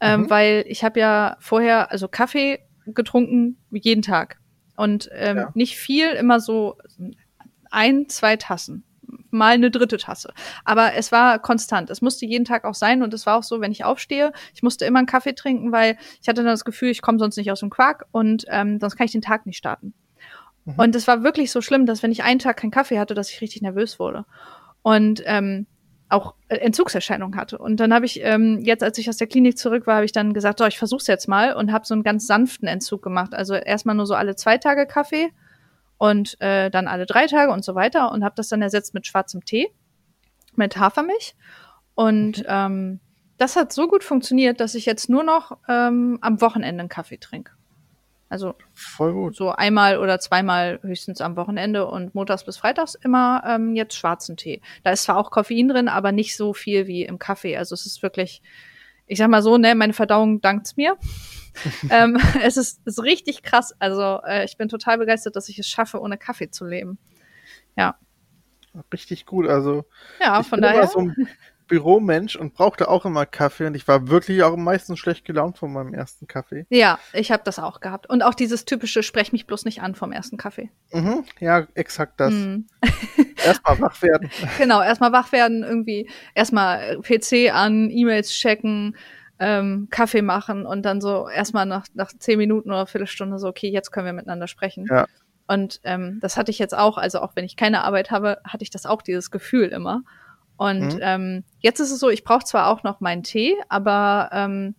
Ähm, 0.00 0.22
Mhm. 0.22 0.30
Weil 0.30 0.64
ich 0.68 0.84
habe 0.84 1.00
ja 1.00 1.36
vorher, 1.40 1.90
also 1.90 2.06
Kaffee 2.06 2.60
getrunken 2.86 3.56
jeden 3.70 4.02
Tag. 4.02 4.38
Und 4.76 5.08
ähm, 5.12 5.36
Ja. 5.38 5.50
nicht 5.54 5.76
viel, 5.78 6.10
immer 6.12 6.38
so 6.38 6.76
ein, 7.70 8.08
zwei 8.08 8.36
Tassen. 8.36 8.84
Mal 9.30 9.54
eine 9.54 9.70
dritte 9.70 9.98
Tasse. 9.98 10.32
Aber 10.64 10.94
es 10.94 11.12
war 11.12 11.38
konstant. 11.38 11.90
Es 11.90 12.02
musste 12.02 12.26
jeden 12.26 12.44
Tag 12.44 12.64
auch 12.64 12.74
sein. 12.74 13.02
Und 13.02 13.14
es 13.14 13.26
war 13.26 13.36
auch 13.36 13.42
so, 13.42 13.60
wenn 13.60 13.72
ich 13.72 13.84
aufstehe, 13.84 14.32
ich 14.54 14.62
musste 14.62 14.84
immer 14.84 14.98
einen 14.98 15.06
Kaffee 15.06 15.34
trinken, 15.34 15.72
weil 15.72 15.96
ich 16.20 16.28
hatte 16.28 16.42
dann 16.42 16.46
das 16.46 16.64
Gefühl, 16.64 16.90
ich 16.90 17.02
komme 17.02 17.18
sonst 17.18 17.36
nicht 17.36 17.50
aus 17.50 17.60
dem 17.60 17.70
Quark 17.70 18.06
und 18.12 18.44
ähm, 18.48 18.78
sonst 18.80 18.96
kann 18.96 19.06
ich 19.06 19.12
den 19.12 19.22
Tag 19.22 19.46
nicht 19.46 19.58
starten. 19.58 19.94
Mhm. 20.64 20.74
Und 20.76 20.96
es 20.96 21.06
war 21.06 21.22
wirklich 21.22 21.50
so 21.50 21.60
schlimm, 21.60 21.86
dass 21.86 22.02
wenn 22.02 22.12
ich 22.12 22.22
einen 22.22 22.40
Tag 22.40 22.56
keinen 22.56 22.70
Kaffee 22.70 22.98
hatte, 22.98 23.14
dass 23.14 23.30
ich 23.30 23.40
richtig 23.40 23.62
nervös 23.62 23.98
wurde. 23.98 24.24
Und 24.82 25.22
ähm, 25.26 25.66
auch 26.08 26.34
äh, 26.48 26.56
Entzugserscheinungen 26.56 27.38
hatte. 27.38 27.58
Und 27.58 27.80
dann 27.80 27.92
habe 27.92 28.06
ich 28.06 28.20
ähm, 28.22 28.60
jetzt, 28.62 28.82
als 28.82 28.98
ich 28.98 29.08
aus 29.08 29.16
der 29.16 29.26
Klinik 29.26 29.58
zurück 29.58 29.86
war, 29.86 29.96
habe 29.96 30.04
ich 30.04 30.12
dann 30.12 30.34
gesagt, 30.34 30.58
so, 30.58 30.66
ich 30.66 30.78
versuch's 30.78 31.06
jetzt 31.06 31.28
mal 31.28 31.54
und 31.54 31.72
habe 31.72 31.86
so 31.86 31.94
einen 31.94 32.04
ganz 32.04 32.26
sanften 32.26 32.68
Entzug 32.68 33.02
gemacht. 33.02 33.34
Also 33.34 33.54
erstmal 33.54 33.96
nur 33.96 34.06
so 34.06 34.14
alle 34.14 34.36
zwei 34.36 34.58
Tage 34.58 34.86
Kaffee 34.86 35.30
und 35.98 36.40
äh, 36.40 36.70
dann 36.70 36.88
alle 36.88 37.06
drei 37.06 37.26
Tage 37.26 37.52
und 37.52 37.64
so 37.64 37.74
weiter 37.74 38.12
und 38.12 38.24
habe 38.24 38.34
das 38.36 38.48
dann 38.48 38.62
ersetzt 38.62 38.94
mit 38.94 39.06
schwarzem 39.06 39.44
Tee, 39.44 39.68
mit 40.54 40.76
Hafermilch. 40.76 41.34
Und 41.94 42.44
ähm, 42.46 43.00
das 43.38 43.56
hat 43.56 43.72
so 43.72 43.88
gut 43.88 44.04
funktioniert, 44.04 44.60
dass 44.60 44.74
ich 44.74 44.86
jetzt 44.86 45.08
nur 45.08 45.22
noch 45.22 45.58
ähm, 45.68 46.18
am 46.20 46.40
Wochenende 46.40 46.80
einen 46.80 46.88
Kaffee 46.88 47.18
trinke. 47.18 47.52
Also 48.28 48.54
Voll 48.72 49.12
gut. 49.12 49.36
so 49.36 49.50
einmal 49.52 49.98
oder 49.98 50.18
zweimal 50.18 50.80
höchstens 50.82 51.20
am 51.20 51.36
Wochenende 51.36 51.86
und 51.86 52.14
montags 52.14 52.44
bis 52.44 52.56
freitags 52.56 52.96
immer 52.96 53.42
ähm, 53.46 53.76
jetzt 53.76 53.94
schwarzen 53.94 54.36
Tee. 54.36 54.60
Da 54.82 54.90
ist 54.90 55.04
zwar 55.04 55.16
auch 55.16 55.30
Koffein 55.30 55.68
drin, 55.68 55.88
aber 55.88 56.10
nicht 56.10 56.36
so 56.36 56.52
viel 56.52 56.86
wie 56.88 57.04
im 57.04 57.18
Kaffee. 57.18 57.56
Also 57.56 57.74
es 57.74 57.86
ist 57.86 58.02
wirklich, 58.02 58.42
ich 59.06 59.18
sag 59.18 59.28
mal 59.28 59.42
so, 59.42 59.56
ne, 59.58 59.74
meine 59.74 59.92
Verdauung 59.92 60.40
dankt's 60.40 60.76
mir. 60.76 60.96
ähm, 61.90 62.18
es 62.42 62.56
ist, 62.56 62.86
ist 62.86 63.02
richtig 63.02 63.42
krass. 63.42 63.74
Also 63.78 64.20
äh, 64.26 64.44
ich 64.44 64.56
bin 64.56 64.68
total 64.68 64.98
begeistert, 64.98 65.36
dass 65.36 65.48
ich 65.48 65.58
es 65.58 65.66
schaffe, 65.68 66.00
ohne 66.00 66.18
Kaffee 66.18 66.50
zu 66.50 66.66
leben. 66.66 66.98
Richtig 68.92 69.24
gut. 69.26 69.48
Also 69.48 69.84
Ja, 70.20 70.40
ich 70.40 70.46
von 70.46 70.58
bin 70.60 70.62
daher. 70.64 70.82
immer 70.82 70.86
so 70.90 70.98
ein 71.00 71.28
Büromensch 71.66 72.36
und 72.36 72.54
brauchte 72.54 72.88
auch 72.88 73.04
immer 73.04 73.26
Kaffee 73.26 73.66
und 73.66 73.74
ich 73.74 73.86
war 73.88 74.08
wirklich 74.08 74.42
auch 74.42 74.56
meistens 74.56 74.98
schlecht 74.98 75.24
gelaunt 75.24 75.58
von 75.58 75.72
meinem 75.72 75.94
ersten 75.94 76.26
Kaffee. 76.26 76.66
Ja, 76.70 76.98
ich 77.12 77.32
habe 77.32 77.42
das 77.44 77.58
auch 77.58 77.80
gehabt. 77.80 78.08
Und 78.08 78.22
auch 78.22 78.34
dieses 78.34 78.64
typische, 78.64 79.02
sprech 79.02 79.32
mich 79.32 79.46
bloß 79.46 79.64
nicht 79.64 79.82
an 79.82 79.94
vom 79.94 80.12
ersten 80.12 80.36
Kaffee. 80.36 80.70
Mhm. 80.92 81.24
Ja, 81.40 81.66
exakt 81.74 82.20
das. 82.20 82.32
Mhm. 82.32 82.66
Erstmal 83.44 83.80
wach 83.80 84.02
werden. 84.02 84.30
Genau, 84.58 84.82
erstmal 84.82 85.12
wach 85.12 85.32
werden, 85.32 85.62
irgendwie 85.62 86.08
erstmal 86.34 86.98
PC 87.00 87.52
an, 87.52 87.90
E-Mails 87.90 88.30
checken, 88.30 88.96
ähm, 89.38 89.88
Kaffee 89.90 90.22
machen 90.22 90.66
und 90.66 90.82
dann 90.82 91.00
so 91.00 91.28
erstmal 91.28 91.66
nach, 91.66 91.86
nach 91.94 92.10
zehn 92.18 92.38
Minuten 92.38 92.70
oder 92.70 92.86
Viertelstunde 92.86 93.38
so, 93.38 93.48
okay, 93.48 93.68
jetzt 93.70 93.90
können 93.90 94.06
wir 94.06 94.12
miteinander 94.12 94.48
sprechen. 94.48 94.86
Ja. 94.90 95.06
Und 95.46 95.80
ähm, 95.84 96.18
das 96.20 96.36
hatte 96.36 96.50
ich 96.50 96.58
jetzt 96.58 96.76
auch, 96.76 96.98
also 96.98 97.20
auch 97.20 97.36
wenn 97.36 97.44
ich 97.44 97.56
keine 97.56 97.84
Arbeit 97.84 98.10
habe, 98.10 98.38
hatte 98.44 98.62
ich 98.62 98.70
das 98.70 98.86
auch, 98.86 99.02
dieses 99.02 99.30
Gefühl 99.30 99.68
immer. 99.68 100.02
Und 100.56 100.94
Mhm. 100.94 101.00
ähm, 101.02 101.44
jetzt 101.60 101.80
ist 101.80 101.90
es 101.90 101.98
so, 102.00 102.08
ich 102.08 102.24
brauche 102.24 102.44
zwar 102.44 102.68
auch 102.68 102.82
noch 102.82 103.00
meinen 103.00 103.22
Tee, 103.22 103.54
aber 103.68 104.30
ähm, 104.32 104.74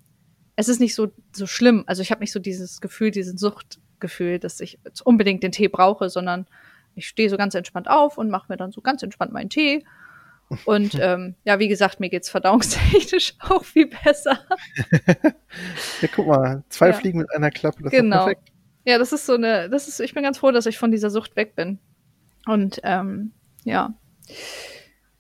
es 0.55 0.69
ist 0.69 0.79
nicht 0.79 0.95
so, 0.95 1.09
so 1.33 1.45
schlimm. 1.45 1.83
Also 1.87 2.01
ich 2.01 2.09
habe 2.11 2.21
nicht 2.21 2.31
so 2.31 2.39
dieses 2.39 2.81
Gefühl, 2.81 3.11
diesen 3.11 3.37
Suchtgefühl, 3.37 4.39
dass 4.39 4.59
ich 4.59 4.79
jetzt 4.83 5.01
unbedingt 5.05 5.43
den 5.43 5.51
Tee 5.51 5.67
brauche, 5.67 6.09
sondern 6.09 6.47
ich 6.95 7.07
stehe 7.07 7.29
so 7.29 7.37
ganz 7.37 7.53
entspannt 7.53 7.87
auf 7.89 8.17
und 8.17 8.29
mache 8.31 8.47
mir 8.49 8.57
dann 8.57 8.71
so 8.71 8.81
ganz 8.81 9.03
entspannt 9.03 9.31
meinen 9.31 9.49
Tee. 9.51 9.85
Und 10.65 10.95
ähm, 10.99 11.35
ja, 11.43 11.59
wie 11.59 11.67
gesagt, 11.67 11.99
mir 11.99 12.09
geht's 12.09 12.29
verdauungstechnisch 12.29 13.35
auch 13.49 13.63
viel 13.63 13.87
besser. 14.03 14.39
Ja, 16.01 16.07
guck 16.15 16.27
mal, 16.27 16.63
zwei 16.69 16.87
Ja. 16.87 16.93
Fliegen 16.93 17.19
mit 17.19 17.31
einer 17.35 17.51
Klappe, 17.51 17.83
das 17.83 17.91
Genau. 17.91 18.17
ist 18.17 18.23
perfekt. 18.25 18.51
Ja, 18.85 18.97
das 18.97 19.11
ist 19.11 19.25
so 19.25 19.33
eine, 19.33 19.69
das 19.69 19.87
ist, 19.87 19.99
ich 19.99 20.13
bin 20.13 20.23
ganz 20.23 20.37
froh, 20.39 20.51
dass 20.51 20.65
ich 20.65 20.77
von 20.79 20.91
dieser 20.91 21.09
Sucht 21.09 21.35
weg 21.35 21.55
bin. 21.55 21.77
Und 22.47 22.79
ähm, 22.83 23.33
ja. 23.65 23.93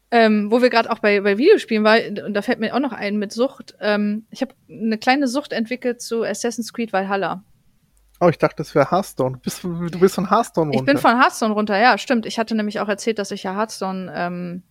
Ähm, 0.09 0.49
wo 0.51 0.61
wir 0.61 0.69
gerade 0.69 0.89
auch 0.89 0.99
bei, 0.99 1.19
bei 1.19 1.37
Videospielen 1.37 1.83
waren, 1.83 2.19
und 2.19 2.33
da 2.33 2.41
fällt 2.41 2.59
mir 2.59 2.73
auch 2.73 2.79
noch 2.79 2.93
ein 2.93 3.17
mit 3.17 3.33
Sucht. 3.33 3.75
Ähm, 3.81 4.25
ich 4.31 4.41
habe 4.41 4.53
eine 4.69 4.97
kleine 4.97 5.27
Sucht 5.27 5.51
entwickelt 5.51 6.01
zu 6.01 6.23
Assassin's 6.23 6.71
Creed 6.71 6.93
Valhalla. 6.93 7.43
Oh, 8.21 8.29
ich 8.29 8.37
dachte, 8.37 8.55
das 8.57 8.73
wäre 8.73 8.89
Hearthstone. 8.89 9.35
Du 9.35 9.39
bist, 9.41 9.59
von- 9.59 9.87
du 9.91 9.99
bist 9.99 10.15
von 10.15 10.29
Hearthstone 10.29 10.71
runter. 10.71 10.79
Ich 10.79 10.85
bin 10.85 10.97
von 10.97 11.19
Hearthstone 11.19 11.53
runter, 11.53 11.77
ja, 11.77 11.97
stimmt. 11.97 12.25
Ich 12.25 12.39
hatte 12.39 12.55
nämlich 12.55 12.79
auch 12.79 12.87
erzählt, 12.87 13.19
dass 13.19 13.31
ich 13.31 13.43
ja 13.43 13.53
Hearthstone 13.53 14.11
ähm, 14.15 14.63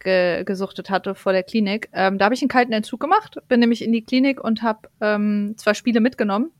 ge 0.00 0.42
gesuchtet 0.44 0.90
hatte 0.90 1.14
vor 1.14 1.32
der 1.32 1.44
Klinik. 1.44 1.88
Ähm, 1.92 2.18
da 2.18 2.24
habe 2.24 2.34
ich 2.34 2.42
einen 2.42 2.48
kalten 2.48 2.72
Entzug 2.72 2.98
gemacht, 2.98 3.38
bin 3.46 3.60
nämlich 3.60 3.82
in 3.84 3.92
die 3.92 4.04
Klinik 4.04 4.42
und 4.42 4.62
habe 4.62 4.88
ähm, 5.00 5.54
zwar 5.58 5.74
Spiele 5.74 6.00
mitgenommen, 6.00 6.50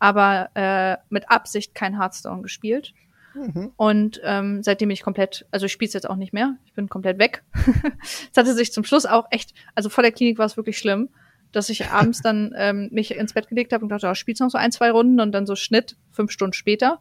aber 0.00 0.50
äh, 0.54 0.96
mit 1.08 1.30
Absicht 1.30 1.74
kein 1.76 1.96
Hearthstone 1.98 2.42
gespielt. 2.42 2.92
Mhm. 3.34 3.72
Und 3.76 4.20
ähm, 4.24 4.62
seitdem 4.62 4.88
bin 4.88 4.94
ich 4.94 5.02
komplett, 5.02 5.46
also 5.50 5.66
ich 5.66 5.72
spiele 5.72 5.88
es 5.88 5.94
jetzt 5.94 6.08
auch 6.08 6.16
nicht 6.16 6.32
mehr, 6.32 6.56
ich 6.64 6.74
bin 6.74 6.88
komplett 6.88 7.18
weg. 7.18 7.42
Es 8.30 8.36
hatte 8.36 8.54
sich 8.54 8.72
zum 8.72 8.84
Schluss 8.84 9.06
auch 9.06 9.26
echt, 9.30 9.54
also 9.74 9.88
vor 9.88 10.02
der 10.02 10.12
Klinik 10.12 10.38
war 10.38 10.46
es 10.46 10.56
wirklich 10.56 10.78
schlimm, 10.78 11.10
dass 11.52 11.68
ich 11.68 11.88
abends 11.88 12.22
dann 12.22 12.52
ähm, 12.56 12.88
mich 12.92 13.14
ins 13.14 13.32
Bett 13.32 13.48
gelegt 13.48 13.72
habe 13.72 13.82
und 13.84 13.88
dachte, 13.88 14.08
oh, 14.08 14.14
spielst 14.14 14.40
noch 14.40 14.50
so 14.50 14.58
ein, 14.58 14.72
zwei 14.72 14.90
Runden 14.90 15.20
und 15.20 15.32
dann 15.32 15.46
so 15.46 15.56
Schnitt, 15.56 15.96
fünf 16.12 16.30
Stunden 16.30 16.52
später. 16.52 17.00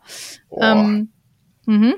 Boah. 0.49 0.63
Ähm, 0.63 1.09
mhm. 1.65 1.95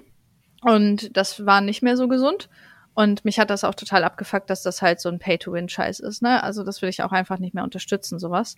Und 0.62 1.16
das 1.16 1.46
war 1.46 1.62
nicht 1.62 1.82
mehr 1.82 1.98
so 1.98 2.08
gesund. 2.08 2.50
Und 2.94 3.24
mich 3.24 3.40
hat 3.40 3.50
das 3.50 3.64
auch 3.64 3.76
total 3.76 4.04
abgefuckt, 4.04 4.50
dass 4.50 4.64
das 4.64 4.82
halt 4.82 5.00
so 5.00 5.10
ein 5.10 5.20
Pay-to-Win-Scheiß 5.20 6.02
ist. 6.02 6.22
Ne? 6.22 6.44
Also 6.44 6.64
das 6.64 6.82
will 6.82 6.90
ich 6.90 7.04
auch 7.04 7.14
einfach 7.14 7.40
nicht 7.40 7.54
mehr 7.54 7.64
unterstützen, 7.64 8.20
sowas. 8.20 8.56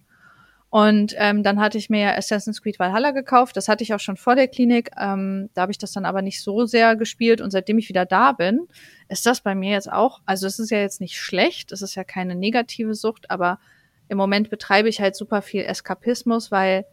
Und 0.74 1.14
ähm, 1.20 1.44
dann 1.44 1.60
hatte 1.60 1.78
ich 1.78 1.92
mir 1.92 2.18
Assassin's 2.18 2.60
Creed 2.60 2.80
Valhalla 2.80 3.12
gekauft. 3.12 3.56
Das 3.56 3.68
hatte 3.68 3.84
ich 3.84 3.94
auch 3.94 4.00
schon 4.00 4.18
vor 4.18 4.34
der 4.34 4.48
Klinik. 4.48 4.90
Ähm, 5.00 5.52
da 5.54 5.62
habe 5.62 5.72
ich 5.72 5.78
das 5.78 5.92
dann 5.92 6.04
aber 6.04 6.24
nicht 6.24 6.42
so 6.42 6.66
sehr 6.66 6.96
gespielt. 6.96 7.42
Und 7.42 7.52
seitdem 7.52 7.78
ich 7.78 7.90
wieder 7.90 8.08
da 8.08 8.32
bin, 8.32 8.68
ist 9.08 9.28
das 9.28 9.42
bei 9.42 9.54
mir 9.54 9.70
jetzt 9.70 9.92
auch, 9.92 10.22
also 10.26 10.48
es 10.48 10.58
ist 10.58 10.72
ja 10.72 10.80
jetzt 10.80 11.00
nicht 11.00 11.16
schlecht, 11.16 11.72
es 11.72 11.84
ist 11.84 11.94
ja 11.94 12.04
keine 12.04 12.34
negative 12.34 12.96
Sucht, 12.96 13.30
aber 13.30 13.60
im 14.08 14.18
Moment 14.18 14.50
betreibe 14.50 14.90
ich 14.90 15.00
halt 15.00 15.16
super 15.16 15.44
viel 15.44 15.62
Eskapismus, 15.62 16.50
weil 16.50 16.88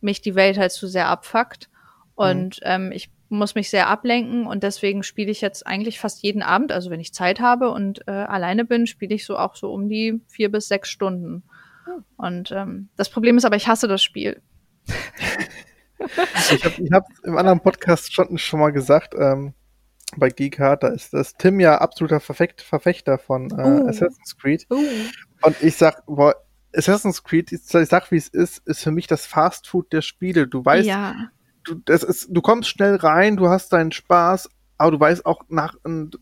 mich 0.00 0.20
die 0.20 0.36
Welt 0.36 0.56
halt 0.56 0.70
zu 0.70 0.86
sehr 0.86 1.08
abfuckt. 1.08 1.68
Und 2.14 2.60
ähm, 2.62 2.92
ich 2.92 3.10
muss 3.28 3.56
mich 3.56 3.70
sehr 3.70 3.88
ablenken 3.88 4.46
und 4.46 4.62
deswegen 4.62 5.02
spiele 5.02 5.32
ich 5.32 5.40
jetzt 5.40 5.66
eigentlich 5.66 5.98
fast 5.98 6.22
jeden 6.22 6.42
Abend, 6.42 6.70
also 6.70 6.90
wenn 6.90 7.00
ich 7.00 7.12
Zeit 7.12 7.40
habe 7.40 7.72
und 7.72 8.06
äh, 8.06 8.12
alleine 8.12 8.64
bin, 8.64 8.86
spiele 8.86 9.16
ich 9.16 9.26
so 9.26 9.36
auch 9.36 9.56
so 9.56 9.72
um 9.72 9.88
die 9.88 10.20
vier 10.28 10.48
bis 10.52 10.68
sechs 10.68 10.90
Stunden. 10.90 11.42
Und 12.16 12.50
ähm, 12.52 12.88
das 12.96 13.10
Problem 13.10 13.36
ist 13.36 13.44
aber, 13.44 13.56
ich 13.56 13.68
hasse 13.68 13.88
das 13.88 14.02
Spiel. 14.02 14.42
Ich 16.50 16.64
habe 16.64 16.82
ich 16.82 16.92
hab's 16.92 17.20
im 17.24 17.36
anderen 17.36 17.60
Podcast 17.60 18.14
schon, 18.14 18.38
schon 18.38 18.58
mal 18.58 18.72
gesagt, 18.72 19.14
ähm, 19.18 19.52
bei 20.16 20.30
Geekhard, 20.30 20.82
da 20.82 20.88
ist 20.88 21.12
das 21.12 21.34
Tim 21.34 21.60
ja 21.60 21.78
absoluter 21.78 22.20
Verfecht, 22.20 22.62
Verfechter 22.62 23.18
von 23.18 23.50
äh, 23.50 23.62
Oh. 23.62 23.86
Assassin's 23.86 24.36
Creed. 24.36 24.66
Und 24.70 25.62
ich 25.62 25.76
sag, 25.76 26.04
boah, 26.06 26.34
Assassin's 26.74 27.22
Creed, 27.22 27.52
ich 27.52 27.60
sag 27.62 28.10
wie 28.10 28.16
es 28.16 28.28
ist, 28.28 28.66
ist 28.66 28.82
für 28.82 28.90
mich 28.92 29.06
das 29.06 29.26
Fast 29.26 29.68
Food 29.68 29.92
der 29.92 30.02
Spiele. 30.02 30.46
Du 30.46 30.64
weißt, 30.64 30.86
ja. 30.86 31.14
du, 31.64 31.80
ist, 31.86 32.28
du 32.30 32.40
kommst 32.40 32.68
schnell 32.68 32.96
rein, 32.96 33.36
du 33.36 33.48
hast 33.48 33.72
deinen 33.72 33.92
Spaß, 33.92 34.48
aber 34.80 34.92
du 34.92 34.98
weißt 34.98 35.26
auch 35.26 35.42
nach, 35.50 35.74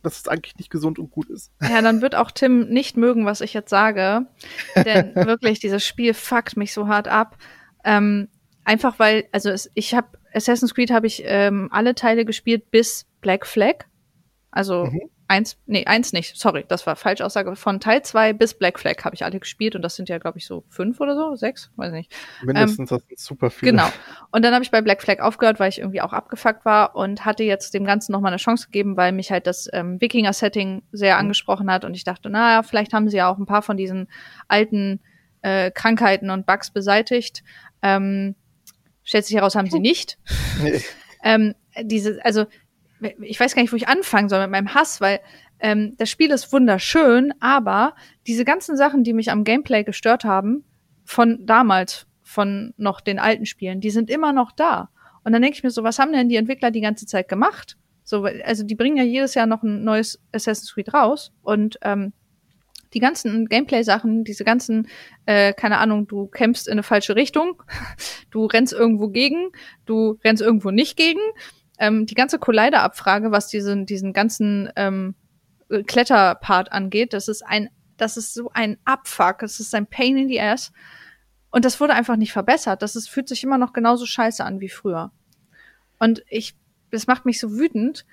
dass 0.02 0.18
es 0.18 0.26
eigentlich 0.26 0.56
nicht 0.56 0.68
gesund 0.68 0.98
und 0.98 1.12
gut 1.12 1.30
ist. 1.30 1.52
Ja, 1.62 1.80
dann 1.80 2.02
wird 2.02 2.16
auch 2.16 2.32
Tim 2.32 2.68
nicht 2.68 2.96
mögen, 2.96 3.24
was 3.24 3.40
ich 3.40 3.54
jetzt 3.54 3.70
sage. 3.70 4.26
Denn 4.74 5.14
wirklich, 5.14 5.60
dieses 5.60 5.86
Spiel 5.86 6.12
fuckt 6.12 6.56
mich 6.56 6.74
so 6.74 6.88
hart 6.88 7.06
ab. 7.06 7.38
Ähm, 7.84 8.26
einfach 8.64 8.98
weil, 8.98 9.28
also 9.30 9.48
es, 9.50 9.70
ich 9.74 9.94
habe 9.94 10.08
Assassin's 10.34 10.74
Creed 10.74 10.90
habe 10.90 11.06
ich 11.06 11.22
ähm, 11.24 11.68
alle 11.70 11.94
Teile 11.94 12.24
gespielt 12.24 12.72
bis 12.72 13.06
Black 13.20 13.46
Flag. 13.46 13.84
Also 14.50 14.86
mhm. 14.86 15.08
Eins, 15.28 15.58
nee, 15.66 15.84
eins 15.86 16.12
nicht, 16.12 16.36
sorry, 16.36 16.64
das 16.66 16.86
war 16.86 16.96
falsche 16.96 17.24
Aussage. 17.24 17.54
Von 17.54 17.80
Teil 17.80 18.02
zwei 18.02 18.32
bis 18.32 18.54
Black 18.54 18.80
Flag 18.80 19.04
habe 19.04 19.14
ich 19.14 19.24
alle 19.24 19.38
gespielt 19.38 19.76
und 19.76 19.82
das 19.82 19.94
sind 19.94 20.08
ja, 20.08 20.18
glaube 20.18 20.38
ich, 20.38 20.46
so 20.46 20.64
fünf 20.70 21.00
oder 21.00 21.14
so, 21.14 21.36
sechs, 21.36 21.70
weiß 21.76 21.92
nicht. 21.92 22.12
Mindestens, 22.42 22.90
ähm, 22.90 22.98
das 22.98 23.06
sind 23.06 23.18
super 23.18 23.50
viele. 23.50 23.72
Genau. 23.72 23.88
Und 24.32 24.44
dann 24.44 24.54
habe 24.54 24.64
ich 24.64 24.70
bei 24.70 24.80
Black 24.80 25.02
Flag 25.02 25.20
aufgehört, 25.20 25.60
weil 25.60 25.68
ich 25.68 25.78
irgendwie 25.78 26.00
auch 26.00 26.14
abgefuckt 26.14 26.64
war 26.64 26.96
und 26.96 27.24
hatte 27.24 27.44
jetzt 27.44 27.74
dem 27.74 27.84
Ganzen 27.84 28.12
nochmal 28.12 28.32
eine 28.32 28.38
Chance 28.38 28.66
gegeben, 28.66 28.96
weil 28.96 29.12
mich 29.12 29.30
halt 29.30 29.46
das 29.46 29.68
ähm, 29.72 30.00
Wikinger-Setting 30.00 30.82
sehr 30.92 31.14
mhm. 31.14 31.20
angesprochen 31.20 31.70
hat 31.70 31.84
und 31.84 31.94
ich 31.94 32.04
dachte, 32.04 32.30
naja, 32.30 32.62
vielleicht 32.62 32.94
haben 32.94 33.08
sie 33.08 33.18
ja 33.18 33.30
auch 33.30 33.38
ein 33.38 33.46
paar 33.46 33.62
von 33.62 33.76
diesen 33.76 34.08
alten 34.48 35.00
äh, 35.42 35.70
Krankheiten 35.70 36.30
und 36.30 36.46
Bugs 36.46 36.70
beseitigt. 36.70 37.44
Ähm, 37.82 38.34
stellt 39.04 39.26
sich 39.26 39.36
heraus, 39.36 39.54
haben 39.54 39.70
sie 39.70 39.78
nicht. 39.78 40.18
Nee. 40.62 40.82
ähm, 41.22 41.54
diese, 41.82 42.24
also 42.24 42.46
ich 43.20 43.38
weiß 43.38 43.54
gar 43.54 43.62
nicht, 43.62 43.72
wo 43.72 43.76
ich 43.76 43.88
anfangen 43.88 44.28
soll 44.28 44.40
mit 44.40 44.50
meinem 44.50 44.74
Hass, 44.74 45.00
weil 45.00 45.20
ähm, 45.60 45.94
das 45.98 46.10
Spiel 46.10 46.30
ist 46.30 46.52
wunderschön, 46.52 47.32
aber 47.40 47.94
diese 48.26 48.44
ganzen 48.44 48.76
Sachen, 48.76 49.04
die 49.04 49.12
mich 49.12 49.30
am 49.30 49.44
Gameplay 49.44 49.84
gestört 49.84 50.24
haben, 50.24 50.64
von 51.04 51.46
damals, 51.46 52.06
von 52.22 52.74
noch 52.76 53.00
den 53.00 53.18
alten 53.18 53.46
Spielen, 53.46 53.80
die 53.80 53.90
sind 53.90 54.10
immer 54.10 54.32
noch 54.32 54.52
da. 54.52 54.90
Und 55.24 55.32
dann 55.32 55.42
denke 55.42 55.56
ich 55.56 55.64
mir 55.64 55.70
so, 55.70 55.82
was 55.82 55.98
haben 55.98 56.12
denn 56.12 56.28
die 56.28 56.36
Entwickler 56.36 56.70
die 56.70 56.80
ganze 56.80 57.06
Zeit 57.06 57.28
gemacht? 57.28 57.76
So, 58.04 58.24
also 58.24 58.64
die 58.64 58.74
bringen 58.74 58.96
ja 58.96 59.04
jedes 59.04 59.34
Jahr 59.34 59.46
noch 59.46 59.62
ein 59.62 59.84
neues 59.84 60.20
Assassin's 60.32 60.72
Creed 60.72 60.94
raus 60.94 61.32
und 61.42 61.78
ähm, 61.82 62.12
die 62.94 63.00
ganzen 63.00 63.46
Gameplay-Sachen, 63.46 64.24
diese 64.24 64.44
ganzen, 64.44 64.88
äh, 65.26 65.52
keine 65.52 65.78
Ahnung, 65.78 66.06
du 66.06 66.26
kämpfst 66.26 66.68
in 66.68 66.72
eine 66.72 66.82
falsche 66.82 67.16
Richtung, 67.16 67.62
du 68.30 68.46
rennst 68.46 68.72
irgendwo 68.72 69.08
gegen, 69.08 69.50
du 69.84 70.18
rennst 70.24 70.42
irgendwo 70.42 70.70
nicht 70.70 70.96
gegen, 70.96 71.20
ähm, 71.78 72.06
die 72.06 72.14
ganze 72.14 72.38
Collider-Abfrage, 72.38 73.30
was 73.30 73.48
diesen, 73.48 73.86
diesen 73.86 74.12
ganzen 74.12 74.70
ähm, 74.76 75.14
Kletterpart 75.86 76.72
angeht, 76.72 77.12
das 77.12 77.28
ist 77.28 77.42
ein, 77.42 77.70
das 77.96 78.16
ist 78.16 78.34
so 78.34 78.50
ein 78.52 78.78
Abfuck, 78.84 79.38
das 79.40 79.60
ist 79.60 79.74
ein 79.74 79.86
Pain 79.86 80.16
in 80.16 80.28
the 80.28 80.40
Ass. 80.40 80.72
Und 81.50 81.64
das 81.64 81.80
wurde 81.80 81.94
einfach 81.94 82.16
nicht 82.16 82.32
verbessert. 82.32 82.82
Das 82.82 82.94
ist, 82.96 83.08
fühlt 83.08 83.28
sich 83.28 83.42
immer 83.42 83.58
noch 83.58 83.72
genauso 83.72 84.06
scheiße 84.06 84.44
an 84.44 84.60
wie 84.60 84.68
früher. 84.68 85.12
Und 85.98 86.22
ich, 86.28 86.56
das 86.90 87.06
macht 87.06 87.24
mich 87.24 87.40
so 87.40 87.52
wütend. 87.52 88.04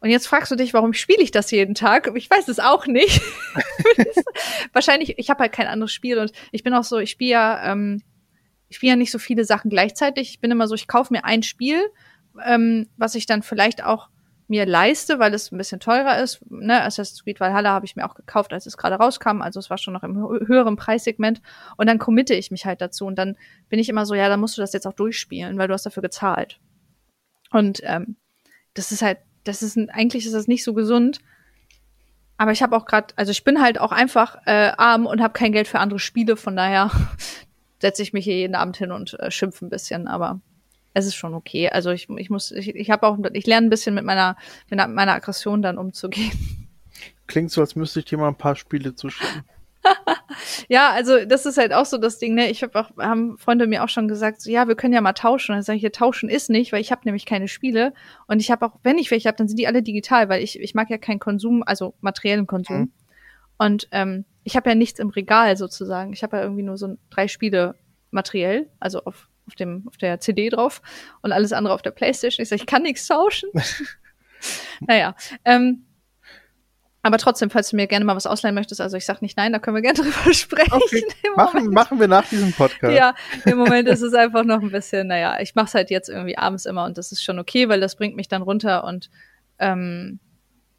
Und 0.00 0.08
jetzt 0.08 0.26
fragst 0.26 0.50
du 0.50 0.56
dich, 0.56 0.72
warum 0.72 0.94
spiele 0.94 1.22
ich 1.22 1.30
das 1.30 1.50
jeden 1.50 1.74
Tag? 1.74 2.10
Ich 2.14 2.30
weiß 2.30 2.48
es 2.48 2.58
auch 2.58 2.86
nicht. 2.86 3.20
Wahrscheinlich, 4.72 5.18
ich 5.18 5.28
habe 5.28 5.40
halt 5.40 5.52
kein 5.52 5.66
anderes 5.66 5.92
Spiel 5.92 6.18
und 6.18 6.32
ich 6.52 6.62
bin 6.62 6.72
auch 6.72 6.84
so, 6.84 6.98
ich 6.98 7.10
spiele 7.10 7.32
ja, 7.32 7.72
ähm, 7.72 8.02
ich 8.68 8.76
spiele 8.76 8.92
ja 8.92 8.96
nicht 8.96 9.10
so 9.10 9.18
viele 9.18 9.44
Sachen 9.44 9.68
gleichzeitig. 9.68 10.30
Ich 10.30 10.40
bin 10.40 10.50
immer 10.50 10.68
so, 10.68 10.74
ich 10.74 10.88
kaufe 10.88 11.12
mir 11.12 11.24
ein 11.24 11.42
Spiel 11.42 11.82
ähm, 12.44 12.88
was 12.96 13.14
ich 13.14 13.26
dann 13.26 13.42
vielleicht 13.42 13.84
auch 13.84 14.08
mir 14.50 14.66
leiste, 14.66 15.20
weil 15.20 15.32
es 15.32 15.52
ein 15.52 15.58
bisschen 15.58 15.78
teurer 15.78 16.18
ist. 16.18 16.40
Ne? 16.50 16.82
Assassin's 16.82 17.22
Creed 17.22 17.38
Valhalla 17.38 17.70
habe 17.70 17.86
ich 17.86 17.94
mir 17.94 18.04
auch 18.04 18.16
gekauft, 18.16 18.52
als 18.52 18.66
es 18.66 18.76
gerade 18.76 18.96
rauskam. 18.96 19.42
Also 19.42 19.60
es 19.60 19.70
war 19.70 19.78
schon 19.78 19.94
noch 19.94 20.02
im 20.02 20.16
höheren 20.16 20.74
Preissegment. 20.74 21.40
Und 21.76 21.86
dann 21.86 22.00
committe 22.00 22.34
ich 22.34 22.50
mich 22.50 22.66
halt 22.66 22.80
dazu. 22.80 23.06
Und 23.06 23.16
dann 23.16 23.36
bin 23.68 23.78
ich 23.78 23.88
immer 23.88 24.04
so, 24.04 24.14
ja, 24.14 24.28
dann 24.28 24.40
musst 24.40 24.56
du 24.56 24.60
das 24.60 24.72
jetzt 24.72 24.86
auch 24.86 24.92
durchspielen, 24.92 25.56
weil 25.56 25.68
du 25.68 25.74
hast 25.74 25.86
dafür 25.86 26.02
gezahlt. 26.02 26.58
Und 27.52 27.80
ähm, 27.84 28.16
das 28.74 28.90
ist 28.90 29.02
halt, 29.02 29.18
das 29.44 29.62
ist 29.62 29.78
eigentlich 29.90 30.26
ist 30.26 30.34
das 30.34 30.48
nicht 30.48 30.64
so 30.64 30.74
gesund. 30.74 31.20
Aber 32.36 32.50
ich 32.50 32.62
habe 32.62 32.76
auch 32.76 32.86
gerade, 32.86 33.14
also 33.16 33.30
ich 33.30 33.44
bin 33.44 33.62
halt 33.62 33.78
auch 33.78 33.92
einfach 33.92 34.36
äh, 34.46 34.72
arm 34.76 35.06
und 35.06 35.22
habe 35.22 35.32
kein 35.32 35.52
Geld 35.52 35.68
für 35.68 35.78
andere 35.78 36.00
Spiele. 36.00 36.36
Von 36.36 36.56
daher 36.56 36.90
setze 37.80 38.02
ich 38.02 38.12
mich 38.12 38.24
hier 38.24 38.36
jeden 38.36 38.56
Abend 38.56 38.76
hin 38.76 38.90
und 38.90 39.14
äh, 39.20 39.30
schimpfe 39.30 39.64
ein 39.64 39.70
bisschen. 39.70 40.08
Aber 40.08 40.40
es 40.94 41.06
ist 41.06 41.14
schon 41.14 41.34
okay. 41.34 41.68
Also 41.70 41.90
ich, 41.90 42.08
ich 42.10 42.30
muss, 42.30 42.50
ich, 42.50 42.74
ich 42.74 42.90
habe 42.90 43.06
auch, 43.06 43.18
ich 43.32 43.46
lerne 43.46 43.66
ein 43.66 43.70
bisschen 43.70 43.94
mit 43.94 44.04
meiner, 44.04 44.36
mit 44.68 44.78
meiner 44.88 45.12
Aggression 45.12 45.62
dann 45.62 45.78
umzugehen. 45.78 46.32
Klingt 47.26 47.50
so, 47.50 47.60
als 47.60 47.76
müsste 47.76 48.00
ich 48.00 48.06
dir 48.06 48.18
mal 48.18 48.28
ein 48.28 48.36
paar 48.36 48.56
Spiele 48.56 48.94
zuschicken. 48.94 49.44
ja, 50.68 50.90
also 50.90 51.24
das 51.24 51.46
ist 51.46 51.56
halt 51.56 51.72
auch 51.72 51.86
so 51.86 51.96
das 51.96 52.18
Ding, 52.18 52.34
ne? 52.34 52.50
Ich 52.50 52.62
habe 52.62 52.78
auch, 52.78 52.90
haben 52.98 53.38
Freunde 53.38 53.66
mir 53.66 53.84
auch 53.84 53.88
schon 53.88 54.08
gesagt, 54.08 54.40
so, 54.42 54.50
ja, 54.50 54.68
wir 54.68 54.74
können 54.74 54.92
ja 54.92 55.00
mal 55.00 55.12
tauschen. 55.12 55.52
Und 55.52 55.58
dann 55.58 55.62
sage 55.62 55.76
ich, 55.76 55.82
hier 55.82 55.92
tauschen 55.92 56.28
ist 56.28 56.50
nicht, 56.50 56.72
weil 56.72 56.80
ich 56.80 56.92
habe 56.92 57.02
nämlich 57.04 57.24
keine 57.24 57.48
Spiele. 57.48 57.94
Und 58.26 58.40
ich 58.40 58.50
habe 58.50 58.66
auch, 58.66 58.72
wenn 58.82 58.98
ich 58.98 59.10
welche 59.10 59.28
habe, 59.28 59.38
dann 59.38 59.48
sind 59.48 59.58
die 59.58 59.66
alle 59.66 59.82
digital, 59.82 60.28
weil 60.28 60.42
ich, 60.42 60.60
ich 60.60 60.74
mag 60.74 60.90
ja 60.90 60.98
keinen 60.98 61.20
Konsum, 61.20 61.62
also 61.64 61.94
materiellen 62.00 62.46
Konsum. 62.46 62.78
Mhm. 62.78 62.92
Und 63.58 63.88
ähm, 63.92 64.24
ich 64.44 64.56
habe 64.56 64.70
ja 64.70 64.74
nichts 64.74 64.98
im 64.98 65.10
Regal 65.10 65.56
sozusagen. 65.56 66.12
Ich 66.12 66.22
habe 66.22 66.36
ja 66.36 66.42
irgendwie 66.42 66.62
nur 66.62 66.76
so 66.76 66.96
drei 67.10 67.28
Spiele 67.28 67.74
materiell, 68.10 68.68
also 68.80 69.04
auf 69.04 69.29
auf, 69.50 69.56
dem, 69.56 69.84
auf 69.88 69.96
der 69.96 70.20
CD 70.20 70.48
drauf 70.48 70.80
und 71.22 71.32
alles 71.32 71.52
andere 71.52 71.74
auf 71.74 71.82
der 71.82 71.90
Playstation. 71.90 72.42
Ich 72.42 72.48
sage, 72.48 72.62
ich 72.62 72.66
kann 72.66 72.82
nichts 72.82 73.06
tauschen. 73.06 73.50
naja. 74.80 75.16
Ähm, 75.44 75.86
aber 77.02 77.16
trotzdem, 77.18 77.48
falls 77.48 77.70
du 77.70 77.76
mir 77.76 77.86
gerne 77.86 78.04
mal 78.04 78.14
was 78.14 78.26
ausleihen 78.26 78.54
möchtest, 78.54 78.80
also 78.80 78.96
ich 78.96 79.06
sag 79.06 79.22
nicht 79.22 79.36
nein, 79.36 79.52
da 79.52 79.58
können 79.58 79.74
wir 79.74 79.82
gerne 79.82 79.98
drüber 80.02 80.34
sprechen. 80.34 80.72
Okay. 80.72 81.02
Machen, 81.34 81.70
machen 81.70 81.98
wir 81.98 82.08
nach 82.08 82.28
diesem 82.28 82.52
Podcast. 82.52 82.94
Ja, 82.94 83.14
im 83.46 83.58
Moment 83.58 83.88
ist 83.88 84.02
es 84.02 84.12
einfach 84.14 84.44
noch 84.44 84.60
ein 84.60 84.70
bisschen, 84.70 85.08
naja, 85.08 85.38
ich 85.40 85.54
mache 85.54 85.66
es 85.66 85.74
halt 85.74 85.90
jetzt 85.90 86.08
irgendwie 86.08 86.36
abends 86.36 86.66
immer 86.66 86.84
und 86.84 86.98
das 86.98 87.10
ist 87.10 87.24
schon 87.24 87.38
okay, 87.38 87.68
weil 87.68 87.80
das 87.80 87.96
bringt 87.96 88.16
mich 88.16 88.28
dann 88.28 88.42
runter 88.42 88.84
und 88.84 89.10
ähm, 89.58 90.20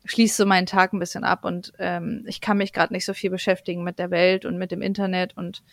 schließt 0.05 0.37
so 0.37 0.45
meinen 0.45 0.67
Tag 0.67 0.93
ein 0.93 0.99
bisschen 0.99 1.23
ab 1.23 1.43
und 1.43 1.73
ähm, 1.79 2.23
ich 2.27 2.39
kann 2.39 2.57
mich 2.57 2.73
gerade 2.73 2.93
nicht 2.93 3.05
so 3.05 3.13
viel 3.13 3.29
beschäftigen 3.29 3.83
mit 3.83 3.97
der 3.97 4.11
Welt 4.11 4.45
und 4.45 4.57
mit 4.57 4.71
dem 4.71 4.81
Internet 4.81 5.35
und 5.37 5.63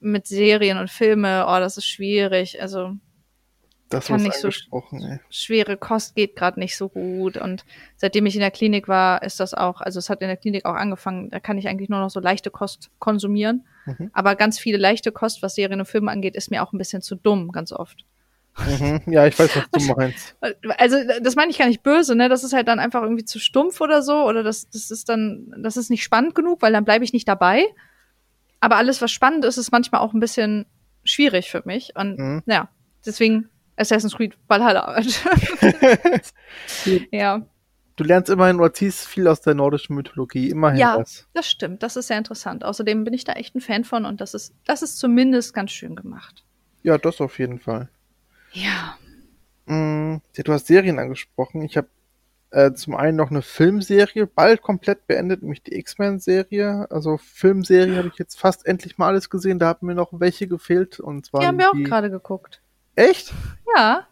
mit 0.00 0.26
Serien 0.26 0.78
und 0.78 0.90
Filme, 0.90 1.46
oh, 1.48 1.58
das 1.58 1.76
ist 1.76 1.86
schwierig. 1.86 2.60
Also 2.60 2.96
das 3.88 4.06
kann 4.06 4.22
nicht 4.22 4.34
so 4.34 4.48
ey. 4.48 5.20
schwere 5.30 5.76
Kost 5.76 6.16
geht 6.16 6.36
gerade 6.36 6.58
nicht 6.58 6.76
so 6.76 6.88
gut 6.88 7.36
und 7.36 7.64
seitdem 7.96 8.26
ich 8.26 8.34
in 8.34 8.40
der 8.40 8.50
Klinik 8.50 8.88
war, 8.88 9.22
ist 9.22 9.40
das 9.40 9.54
auch, 9.54 9.80
also 9.80 9.98
es 9.98 10.10
hat 10.10 10.20
in 10.20 10.28
der 10.28 10.36
Klinik 10.36 10.64
auch 10.64 10.74
angefangen, 10.74 11.30
da 11.30 11.38
kann 11.38 11.58
ich 11.58 11.68
eigentlich 11.68 11.88
nur 11.88 12.00
noch 12.00 12.10
so 12.10 12.18
leichte 12.18 12.50
Kost 12.50 12.90
konsumieren, 12.98 13.64
mhm. 13.86 14.10
aber 14.12 14.34
ganz 14.34 14.58
viele 14.58 14.78
leichte 14.78 15.12
Kost, 15.12 15.42
was 15.42 15.54
Serien 15.54 15.80
und 15.80 15.86
Filme 15.86 16.10
angeht, 16.10 16.34
ist 16.34 16.50
mir 16.50 16.62
auch 16.62 16.72
ein 16.72 16.78
bisschen 16.78 17.02
zu 17.02 17.14
dumm, 17.14 17.52
ganz 17.52 17.72
oft. 17.72 18.04
Mhm. 18.56 19.02
Ja, 19.06 19.26
ich 19.26 19.38
weiß, 19.38 19.50
was 19.56 19.86
du 19.86 19.94
meinst. 19.96 20.36
Also, 20.78 20.96
das 21.20 21.34
meine 21.34 21.50
ich 21.50 21.58
gar 21.58 21.66
nicht 21.66 21.82
böse, 21.82 22.14
ne? 22.14 22.28
Das 22.28 22.44
ist 22.44 22.52
halt 22.52 22.68
dann 22.68 22.78
einfach 22.78 23.02
irgendwie 23.02 23.24
zu 23.24 23.40
stumpf 23.40 23.80
oder 23.80 24.00
so, 24.00 24.24
oder 24.24 24.44
das, 24.44 24.70
das 24.70 24.92
ist 24.92 25.08
dann, 25.08 25.52
das 25.58 25.76
ist 25.76 25.90
nicht 25.90 26.04
spannend 26.04 26.36
genug, 26.36 26.62
weil 26.62 26.72
dann 26.72 26.84
bleibe 26.84 27.04
ich 27.04 27.12
nicht 27.12 27.26
dabei. 27.26 27.64
Aber 28.64 28.76
alles, 28.76 29.02
was 29.02 29.12
spannend 29.12 29.44
ist, 29.44 29.58
ist 29.58 29.72
manchmal 29.72 30.00
auch 30.00 30.14
ein 30.14 30.20
bisschen 30.20 30.64
schwierig 31.04 31.50
für 31.50 31.60
mich. 31.66 31.94
Und 31.96 32.18
mhm. 32.18 32.42
ja, 32.46 32.70
deswegen 33.04 33.50
Assassin's 33.76 34.16
Creed 34.16 34.38
Valhalla. 34.48 35.02
ja. 37.12 37.42
Du 37.96 38.04
lernst 38.04 38.30
immerhin 38.30 38.56
oder 38.56 38.72
ziehst 38.72 39.06
viel 39.06 39.28
aus 39.28 39.42
der 39.42 39.52
nordischen 39.52 39.94
Mythologie, 39.96 40.48
immerhin 40.48 40.80
ja, 40.80 40.96
das. 40.96 41.28
das 41.34 41.46
stimmt, 41.46 41.82
das 41.82 41.96
ist 41.96 42.06
sehr 42.06 42.16
interessant. 42.16 42.64
Außerdem 42.64 43.04
bin 43.04 43.12
ich 43.12 43.24
da 43.24 43.34
echt 43.34 43.54
ein 43.54 43.60
Fan 43.60 43.84
von 43.84 44.06
und 44.06 44.22
das 44.22 44.32
ist, 44.32 44.54
das 44.64 44.80
ist 44.80 44.98
zumindest 44.98 45.52
ganz 45.52 45.70
schön 45.70 45.94
gemacht. 45.94 46.42
Ja, 46.82 46.96
das 46.96 47.20
auf 47.20 47.38
jeden 47.38 47.58
Fall. 47.58 47.90
Ja. 48.52 48.96
Mm, 49.66 50.22
ja 50.34 50.42
du 50.42 50.52
hast 50.54 50.68
Serien 50.68 50.98
angesprochen. 50.98 51.60
Ich 51.60 51.76
habe 51.76 51.88
äh, 52.54 52.72
zum 52.72 52.94
einen 52.94 53.16
noch 53.16 53.30
eine 53.30 53.42
Filmserie, 53.42 54.26
bald 54.26 54.62
komplett 54.62 55.08
beendet, 55.08 55.42
nämlich 55.42 55.62
die 55.64 55.74
X-Men-Serie. 55.74 56.86
Also 56.88 57.18
Filmserie 57.18 57.96
habe 57.96 58.08
ich 58.08 58.18
jetzt 58.18 58.38
fast 58.38 58.64
endlich 58.64 58.96
mal 58.96 59.08
alles 59.08 59.28
gesehen. 59.28 59.58
Da 59.58 59.66
haben 59.66 59.86
mir 59.86 59.94
noch 59.94 60.10
welche 60.12 60.46
gefehlt. 60.46 61.00
Und 61.00 61.26
zwar 61.26 61.40
die 61.40 61.46
haben 61.48 61.58
wir 61.58 61.70
auch 61.70 61.74
gerade 61.74 62.10
geguckt. 62.10 62.62
Echt? 62.94 63.32
Ja. 63.76 64.06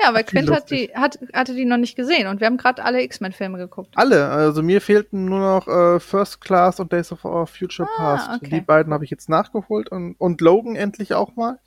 Ja, 0.00 0.12
weil 0.12 0.24
Quint 0.24 0.50
hat 0.50 0.70
die, 0.70 0.90
hat, 0.94 1.18
hatte 1.32 1.54
die 1.54 1.64
noch 1.64 1.76
nicht 1.76 1.94
gesehen 1.94 2.26
und 2.26 2.40
wir 2.40 2.48
haben 2.48 2.56
gerade 2.56 2.82
alle 2.82 3.02
X-Men-Filme 3.02 3.58
geguckt. 3.58 3.92
Alle, 3.94 4.28
also 4.28 4.60
mir 4.60 4.80
fehlten 4.80 5.26
nur 5.26 5.38
noch 5.38 5.68
äh, 5.68 6.00
First 6.00 6.40
Class 6.40 6.80
und 6.80 6.92
Days 6.92 7.12
of 7.12 7.24
Our 7.24 7.46
Future 7.46 7.88
ah, 7.96 8.16
Past. 8.16 8.42
Okay. 8.42 8.56
Die 8.56 8.60
beiden 8.60 8.92
habe 8.92 9.04
ich 9.04 9.10
jetzt 9.10 9.28
nachgeholt 9.28 9.90
und, 9.90 10.14
und 10.14 10.40
Logan 10.40 10.74
endlich 10.74 11.14
auch 11.14 11.36
mal. 11.36 11.60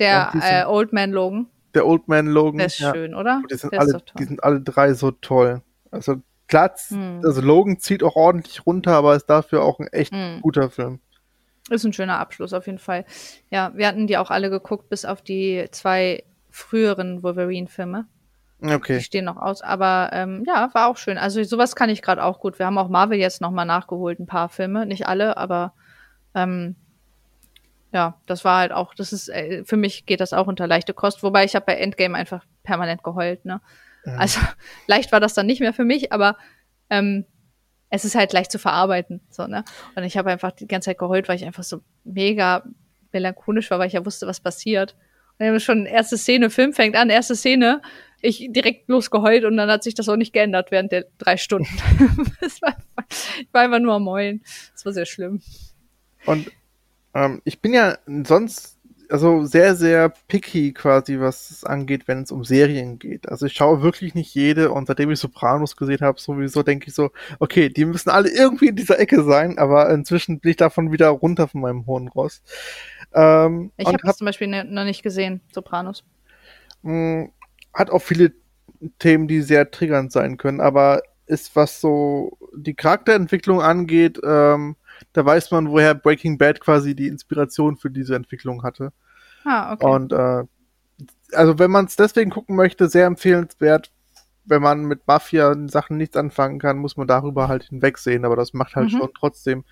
Der 0.00 0.32
äh, 0.42 0.64
Old 0.64 0.92
Man 0.92 1.12
Logan 1.12 1.46
der 1.74 1.86
Old 1.86 2.08
Man 2.08 2.26
Logan. 2.26 2.58
Der 2.58 2.66
ist 2.66 2.78
ja. 2.78 2.92
schön, 2.92 3.14
oder? 3.14 3.42
Die 3.50 3.56
sind, 3.56 3.78
alle, 3.78 4.02
die 4.18 4.24
sind 4.24 4.42
alle 4.42 4.60
drei 4.60 4.94
so 4.94 5.10
toll. 5.10 5.62
Also 5.90 6.16
klar, 6.48 6.72
hm. 6.88 7.20
also 7.24 7.40
Logan 7.40 7.78
zieht 7.78 8.02
auch 8.02 8.16
ordentlich 8.16 8.66
runter, 8.66 8.92
aber 8.92 9.16
ist 9.16 9.26
dafür 9.26 9.62
auch 9.62 9.78
ein 9.78 9.88
echt 9.88 10.12
hm. 10.12 10.40
guter 10.42 10.70
Film. 10.70 11.00
Ist 11.68 11.84
ein 11.84 11.92
schöner 11.92 12.18
Abschluss 12.18 12.52
auf 12.52 12.66
jeden 12.66 12.78
Fall. 12.78 13.04
Ja, 13.50 13.72
wir 13.74 13.86
hatten 13.86 14.06
die 14.06 14.18
auch 14.18 14.30
alle 14.30 14.50
geguckt, 14.50 14.88
bis 14.88 15.04
auf 15.04 15.22
die 15.22 15.66
zwei 15.70 16.24
früheren 16.50 17.22
Wolverine-Filme. 17.22 18.06
Okay. 18.62 18.98
Die 18.98 19.04
stehen 19.04 19.24
noch 19.24 19.38
aus, 19.38 19.62
aber 19.62 20.10
ähm, 20.12 20.44
ja, 20.46 20.68
war 20.74 20.88
auch 20.88 20.96
schön. 20.96 21.16
Also 21.16 21.42
sowas 21.44 21.76
kann 21.76 21.88
ich 21.88 22.02
gerade 22.02 22.22
auch 22.22 22.40
gut. 22.40 22.58
Wir 22.58 22.66
haben 22.66 22.76
auch 22.76 22.88
Marvel 22.88 23.18
jetzt 23.18 23.40
nochmal 23.40 23.64
nachgeholt, 23.64 24.20
ein 24.20 24.26
paar 24.26 24.48
Filme, 24.48 24.84
nicht 24.84 25.06
alle, 25.06 25.36
aber 25.36 25.72
ähm, 26.34 26.76
ja, 27.92 28.20
das 28.26 28.44
war 28.44 28.58
halt 28.58 28.72
auch, 28.72 28.94
das 28.94 29.12
ist, 29.12 29.28
äh, 29.28 29.64
für 29.64 29.76
mich 29.76 30.06
geht 30.06 30.20
das 30.20 30.32
auch 30.32 30.46
unter 30.46 30.66
leichte 30.66 30.94
Kost, 30.94 31.22
wobei 31.22 31.44
ich 31.44 31.54
habe 31.54 31.66
bei 31.66 31.74
Endgame 31.74 32.16
einfach 32.16 32.44
permanent 32.62 33.02
geheult, 33.02 33.44
ne? 33.44 33.60
Ja. 34.04 34.14
Also 34.16 34.40
leicht 34.86 35.12
war 35.12 35.20
das 35.20 35.34
dann 35.34 35.46
nicht 35.46 35.60
mehr 35.60 35.72
für 35.72 35.84
mich, 35.84 36.12
aber 36.12 36.36
ähm, 36.88 37.24
es 37.90 38.04
ist 38.04 38.14
halt 38.14 38.32
leicht 38.32 38.52
zu 38.52 38.58
verarbeiten, 38.58 39.20
so, 39.30 39.46
ne? 39.46 39.64
Und 39.96 40.04
ich 40.04 40.16
habe 40.16 40.30
einfach 40.30 40.52
die 40.52 40.68
ganze 40.68 40.90
Zeit 40.90 40.98
geheult, 40.98 41.28
weil 41.28 41.36
ich 41.36 41.44
einfach 41.44 41.64
so 41.64 41.80
mega 42.04 42.64
melancholisch 43.12 43.70
war, 43.70 43.80
weil 43.80 43.88
ich 43.88 43.94
ja 43.94 44.06
wusste, 44.06 44.26
was 44.26 44.40
passiert. 44.40 44.94
Und 45.38 45.46
dann 45.46 45.58
schon 45.58 45.86
erste 45.86 46.16
Szene, 46.16 46.50
Film 46.50 46.72
fängt 46.72 46.94
an, 46.96 47.10
erste 47.10 47.34
Szene, 47.34 47.82
ich 48.20 48.48
direkt 48.50 48.88
losgeheult 48.88 49.44
und 49.44 49.56
dann 49.56 49.70
hat 49.70 49.82
sich 49.82 49.94
das 49.94 50.08
auch 50.08 50.16
nicht 50.16 50.32
geändert 50.32 50.70
während 50.70 50.92
der 50.92 51.06
drei 51.18 51.36
Stunden. 51.36 51.66
war, 52.60 52.76
ich 53.40 53.48
war 53.52 53.62
einfach 53.62 53.78
nur 53.78 53.94
am 53.94 54.08
Heulen. 54.08 54.42
Das 54.72 54.84
war 54.84 54.92
sehr 54.92 55.06
schlimm. 55.06 55.40
Und 56.26 56.50
ähm, 57.14 57.40
ich 57.44 57.60
bin 57.60 57.72
ja 57.72 57.98
sonst 58.24 58.80
also 59.10 59.44
sehr, 59.44 59.74
sehr 59.74 60.08
picky 60.28 60.72
quasi, 60.72 61.18
was 61.18 61.50
es 61.50 61.64
angeht, 61.64 62.06
wenn 62.06 62.22
es 62.22 62.32
um 62.32 62.44
Serien 62.44 62.98
geht. 62.98 63.28
Also 63.28 63.46
ich 63.46 63.54
schaue 63.54 63.82
wirklich 63.82 64.14
nicht 64.14 64.34
jede 64.34 64.70
und 64.70 64.86
seitdem 64.86 65.10
ich 65.10 65.18
Sopranos 65.18 65.76
gesehen 65.76 66.00
habe, 66.00 66.20
sowieso 66.20 66.62
denke 66.62 66.88
ich 66.88 66.94
so, 66.94 67.10
okay, 67.38 67.68
die 67.68 67.84
müssen 67.84 68.10
alle 68.10 68.30
irgendwie 68.30 68.68
in 68.68 68.76
dieser 68.76 68.98
Ecke 68.98 69.24
sein, 69.24 69.58
aber 69.58 69.90
inzwischen 69.90 70.40
bin 70.40 70.52
ich 70.52 70.56
davon 70.56 70.92
wieder 70.92 71.08
runter 71.08 71.48
von 71.48 71.60
meinem 71.60 71.86
hohen 71.86 72.08
Ross. 72.08 72.42
Ähm, 73.12 73.72
ich 73.76 73.86
habe 73.86 73.98
hab, 74.04 74.16
zum 74.16 74.26
Beispiel 74.26 74.46
ne, 74.46 74.64
noch 74.64 74.84
nicht 74.84 75.02
gesehen, 75.02 75.40
Sopranos. 75.52 76.04
Mh, 76.82 76.92
hm, 76.92 77.32
hat 77.74 77.90
auch 77.90 78.02
viele 78.02 78.32
Themen, 78.98 79.28
die 79.28 79.42
sehr 79.42 79.70
triggernd 79.70 80.12
sein 80.12 80.36
können, 80.36 80.60
aber 80.60 81.02
ist, 81.26 81.54
was 81.54 81.80
so 81.80 82.38
die 82.54 82.74
Charakterentwicklung 82.74 83.60
angeht, 83.60 84.20
ähm, 84.24 84.76
da 85.12 85.24
weiß 85.24 85.50
man, 85.50 85.70
woher 85.70 85.94
Breaking 85.94 86.38
Bad 86.38 86.60
quasi 86.60 86.94
die 86.94 87.08
Inspiration 87.08 87.76
für 87.76 87.90
diese 87.90 88.14
Entwicklung 88.14 88.62
hatte. 88.62 88.92
Ah, 89.44 89.72
okay. 89.72 89.86
Und 89.86 90.12
äh, 90.12 90.44
also 91.32 91.58
wenn 91.58 91.70
man 91.70 91.86
es 91.86 91.96
deswegen 91.96 92.30
gucken 92.30 92.56
möchte, 92.56 92.88
sehr 92.88 93.06
empfehlenswert. 93.06 93.90
Wenn 94.44 94.62
man 94.62 94.84
mit 94.84 95.06
Mafia-Sachen 95.06 95.96
nichts 95.96 96.16
anfangen 96.16 96.58
kann, 96.58 96.78
muss 96.78 96.96
man 96.96 97.06
darüber 97.06 97.46
halt 97.46 97.64
hinwegsehen, 97.64 98.24
aber 98.24 98.36
das 98.36 98.52
macht 98.52 98.74
halt 98.74 98.92
mhm. 98.92 98.98
schon 98.98 99.10
trotzdem 99.16 99.64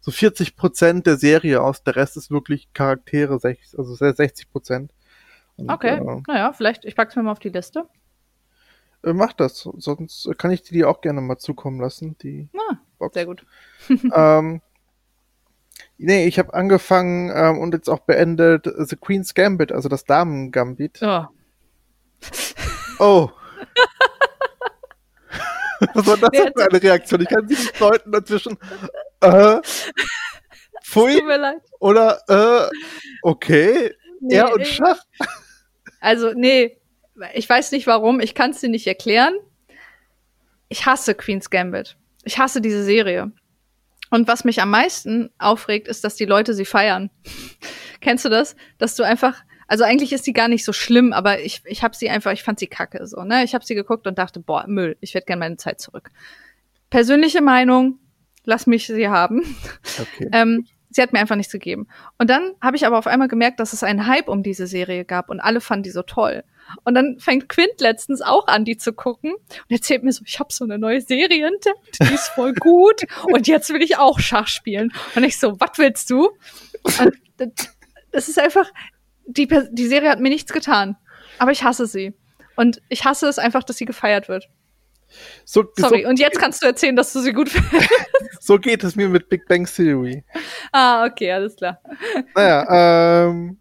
so 0.00 0.10
40 0.10 0.56
Prozent 0.56 1.06
der 1.06 1.16
Serie 1.16 1.60
aus. 1.60 1.82
Der 1.82 1.96
Rest 1.96 2.16
ist 2.16 2.30
wirklich 2.30 2.72
Charaktere, 2.72 3.34
also 3.34 3.94
60 3.94 4.50
Prozent. 4.50 4.92
Okay, 5.56 5.98
äh, 5.98 6.22
naja, 6.26 6.52
vielleicht, 6.52 6.84
ich 6.84 6.96
pack's 6.96 7.14
mir 7.16 7.22
mal 7.22 7.32
auf 7.32 7.38
die 7.40 7.50
Liste. 7.50 7.88
Äh, 9.04 9.12
mach 9.12 9.32
das, 9.32 9.68
sonst 9.76 10.28
kann 10.38 10.50
ich 10.50 10.62
die 10.62 10.74
dir 10.74 10.88
auch 10.88 11.00
gerne 11.00 11.20
mal 11.20 11.38
zukommen 11.38 11.80
lassen, 11.80 12.16
die 12.18 12.48
ah, 12.56 12.76
Box. 12.98 13.14
Sehr 13.14 13.26
gut. 13.26 13.44
ähm, 14.14 14.62
nee, 16.02 16.26
ich 16.26 16.38
habe 16.38 16.54
angefangen 16.54 17.30
ähm, 17.34 17.58
und 17.58 17.74
jetzt 17.74 17.88
auch 17.88 18.00
beendet 18.00 18.68
The 18.76 18.96
Queen's 18.96 19.34
Gambit, 19.34 19.72
also 19.72 19.88
das 19.88 20.04
Damen-Gambit. 20.04 21.00
Oh. 21.02 21.24
Oh. 22.98 23.30
Was 25.94 26.06
war 26.06 26.16
das 26.16 26.30
denn 26.30 26.52
für 26.56 26.70
eine 26.70 26.82
Reaktion? 26.82 27.20
Ich 27.22 27.28
kann 27.28 27.48
sie 27.48 27.54
nicht 27.54 27.80
deuten 27.80 28.12
dazwischen. 28.12 28.56
Äh, 29.20 29.58
pfui. 30.84 31.18
Tut 31.18 31.26
mir 31.26 31.38
leid. 31.38 31.62
Oder, 31.80 32.20
äh, 32.28 32.70
okay. 33.22 33.92
Nee, 34.20 34.36
er 34.36 34.52
und 34.52 34.66
Schach. 34.66 35.02
Also, 36.00 36.32
nee, 36.34 36.78
ich 37.34 37.48
weiß 37.48 37.72
nicht 37.72 37.86
warum, 37.86 38.20
ich 38.20 38.34
kann 38.34 38.50
es 38.50 38.60
dir 38.60 38.68
nicht 38.68 38.86
erklären. 38.86 39.34
Ich 40.68 40.86
hasse 40.86 41.14
Queen's 41.14 41.50
Gambit. 41.50 41.96
Ich 42.24 42.38
hasse 42.38 42.60
diese 42.60 42.84
Serie. 42.84 43.32
Und 44.12 44.28
was 44.28 44.44
mich 44.44 44.60
am 44.60 44.68
meisten 44.68 45.30
aufregt, 45.38 45.88
ist, 45.88 46.04
dass 46.04 46.16
die 46.16 46.26
Leute 46.26 46.52
sie 46.52 46.66
feiern. 46.66 47.08
Kennst 48.02 48.26
du 48.26 48.28
das? 48.28 48.56
Dass 48.76 48.94
du 48.94 49.04
einfach, 49.04 49.42
also 49.66 49.84
eigentlich 49.84 50.12
ist 50.12 50.24
sie 50.24 50.34
gar 50.34 50.48
nicht 50.48 50.66
so 50.66 50.74
schlimm, 50.74 51.14
aber 51.14 51.40
ich, 51.40 51.62
ich 51.64 51.82
habe 51.82 51.96
sie 51.96 52.10
einfach, 52.10 52.30
ich 52.30 52.42
fand 52.42 52.58
sie 52.58 52.66
kacke 52.66 53.06
so, 53.06 53.22
ne? 53.22 53.42
Ich 53.42 53.54
habe 53.54 53.64
sie 53.64 53.74
geguckt 53.74 54.06
und 54.06 54.18
dachte, 54.18 54.38
boah, 54.38 54.66
Müll, 54.68 54.98
ich 55.00 55.14
hätte 55.14 55.24
gerne 55.24 55.40
meine 55.40 55.56
Zeit 55.56 55.80
zurück. 55.80 56.10
Persönliche 56.90 57.40
Meinung, 57.40 58.00
lass 58.44 58.66
mich 58.66 58.86
sie 58.86 59.08
haben. 59.08 59.56
Okay. 59.98 60.28
ähm, 60.34 60.66
sie 60.90 61.00
hat 61.00 61.14
mir 61.14 61.18
einfach 61.18 61.36
nichts 61.36 61.52
gegeben. 61.52 61.88
Und 62.18 62.28
dann 62.28 62.52
habe 62.60 62.76
ich 62.76 62.86
aber 62.86 62.98
auf 62.98 63.06
einmal 63.06 63.28
gemerkt, 63.28 63.60
dass 63.60 63.72
es 63.72 63.82
einen 63.82 64.06
Hype 64.06 64.28
um 64.28 64.42
diese 64.42 64.66
Serie 64.66 65.06
gab 65.06 65.30
und 65.30 65.40
alle 65.40 65.62
fanden 65.62 65.84
die 65.84 65.90
so 65.90 66.02
toll. 66.02 66.44
Und 66.84 66.94
dann 66.94 67.18
fängt 67.18 67.48
Quint 67.48 67.80
letztens 67.80 68.22
auch 68.22 68.46
an, 68.46 68.64
die 68.64 68.76
zu 68.76 68.92
gucken 68.92 69.32
und 69.32 69.70
erzählt 69.70 70.02
mir 70.02 70.12
so, 70.12 70.22
ich 70.26 70.38
habe 70.38 70.52
so 70.52 70.64
eine 70.64 70.78
neue 70.78 71.00
Serie 71.00 71.46
entdeckt, 71.46 71.98
die 72.00 72.14
ist 72.14 72.28
voll 72.28 72.52
gut 72.54 73.02
und 73.24 73.46
jetzt 73.46 73.70
will 73.70 73.82
ich 73.82 73.98
auch 73.98 74.20
Schach 74.20 74.48
spielen. 74.48 74.92
Und 75.14 75.24
ich 75.24 75.38
so, 75.38 75.58
was 75.60 75.78
willst 75.78 76.10
du? 76.10 76.30
Und 76.82 77.70
das 78.12 78.28
ist 78.28 78.38
einfach, 78.38 78.70
die, 79.26 79.48
die 79.70 79.86
Serie 79.86 80.10
hat 80.10 80.20
mir 80.20 80.30
nichts 80.30 80.52
getan, 80.52 80.96
aber 81.38 81.50
ich 81.52 81.64
hasse 81.64 81.86
sie. 81.86 82.14
Und 82.56 82.82
ich 82.88 83.04
hasse 83.04 83.28
es 83.28 83.38
einfach, 83.38 83.64
dass 83.64 83.76
sie 83.76 83.86
gefeiert 83.86 84.28
wird. 84.28 84.48
So, 85.44 85.64
Sorry, 85.76 86.02
so, 86.02 86.08
und 86.08 86.18
jetzt 86.18 86.38
kannst 86.38 86.62
du 86.62 86.66
erzählen, 86.66 86.96
dass 86.96 87.12
du 87.12 87.20
sie 87.20 87.32
gut 87.32 87.48
findest. 87.48 87.90
so 88.40 88.58
geht 88.58 88.82
es 88.84 88.96
mir 88.96 89.08
mit 89.08 89.28
Big 89.28 89.46
Bang 89.46 89.66
Theory. 89.66 90.24
Ah, 90.72 91.04
okay, 91.04 91.32
alles 91.32 91.56
klar. 91.56 91.80
Naja, 92.34 93.26
ähm, 93.26 93.58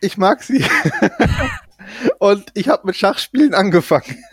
ich 0.00 0.16
mag 0.16 0.42
sie. 0.42 0.64
Und 2.18 2.46
ich 2.54 2.68
habe 2.68 2.86
mit 2.86 2.96
Schachspielen 2.96 3.54
angefangen. 3.54 4.16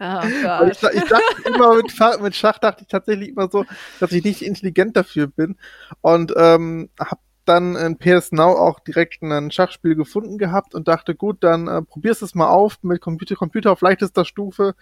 Oh 0.00 0.66
ich, 0.66 0.82
ich, 0.82 1.04
dachte 1.04 1.42
immer 1.44 1.76
mit, 1.76 2.20
mit, 2.20 2.34
Schach 2.34 2.58
dachte 2.58 2.82
ich 2.82 2.88
tatsächlich 2.88 3.28
immer 3.28 3.48
so, 3.48 3.64
dass 4.00 4.10
ich 4.10 4.24
nicht 4.24 4.42
intelligent 4.42 4.96
dafür 4.96 5.28
bin. 5.28 5.58
Und 6.00 6.32
ähm, 6.36 6.90
habe 6.98 7.20
dann 7.44 7.76
in 7.76 7.98
PS 7.98 8.32
Now 8.32 8.52
auch 8.52 8.80
direkt 8.80 9.22
ein 9.22 9.50
Schachspiel 9.50 9.94
gefunden 9.94 10.38
gehabt 10.38 10.74
und 10.74 10.88
dachte, 10.88 11.14
gut, 11.14 11.44
dann 11.44 11.68
äh, 11.68 11.82
probierst 11.82 12.22
es 12.22 12.34
mal 12.34 12.48
auf 12.48 12.78
mit 12.82 13.00
Computer, 13.00 13.36
Computer 13.36 13.70
auf 13.70 13.80
leichtester 13.80 14.24
Stufe. 14.24 14.74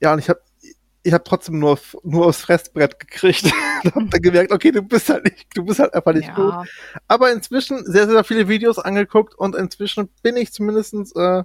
Ja, 0.00 0.12
und 0.12 0.18
ich 0.18 0.28
habe 0.28 0.40
ich 1.04 1.12
habe 1.12 1.22
trotzdem 1.22 1.58
nur, 1.58 1.78
nur 2.02 2.26
aufs 2.26 2.40
Fressbrett 2.40 2.98
gekriegt. 2.98 3.44
und 3.84 3.94
hab 3.94 4.10
dann 4.10 4.22
gemerkt, 4.22 4.50
okay, 4.50 4.72
du 4.72 4.82
bist 4.82 5.08
halt 5.10 5.24
nicht, 5.24 5.46
du 5.54 5.64
bist 5.64 5.78
halt 5.78 5.94
einfach 5.94 6.14
nicht 6.14 6.28
ja. 6.28 6.34
gut. 6.34 6.68
Aber 7.06 7.30
inzwischen 7.30 7.84
sehr, 7.84 8.08
sehr 8.08 8.24
viele 8.24 8.48
Videos 8.48 8.78
angeguckt 8.78 9.34
und 9.34 9.54
inzwischen 9.54 10.08
bin 10.22 10.36
ich 10.36 10.52
zumindest 10.52 10.94
äh, 10.94 11.44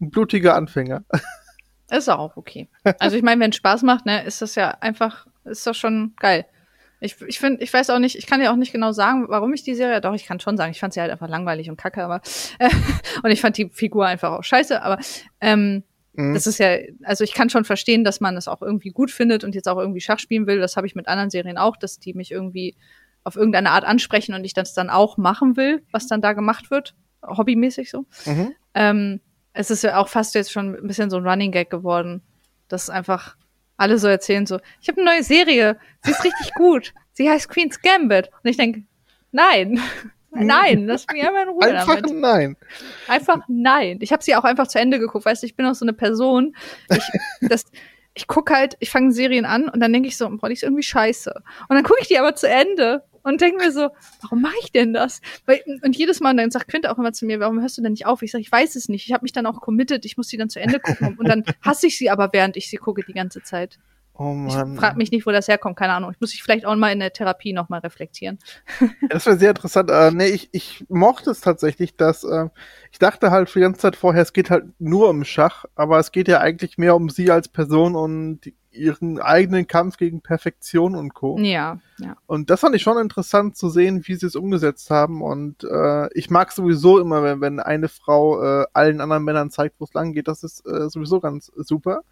ein 0.00 0.10
blutiger 0.10 0.54
Anfänger. 0.54 1.04
Ist 1.90 2.10
auch 2.10 2.36
okay. 2.36 2.68
Also 2.98 3.16
ich 3.16 3.22
meine, 3.22 3.40
wenn 3.40 3.50
es 3.50 3.56
Spaß 3.56 3.82
macht, 3.82 4.04
ne, 4.04 4.22
ist 4.26 4.42
das 4.42 4.56
ja 4.56 4.76
einfach, 4.80 5.26
ist 5.44 5.66
doch 5.66 5.74
schon 5.74 6.12
geil. 6.18 6.44
Ich, 7.00 7.18
ich 7.22 7.38
finde, 7.38 7.62
ich 7.62 7.72
weiß 7.72 7.88
auch 7.88 7.98
nicht, 7.98 8.16
ich 8.16 8.26
kann 8.26 8.42
ja 8.42 8.52
auch 8.52 8.56
nicht 8.56 8.72
genau 8.72 8.92
sagen, 8.92 9.24
warum 9.28 9.54
ich 9.54 9.62
die 9.62 9.74
Serie, 9.74 10.02
doch, 10.02 10.12
ich 10.12 10.26
kann 10.26 10.38
schon 10.38 10.58
sagen, 10.58 10.70
ich 10.70 10.80
fand 10.80 10.92
sie 10.92 11.00
halt 11.00 11.10
einfach 11.10 11.28
langweilig 11.28 11.70
und 11.70 11.78
kacke, 11.78 12.04
aber 12.04 12.20
äh, 12.58 12.68
und 13.22 13.30
ich 13.30 13.40
fand 13.40 13.56
die 13.56 13.70
Figur 13.70 14.04
einfach 14.04 14.32
auch 14.32 14.44
scheiße, 14.44 14.82
aber 14.82 14.98
ähm, 15.40 15.82
Mhm. 16.18 16.34
Das 16.34 16.48
ist 16.48 16.58
ja, 16.58 16.78
also 17.04 17.22
ich 17.22 17.32
kann 17.32 17.48
schon 17.48 17.64
verstehen, 17.64 18.02
dass 18.02 18.20
man 18.20 18.34
das 18.34 18.48
auch 18.48 18.60
irgendwie 18.60 18.90
gut 18.90 19.12
findet 19.12 19.44
und 19.44 19.54
jetzt 19.54 19.68
auch 19.68 19.78
irgendwie 19.78 20.00
Schach 20.00 20.18
spielen 20.18 20.48
will. 20.48 20.58
Das 20.58 20.76
habe 20.76 20.84
ich 20.86 20.96
mit 20.96 21.06
anderen 21.06 21.30
Serien 21.30 21.56
auch, 21.56 21.76
dass 21.76 22.00
die 22.00 22.12
mich 22.12 22.32
irgendwie 22.32 22.74
auf 23.22 23.36
irgendeine 23.36 23.70
Art 23.70 23.84
ansprechen 23.84 24.34
und 24.34 24.44
ich 24.44 24.52
das 24.52 24.74
dann 24.74 24.90
auch 24.90 25.16
machen 25.16 25.56
will, 25.56 25.84
was 25.92 26.08
dann 26.08 26.20
da 26.20 26.32
gemacht 26.32 26.72
wird, 26.72 26.96
hobbymäßig 27.24 27.88
so. 27.88 28.04
Mhm. 28.26 28.52
Ähm, 28.74 29.20
es 29.52 29.70
ist 29.70 29.84
ja 29.84 29.96
auch 29.98 30.08
fast 30.08 30.34
jetzt 30.34 30.50
schon 30.50 30.74
ein 30.74 30.88
bisschen 30.88 31.08
so 31.08 31.18
ein 31.18 31.26
Running 31.26 31.52
Gag 31.52 31.70
geworden, 31.70 32.22
dass 32.66 32.90
einfach 32.90 33.36
alle 33.76 33.98
so 33.98 34.08
erzählen 34.08 34.44
so, 34.44 34.58
ich 34.80 34.88
habe 34.88 35.00
eine 35.00 35.10
neue 35.10 35.22
Serie, 35.22 35.78
sie 36.02 36.10
ist 36.10 36.24
richtig 36.24 36.52
gut, 36.54 36.94
sie 37.12 37.30
heißt 37.30 37.48
Queen's 37.48 37.80
Gambit 37.80 38.28
und 38.42 38.50
ich 38.50 38.56
denke, 38.56 38.82
nein, 39.30 39.80
Nein, 40.30 40.86
lass 40.86 41.06
mich 41.12 41.22
einfach 41.22 41.42
in 41.42 41.48
Ruhe 41.48 41.64
Einfach 41.64 41.96
damit. 41.96 42.16
nein. 42.16 42.56
Einfach 43.06 43.40
nein. 43.48 43.98
Ich 44.02 44.12
habe 44.12 44.22
sie 44.22 44.36
auch 44.36 44.44
einfach 44.44 44.66
zu 44.68 44.78
Ende 44.78 44.98
geguckt, 44.98 45.24
weißt 45.24 45.42
du, 45.42 45.46
ich 45.46 45.56
bin 45.56 45.66
auch 45.66 45.74
so 45.74 45.84
eine 45.84 45.94
Person, 45.94 46.54
ich, 46.90 47.02
das, 47.48 47.64
ich 48.14 48.26
guck 48.26 48.50
halt, 48.50 48.76
ich 48.80 48.90
fange 48.90 49.12
Serien 49.12 49.44
an 49.44 49.68
und 49.68 49.80
dann 49.80 49.92
denke 49.92 50.08
ich 50.08 50.16
so, 50.16 50.28
boah, 50.28 50.48
die 50.48 50.54
ist 50.54 50.62
irgendwie 50.62 50.82
scheiße. 50.82 51.32
Und 51.68 51.76
dann 51.76 51.84
gucke 51.84 52.00
ich 52.00 52.08
die 52.08 52.18
aber 52.18 52.34
zu 52.34 52.48
Ende 52.48 53.04
und 53.22 53.40
denke 53.40 53.58
mir 53.58 53.72
so, 53.72 53.90
warum 54.22 54.42
mache 54.42 54.56
ich 54.62 54.72
denn 54.72 54.92
das? 54.92 55.20
Weil, 55.46 55.62
und 55.82 55.96
jedes 55.96 56.20
Mal, 56.20 56.30
und 56.30 56.38
dann 56.38 56.50
sagt 56.50 56.68
Quint 56.68 56.86
auch 56.86 56.98
immer 56.98 57.12
zu 57.12 57.26
mir, 57.26 57.40
warum 57.40 57.60
hörst 57.60 57.78
du 57.78 57.82
denn 57.82 57.92
nicht 57.92 58.06
auf? 58.06 58.22
Ich 58.22 58.30
sage, 58.30 58.42
ich 58.42 58.50
weiß 58.50 58.76
es 58.76 58.88
nicht. 58.88 59.06
Ich 59.06 59.12
habe 59.12 59.22
mich 59.22 59.32
dann 59.32 59.46
auch 59.46 59.60
committed, 59.60 60.04
ich 60.04 60.16
muss 60.16 60.28
die 60.28 60.36
dann 60.36 60.48
zu 60.48 60.60
Ende 60.60 60.80
gucken. 60.80 61.16
Und 61.18 61.28
dann 61.28 61.44
hasse 61.62 61.86
ich 61.86 61.98
sie 61.98 62.10
aber, 62.10 62.32
während 62.32 62.56
ich 62.56 62.70
sie 62.70 62.76
gucke, 62.76 63.02
die 63.06 63.12
ganze 63.12 63.42
Zeit. 63.42 63.78
Oh 64.20 64.34
Mann. 64.34 64.74
Ich 64.74 64.80
frage 64.80 64.96
mich 64.96 65.12
nicht, 65.12 65.26
wo 65.26 65.30
das 65.30 65.46
herkommt, 65.46 65.76
keine 65.76 65.92
Ahnung. 65.92 66.10
Ich 66.10 66.20
muss 66.20 66.32
mich 66.32 66.42
vielleicht 66.42 66.66
auch 66.66 66.74
mal 66.74 66.90
in 66.90 66.98
der 66.98 67.12
Therapie 67.12 67.52
nochmal 67.52 67.78
reflektieren. 67.80 68.40
das 69.08 69.26
wäre 69.26 69.38
sehr 69.38 69.50
interessant. 69.50 69.90
Äh, 69.90 70.10
nee, 70.10 70.26
ich, 70.26 70.48
ich 70.50 70.84
mochte 70.88 71.30
es 71.30 71.40
tatsächlich, 71.40 71.96
dass 71.96 72.24
äh, 72.24 72.48
ich 72.90 72.98
dachte 72.98 73.30
halt 73.30 73.48
für 73.48 73.60
die 73.60 73.62
ganze 73.62 73.80
Zeit 73.80 73.94
vorher, 73.94 74.22
es 74.22 74.32
geht 74.32 74.50
halt 74.50 74.64
nur 74.80 75.08
um 75.08 75.24
Schach, 75.24 75.66
aber 75.76 76.00
es 76.00 76.10
geht 76.10 76.26
ja 76.26 76.40
eigentlich 76.40 76.78
mehr 76.78 76.96
um 76.96 77.10
sie 77.10 77.30
als 77.30 77.46
Person 77.46 77.94
und 77.94 78.40
ihren 78.72 79.20
eigenen 79.20 79.68
Kampf 79.68 79.98
gegen 79.98 80.20
Perfektion 80.20 80.96
und 80.96 81.14
Co. 81.14 81.38
Ja, 81.38 81.78
ja. 81.98 82.16
Und 82.26 82.50
das 82.50 82.58
fand 82.60 82.74
ich 82.74 82.82
schon 82.82 82.98
interessant 82.98 83.56
zu 83.56 83.68
sehen, 83.68 84.02
wie 84.06 84.16
sie 84.16 84.26
es 84.26 84.34
umgesetzt 84.34 84.90
haben. 84.90 85.22
Und 85.22 85.62
äh, 85.62 86.12
ich 86.14 86.28
mag 86.28 86.50
sowieso 86.50 86.98
immer, 86.98 87.22
wenn, 87.22 87.40
wenn 87.40 87.60
eine 87.60 87.88
Frau 87.88 88.42
äh, 88.42 88.66
allen 88.72 89.00
anderen 89.00 89.22
Männern 89.22 89.50
zeigt, 89.50 89.76
wo 89.78 89.84
es 89.84 89.94
lang 89.94 90.12
geht. 90.12 90.26
Das 90.26 90.42
ist 90.42 90.66
äh, 90.66 90.90
sowieso 90.90 91.20
ganz 91.20 91.52
super 91.54 92.02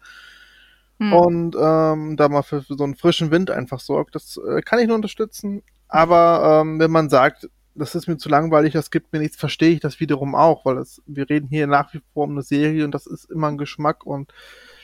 hm. 0.99 1.13
und 1.13 1.55
ähm, 1.59 2.17
da 2.17 2.29
mal 2.29 2.43
für, 2.43 2.61
für, 2.61 2.75
so 2.75 2.83
einen 2.83 2.95
frischen 2.95 3.31
Wind 3.31 3.51
einfach 3.51 3.79
sorgt. 3.79 4.15
Das 4.15 4.37
äh, 4.37 4.61
kann 4.61 4.79
ich 4.79 4.87
nur 4.87 4.95
unterstützen. 4.95 5.63
Aber 5.87 6.61
ähm, 6.61 6.79
wenn 6.79 6.91
man 6.91 7.09
sagt, 7.09 7.49
das 7.75 7.95
ist 7.95 8.07
mir 8.07 8.17
zu 8.17 8.29
langweilig, 8.29 8.73
das 8.73 8.91
gibt 8.91 9.13
mir 9.13 9.19
nichts, 9.19 9.37
verstehe 9.37 9.71
ich 9.71 9.79
das 9.79 9.99
wiederum 9.99 10.35
auch, 10.35 10.65
weil 10.65 10.75
das, 10.75 11.01
wir 11.05 11.29
reden 11.29 11.47
hier 11.47 11.67
nach 11.67 11.93
wie 11.93 12.01
vor 12.13 12.25
um 12.25 12.31
eine 12.31 12.41
Serie 12.41 12.83
und 12.83 12.91
das 12.91 13.05
ist 13.05 13.29
immer 13.29 13.47
ein 13.47 13.57
Geschmack 13.57 14.05
und 14.05 14.33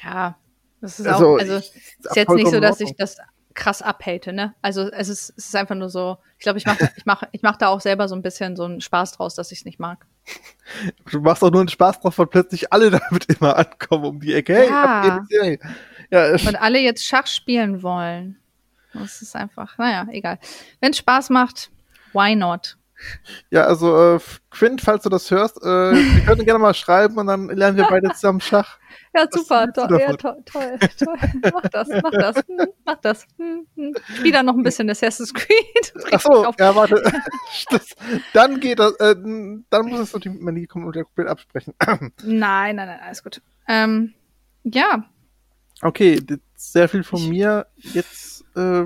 ja, 0.03 0.37
das 0.79 0.99
ist 0.99 1.07
also, 1.07 1.35
auch, 1.35 1.39
also 1.39 1.55
ist 1.55 1.73
jetzt 2.13 2.29
nicht 2.29 2.51
so, 2.51 2.59
dass 2.59 2.79
ich 2.79 2.95
das 2.95 3.17
krass 3.53 3.81
abhate, 3.81 4.33
ne? 4.33 4.53
Also 4.61 4.89
es 4.91 5.09
ist, 5.09 5.33
es 5.37 5.47
ist 5.47 5.55
einfach 5.55 5.75
nur 5.75 5.89
so, 5.89 6.17
ich 6.37 6.43
glaube, 6.43 6.57
ich 6.57 6.65
mache 6.65 6.89
ich 6.95 7.05
mach, 7.05 7.23
ich 7.31 7.41
mach 7.41 7.57
da 7.57 7.67
auch 7.67 7.81
selber 7.81 8.07
so 8.07 8.15
ein 8.15 8.21
bisschen 8.21 8.55
so 8.55 8.63
einen 8.65 8.81
Spaß 8.81 9.13
draus, 9.13 9.35
dass 9.35 9.51
ich 9.51 9.59
es 9.59 9.65
nicht 9.65 9.79
mag. 9.79 10.05
Du 11.11 11.19
machst 11.21 11.43
auch 11.43 11.51
nur 11.51 11.61
einen 11.61 11.69
Spaß 11.69 12.01
drauf, 12.01 12.17
weil 12.17 12.27
plötzlich 12.27 12.71
alle 12.71 12.91
damit 13.09 13.25
immer 13.25 13.55
ankommen 13.57 14.05
um 14.05 14.19
die 14.19 14.33
Ecke. 14.33 14.55
Hey, 14.55 14.69
ja. 14.69 15.69
Ja. 16.13 16.31
Und 16.33 16.55
alle 16.61 16.79
jetzt 16.79 17.05
Schach 17.05 17.27
spielen 17.27 17.83
wollen. 17.83 18.37
Das 18.93 19.21
ist 19.21 19.35
einfach, 19.35 19.77
naja, 19.77 20.07
egal. 20.11 20.37
Wenn 20.79 20.91
es 20.91 20.99
Spaß 20.99 21.29
macht, 21.31 21.71
why 22.13 22.35
not? 22.35 22.77
Ja, 23.49 23.65
also 23.65 24.15
äh, 24.15 24.19
Quint, 24.49 24.81
falls 24.81 25.03
du 25.03 25.09
das 25.09 25.29
hörst, 25.29 25.57
äh, 25.57 25.65
wir 25.65 26.25
können 26.25 26.45
gerne 26.45 26.59
mal 26.59 26.73
schreiben 26.73 27.17
und 27.17 27.27
dann 27.27 27.47
lernen 27.49 27.77
wir 27.77 27.85
beide 27.89 28.09
zusammen 28.13 28.41
Schach. 28.41 28.77
Ja, 29.15 29.27
super, 29.29 29.71
to 29.71 29.81
ja, 29.95 30.11
to 30.13 30.17
toll, 30.17 30.43
toll. 30.43 30.79
Mach 31.53 31.61
das, 31.69 31.87
mach 32.01 32.11
das, 32.11 32.35
hm, 32.37 32.67
mach 32.83 32.95
das. 32.95 33.27
Hm, 33.37 33.67
hm. 33.75 33.93
Spiel 34.15 34.31
dann 34.31 34.47
noch 34.47 34.55
ein 34.55 34.63
bisschen 34.63 34.89
Assassin's 34.89 35.31
Creed. 35.31 35.93
Achso, 36.11 36.51
ja, 36.57 36.75
warte. 36.75 36.95
das, 37.69 37.89
dann 38.33 38.59
geht 38.59 38.79
das, 38.79 38.93
äh, 38.95 39.15
dann 39.15 39.85
muss 39.85 39.99
es 39.99 40.13
natürlich 40.13 40.39
mit 40.39 40.67
kommen 40.67 40.85
und 40.85 40.95
der 40.95 41.03
komplett 41.03 41.27
absprechen. 41.27 41.75
nein, 42.23 42.75
nein, 42.75 42.75
nein, 42.75 42.99
alles 43.03 43.21
gut. 43.21 43.39
Ähm, 43.67 44.15
ja. 44.63 45.05
Okay, 45.83 46.21
sehr 46.55 46.87
viel 46.87 47.03
von 47.03 47.27
mir. 47.27 47.67
Jetzt, 47.75 48.45
äh, 48.55 48.85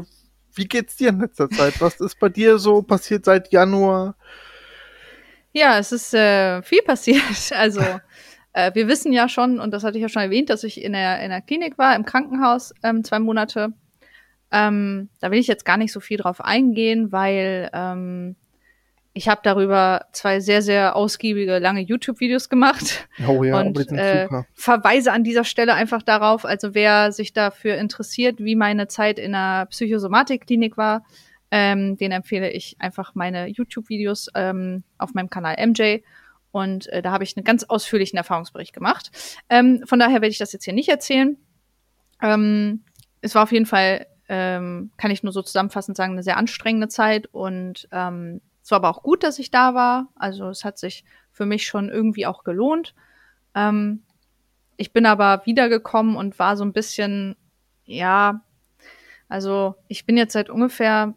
wie 0.55 0.65
geht's 0.65 0.95
dir 0.95 1.09
in 1.09 1.19
letzter 1.19 1.47
Zeit? 1.49 1.79
Was 1.79 1.99
ist 1.99 2.19
bei 2.19 2.29
dir 2.29 2.57
so 2.57 2.81
passiert 2.81 3.25
seit 3.25 3.51
Januar? 3.51 4.15
Ja, 5.53 5.77
es 5.77 5.91
ist 5.91 6.13
äh, 6.13 6.61
viel 6.63 6.81
passiert. 6.81 7.21
Also 7.51 7.81
äh, 8.53 8.73
wir 8.73 8.87
wissen 8.87 9.13
ja 9.13 9.29
schon, 9.29 9.59
und 9.59 9.71
das 9.71 9.83
hatte 9.83 9.97
ich 9.97 10.01
ja 10.01 10.09
schon 10.09 10.23
erwähnt, 10.23 10.49
dass 10.49 10.63
ich 10.63 10.83
in 10.83 10.93
der, 10.93 11.21
in 11.21 11.29
der 11.29 11.41
Klinik 11.41 11.77
war, 11.77 11.95
im 11.95 12.05
Krankenhaus, 12.05 12.73
ähm, 12.81 13.03
zwei 13.03 13.19
Monate. 13.19 13.73
Ähm, 14.51 15.09
da 15.19 15.29
will 15.29 15.39
ich 15.39 15.47
jetzt 15.47 15.65
gar 15.65 15.77
nicht 15.77 15.91
so 15.91 15.99
viel 15.99 16.17
drauf 16.17 16.41
eingehen, 16.41 17.11
weil 17.11 17.69
ähm, 17.73 18.35
ich 19.17 19.27
habe 19.27 19.41
darüber 19.43 20.05
zwei 20.11 20.39
sehr, 20.39 20.61
sehr 20.61 20.95
ausgiebige, 20.95 21.57
lange 21.57 21.81
YouTube-Videos 21.81 22.49
gemacht. 22.49 23.07
Oh 23.27 23.43
ja, 23.43 23.59
und 23.59 23.91
äh, 23.91 24.27
verweise 24.53 25.11
an 25.11 25.23
dieser 25.23 25.43
Stelle 25.43 25.73
einfach 25.73 26.03
darauf, 26.03 26.45
also 26.45 26.75
wer 26.75 27.11
sich 27.11 27.33
dafür 27.33 27.75
interessiert, 27.77 28.39
wie 28.39 28.55
meine 28.55 28.87
Zeit 28.87 29.17
in 29.17 29.33
einer 29.33 29.65
Psychosomatik-Klinik 29.65 30.77
war, 30.77 31.03
ähm, 31.49 31.97
den 31.97 32.11
empfehle 32.11 32.51
ich 32.51 32.75
einfach 32.79 33.15
meine 33.15 33.47
YouTube-Videos 33.47 34.27
ähm, 34.35 34.83
auf 34.99 35.15
meinem 35.15 35.31
Kanal 35.31 35.55
MJ. 35.65 35.99
Und 36.51 36.87
äh, 36.89 37.01
da 37.01 37.11
habe 37.11 37.23
ich 37.23 37.35
einen 37.35 37.43
ganz 37.43 37.63
ausführlichen 37.63 38.17
Erfahrungsbericht 38.17 38.73
gemacht. 38.73 39.11
Ähm, 39.49 39.81
von 39.85 39.97
daher 39.97 40.21
werde 40.21 40.29
ich 40.29 40.37
das 40.37 40.53
jetzt 40.53 40.65
hier 40.65 40.73
nicht 40.73 40.89
erzählen. 40.89 41.37
Ähm, 42.21 42.83
es 43.21 43.33
war 43.33 43.43
auf 43.43 43.51
jeden 43.51 43.65
Fall, 43.65 44.05
ähm, 44.29 44.91
kann 44.97 45.09
ich 45.09 45.23
nur 45.23 45.33
so 45.33 45.41
zusammenfassend 45.41 45.97
sagen, 45.97 46.13
eine 46.13 46.23
sehr 46.23 46.37
anstrengende 46.37 46.87
Zeit. 46.87 47.27
Und 47.27 47.87
ähm, 47.91 48.41
es 48.67 48.71
war 48.71 48.79
aber 48.83 48.89
auch 48.89 49.01
gut, 49.01 49.23
dass 49.23 49.39
ich 49.39 49.49
da 49.49 49.75
war. 49.75 50.09
Also 50.17 50.49
es 50.49 50.65
hat 50.65 50.77
sich 50.77 51.05
für 51.31 51.45
mich 51.45 51.65
schon 51.65 51.87
irgendwie 51.87 52.25
auch 52.25 52.43
gelohnt. 52.43 52.95
Ähm, 53.55 54.03
ich 54.75 54.91
bin 54.91 55.05
aber 55.05 55.45
wiedergekommen 55.45 56.17
und 56.17 56.37
war 56.37 56.57
so 56.57 56.65
ein 56.65 56.73
bisschen, 56.73 57.37
ja, 57.85 58.41
also 59.29 59.75
ich 59.87 60.05
bin 60.05 60.17
jetzt 60.17 60.33
seit 60.33 60.49
ungefähr 60.49 61.13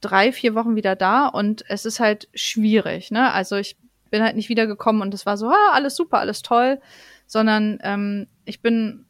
drei, 0.00 0.32
vier 0.32 0.56
Wochen 0.56 0.74
wieder 0.74 0.96
da 0.96 1.28
und 1.28 1.64
es 1.68 1.84
ist 1.84 2.00
halt 2.00 2.28
schwierig, 2.34 3.12
ne? 3.12 3.32
Also 3.32 3.54
ich 3.54 3.76
bin 4.10 4.24
halt 4.24 4.34
nicht 4.34 4.48
wiedergekommen 4.48 5.00
und 5.00 5.14
es 5.14 5.24
war 5.24 5.36
so, 5.36 5.50
ah, 5.50 5.70
alles 5.74 5.94
super, 5.94 6.18
alles 6.18 6.42
toll, 6.42 6.80
sondern 7.28 7.78
ähm, 7.84 8.26
ich 8.44 8.60
bin, 8.60 9.06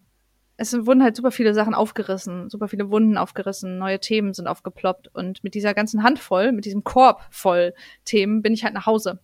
es 0.61 0.75
wurden 0.87 1.05
halt 1.05 1.15
super 1.15 1.31
viele 1.31 1.55
Sachen 1.55 1.73
aufgerissen, 1.73 2.51
super 2.51 2.67
viele 2.67 2.91
Wunden 2.91 3.17
aufgerissen, 3.17 3.79
neue 3.79 4.01
Themen 4.01 4.35
sind 4.35 4.49
aufgeploppt 4.49 5.09
und 5.15 5.43
mit 5.45 5.55
dieser 5.55 5.73
ganzen 5.73 6.03
Handvoll, 6.03 6.51
mit 6.51 6.65
diesem 6.65 6.83
Korb 6.83 7.23
voll 7.31 7.75
Themen 8.05 8.43
bin 8.43 8.53
ich 8.53 8.65
halt 8.65 8.75
nach 8.75 8.87
Hause. 8.87 9.21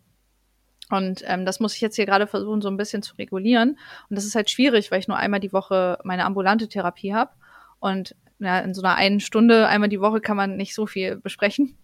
Und 0.91 1.25
ähm, 1.27 1.45
das 1.45 1.59
muss 1.59 1.75
ich 1.75 1.81
jetzt 1.81 1.97
hier 1.97 2.07
gerade 2.07 2.29
versuchen, 2.29 2.63
so 2.63 2.69
ein 2.69 2.77
bisschen 2.77 3.03
zu 3.03 3.17
regulieren. 3.17 3.79
Und 4.09 4.17
das 4.17 4.25
ist 4.25 4.37
halt 4.37 4.49
schwierig, 4.49 4.93
weil 4.93 5.01
ich 5.01 5.09
nur 5.09 5.17
einmal 5.17 5.41
die 5.41 5.53
Woche 5.53 5.99
meine 6.05 6.25
ambulante 6.25 6.69
Therapie 6.69 7.13
habe. 7.13 7.33
Und 7.81 8.15
ja, 8.39 8.61
in 8.61 8.73
so 8.73 8.83
einer 8.83 8.95
einen 8.95 9.19
Stunde, 9.19 9.67
einmal 9.67 9.89
die 9.89 10.01
Woche 10.01 10.21
kann 10.21 10.37
man 10.37 10.57
nicht 10.57 10.75
so 10.75 10.87
viel 10.87 11.17
besprechen. 11.17 11.77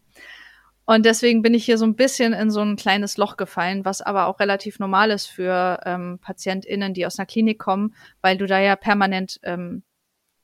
Und 0.90 1.06
deswegen 1.06 1.40
bin 1.40 1.54
ich 1.54 1.64
hier 1.64 1.78
so 1.78 1.84
ein 1.84 1.94
bisschen 1.94 2.32
in 2.32 2.50
so 2.50 2.62
ein 2.62 2.74
kleines 2.74 3.16
Loch 3.16 3.36
gefallen, 3.36 3.84
was 3.84 4.02
aber 4.02 4.26
auch 4.26 4.40
relativ 4.40 4.80
normal 4.80 5.12
ist 5.12 5.26
für 5.26 5.78
ähm, 5.84 6.18
PatientInnen, 6.20 6.94
die 6.94 7.06
aus 7.06 7.16
einer 7.16 7.26
Klinik 7.26 7.60
kommen, 7.60 7.94
weil 8.22 8.36
du 8.36 8.48
da 8.48 8.58
ja 8.58 8.74
permanent 8.74 9.38
ähm, 9.44 9.84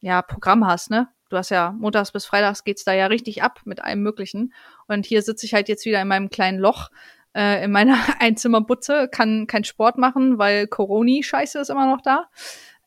ja 0.01 0.23
Programm 0.23 0.65
hast, 0.65 0.89
ne? 0.89 1.09
Du 1.31 1.37
hast 1.37 1.51
ja 1.51 1.73
montags 1.73 2.13
bis 2.13 2.27
freitags 2.27 2.63
geht's 2.63 2.85
da 2.85 2.93
ja 2.93 3.07
richtig 3.07 3.43
ab 3.43 3.63
mit 3.65 3.83
allem 3.83 4.05
Möglichen. 4.05 4.55
Und 4.87 5.05
hier 5.05 5.23
sitze 5.23 5.47
ich 5.47 5.53
halt 5.53 5.69
jetzt 5.69 5.85
wieder 5.85 6.01
in 6.01 6.07
meinem 6.07 6.31
kleinen 6.31 6.61
Loch 6.61 6.91
äh, 7.35 7.65
in 7.65 7.73
meiner 7.73 7.99
Einzimmerbutze, 8.21 9.09
kann 9.09 9.49
keinen 9.49 9.65
Sport 9.65 9.99
machen, 9.99 10.39
weil 10.39 10.69
Coroni-Scheiße 10.69 11.59
ist 11.59 11.71
immer 11.71 11.91
noch 11.91 12.03
da. 12.03 12.31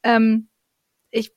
Ähm, 0.03 0.47
ich 1.11 1.33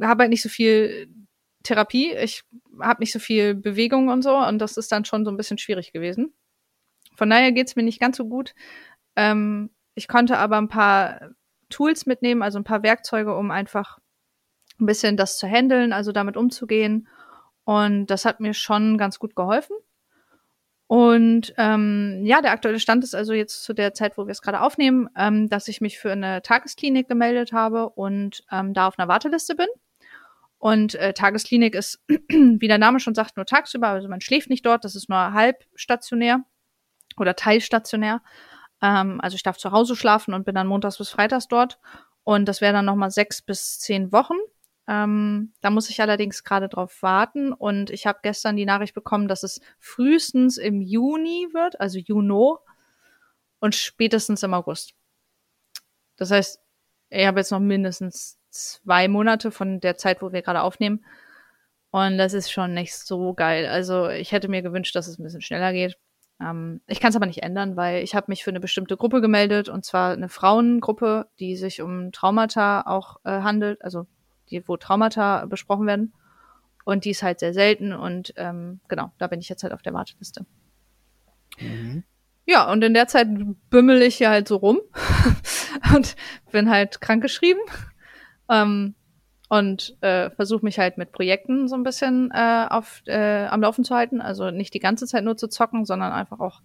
habe 0.00 0.22
halt 0.22 0.30
nicht 0.30 0.42
so 0.42 0.48
viel 0.48 1.25
Therapie. 1.66 2.12
Ich 2.12 2.44
habe 2.80 3.00
nicht 3.00 3.12
so 3.12 3.18
viel 3.18 3.54
Bewegung 3.54 4.08
und 4.08 4.22
so 4.22 4.36
und 4.36 4.58
das 4.58 4.76
ist 4.76 4.92
dann 4.92 5.04
schon 5.04 5.24
so 5.24 5.30
ein 5.30 5.36
bisschen 5.36 5.58
schwierig 5.58 5.92
gewesen. 5.92 6.32
Von 7.14 7.30
daher 7.30 7.52
geht's 7.52 7.76
mir 7.76 7.82
nicht 7.82 8.00
ganz 8.00 8.16
so 8.16 8.26
gut. 8.26 8.54
Ähm, 9.16 9.70
ich 9.94 10.08
konnte 10.08 10.38
aber 10.38 10.58
ein 10.58 10.68
paar 10.68 11.30
Tools 11.70 12.06
mitnehmen, 12.06 12.42
also 12.42 12.58
ein 12.58 12.64
paar 12.64 12.82
Werkzeuge, 12.82 13.34
um 13.34 13.50
einfach 13.50 13.98
ein 14.78 14.86
bisschen 14.86 15.16
das 15.16 15.38
zu 15.38 15.46
handeln, 15.46 15.92
also 15.92 16.12
damit 16.12 16.36
umzugehen. 16.36 17.08
Und 17.64 18.06
das 18.06 18.24
hat 18.24 18.40
mir 18.40 18.54
schon 18.54 18.98
ganz 18.98 19.18
gut 19.18 19.34
geholfen. 19.34 19.76
Und 20.88 21.52
ähm, 21.56 22.20
ja, 22.24 22.40
der 22.42 22.52
aktuelle 22.52 22.78
Stand 22.78 23.02
ist 23.02 23.14
also 23.14 23.32
jetzt 23.32 23.64
zu 23.64 23.72
der 23.72 23.92
Zeit, 23.92 24.16
wo 24.16 24.26
wir 24.26 24.30
es 24.30 24.42
gerade 24.42 24.60
aufnehmen, 24.60 25.08
ähm, 25.16 25.48
dass 25.48 25.66
ich 25.66 25.80
mich 25.80 25.98
für 25.98 26.12
eine 26.12 26.42
Tagesklinik 26.42 27.08
gemeldet 27.08 27.52
habe 27.52 27.88
und 27.88 28.44
ähm, 28.52 28.72
da 28.72 28.86
auf 28.86 28.98
einer 28.98 29.08
Warteliste 29.08 29.56
bin. 29.56 29.66
Und 30.66 30.96
äh, 30.96 31.12
Tagesklinik 31.12 31.76
ist, 31.76 32.02
wie 32.08 32.66
der 32.66 32.78
Name 32.78 32.98
schon 32.98 33.14
sagt, 33.14 33.36
nur 33.36 33.46
tagsüber, 33.46 33.86
also 33.86 34.08
man 34.08 34.20
schläft 34.20 34.50
nicht 34.50 34.66
dort, 34.66 34.82
das 34.82 34.96
ist 34.96 35.08
nur 35.08 35.32
halbstationär 35.32 36.40
oder 37.16 37.36
teilstationär. 37.36 38.20
Ähm, 38.82 39.20
also 39.20 39.36
ich 39.36 39.44
darf 39.44 39.58
zu 39.58 39.70
Hause 39.70 39.94
schlafen 39.94 40.34
und 40.34 40.44
bin 40.44 40.56
dann 40.56 40.66
montags 40.66 40.98
bis 40.98 41.08
freitags 41.08 41.46
dort. 41.46 41.78
Und 42.24 42.46
das 42.46 42.60
wäre 42.60 42.72
dann 42.72 42.84
nochmal 42.84 43.12
sechs 43.12 43.42
bis 43.42 43.78
zehn 43.78 44.10
Wochen. 44.10 44.34
Ähm, 44.88 45.52
da 45.60 45.70
muss 45.70 45.88
ich 45.88 46.00
allerdings 46.00 46.42
gerade 46.42 46.68
drauf 46.68 47.00
warten. 47.00 47.52
Und 47.52 47.90
ich 47.90 48.04
habe 48.04 48.18
gestern 48.24 48.56
die 48.56 48.66
Nachricht 48.66 48.92
bekommen, 48.92 49.28
dass 49.28 49.44
es 49.44 49.60
frühestens 49.78 50.58
im 50.58 50.80
Juni 50.80 51.46
wird, 51.52 51.80
also 51.80 52.00
Juno, 52.00 52.58
und 53.60 53.76
spätestens 53.76 54.42
im 54.42 54.52
August. 54.52 54.94
Das 56.16 56.32
heißt, 56.32 56.58
ich 57.10 57.24
habe 57.24 57.38
jetzt 57.38 57.52
noch 57.52 57.60
mindestens 57.60 58.40
zwei 58.56 59.08
Monate 59.08 59.50
von 59.50 59.80
der 59.80 59.96
Zeit, 59.96 60.22
wo 60.22 60.32
wir 60.32 60.42
gerade 60.42 60.62
aufnehmen. 60.62 61.04
Und 61.90 62.18
das 62.18 62.34
ist 62.34 62.50
schon 62.50 62.74
nicht 62.74 62.94
so 62.94 63.32
geil. 63.32 63.66
Also 63.66 64.08
ich 64.08 64.32
hätte 64.32 64.48
mir 64.48 64.62
gewünscht, 64.62 64.94
dass 64.94 65.08
es 65.08 65.18
ein 65.18 65.22
bisschen 65.22 65.40
schneller 65.40 65.72
geht. 65.72 65.96
Ähm, 66.40 66.80
ich 66.86 67.00
kann 67.00 67.10
es 67.10 67.16
aber 67.16 67.26
nicht 67.26 67.42
ändern, 67.42 67.76
weil 67.76 68.02
ich 68.02 68.14
habe 68.14 68.26
mich 68.28 68.44
für 68.44 68.50
eine 68.50 68.60
bestimmte 68.60 68.96
Gruppe 68.96 69.20
gemeldet, 69.20 69.68
und 69.68 69.84
zwar 69.84 70.12
eine 70.12 70.28
Frauengruppe, 70.28 71.28
die 71.38 71.56
sich 71.56 71.80
um 71.80 72.12
Traumata 72.12 72.82
auch 72.82 73.16
äh, 73.24 73.30
handelt, 73.30 73.82
also 73.82 74.06
die, 74.50 74.66
wo 74.68 74.76
Traumata 74.76 75.46
besprochen 75.46 75.86
werden. 75.86 76.12
Und 76.84 77.04
die 77.04 77.10
ist 77.10 77.22
halt 77.22 77.40
sehr 77.40 77.52
selten 77.52 77.92
und 77.92 78.32
ähm, 78.36 78.80
genau, 78.88 79.10
da 79.18 79.26
bin 79.26 79.40
ich 79.40 79.48
jetzt 79.48 79.62
halt 79.62 79.72
auf 79.72 79.82
der 79.82 79.94
Warteliste. 79.94 80.46
Mhm. 81.58 82.04
Ja, 82.44 82.70
und 82.70 82.84
in 82.84 82.94
der 82.94 83.08
Zeit 83.08 83.26
bümmel 83.70 84.02
ich 84.02 84.16
hier 84.16 84.30
halt 84.30 84.46
so 84.46 84.56
rum 84.56 84.80
und 85.96 86.14
bin 86.52 86.70
halt 86.70 87.00
krankgeschrieben 87.00 87.62
ähm, 88.48 88.94
und 89.48 89.96
äh, 90.00 90.30
versuche 90.30 90.64
mich 90.64 90.78
halt 90.78 90.98
mit 90.98 91.12
Projekten 91.12 91.68
so 91.68 91.76
ein 91.76 91.84
bisschen 91.84 92.30
äh, 92.32 92.66
auf, 92.68 93.02
äh, 93.06 93.46
am 93.46 93.62
Laufen 93.62 93.84
zu 93.84 93.94
halten. 93.94 94.20
Also 94.20 94.50
nicht 94.50 94.74
die 94.74 94.80
ganze 94.80 95.06
Zeit 95.06 95.24
nur 95.24 95.36
zu 95.36 95.48
zocken, 95.48 95.84
sondern 95.84 96.12
einfach 96.12 96.40
auch 96.40 96.62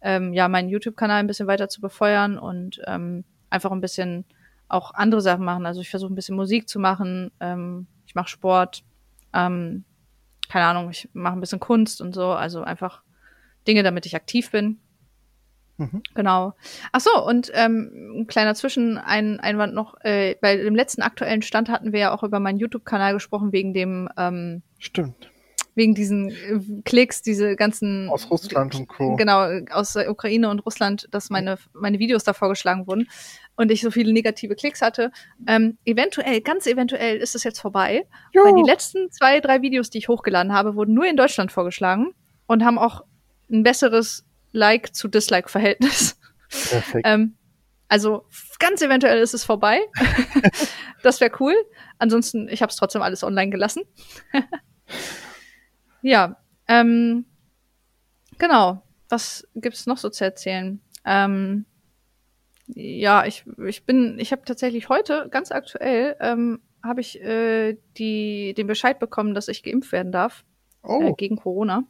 ähm, 0.00 0.32
ja 0.32 0.48
meinen 0.48 0.68
YouTube-Kanal 0.68 1.20
ein 1.20 1.26
bisschen 1.26 1.46
weiter 1.46 1.68
zu 1.68 1.80
befeuern 1.80 2.38
und 2.38 2.80
ähm, 2.86 3.24
einfach 3.50 3.70
ein 3.70 3.80
bisschen 3.80 4.24
auch 4.68 4.94
andere 4.94 5.20
Sachen 5.20 5.44
machen. 5.44 5.66
Also 5.66 5.82
ich 5.82 5.90
versuche 5.90 6.12
ein 6.12 6.16
bisschen 6.16 6.36
Musik 6.36 6.68
zu 6.68 6.78
machen, 6.78 7.30
ähm, 7.40 7.86
ich 8.06 8.14
mache 8.14 8.28
Sport, 8.28 8.82
ähm, 9.34 9.84
keine 10.48 10.66
Ahnung, 10.66 10.90
ich 10.90 11.08
mache 11.12 11.34
ein 11.34 11.40
bisschen 11.40 11.60
Kunst 11.60 12.00
und 12.00 12.14
so. 12.14 12.32
Also 12.32 12.62
einfach 12.62 13.02
Dinge, 13.66 13.82
damit 13.82 14.06
ich 14.06 14.16
aktiv 14.16 14.50
bin. 14.50 14.78
Mhm. 15.82 16.02
Genau. 16.14 16.54
Ach 16.92 17.00
so, 17.00 17.10
und 17.26 17.50
ähm, 17.54 18.20
ein 18.20 18.26
kleiner 18.26 18.54
Zwischeneinwand 18.54 19.74
noch. 19.74 19.94
Äh, 20.02 20.36
bei 20.40 20.56
dem 20.56 20.74
letzten 20.74 21.02
aktuellen 21.02 21.42
Stand 21.42 21.68
hatten 21.68 21.92
wir 21.92 22.00
ja 22.00 22.14
auch 22.14 22.22
über 22.22 22.40
meinen 22.40 22.58
YouTube-Kanal 22.58 23.14
gesprochen, 23.14 23.52
wegen 23.52 23.74
dem 23.74 24.08
ähm, 24.16 24.62
Stimmt. 24.78 25.30
wegen 25.74 25.94
diesen 25.94 26.30
äh, 26.30 26.82
Klicks, 26.84 27.22
diese 27.22 27.56
ganzen 27.56 28.08
Aus 28.10 28.30
Russland 28.30 28.74
und 28.74 28.88
Co. 28.88 29.16
Genau, 29.16 29.48
aus 29.70 29.94
der 29.94 30.10
Ukraine 30.10 30.50
und 30.50 30.60
Russland, 30.60 31.08
dass 31.10 31.30
meine, 31.30 31.58
meine 31.72 31.98
Videos 31.98 32.24
da 32.24 32.32
vorgeschlagen 32.32 32.86
wurden 32.86 33.08
und 33.56 33.70
ich 33.70 33.80
so 33.80 33.90
viele 33.90 34.12
negative 34.12 34.54
Klicks 34.54 34.82
hatte. 34.82 35.10
Ähm, 35.46 35.78
eventuell, 35.84 36.40
ganz 36.40 36.66
eventuell 36.66 37.16
ist 37.16 37.34
es 37.34 37.44
jetzt 37.44 37.60
vorbei, 37.60 38.06
Jo. 38.32 38.44
weil 38.44 38.54
die 38.54 38.68
letzten 38.68 39.10
zwei, 39.10 39.40
drei 39.40 39.62
Videos, 39.62 39.90
die 39.90 39.98
ich 39.98 40.08
hochgeladen 40.08 40.52
habe, 40.52 40.76
wurden 40.76 40.94
nur 40.94 41.06
in 41.06 41.16
Deutschland 41.16 41.52
vorgeschlagen 41.52 42.12
und 42.46 42.64
haben 42.64 42.78
auch 42.78 43.02
ein 43.50 43.62
besseres 43.62 44.24
Like 44.52 44.94
zu 44.94 45.08
Dislike-Verhältnis. 45.08 46.18
Perfekt. 46.48 47.06
Ähm, 47.06 47.36
also 47.88 48.26
ganz 48.58 48.80
eventuell 48.80 49.20
ist 49.20 49.34
es 49.34 49.44
vorbei. 49.44 49.80
das 51.02 51.20
wäre 51.20 51.32
cool. 51.40 51.54
Ansonsten, 51.98 52.48
ich 52.48 52.62
habe 52.62 52.70
es 52.70 52.76
trotzdem 52.76 53.02
alles 53.02 53.22
online 53.22 53.50
gelassen. 53.50 53.82
ja, 56.02 56.36
ähm, 56.68 57.26
genau. 58.38 58.82
Was 59.08 59.46
gibt's 59.54 59.86
noch 59.86 59.98
so 59.98 60.08
zu 60.08 60.24
erzählen? 60.24 60.80
Ähm, 61.04 61.66
ja, 62.66 63.26
ich, 63.26 63.44
ich 63.66 63.84
bin, 63.84 64.18
ich 64.18 64.32
habe 64.32 64.42
tatsächlich 64.44 64.88
heute 64.88 65.28
ganz 65.30 65.52
aktuell 65.52 66.16
ähm, 66.20 66.62
habe 66.82 67.00
ich 67.00 67.20
äh, 67.20 67.76
die, 67.96 68.54
den 68.54 68.66
Bescheid 68.66 68.98
bekommen, 68.98 69.34
dass 69.34 69.48
ich 69.48 69.62
geimpft 69.62 69.92
werden 69.92 70.12
darf 70.12 70.44
äh, 70.82 70.88
oh, 70.88 71.14
gegen 71.14 71.36
Corona. 71.36 71.84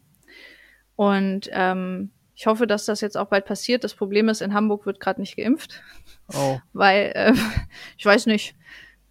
Und 0.96 1.48
ähm, 1.52 2.10
ich 2.42 2.46
hoffe, 2.48 2.66
dass 2.66 2.86
das 2.86 3.00
jetzt 3.00 3.16
auch 3.16 3.28
bald 3.28 3.44
passiert. 3.44 3.84
Das 3.84 3.94
Problem 3.94 4.28
ist, 4.28 4.42
in 4.42 4.52
Hamburg 4.52 4.84
wird 4.84 4.98
gerade 4.98 5.20
nicht 5.20 5.36
geimpft, 5.36 5.80
oh. 6.34 6.58
weil 6.72 7.12
äh, 7.14 7.34
ich 7.96 8.04
weiß 8.04 8.26
nicht, 8.26 8.56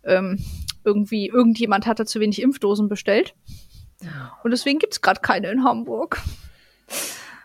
ähm, 0.03 0.43
irgendwie 0.83 1.27
irgendjemand 1.27 1.87
hatte 1.87 2.05
zu 2.05 2.19
wenig 2.19 2.41
Impfdosen 2.41 2.89
bestellt 2.89 3.33
und 4.43 4.51
deswegen 4.51 4.79
gibt's 4.79 4.99
gerade 4.99 5.21
keine 5.21 5.49
in 5.49 5.63
Hamburg. 5.63 6.21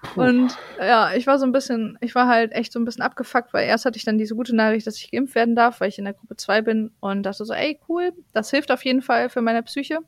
Puh. 0.03 0.23
Und 0.23 0.59
ja, 0.81 1.15
ich 1.15 1.29
war 1.29 1.39
so 1.39 1.47
ein 1.47 1.53
bisschen, 1.53 1.99
ich 2.01 2.17
war 2.17 2.27
halt 2.27 2.51
echt 2.51 2.73
so 2.73 2.81
ein 2.81 2.85
bisschen 2.85 3.03
abgefuckt, 3.03 3.55
weil 3.55 3.69
erst 3.69 3.85
hatte 3.85 3.97
ich 3.97 4.05
dann 4.05 4.19
diese 4.19 4.35
gute 4.35 4.57
Nachricht, 4.57 4.89
dass 4.89 4.97
ich 4.97 5.13
geimpft 5.13 5.37
werden 5.37 5.55
darf, 5.55 5.81
weil 5.81 5.91
ich 5.91 5.99
in 6.01 6.05
der 6.05 6.15
Gruppe 6.15 6.35
2 6.35 6.63
bin 6.63 6.91
und 6.99 7.23
dachte 7.23 7.45
so, 7.45 7.55
ey, 7.55 7.79
cool, 7.89 8.13
das 8.33 8.51
hilft 8.51 8.73
auf 8.73 8.85
jeden 8.85 9.03
Fall 9.03 9.31
für 9.31 9.41
meine 9.41 9.63
Psyche. 9.63 10.01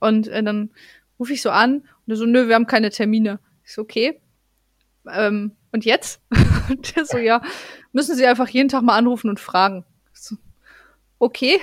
Und 0.00 0.28
äh, 0.28 0.42
dann 0.42 0.70
rufe 1.18 1.32
ich 1.32 1.40
so 1.40 1.48
an 1.48 1.88
und 2.06 2.14
so, 2.14 2.26
nö, 2.26 2.46
wir 2.46 2.56
haben 2.56 2.66
keine 2.66 2.90
Termine. 2.90 3.40
Ich 3.64 3.72
so, 3.72 3.80
okay. 3.80 4.20
Ähm, 5.12 5.52
und 5.72 5.84
jetzt? 5.84 6.20
und 6.68 6.96
der 6.96 7.04
so, 7.04 7.18
ja, 7.18 7.42
müssen 7.92 8.16
Sie 8.16 8.26
einfach 8.26 8.48
jeden 8.48 8.68
Tag 8.68 8.82
mal 8.82 8.96
anrufen 8.96 9.28
und 9.28 9.40
fragen. 9.40 9.84
So, 10.12 10.36
okay. 11.18 11.60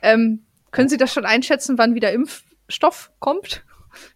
Ähm, 0.00 0.44
können 0.70 0.88
Sie 0.88 0.96
das 0.96 1.12
schon 1.12 1.26
einschätzen, 1.26 1.78
wann 1.78 1.94
wieder 1.94 2.12
Impfstoff 2.12 3.10
kommt? 3.18 3.64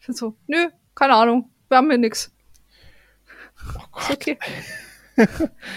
Ich 0.01 0.17
so, 0.17 0.37
nö, 0.47 0.69
keine 0.95 1.15
Ahnung, 1.15 1.51
wir 1.69 1.77
haben 1.77 1.91
hier 1.91 1.99
nix. 1.99 2.33
oh 3.79 3.87
Gott. 3.93 4.11
okay. 4.11 4.39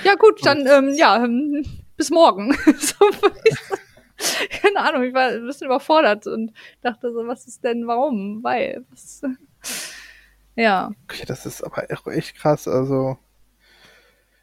ja, 0.04 0.16
gut, 0.16 0.40
dann, 0.46 0.66
ähm, 0.66 0.94
ja, 0.94 1.24
ähm, 1.24 1.66
bis 1.98 2.10
morgen. 2.10 2.54
so, 2.78 2.96
keine 4.62 4.80
Ahnung, 4.80 5.04
ich 5.04 5.14
war 5.14 5.30
ein 5.30 5.46
bisschen 5.46 5.68
überfordert 5.68 6.28
und 6.28 6.54
dachte 6.82 7.12
so, 7.12 7.28
was 7.28 7.48
ist 7.48 7.64
denn, 7.64 7.88
warum? 7.88 8.44
Weil, 8.44 8.86
was, 8.90 9.22
ja. 10.60 10.91
Okay, 11.05 11.24
das 11.26 11.45
ist 11.45 11.64
aber 11.64 11.89
echt- 11.89 12.36
krass. 12.36 12.68
Also, 12.68 13.18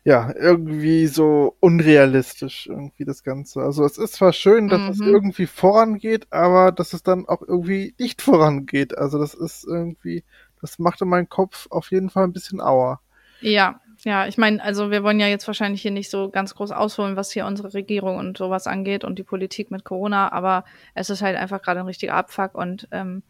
ja, 0.05 0.33
irgendwie 0.37 1.09
so 1.09 1.57
unrealistisch, 1.59 2.69
irgendwie 2.69 3.05
das 3.05 3.25
Ganze. 3.25 3.61
Also, 3.61 3.85
es 3.85 3.99
ist 3.99 4.15
zwar 4.15 4.33
schön, 4.33 4.69
dass 4.69 4.89
es 4.89 4.99
Mhm. 5.01 5.09
irgendwie 5.09 5.47
vorangeht, 5.47 6.29
aber 6.31 6.71
dass 6.71 6.93
es 6.93 7.03
dann 7.03 7.27
auch 7.27 7.43
irgendwie 7.43 7.95
nicht 7.99 8.23
vorangeht. 8.23 8.97
Also, 8.97 9.19
das 9.19 9.35
ist 9.35 9.65
irgendwie, 9.65 10.25
das 10.61 10.79
machte 10.79 11.05
meinen 11.05 11.29
Kopf 11.29 11.67
auf 11.71 11.91
jeden 11.91 12.09
Fall 12.11 12.25
ein 12.25 12.33
bisschen 12.33 12.61
auer. 12.61 13.01
Ja, 13.41 13.81
ja, 14.05 14.27
ich 14.27 14.39
meine, 14.39 14.63
also 14.63 14.91
wir 14.93 15.03
wollen 15.03 15.19
ja 15.19 15.27
jetzt 15.27 15.47
wahrscheinlich 15.49 15.83
hier 15.83 15.91
nicht 15.91 16.11
so 16.11 16.31
ganz 16.31 16.55
groß 16.55 16.71
ausholen, 16.71 17.17
was 17.17 17.33
hier 17.33 17.47
unsere 17.47 17.75
Regierung 17.75 18.17
und 18.19 18.39
sowas 18.39 18.67
angeht 18.67 19.05
und 19.05 19.19
die 19.19 19.25
Politik 19.25 19.71
mit 19.71 19.85
Corona, 19.85 20.31
aber 20.33 20.65
es 20.95 21.11
ist 21.11 21.23
halt 21.23 21.37
einfach 21.37 21.63
gerade 21.63 21.81
ein 21.81 21.87
richtiger 21.87 22.15
Abfuck 22.15 22.55
und 22.55 22.87
ähm, 22.93 23.23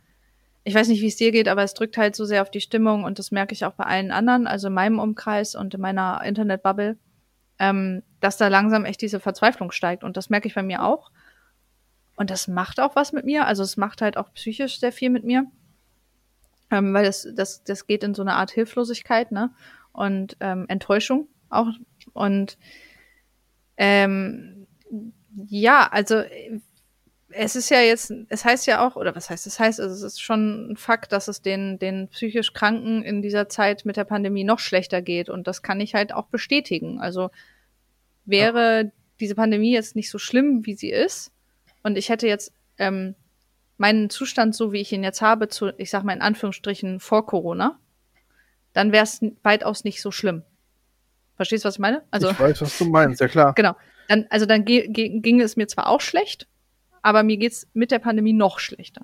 ich 0.66 0.74
weiß 0.74 0.88
nicht, 0.88 1.00
wie 1.00 1.06
es 1.06 1.14
dir 1.14 1.30
geht, 1.30 1.46
aber 1.46 1.62
es 1.62 1.74
drückt 1.74 1.96
halt 1.96 2.16
so 2.16 2.24
sehr 2.24 2.42
auf 2.42 2.50
die 2.50 2.60
Stimmung 2.60 3.04
und 3.04 3.20
das 3.20 3.30
merke 3.30 3.54
ich 3.54 3.64
auch 3.64 3.74
bei 3.74 3.84
allen 3.84 4.10
anderen, 4.10 4.48
also 4.48 4.66
in 4.66 4.74
meinem 4.74 4.98
Umkreis 4.98 5.54
und 5.54 5.72
in 5.74 5.80
meiner 5.80 6.20
Internetbubble, 6.24 6.98
ähm, 7.60 8.02
dass 8.18 8.36
da 8.36 8.48
langsam 8.48 8.84
echt 8.84 9.00
diese 9.00 9.20
Verzweiflung 9.20 9.70
steigt 9.70 10.02
und 10.02 10.16
das 10.16 10.28
merke 10.28 10.48
ich 10.48 10.56
bei 10.56 10.64
mir 10.64 10.82
auch. 10.82 11.12
Und 12.16 12.30
das 12.30 12.48
macht 12.48 12.80
auch 12.80 12.96
was 12.96 13.12
mit 13.12 13.24
mir, 13.24 13.46
also 13.46 13.62
es 13.62 13.76
macht 13.76 14.02
halt 14.02 14.16
auch 14.16 14.32
psychisch 14.34 14.80
sehr 14.80 14.90
viel 14.90 15.08
mit 15.08 15.22
mir, 15.22 15.46
ähm, 16.72 16.92
weil 16.92 17.04
das, 17.04 17.28
das, 17.32 17.62
das 17.62 17.86
geht 17.86 18.02
in 18.02 18.14
so 18.14 18.22
eine 18.22 18.34
Art 18.34 18.50
Hilflosigkeit, 18.50 19.30
ne? 19.30 19.52
und 19.92 20.36
ähm, 20.40 20.64
Enttäuschung 20.66 21.28
auch. 21.48 21.68
Und 22.12 22.58
ähm, 23.76 24.66
ja, 25.46 25.88
also 25.92 26.16
äh, 26.16 26.60
es 27.36 27.56
ist 27.56 27.70
ja 27.70 27.80
jetzt, 27.80 28.12
es 28.28 28.44
heißt 28.44 28.66
ja 28.66 28.86
auch, 28.86 28.96
oder 28.96 29.14
was 29.14 29.30
heißt 29.30 29.46
es 29.46 29.60
heißt, 29.60 29.80
also 29.80 29.94
es 29.94 30.02
ist 30.02 30.20
schon 30.20 30.72
ein 30.72 30.76
Fakt, 30.76 31.12
dass 31.12 31.28
es 31.28 31.42
den, 31.42 31.78
den 31.78 32.08
psychisch 32.08 32.52
Kranken 32.52 33.02
in 33.02 33.22
dieser 33.22 33.48
Zeit 33.48 33.84
mit 33.84 33.96
der 33.96 34.04
Pandemie 34.04 34.44
noch 34.44 34.58
schlechter 34.58 35.02
geht. 35.02 35.28
Und 35.28 35.46
das 35.46 35.62
kann 35.62 35.80
ich 35.80 35.94
halt 35.94 36.12
auch 36.12 36.26
bestätigen. 36.26 37.00
Also 37.00 37.30
wäre 38.24 38.92
diese 39.20 39.34
Pandemie 39.34 39.72
jetzt 39.72 39.96
nicht 39.96 40.10
so 40.10 40.18
schlimm, 40.18 40.66
wie 40.66 40.74
sie 40.74 40.90
ist, 40.90 41.32
und 41.86 41.96
ich 41.96 42.08
hätte 42.08 42.26
jetzt 42.26 42.52
ähm, 42.78 43.14
meinen 43.76 44.10
Zustand, 44.10 44.56
so 44.56 44.72
wie 44.72 44.80
ich 44.80 44.92
ihn 44.92 45.04
jetzt 45.04 45.22
habe, 45.22 45.46
zu, 45.46 45.70
ich 45.76 45.88
sag 45.88 46.02
mal 46.02 46.14
in 46.14 46.20
Anführungsstrichen, 46.20 46.98
vor 46.98 47.26
Corona, 47.26 47.78
dann 48.72 48.90
wäre 48.90 49.04
es 49.04 49.20
weitaus 49.44 49.84
nicht 49.84 50.02
so 50.02 50.10
schlimm. 50.10 50.42
Verstehst 51.36 51.64
du, 51.64 51.68
was 51.68 51.76
ich 51.76 51.80
meine? 51.80 52.02
Also, 52.10 52.30
ich 52.30 52.40
weiß, 52.40 52.60
was 52.62 52.76
du 52.78 52.86
meinst, 52.86 53.20
ja 53.20 53.28
klar. 53.28 53.54
genau. 53.54 53.76
Dann, 54.08 54.26
also 54.30 54.46
dann 54.46 54.64
ging 54.64 55.40
es 55.40 55.56
mir 55.56 55.68
zwar 55.68 55.88
auch 55.88 56.00
schlecht, 56.00 56.48
aber 57.06 57.22
mir 57.22 57.36
geht's 57.36 57.66
mit 57.72 57.90
der 57.92 58.00
Pandemie 58.00 58.32
noch 58.32 58.58
schlechter. 58.58 59.02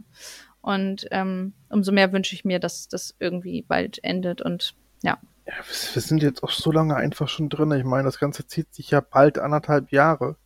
Und 0.61 1.07
ähm, 1.13 1.53
umso 1.69 1.93
mehr 1.93 2.13
wünsche 2.13 2.35
ich 2.35 2.45
mir, 2.45 2.59
dass 2.59 2.89
das 2.89 3.15
irgendwie 3.19 3.63
bald 3.63 4.03
endet. 4.03 4.43
Und 4.43 4.75
ja, 5.03 5.19
Ja, 5.47 5.55
wir, 5.55 5.95
wir 5.95 6.03
sind 6.03 6.23
jetzt 6.23 6.43
auch 6.43 6.51
so 6.51 6.73
lange 6.73 6.97
einfach 6.97 7.29
schon 7.29 7.49
drin. 7.49 7.71
Ich 7.73 7.85
meine, 7.85 8.05
das 8.05 8.19
Ganze 8.19 8.47
zieht 8.47 8.75
sich 8.75 8.91
ja 8.91 9.01
bald 9.01 9.39
anderthalb 9.39 9.91
Jahre. 9.93 10.37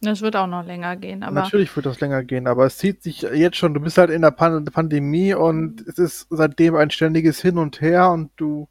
das 0.00 0.20
wird 0.22 0.34
auch 0.36 0.46
noch 0.48 0.64
länger 0.66 0.96
gehen. 0.96 1.22
Aber 1.22 1.34
Natürlich 1.42 1.74
wird 1.76 1.86
das 1.86 2.00
länger 2.00 2.24
gehen, 2.24 2.46
aber 2.48 2.66
es 2.66 2.78
zieht 2.78 3.02
sich 3.02 3.22
jetzt 3.22 3.56
schon. 3.56 3.74
Du 3.74 3.80
bist 3.80 3.98
halt 3.98 4.10
in 4.10 4.22
der 4.22 4.32
Pan 4.32 4.64
Pandemie 4.64 5.34
und 5.34 5.80
es 5.86 5.98
ist 5.98 6.26
seitdem 6.30 6.74
ein 6.76 6.90
ständiges 6.90 7.40
Hin 7.40 7.58
und 7.58 7.80
Her 7.80 8.10
und 8.10 8.30
du, 8.36 8.68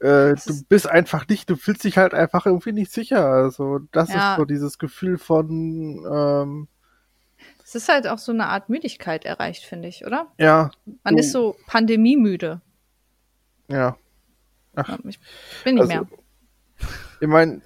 äh, 0.00 0.30
Es 0.32 0.44
du 0.44 0.52
ist- 0.52 0.68
bist 0.68 0.88
einfach 0.88 1.26
nicht, 1.28 1.48
du 1.50 1.56
fühlst 1.56 1.84
dich 1.84 1.96
halt 1.98 2.12
einfach 2.14 2.46
irgendwie 2.46 2.72
nicht 2.72 2.92
sicher. 2.92 3.26
Also 3.26 3.80
das 3.92 4.12
Ja. 4.12 4.32
ist 4.32 4.38
so 4.38 4.44
dieses 4.44 4.78
Gefühl 4.78 5.16
von, 5.18 6.06
ähm, 6.10 6.68
es 7.68 7.74
ist 7.74 7.88
halt 7.90 8.06
auch 8.06 8.16
so 8.18 8.32
eine 8.32 8.46
Art 8.46 8.70
Müdigkeit 8.70 9.26
erreicht, 9.26 9.64
finde 9.64 9.88
ich, 9.88 10.06
oder? 10.06 10.32
ja, 10.38 10.70
Man 11.04 11.14
Du- 11.14 11.20
ist 11.20 11.32
so 11.32 11.54
pandemiemüde. 11.66 12.60
ja. 13.68 13.96
Ja, 14.76 14.98
Ich 15.08 15.18
bin 15.64 15.74
nicht 15.74 15.82
Also, 15.82 15.92
mehr. 15.92 16.06
Ich 17.20 17.26
meine, 17.26 17.60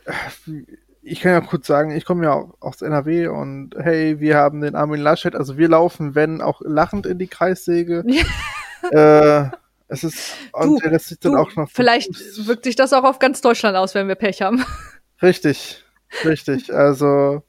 ich 1.03 1.21
kann 1.21 1.33
ja 1.33 1.41
kurz 1.43 1.67
sagen, 1.67 1.91
ich 1.95 2.05
komme 2.07 2.25
ja 2.25 2.33
auch 2.33 2.55
aus 2.61 2.81
NRW 2.81 3.27
und 3.29 3.75
hey, 3.77 4.19
wir 4.19 4.39
haben 4.39 4.61
den 4.63 4.75
Armin 4.75 5.01
Laschet, 5.01 5.35
also 5.37 5.59
wir 5.59 5.69
laufen, 5.69 6.15
wenn 6.15 6.41
auch 6.41 6.63
lachend 6.65 7.05
in 7.07 7.19
die 7.19 7.27
Kreissäge. 7.29 8.03
äh, 8.91 9.45
es 9.89 10.05
ist, 10.05 10.35
und 10.53 10.69
Du, 10.71 10.79
der 10.79 10.91
lässt 10.93 11.09
sich 11.09 11.19
dann 11.21 11.37
auch 11.37 11.55
noch. 11.55 11.69
vielleicht 11.71 12.09
wirkt 12.47 12.65
sich 12.65 12.77
das 12.77 12.93
auch 12.95 13.05
auf 13.05 13.19
ganz 13.19 13.43
Deutschland 13.43 13.77
aus, 13.77 13.95
wenn 13.95 14.09
wir 14.09 14.15
Pech 14.15 14.41
haben. 14.41 14.65
Richtig, 15.21 15.85
richtig. 16.25 16.73
Also, 16.75 17.43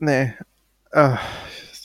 nee, 0.00 0.34
äh, 0.94 1.16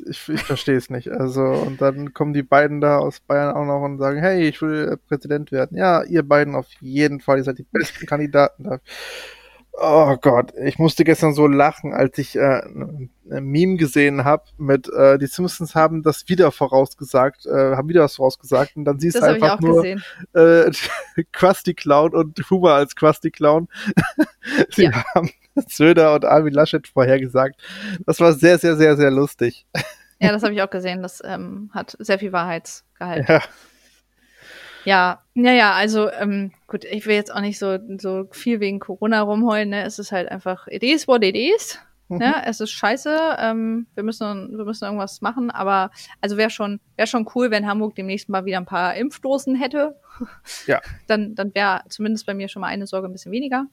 ich, 0.08 0.30
ich 0.30 0.44
verstehe 0.44 0.78
es 0.78 0.90
nicht. 0.90 1.10
Also, 1.12 1.44
und 1.44 1.82
dann 1.82 2.14
kommen 2.14 2.34
die 2.34 2.44
beiden 2.44 2.82
da 2.82 2.98
aus 3.00 3.20
Bayern 3.20 3.56
auch 3.56 3.66
noch 3.66 3.82
und 3.82 3.98
sagen, 3.98 4.20
hey, 4.20 4.48
ich 4.48 4.62
will 4.62 4.94
äh, 4.94 4.98
Präsident 4.98 5.52
werden. 5.52 5.78
Ja, 5.78 6.04
ihr 6.04 6.24
beiden 6.24 6.56
auf 6.56 6.68
jeden 6.80 7.20
Fall, 7.20 7.38
ihr 7.38 7.44
seid 7.44 7.58
die 7.58 7.68
besten 7.72 8.06
Kandidaten 8.06 8.64
da. 8.64 8.80
Oh 9.82 10.18
Gott, 10.20 10.52
ich 10.62 10.78
musste 10.78 11.04
gestern 11.06 11.34
so 11.34 11.48
lachen, 11.48 11.94
als 11.94 12.18
ich 12.18 12.36
äh, 12.36 12.62
ein 12.64 13.10
Meme 13.26 13.78
gesehen 13.78 14.26
habe 14.26 14.44
mit, 14.58 14.90
äh, 14.90 15.18
die 15.18 15.28
Simpsons 15.28 15.74
haben 15.76 16.04
das 16.04 16.28
wieder 16.28 16.52
vorausgesagt, 16.52 17.46
äh, 17.46 17.76
haben 17.76 17.88
wieder 17.88 18.02
was 18.04 18.16
vorausgesagt 18.18 18.76
und 18.76 18.84
dann 18.86 19.00
siehst 19.00 19.16
du 19.18 19.24
einfach 19.24 19.52
auch 19.56 19.60
nur 19.62 19.76
gesehen. 19.84 20.04
äh, 20.34 20.72
Krusty 21.32 21.74
Clown 21.76 22.14
und 22.14 22.40
Huber 22.50 22.74
als 22.74 22.96
Krusty 22.96 23.32
Clown. 23.32 23.68
Sie 24.72 24.84
Ja. 24.86 25.04
haben 25.16 25.30
Söder 25.68 26.14
und 26.16 26.26
Armin 26.26 26.54
Laschet 26.54 26.88
vorhergesagt. 26.88 27.56
Das 28.06 28.20
war 28.20 28.34
sehr, 28.34 28.58
sehr, 28.58 28.76
sehr, 28.76 28.98
sehr 28.98 29.12
lustig. 29.12 29.66
Ja, 30.20 30.32
das 30.34 30.44
habe 30.44 30.54
ich 30.54 30.62
auch 30.62 30.70
gesehen. 30.70 31.02
Das 31.02 31.22
ähm, 31.24 31.70
hat 31.74 31.96
sehr 32.00 32.20
viel 32.20 32.32
Wahrheitsgehalt. 32.34 33.30
Ja, 33.30 33.42
Ja, 34.86 35.24
ja, 35.34 35.52
ja, 35.52 35.74
also 35.74 36.10
ähm, 36.12 36.52
gut, 36.68 36.86
ich 36.86 37.06
will 37.06 37.16
jetzt 37.16 37.34
auch 37.34 37.42
nicht 37.42 37.60
so, 37.60 37.78
so 37.98 38.28
viel 38.32 38.60
wegen 38.60 38.80
Corona 38.80 39.22
rumheulen, 39.22 39.70
ne? 39.70 39.84
Es 39.84 40.00
ist 40.00 40.12
halt 40.12 40.30
einfach, 40.30 40.68
it 40.68 40.84
is 40.84 41.08
what 41.08 41.24
it 41.24 41.36
is. 41.36 41.80
Mhm. 42.10 42.22
Ja, 42.22 42.42
es 42.46 42.60
ist 42.60 42.72
scheiße, 42.72 43.38
ähm, 43.40 43.86
wir 43.94 44.04
müssen, 44.04 44.58
wir 44.58 44.66
müssen 44.66 44.86
irgendwas 44.86 45.22
machen, 45.22 45.52
aber 45.52 45.92
also 46.22 46.38
wäre 46.38 46.50
schon, 46.50 46.80
wäre 46.96 47.08
schon 47.08 47.30
cool, 47.36 47.52
wenn 47.52 47.68
Hamburg 47.68 47.96
demnächst 47.96 48.30
mal 48.30 48.46
wieder 48.46 48.58
ein 48.58 48.66
paar 48.66 48.96
Impfdosen 48.96 49.56
hätte. 49.56 49.96
Ja. 50.66 50.82
Dann, 51.08 51.36
dann 51.36 51.54
wäre 51.56 51.84
zumindest 51.88 52.26
bei 52.26 52.34
mir 52.34 52.50
schon 52.50 52.62
mal 52.62 52.68
eine 52.68 52.88
Sorge 52.88 53.08
ein 53.08 53.14
bisschen 53.14 53.32
weniger. 53.32 53.68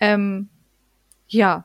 Ähm, 0.00 0.50
ja. 1.28 1.64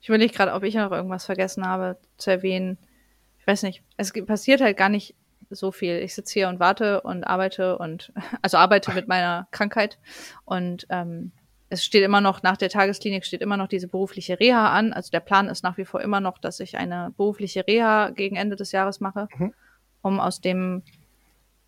Ich 0.00 0.08
überlege 0.08 0.32
gerade, 0.32 0.52
ob 0.52 0.62
ich 0.62 0.74
noch 0.74 0.92
irgendwas 0.92 1.24
vergessen 1.24 1.66
habe 1.66 1.98
zu 2.16 2.30
erwähnen. 2.30 2.78
Ich 3.40 3.46
weiß 3.46 3.64
nicht. 3.64 3.82
Es 3.96 4.12
passiert 4.12 4.60
halt 4.60 4.76
gar 4.76 4.88
nicht 4.88 5.16
so 5.50 5.72
viel. 5.72 5.98
Ich 5.98 6.14
sitze 6.14 6.34
hier 6.34 6.48
und 6.48 6.60
warte 6.60 7.00
und 7.02 7.24
arbeite 7.24 7.78
und 7.78 8.12
also 8.42 8.56
arbeite 8.56 8.92
mit 8.92 9.08
meiner 9.08 9.48
Krankheit 9.50 9.98
und 10.44 10.86
ähm, 10.90 11.32
es 11.68 11.84
steht 11.84 12.04
immer 12.04 12.20
noch, 12.20 12.42
nach 12.42 12.56
der 12.56 12.68
Tagesklinik 12.68 13.24
steht 13.24 13.40
immer 13.42 13.56
noch 13.56 13.68
diese 13.68 13.88
berufliche 13.88 14.38
Reha 14.38 14.70
an. 14.72 14.92
Also 14.92 15.10
der 15.10 15.20
Plan 15.20 15.48
ist 15.48 15.64
nach 15.64 15.76
wie 15.78 15.84
vor 15.84 16.00
immer 16.00 16.20
noch, 16.20 16.38
dass 16.38 16.60
ich 16.60 16.78
eine 16.78 17.12
berufliche 17.16 17.66
Reha 17.66 18.10
gegen 18.10 18.36
Ende 18.36 18.56
des 18.56 18.72
Jahres 18.72 19.00
mache, 19.00 19.28
mhm. 19.36 19.52
um 20.02 20.20
aus 20.20 20.40
dem, 20.40 20.82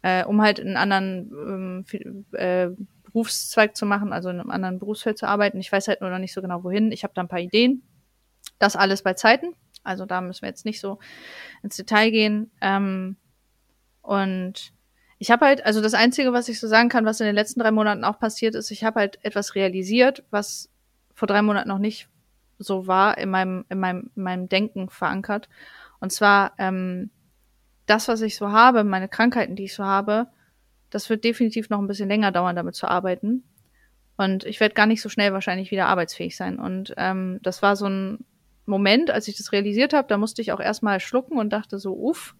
äh, 0.02 0.24
um 0.24 0.40
halt 0.40 0.60
einen 0.60 0.76
anderen 0.76 1.84
ähm, 1.92 2.24
äh, 2.32 2.68
Berufszweig 3.02 3.76
zu 3.76 3.86
machen, 3.86 4.12
also 4.12 4.28
in 4.28 4.38
einem 4.38 4.50
anderen 4.50 4.78
Berufsfeld 4.78 5.18
zu 5.18 5.26
arbeiten. 5.26 5.58
Ich 5.58 5.72
weiß 5.72 5.88
halt 5.88 6.00
nur 6.00 6.10
noch 6.10 6.18
nicht 6.18 6.34
so 6.34 6.42
genau 6.42 6.62
wohin. 6.62 6.92
Ich 6.92 7.02
habe 7.02 7.14
da 7.14 7.22
ein 7.22 7.28
paar 7.28 7.40
Ideen. 7.40 7.82
Das 8.60 8.76
alles 8.76 9.02
bei 9.02 9.14
Zeiten. 9.14 9.54
Also 9.82 10.06
da 10.06 10.20
müssen 10.20 10.42
wir 10.42 10.48
jetzt 10.48 10.64
nicht 10.64 10.80
so 10.80 10.98
ins 11.62 11.76
Detail 11.76 12.10
gehen. 12.10 12.50
Ähm, 12.60 13.16
und 14.08 14.72
ich 15.18 15.30
habe 15.30 15.44
halt, 15.44 15.66
also 15.66 15.82
das 15.82 15.92
Einzige, 15.92 16.32
was 16.32 16.48
ich 16.48 16.58
so 16.58 16.66
sagen 16.66 16.88
kann, 16.88 17.04
was 17.04 17.20
in 17.20 17.26
den 17.26 17.34
letzten 17.34 17.60
drei 17.60 17.70
Monaten 17.70 18.04
auch 18.04 18.18
passiert 18.18 18.54
ist, 18.54 18.70
ich 18.70 18.82
habe 18.82 19.00
halt 19.00 19.22
etwas 19.22 19.54
realisiert, 19.54 20.24
was 20.30 20.70
vor 21.12 21.28
drei 21.28 21.42
Monaten 21.42 21.68
noch 21.68 21.78
nicht 21.78 22.08
so 22.58 22.86
war 22.86 23.18
in 23.18 23.28
meinem, 23.28 23.66
in 23.68 23.78
meinem, 23.78 24.10
in 24.16 24.22
meinem 24.22 24.48
Denken 24.48 24.88
verankert. 24.88 25.50
Und 26.00 26.10
zwar, 26.10 26.52
ähm, 26.56 27.10
das, 27.84 28.08
was 28.08 28.22
ich 28.22 28.36
so 28.36 28.50
habe, 28.50 28.82
meine 28.82 29.10
Krankheiten, 29.10 29.56
die 29.56 29.64
ich 29.64 29.74
so 29.74 29.84
habe, 29.84 30.28
das 30.88 31.10
wird 31.10 31.22
definitiv 31.22 31.68
noch 31.68 31.78
ein 31.78 31.86
bisschen 31.86 32.08
länger 32.08 32.32
dauern, 32.32 32.56
damit 32.56 32.76
zu 32.76 32.88
arbeiten. 32.88 33.44
Und 34.16 34.44
ich 34.44 34.58
werde 34.58 34.74
gar 34.74 34.86
nicht 34.86 35.02
so 35.02 35.10
schnell 35.10 35.34
wahrscheinlich 35.34 35.70
wieder 35.70 35.86
arbeitsfähig 35.86 36.34
sein. 36.34 36.58
Und 36.58 36.94
ähm, 36.96 37.40
das 37.42 37.60
war 37.60 37.76
so 37.76 37.90
ein 37.90 38.24
Moment, 38.64 39.10
als 39.10 39.28
ich 39.28 39.36
das 39.36 39.52
realisiert 39.52 39.92
habe, 39.92 40.08
da 40.08 40.16
musste 40.16 40.40
ich 40.40 40.52
auch 40.52 40.60
erstmal 40.60 40.98
schlucken 40.98 41.36
und 41.36 41.50
dachte 41.50 41.78
so, 41.78 41.92
uff, 41.92 42.34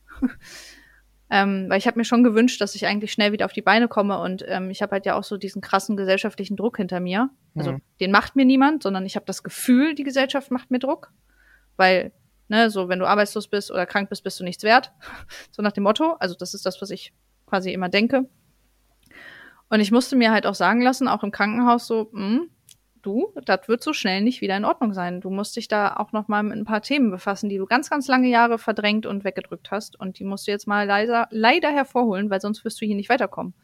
ähm, 1.30 1.66
weil 1.68 1.78
ich 1.78 1.86
habe 1.86 1.98
mir 1.98 2.04
schon 2.04 2.24
gewünscht, 2.24 2.60
dass 2.60 2.74
ich 2.74 2.86
eigentlich 2.86 3.12
schnell 3.12 3.32
wieder 3.32 3.44
auf 3.44 3.52
die 3.52 3.62
Beine 3.62 3.88
komme 3.88 4.18
und 4.20 4.44
ähm, 4.48 4.70
ich 4.70 4.82
habe 4.82 4.92
halt 4.92 5.06
ja 5.06 5.16
auch 5.16 5.24
so 5.24 5.36
diesen 5.36 5.60
krassen 5.60 5.96
gesellschaftlichen 5.96 6.56
Druck 6.56 6.78
hinter 6.78 7.00
mir. 7.00 7.30
Also 7.54 7.72
mhm. 7.72 7.82
den 8.00 8.10
macht 8.10 8.36
mir 8.36 8.44
niemand, 8.44 8.82
sondern 8.82 9.04
ich 9.04 9.16
habe 9.16 9.26
das 9.26 9.42
Gefühl, 9.42 9.94
die 9.94 10.04
Gesellschaft 10.04 10.50
macht 10.50 10.70
mir 10.70 10.78
Druck, 10.78 11.12
weil 11.76 12.12
ne, 12.48 12.70
so 12.70 12.88
wenn 12.88 12.98
du 12.98 13.06
arbeitslos 13.06 13.48
bist 13.48 13.70
oder 13.70 13.86
krank 13.86 14.08
bist, 14.08 14.24
bist 14.24 14.40
du 14.40 14.44
nichts 14.44 14.62
wert, 14.62 14.92
so 15.50 15.62
nach 15.62 15.72
dem 15.72 15.84
Motto. 15.84 16.16
Also 16.18 16.34
das 16.34 16.54
ist 16.54 16.64
das, 16.66 16.80
was 16.80 16.90
ich 16.90 17.12
quasi 17.46 17.72
immer 17.72 17.88
denke. 17.88 18.28
Und 19.70 19.80
ich 19.80 19.92
musste 19.92 20.16
mir 20.16 20.32
halt 20.32 20.46
auch 20.46 20.54
sagen 20.54 20.80
lassen, 20.80 21.08
auch 21.08 21.22
im 21.22 21.30
Krankenhaus 21.30 21.86
so, 21.86 22.08
mh, 22.12 22.20
hm, 22.20 22.50
du, 23.02 23.32
das 23.44 23.68
wird 23.68 23.82
so 23.82 23.92
schnell 23.92 24.22
nicht 24.22 24.40
wieder 24.40 24.56
in 24.56 24.64
Ordnung 24.64 24.94
sein. 24.94 25.20
Du 25.20 25.30
musst 25.30 25.56
dich 25.56 25.68
da 25.68 25.96
auch 25.96 26.12
noch 26.12 26.28
mal 26.28 26.42
mit 26.42 26.56
ein 26.56 26.64
paar 26.64 26.82
Themen 26.82 27.10
befassen, 27.10 27.48
die 27.48 27.58
du 27.58 27.66
ganz, 27.66 27.90
ganz 27.90 28.08
lange 28.08 28.28
Jahre 28.28 28.58
verdrängt 28.58 29.06
und 29.06 29.24
weggedrückt 29.24 29.70
hast. 29.70 29.98
Und 29.98 30.18
die 30.18 30.24
musst 30.24 30.46
du 30.46 30.50
jetzt 30.50 30.66
mal 30.66 30.86
leider, 30.86 31.28
leider 31.30 31.70
hervorholen, 31.70 32.30
weil 32.30 32.40
sonst 32.40 32.64
wirst 32.64 32.80
du 32.80 32.86
hier 32.86 32.96
nicht 32.96 33.08
weiterkommen. 33.08 33.54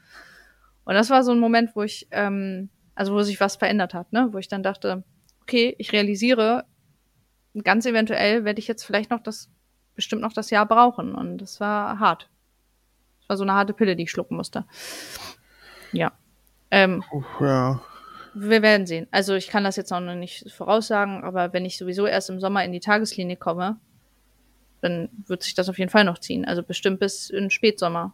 Und 0.85 0.95
das 0.95 1.11
war 1.11 1.23
so 1.23 1.33
ein 1.33 1.39
Moment, 1.39 1.75
wo 1.75 1.83
ich, 1.83 2.09
ähm, 2.11 2.69
also 2.95 3.15
wo 3.15 3.23
sich 3.23 3.41
was 3.41 3.57
verändert 3.57 3.95
hat, 3.95 4.13
ne? 4.13 4.29
Wo 4.33 4.39
ich 4.39 4.49
dann 4.49 4.63
dachte, 4.63 5.05
okay, 5.43 5.75
ich 5.79 5.93
realisiere, 5.93 6.65
ganz 7.63 7.87
eventuell 7.87 8.45
werde 8.45 8.59
ich 8.59 8.69
jetzt 8.69 8.85
vielleicht 8.85 9.11
noch 9.11 9.21
das, 9.21 9.51
bestimmt 9.95 10.23
noch 10.23 10.33
das 10.33 10.51
Jahr 10.51 10.67
brauchen. 10.67 11.15
Und 11.15 11.39
das 11.39 11.61
war 11.61 11.99
hart. 11.99 12.29
Das 13.21 13.29
war 13.31 13.37
so 13.37 13.45
eine 13.45 13.55
harte 13.55 13.73
Pille, 13.73 13.97
die 13.97 14.05
ich 14.05 14.11
schlucken 14.11 14.37
musste. 14.37 14.67
Ja. 15.93 16.13
Ähm, 16.71 17.03
Uff, 17.13 17.25
ja 17.41 17.81
wir 18.35 18.63
werden 18.63 18.87
sehen. 18.87 19.07
Also 19.11 19.35
ich 19.35 19.49
kann 19.49 19.65
das 19.65 19.77
jetzt 19.77 19.93
auch 19.93 20.01
noch 20.01 20.15
nicht 20.15 20.51
voraussagen, 20.53 21.23
aber 21.23 21.53
wenn 21.53 21.65
ich 21.65 21.79
sowieso 21.79 22.07
erst 22.07 22.31
im 22.31 22.41
Sommer 22.41 22.65
in 22.65 22.73
die 22.73 22.81
Tagesklinik 22.81 23.41
komme, 23.41 23.79
dann 24.81 25.09
wird 25.27 25.43
sich 25.43 25.55
das 25.55 25.69
auf 25.69 25.79
jeden 25.79 25.91
Fall 25.91 26.05
noch 26.05 26.19
ziehen. 26.19 26.45
Also 26.45 26.63
bestimmt 26.63 27.01
bis 27.01 27.31
in 27.31 27.51
Spätsommer. 27.51 28.13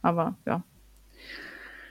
Aber 0.00 0.36
ja. 0.46 0.62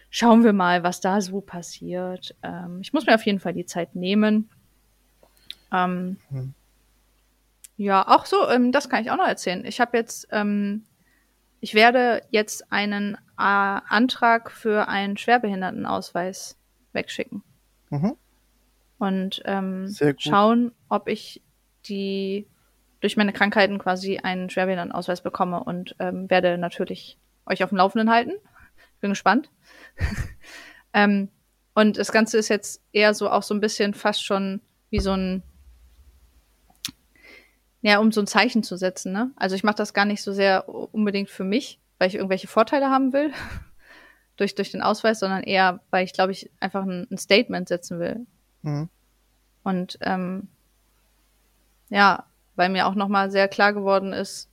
Schauen 0.09 0.43
wir 0.43 0.53
mal, 0.53 0.83
was 0.83 0.99
da 0.99 1.21
so 1.21 1.39
passiert. 1.39 2.35
Ähm, 2.43 2.79
ich 2.81 2.91
muss 2.93 3.05
mir 3.05 3.15
auf 3.15 3.25
jeden 3.25 3.39
Fall 3.39 3.53
die 3.53 3.65
Zeit 3.65 3.95
nehmen. 3.95 4.49
Ähm, 5.71 6.17
hm. 6.29 6.53
Ja, 7.77 8.07
auch 8.07 8.25
so, 8.25 8.49
ähm, 8.49 8.71
das 8.71 8.89
kann 8.89 9.03
ich 9.03 9.11
auch 9.11 9.17
noch 9.17 9.27
erzählen. 9.27 9.65
Ich 9.65 9.79
habe 9.79 9.97
jetzt, 9.97 10.27
ähm, 10.31 10.83
ich 11.61 11.73
werde 11.73 12.23
jetzt 12.29 12.71
einen 12.71 13.15
äh, 13.15 13.17
Antrag 13.37 14.51
für 14.51 14.87
einen 14.87 15.15
Schwerbehindertenausweis 15.17 16.57
wegschicken. 16.93 17.43
Mhm. 17.89 18.15
Und 18.97 19.41
ähm, 19.45 19.93
schauen, 20.17 20.71
ob 20.89 21.07
ich 21.07 21.41
die 21.87 22.47
durch 22.99 23.17
meine 23.17 23.33
Krankheiten 23.33 23.79
quasi 23.79 24.19
einen 24.19 24.49
Schwerbehindertenausweis 24.49 25.21
bekomme 25.21 25.63
und 25.63 25.95
ähm, 25.99 26.29
werde 26.29 26.57
natürlich 26.57 27.17
euch 27.45 27.63
auf 27.63 27.69
dem 27.69 27.79
Laufenden 27.79 28.11
halten. 28.11 28.33
Bin 29.01 29.09
gespannt. 29.09 29.49
ähm, 30.93 31.29
und 31.73 31.97
das 31.97 32.11
Ganze 32.11 32.37
ist 32.37 32.49
jetzt 32.49 32.81
eher 32.91 33.13
so 33.13 33.29
auch 33.29 33.43
so 33.43 33.53
ein 33.53 33.61
bisschen 33.61 33.93
fast 33.93 34.23
schon 34.23 34.61
wie 34.89 34.99
so 34.99 35.13
ein, 35.13 35.41
ja, 37.81 37.97
um 37.99 38.11
so 38.11 38.21
ein 38.21 38.27
Zeichen 38.27 38.61
zu 38.61 38.77
setzen. 38.77 39.11
Ne? 39.11 39.31
Also 39.35 39.55
ich 39.55 39.63
mache 39.63 39.77
das 39.77 39.93
gar 39.93 40.05
nicht 40.05 40.21
so 40.21 40.31
sehr 40.31 40.69
unbedingt 40.69 41.29
für 41.29 41.43
mich, 41.43 41.79
weil 41.97 42.09
ich 42.09 42.15
irgendwelche 42.15 42.47
Vorteile 42.47 42.89
haben 42.89 43.13
will, 43.13 43.31
durch, 44.41 44.55
durch 44.55 44.71
den 44.71 44.81
Ausweis, 44.81 45.19
sondern 45.19 45.43
eher, 45.43 45.79
weil 45.91 46.03
ich, 46.03 46.13
glaube 46.13 46.31
ich, 46.31 46.49
einfach 46.59 46.83
ein, 46.83 47.07
ein 47.11 47.17
Statement 47.17 47.69
setzen 47.69 47.99
will. 47.99 48.25
Mhm. 48.63 48.89
Und 49.63 49.99
ähm, 50.01 50.47
ja, 51.89 52.25
weil 52.55 52.69
mir 52.69 52.87
auch 52.87 52.95
nochmal 52.95 53.29
sehr 53.29 53.47
klar 53.47 53.73
geworden 53.73 54.13
ist, 54.13 54.49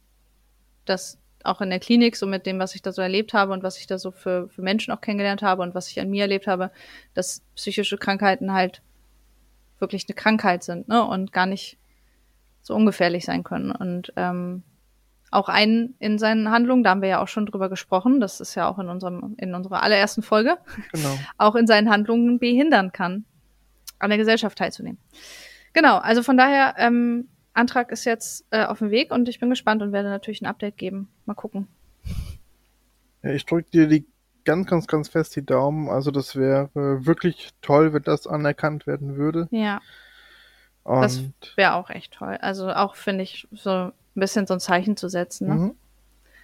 dass 0.85 1.19
auch 1.45 1.63
in 1.63 1.71
der 1.71 1.81
Klinik, 1.81 2.17
so 2.17 2.27
mit 2.27 2.45
dem, 2.45 2.59
was 2.59 2.75
ich 2.75 2.83
da 2.83 2.93
so 2.93 3.01
erlebt 3.01 3.33
habe 3.33 3.53
und 3.53 3.63
was 3.63 3.79
ich 3.79 3.87
da 3.87 3.99
so 3.99 4.11
für, 4.11 4.49
für 4.49 4.61
Menschen 4.61 4.93
auch 4.93 5.01
kennengelernt 5.01 5.41
habe 5.41 5.63
und 5.63 5.75
was 5.75 5.89
ich 5.89 6.01
an 6.01 6.11
mir 6.11 6.23
erlebt 6.23 6.47
habe, 6.47 6.71
dass 7.15 7.43
psychische 7.55 7.97
Krankheiten 7.97 8.53
halt 8.53 8.83
wirklich 9.79 10.05
eine 10.07 10.15
Krankheit 10.17 10.65
sind, 10.65 10.89
ne? 10.89 11.05
Und 11.05 11.33
gar 11.33 11.47
nicht 11.47 11.79
so 12.61 12.75
ungefährlich 12.75 13.25
sein 13.25 13.45
können. 13.45 13.71
Und 13.71 14.13
ähm, 14.17 14.65
auch 15.31 15.49
einen 15.49 15.95
in 15.99 16.19
seinen 16.19 16.51
Handlungen, 16.51 16.83
da 16.83 16.91
haben 16.91 17.03
wir 17.03 17.09
ja 17.09 17.23
auch 17.23 17.29
schon 17.29 17.47
drüber 17.47 17.69
gesprochen, 17.69 18.21
das 18.21 18.41
ist 18.41 18.55
ja 18.55 18.69
auch 18.69 18.79
in 18.79 18.89
unserem, 18.89 19.35
in 19.39 19.55
unserer 19.55 19.83
allerersten 19.83 20.23
Folge, 20.23 20.59
genau. 20.93 21.19
auch 21.39 21.55
in 21.55 21.67
seinen 21.67 21.91
Handlungen 21.91 22.39
behindern 22.39 22.93
kann, 22.93 23.25
an 23.99 24.11
der 24.11 24.19
Gesellschaft 24.19 24.59
teilzunehmen. 24.59 24.99
Genau, 25.73 25.99
also 25.99 26.23
von 26.23 26.37
daher, 26.37 26.75
ähm, 26.79 27.29
Antrag 27.53 27.91
ist 27.91 28.05
jetzt 28.05 28.47
äh, 28.51 28.65
auf 28.65 28.79
dem 28.79 28.91
Weg 28.91 29.11
und 29.13 29.29
ich 29.29 29.41
bin 29.41 29.51
gespannt 29.51 29.83
und 29.83 29.93
werde 29.93 30.09
natürlich 30.09 30.41
ein 30.41 30.47
Update 30.47 30.77
geben. 30.77 31.09
Mal 31.27 31.35
gucken. 31.35 31.67
Ja, 33.23 33.31
ich 33.31 33.45
drücke 33.45 33.69
dir 33.71 33.89
die 33.89 34.07
ganz, 34.45 34.67
ganz, 34.69 34.87
ganz 34.87 35.09
fest 35.09 35.35
die 35.37 35.45
Daumen. 35.45 35.89
Also 35.89 36.11
das 36.11 36.37
wäre 36.37 36.71
wirklich 36.75 37.51
toll, 37.61 37.93
wenn 37.93 38.03
das 38.03 38.27
anerkannt 38.27 38.87
werden 38.87 39.17
würde. 39.17 39.49
Ja. 39.51 39.81
Und 40.85 41.03
das 41.03 41.23
wäre 41.57 41.75
auch 41.75 41.91
echt 41.91 42.15
toll. 42.15 42.39
Also 42.41 42.71
auch 42.71 42.95
finde 42.95 43.25
ich 43.25 43.47
so 43.51 43.93
ein 44.19 44.21
bisschen 44.21 44.47
so 44.47 44.55
ein 44.55 44.61
Zeichen 44.61 44.97
zu 44.97 45.09
setzen. 45.09 45.49
Ne? 45.49 45.55
Mhm. 45.55 45.75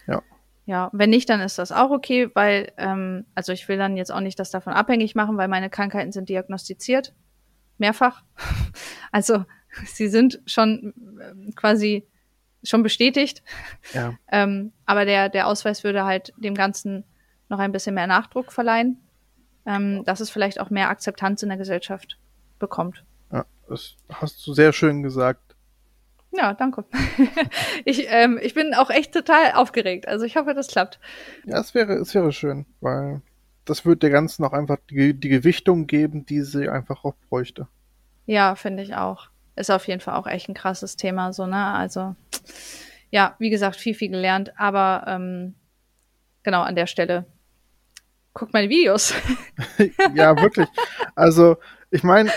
Ja. 0.06 0.22
Ja, 0.66 0.90
wenn 0.92 1.10
nicht, 1.10 1.28
dann 1.28 1.40
ist 1.40 1.58
das 1.58 1.72
auch 1.72 1.90
okay, 1.90 2.30
weil, 2.32 2.72
ähm, 2.78 3.26
also 3.34 3.52
ich 3.52 3.68
will 3.68 3.76
dann 3.76 3.98
jetzt 3.98 4.10
auch 4.10 4.20
nicht 4.20 4.38
das 4.38 4.50
davon 4.50 4.72
abhängig 4.72 5.14
machen, 5.14 5.36
weil 5.36 5.48
meine 5.48 5.68
Krankheiten 5.68 6.10
sind 6.10 6.28
diagnostiziert. 6.28 7.12
Mehrfach. 7.78 8.22
Also 9.12 9.44
sie 9.86 10.08
sind 10.08 10.40
schon 10.44 10.92
äh, 11.20 11.52
quasi 11.52 12.04
schon 12.64 12.82
bestätigt. 12.82 13.44
Ja. 13.92 14.14
ähm, 14.32 14.72
aber 14.86 15.04
der, 15.04 15.28
der 15.28 15.46
Ausweis 15.46 15.84
würde 15.84 16.04
halt 16.04 16.32
dem 16.36 16.54
Ganzen 16.54 17.04
noch 17.48 17.60
ein 17.60 17.70
bisschen 17.70 17.94
mehr 17.94 18.08
Nachdruck 18.08 18.50
verleihen, 18.50 19.00
ähm, 19.66 20.02
dass 20.04 20.18
es 20.18 20.30
vielleicht 20.30 20.60
auch 20.60 20.70
mehr 20.70 20.88
Akzeptanz 20.88 21.44
in 21.44 21.48
der 21.48 21.58
Gesellschaft 21.58 22.18
bekommt. 22.58 23.04
Ja, 23.30 23.44
das 23.68 23.94
hast 24.08 24.44
du 24.44 24.52
sehr 24.52 24.72
schön 24.72 25.04
gesagt. 25.04 25.43
Ja, 26.36 26.52
danke. 26.52 26.84
ich, 27.84 28.06
ähm, 28.08 28.38
ich 28.42 28.54
bin 28.54 28.74
auch 28.74 28.90
echt 28.90 29.12
total 29.12 29.52
aufgeregt. 29.52 30.08
Also 30.08 30.24
ich 30.24 30.36
hoffe, 30.36 30.54
das 30.54 30.68
klappt. 30.68 30.98
Ja, 31.44 31.60
es 31.60 31.74
wäre, 31.74 31.94
es 31.94 32.14
wäre 32.14 32.32
schön, 32.32 32.66
weil 32.80 33.22
das 33.64 33.84
würde 33.84 34.00
der 34.00 34.10
Ganzen 34.10 34.44
auch 34.44 34.52
einfach 34.52 34.78
die, 34.90 35.14
die 35.14 35.28
Gewichtung 35.28 35.86
geben, 35.86 36.26
die 36.26 36.42
sie 36.42 36.68
einfach 36.68 37.04
auch 37.04 37.14
bräuchte. 37.28 37.68
Ja, 38.26 38.56
finde 38.56 38.82
ich 38.82 38.94
auch. 38.94 39.28
Ist 39.56 39.70
auf 39.70 39.86
jeden 39.86 40.00
Fall 40.00 40.14
auch 40.14 40.26
echt 40.26 40.48
ein 40.48 40.54
krasses 40.54 40.96
Thema, 40.96 41.32
so, 41.32 41.46
ne? 41.46 41.64
Also, 41.64 42.16
ja, 43.10 43.36
wie 43.38 43.50
gesagt, 43.50 43.76
viel, 43.76 43.94
viel 43.94 44.10
gelernt, 44.10 44.52
aber 44.58 45.04
ähm, 45.06 45.54
genau 46.42 46.62
an 46.62 46.74
der 46.74 46.86
Stelle. 46.86 47.26
Guck 48.32 48.52
meine 48.52 48.68
Videos. 48.68 49.14
ja, 50.14 50.36
wirklich. 50.42 50.66
Also, 51.14 51.56
ich 51.92 52.02
meine, 52.02 52.32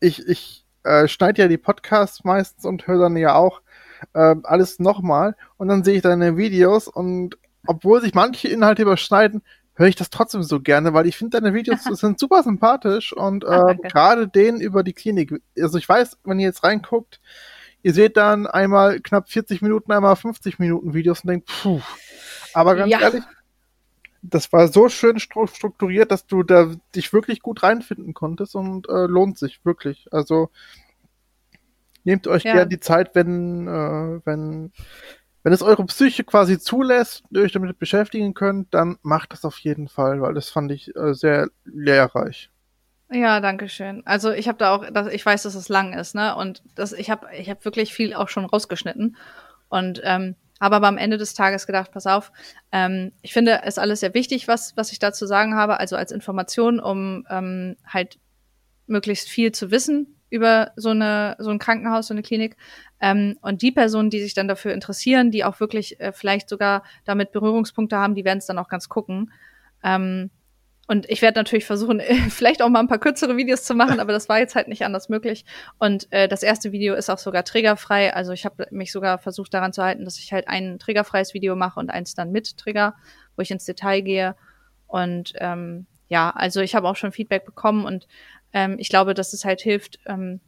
ich, 0.00 0.28
ich 0.28 0.66
äh, 0.88 1.08
schneide 1.08 1.42
ja 1.42 1.48
die 1.48 1.58
Podcasts 1.58 2.24
meistens 2.24 2.64
und 2.64 2.86
höre 2.86 3.00
dann 3.00 3.16
ja 3.16 3.34
auch 3.34 3.60
äh, 4.14 4.36
alles 4.42 4.78
nochmal 4.78 5.36
und 5.56 5.68
dann 5.68 5.84
sehe 5.84 5.96
ich 5.96 6.02
deine 6.02 6.36
Videos 6.36 6.88
und 6.88 7.36
obwohl 7.66 8.00
sich 8.00 8.14
manche 8.14 8.48
Inhalte 8.48 8.82
überschneiden, 8.82 9.42
höre 9.74 9.88
ich 9.88 9.96
das 9.96 10.10
trotzdem 10.10 10.42
so 10.42 10.60
gerne, 10.60 10.94
weil 10.94 11.06
ich 11.06 11.16
finde 11.16 11.40
deine 11.40 11.54
Videos 11.54 11.84
sind 11.92 12.18
super 12.18 12.42
sympathisch 12.42 13.12
und 13.12 13.44
äh, 13.44 13.76
gerade 13.82 14.28
den 14.28 14.60
über 14.60 14.82
die 14.82 14.92
Klinik. 14.92 15.40
Also 15.60 15.78
ich 15.78 15.88
weiß, 15.88 16.18
wenn 16.24 16.40
ihr 16.40 16.46
jetzt 16.46 16.64
reinguckt, 16.64 17.20
ihr 17.82 17.92
seht 17.92 18.16
dann 18.16 18.46
einmal 18.46 19.00
knapp 19.00 19.28
40 19.28 19.62
Minuten, 19.62 19.92
einmal 19.92 20.16
50 20.16 20.58
Minuten 20.58 20.94
Videos 20.94 21.20
und 21.20 21.28
denkt, 21.28 21.50
puh. 21.62 21.80
Aber 22.54 22.74
ganz 22.74 22.90
ja. 22.90 23.00
ehrlich, 23.00 23.22
das 24.22 24.52
war 24.52 24.68
so 24.68 24.88
schön 24.88 25.18
strukturiert, 25.18 26.10
dass 26.10 26.26
du 26.26 26.42
da 26.42 26.74
dich 26.94 27.12
wirklich 27.12 27.40
gut 27.40 27.62
reinfinden 27.62 28.14
konntest 28.14 28.54
und 28.54 28.88
äh, 28.88 29.06
lohnt 29.06 29.38
sich 29.38 29.64
wirklich. 29.64 30.06
Also 30.12 30.50
nehmt 32.04 32.26
euch 32.26 32.44
ja. 32.44 32.52
gerne 32.52 32.68
die 32.68 32.80
Zeit, 32.80 33.14
wenn, 33.14 33.68
äh, 33.68 34.20
wenn, 34.24 34.72
wenn 35.42 35.52
es 35.52 35.62
eure 35.62 35.84
Psyche 35.86 36.24
quasi 36.24 36.58
zulässt, 36.58 37.24
ihr 37.30 37.42
euch 37.42 37.52
damit 37.52 37.78
beschäftigen 37.78 38.34
könnt, 38.34 38.74
dann 38.74 38.98
macht 39.02 39.32
das 39.32 39.44
auf 39.44 39.58
jeden 39.58 39.88
Fall, 39.88 40.20
weil 40.20 40.34
das 40.34 40.50
fand 40.50 40.72
ich 40.72 40.94
äh, 40.96 41.14
sehr 41.14 41.48
lehrreich. 41.64 42.50
Ja, 43.10 43.40
danke 43.40 43.68
schön. 43.68 44.02
Also 44.04 44.32
ich 44.32 44.48
habe 44.48 44.58
da 44.58 44.74
auch, 44.74 44.84
das, 44.92 45.08
ich 45.08 45.24
weiß, 45.24 45.44
dass 45.44 45.54
es 45.54 45.70
lang 45.70 45.94
ist, 45.94 46.14
ne? 46.14 46.36
Und 46.36 46.62
das, 46.74 46.92
ich 46.92 47.08
habe, 47.08 47.26
ich 47.34 47.48
habe 47.48 47.64
wirklich 47.64 47.94
viel 47.94 48.12
auch 48.12 48.28
schon 48.28 48.44
rausgeschnitten 48.44 49.16
und 49.70 50.00
ähm, 50.04 50.34
habe 50.60 50.76
aber 50.76 50.88
am 50.88 50.98
Ende 50.98 51.18
des 51.18 51.34
Tages 51.34 51.66
gedacht, 51.66 51.92
pass 51.92 52.06
auf, 52.06 52.32
ähm, 52.72 53.12
ich 53.22 53.32
finde 53.32 53.62
es 53.64 53.78
alles 53.78 54.00
sehr 54.00 54.14
wichtig, 54.14 54.48
was 54.48 54.76
was 54.76 54.92
ich 54.92 54.98
da 54.98 55.12
zu 55.12 55.26
sagen 55.26 55.54
habe, 55.54 55.78
also 55.80 55.96
als 55.96 56.12
Information, 56.12 56.80
um 56.80 57.26
ähm, 57.30 57.76
halt 57.86 58.18
möglichst 58.86 59.28
viel 59.28 59.52
zu 59.52 59.70
wissen 59.70 60.14
über 60.30 60.72
so 60.76 60.90
eine 60.90 61.36
so 61.38 61.50
ein 61.50 61.58
Krankenhaus, 61.58 62.08
so 62.08 62.14
eine 62.14 62.22
Klinik. 62.22 62.56
Ähm, 63.00 63.38
und 63.40 63.62
die 63.62 63.72
Personen, 63.72 64.10
die 64.10 64.20
sich 64.20 64.34
dann 64.34 64.48
dafür 64.48 64.72
interessieren, 64.72 65.30
die 65.30 65.44
auch 65.44 65.60
wirklich 65.60 66.00
äh, 66.00 66.12
vielleicht 66.12 66.48
sogar 66.48 66.82
damit 67.04 67.32
Berührungspunkte 67.32 67.96
haben, 67.96 68.14
die 68.14 68.24
werden 68.24 68.38
es 68.38 68.46
dann 68.46 68.58
auch 68.58 68.68
ganz 68.68 68.88
gucken. 68.88 69.32
Ähm, 69.82 70.30
und 70.88 71.08
ich 71.10 71.20
werde 71.20 71.38
natürlich 71.38 71.66
versuchen, 71.66 72.00
vielleicht 72.30 72.62
auch 72.62 72.70
mal 72.70 72.80
ein 72.80 72.88
paar 72.88 72.98
kürzere 72.98 73.36
Videos 73.36 73.62
zu 73.62 73.74
machen, 73.74 74.00
aber 74.00 74.12
das 74.12 74.28
war 74.28 74.38
jetzt 74.38 74.56
halt 74.56 74.68
nicht 74.68 74.84
anders 74.84 75.08
möglich. 75.08 75.44
Und 75.78 76.10
äh, 76.10 76.26
das 76.26 76.42
erste 76.42 76.72
Video 76.72 76.94
ist 76.94 77.10
auch 77.10 77.18
sogar 77.18 77.44
triggerfrei. 77.44 78.14
Also 78.14 78.32
ich 78.32 78.44
habe 78.46 78.66
mich 78.70 78.90
sogar 78.90 79.18
versucht 79.18 79.52
daran 79.52 79.74
zu 79.74 79.84
halten, 79.84 80.04
dass 80.06 80.18
ich 80.18 80.32
halt 80.32 80.48
ein 80.48 80.78
triggerfreies 80.78 81.34
Video 81.34 81.54
mache 81.54 81.78
und 81.78 81.90
eins 81.90 82.14
dann 82.14 82.32
mit 82.32 82.56
Trigger, 82.56 82.94
wo 83.36 83.42
ich 83.42 83.50
ins 83.50 83.66
Detail 83.66 84.00
gehe. 84.00 84.34
Und 84.86 85.34
ähm, 85.36 85.86
ja, 86.08 86.30
also 86.30 86.62
ich 86.62 86.74
habe 86.74 86.88
auch 86.88 86.96
schon 86.96 87.12
Feedback 87.12 87.44
bekommen 87.44 87.84
und 87.84 88.08
ähm, 88.54 88.76
ich 88.78 88.88
glaube, 88.88 89.12
dass 89.12 89.34
es 89.34 89.44
halt 89.44 89.60
hilft, 89.60 89.98
ähm, 90.06 90.40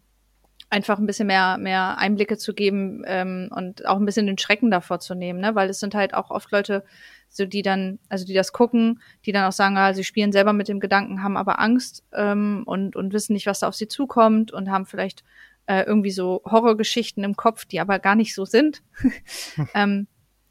einfach 0.70 0.98
ein 0.98 1.06
bisschen 1.06 1.26
mehr, 1.26 1.58
mehr 1.58 1.98
Einblicke 1.98 2.38
zu 2.38 2.54
geben 2.54 3.02
ähm, 3.06 3.50
und 3.54 3.86
auch 3.86 3.98
ein 3.98 4.06
bisschen 4.06 4.26
den 4.26 4.38
Schrecken 4.38 4.70
davor 4.70 5.00
zu 5.00 5.14
nehmen, 5.14 5.40
ne? 5.40 5.54
Weil 5.54 5.68
es 5.68 5.80
sind 5.80 5.94
halt 5.94 6.14
auch 6.14 6.30
oft 6.30 6.50
Leute, 6.52 6.84
so 7.30 7.46
die 7.46 7.62
dann, 7.62 7.98
also 8.08 8.26
die 8.26 8.34
das 8.34 8.52
gucken, 8.52 9.00
die 9.24 9.32
dann 9.32 9.44
auch 9.44 9.52
sagen, 9.52 9.78
ah, 9.78 9.94
sie 9.94 10.04
spielen 10.04 10.32
selber 10.32 10.52
mit 10.52 10.68
dem 10.68 10.80
Gedanken, 10.80 11.22
haben 11.22 11.36
aber 11.36 11.60
Angst 11.60 12.04
ähm, 12.12 12.64
und, 12.66 12.96
und 12.96 13.12
wissen 13.12 13.32
nicht, 13.32 13.46
was 13.46 13.60
da 13.60 13.68
auf 13.68 13.74
sie 13.74 13.88
zukommt 13.88 14.52
und 14.52 14.70
haben 14.70 14.84
vielleicht 14.84 15.24
äh, 15.66 15.84
irgendwie 15.84 16.10
so 16.10 16.42
Horrorgeschichten 16.44 17.22
im 17.22 17.36
Kopf, 17.36 17.64
die 17.64 17.80
aber 17.80 18.00
gar 18.00 18.16
nicht 18.16 18.34
so 18.34 18.44
sind. 18.44 18.82
ähm, 19.74 20.08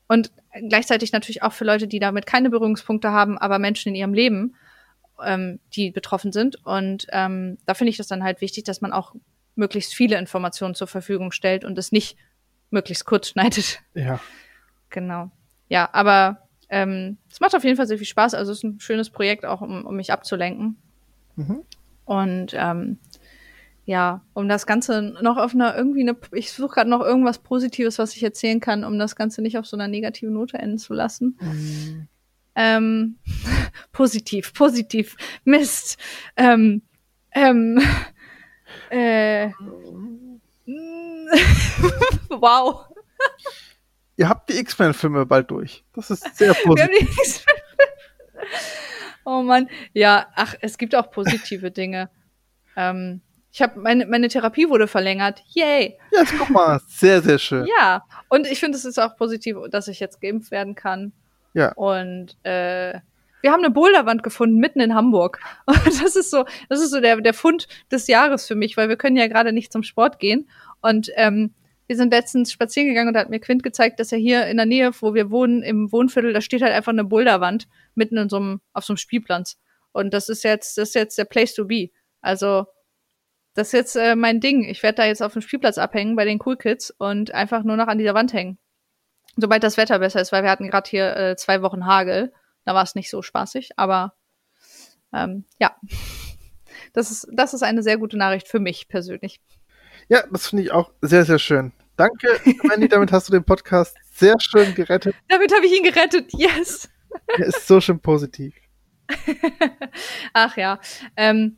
und 0.07 0.31
gleichzeitig 0.69 1.11
natürlich 1.11 1.43
auch 1.43 1.53
für 1.53 1.65
Leute, 1.65 1.87
die 1.87 1.99
damit 1.99 2.25
keine 2.25 2.49
Berührungspunkte 2.49 3.11
haben, 3.11 3.37
aber 3.37 3.59
Menschen 3.59 3.89
in 3.89 3.95
ihrem 3.95 4.13
Leben, 4.13 4.55
ähm, 5.23 5.59
die 5.73 5.91
betroffen 5.91 6.31
sind. 6.31 6.65
Und 6.65 7.07
ähm, 7.11 7.57
da 7.65 7.73
finde 7.73 7.91
ich 7.91 7.97
das 7.97 8.07
dann 8.07 8.23
halt 8.23 8.39
wichtig, 8.39 8.63
dass 8.63 8.79
man 8.79 8.93
auch 8.93 9.13
möglichst 9.55 9.93
viele 9.93 10.17
Informationen 10.17 10.73
zur 10.73 10.87
Verfügung 10.87 11.33
stellt 11.33 11.65
und 11.65 11.77
es 11.77 11.91
nicht 11.91 12.17
möglichst 12.71 13.05
kurz 13.05 13.27
schneidet. 13.27 13.81
Ja. 13.93 14.19
Genau. 14.89 15.29
Ja, 15.67 15.89
aber 15.91 16.48
ähm, 16.69 17.17
es 17.29 17.39
macht 17.39 17.55
auf 17.55 17.63
jeden 17.63 17.77
Fall 17.77 17.87
sehr 17.87 17.97
viel 17.97 18.07
Spaß. 18.07 18.33
Also 18.33 18.51
es 18.51 18.59
ist 18.59 18.63
ein 18.63 18.79
schönes 18.79 19.09
Projekt 19.09 19.45
auch, 19.45 19.61
um, 19.61 19.85
um 19.85 19.95
mich 19.95 20.11
abzulenken. 20.11 20.77
Mhm. 21.35 21.63
Und 22.05 22.53
ähm, 22.55 22.97
ja, 23.85 24.21
um 24.33 24.47
das 24.47 24.67
Ganze 24.67 25.01
noch 25.21 25.37
auf 25.37 25.55
einer 25.55 25.75
irgendwie 25.75 26.01
eine, 26.01 26.15
ich 26.31 26.51
suche 26.51 26.75
gerade 26.75 26.89
noch 26.89 27.01
irgendwas 27.01 27.39
Positives, 27.39 27.97
was 27.97 28.15
ich 28.15 28.21
erzählen 28.21 28.59
kann, 28.59 28.83
um 28.83 28.99
das 28.99 29.15
Ganze 29.15 29.41
nicht 29.41 29.57
auf 29.57 29.65
so 29.65 29.75
einer 29.75 29.87
negativen 29.87 30.33
Note 30.33 30.59
enden 30.59 30.77
zu 30.77 30.93
lassen. 30.93 31.39
Mhm. 31.41 32.07
Ähm, 32.55 33.15
positiv, 33.91 34.53
positiv, 34.53 35.15
Mist. 35.43 35.97
Ähm, 36.35 36.83
ähm, 37.31 37.81
äh, 38.91 39.49
wow. 42.29 42.85
Ihr 44.19 44.27
habt 44.27 44.49
die 44.49 44.59
X-Men-Filme 44.59 45.25
bald 45.25 45.49
durch. 45.49 45.85
Das 45.95 46.11
ist 46.11 46.35
sehr 46.35 46.53
positiv. 46.65 47.45
oh 49.23 49.41
Mann. 49.43 49.69
Ja, 49.93 50.27
ach, 50.35 50.55
es 50.59 50.77
gibt 50.77 50.93
auch 50.93 51.09
positive 51.09 51.71
Dinge. 51.71 52.09
ähm, 52.75 53.21
ich 53.49 53.61
habe 53.61 53.79
meine, 53.79 54.05
meine 54.07 54.27
Therapie 54.27 54.67
wurde 54.67 54.87
verlängert. 54.87 55.41
Yay! 55.55 55.97
Ja, 56.11 56.23
guck 56.37 56.49
mal, 56.49 56.81
sehr, 56.89 57.21
sehr 57.21 57.39
schön. 57.39 57.65
Ja, 57.65 58.03
und 58.27 58.45
ich 58.45 58.59
finde, 58.59 58.77
es 58.77 58.83
ist 58.83 58.99
auch 58.99 59.15
positiv, 59.15 59.55
dass 59.71 59.87
ich 59.87 60.01
jetzt 60.01 60.19
geimpft 60.19 60.51
werden 60.51 60.75
kann. 60.75 61.13
Ja. 61.53 61.71
Und 61.71 62.35
äh, 62.43 62.99
wir 63.41 63.51
haben 63.53 63.63
eine 63.63 63.71
Boulderwand 63.71 64.21
gefunden 64.21 64.57
mitten 64.57 64.81
in 64.81 64.95
Hamburg. 64.95 65.39
Und 65.65 65.77
das 65.85 66.17
ist 66.17 66.29
so, 66.29 66.43
das 66.67 66.81
ist 66.81 66.91
so 66.91 66.99
der, 66.99 67.21
der 67.21 67.33
Fund 67.33 67.69
des 67.89 68.07
Jahres 68.07 68.45
für 68.45 68.55
mich, 68.55 68.75
weil 68.75 68.89
wir 68.89 68.97
können 68.97 69.15
ja 69.15 69.27
gerade 69.27 69.53
nicht 69.53 69.71
zum 69.71 69.83
Sport 69.83 70.19
gehen. 70.19 70.49
Und 70.81 71.09
ähm, 71.15 71.53
wir 71.89 71.95
sind 71.95 72.13
letztens 72.13 72.51
spazieren 72.51 72.87
gegangen 72.87 73.07
und 73.07 73.13
da 73.15 73.21
hat 73.21 73.31
mir 73.31 73.39
Quint 73.39 73.63
gezeigt, 73.63 73.99
dass 73.99 74.11
er 74.11 74.19
hier 74.19 74.45
in 74.45 74.57
der 74.57 74.67
Nähe, 74.67 74.91
wo 75.01 75.15
wir 75.15 75.31
wohnen, 75.31 75.63
im 75.63 75.91
Wohnviertel, 75.91 76.33
da 76.33 76.39
steht 76.39 76.61
halt 76.61 76.71
einfach 76.71 76.91
eine 76.91 77.03
Boulderwand 77.03 77.67
mitten 77.95 78.15
in 78.15 78.29
so 78.29 78.37
einem, 78.37 78.61
auf 78.73 78.85
so 78.85 78.93
einem 78.93 78.97
Spielplatz. 78.97 79.57
Und 79.91 80.13
das 80.13 80.29
ist 80.29 80.43
jetzt, 80.43 80.77
das 80.77 80.89
ist 80.89 80.93
jetzt 80.93 81.17
der 81.17 81.25
Place 81.25 81.55
to 81.55 81.65
be. 81.65 81.89
Also, 82.21 82.67
das 83.55 83.69
ist 83.69 83.73
jetzt 83.73 83.95
äh, 83.95 84.15
mein 84.15 84.39
Ding. 84.39 84.65
Ich 84.65 84.83
werde 84.83 84.97
da 84.97 85.05
jetzt 85.05 85.23
auf 85.23 85.33
dem 85.33 85.41
Spielplatz 85.41 85.79
abhängen 85.79 86.15
bei 86.15 86.25
den 86.25 86.39
Cool 86.45 86.57
Kids 86.57 86.91
und 86.91 87.33
einfach 87.33 87.63
nur 87.63 87.75
noch 87.75 87.87
an 87.87 87.97
dieser 87.97 88.13
Wand 88.13 88.33
hängen. 88.33 88.59
Sobald 89.35 89.63
das 89.63 89.77
Wetter 89.77 89.97
besser 89.97 90.21
ist, 90.21 90.31
weil 90.31 90.43
wir 90.43 90.51
hatten 90.51 90.69
gerade 90.69 90.87
hier 90.87 91.17
äh, 91.17 91.35
zwei 91.37 91.63
Wochen 91.63 91.87
Hagel. 91.87 92.31
Da 92.65 92.75
war 92.75 92.83
es 92.83 92.93
nicht 92.93 93.09
so 93.09 93.23
spaßig, 93.23 93.71
aber 93.77 94.13
ähm, 95.11 95.45
ja. 95.57 95.75
Das 96.93 97.09
ist, 97.09 97.27
das 97.31 97.55
ist 97.55 97.63
eine 97.63 97.81
sehr 97.81 97.97
gute 97.97 98.17
Nachricht 98.17 98.47
für 98.47 98.59
mich 98.59 98.87
persönlich. 98.87 99.41
Ja, 100.07 100.23
das 100.31 100.47
finde 100.47 100.63
ich 100.63 100.71
auch 100.71 100.91
sehr, 101.01 101.25
sehr 101.25 101.39
schön. 101.39 101.71
Danke, 101.97 102.39
Mandy, 102.63 102.87
damit 102.87 103.11
hast 103.11 103.27
du 103.27 103.33
den 103.33 103.43
Podcast 103.43 103.95
sehr 104.13 104.35
schön 104.39 104.73
gerettet. 104.73 105.15
Damit 105.27 105.53
habe 105.53 105.65
ich 105.65 105.77
ihn 105.77 105.83
gerettet, 105.83 106.31
yes. 106.33 106.89
Er 107.27 107.47
ist 107.47 107.67
so 107.67 107.81
schön 107.81 107.99
positiv. 107.99 108.55
Ach 110.33 110.55
ja. 110.55 110.79
Ähm, 111.17 111.57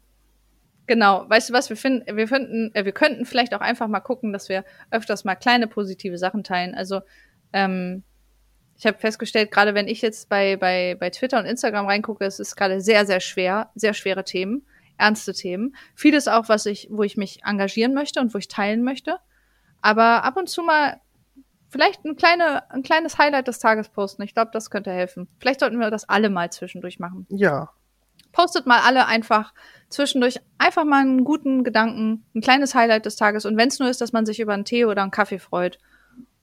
genau, 0.88 1.26
weißt 1.30 1.50
du 1.50 1.54
was, 1.54 1.70
wir 1.70 1.78
finden, 1.78 2.18
wir 2.18 2.28
finden, 2.28 2.72
äh, 2.74 2.86
wir 2.86 2.92
könnten 2.92 3.26
vielleicht 3.26 3.54
auch 3.54 3.62
einfach 3.62 3.88
mal 3.88 4.00
gucken, 4.00 4.34
dass 4.34 4.50
wir 4.50 4.66
öfters 4.90 5.24
mal 5.24 5.36
kleine 5.36 5.68
positive 5.68 6.18
Sachen 6.18 6.44
teilen. 6.44 6.74
Also 6.74 7.02
ähm, 7.54 8.04
ich 8.78 8.88
habe 8.88 8.98
festgestellt, 8.98 9.52
gerade 9.52 9.76
wenn 9.76 9.88
ich 9.88 10.02
jetzt 10.02 10.28
bei, 10.28 10.58
bei, 10.58 10.96
bei 11.00 11.12
Twitter 11.12 11.38
und 11.38 11.46
Instagram 11.46 11.86
reingucke, 11.86 12.26
es 12.26 12.40
ist 12.40 12.56
gerade 12.56 12.82
sehr, 12.82 13.06
sehr 13.06 13.20
schwer, 13.20 13.70
sehr 13.76 13.94
schwere 13.94 14.24
Themen, 14.24 14.66
ernste 15.02 15.34
Themen. 15.34 15.76
Vieles 15.96 16.28
auch, 16.28 16.48
was 16.48 16.66
ich, 16.66 16.88
wo 16.92 17.04
ich 17.04 17.18
mich 17.18 17.44
engagieren 17.44 17.94
möchte 17.94 18.20
und 18.20 18.34
wo 18.34 18.38
ich 18.38 18.48
teilen 18.48 18.84
möchte. 18.84 19.18
Aber 19.82 20.24
ab 20.24 20.38
und 20.38 20.48
zu 20.48 20.62
mal 20.62 21.02
vielleicht 21.70 22.06
ein, 22.06 22.16
kleine, 22.16 22.70
ein 22.72 22.84
kleines 22.84 23.18
Highlight 23.18 23.48
des 23.48 23.60
Tages 23.60 23.90
posten. 23.90 24.22
Ich 24.22 24.34
glaube, 24.34 24.52
das 24.54 24.70
könnte 24.70 24.92
helfen. 24.92 25.28
Vielleicht 25.40 25.62
sollten 25.62 25.80
wir 25.80 25.90
das 25.90 26.08
alle 26.08 26.30
mal 26.30 26.52
zwischendurch 26.52 27.00
machen. 27.00 27.26
Ja. 27.30 27.70
Postet 28.32 28.66
mal 28.66 28.82
alle 28.82 29.08
einfach 29.08 29.54
zwischendurch 29.90 30.40
einfach 30.58 30.86
mal 30.86 31.02
einen 31.02 31.24
guten 31.24 31.64
Gedanken, 31.64 32.26
ein 32.36 32.42
kleines 32.42 32.76
Highlight 32.76 33.06
des 33.06 33.16
Tages. 33.16 33.46
Und 33.46 33.58
wenn 33.58 33.70
es 33.70 33.80
nur 33.80 33.90
ist, 33.90 34.02
dass 34.02 34.14
man 34.14 34.26
sich 34.26 34.40
über 34.40 34.54
einen 34.54 34.66
Tee 34.66 34.86
oder 34.86 35.02
einen 35.02 35.12
Kaffee 35.12 35.40
freut. 35.40 35.80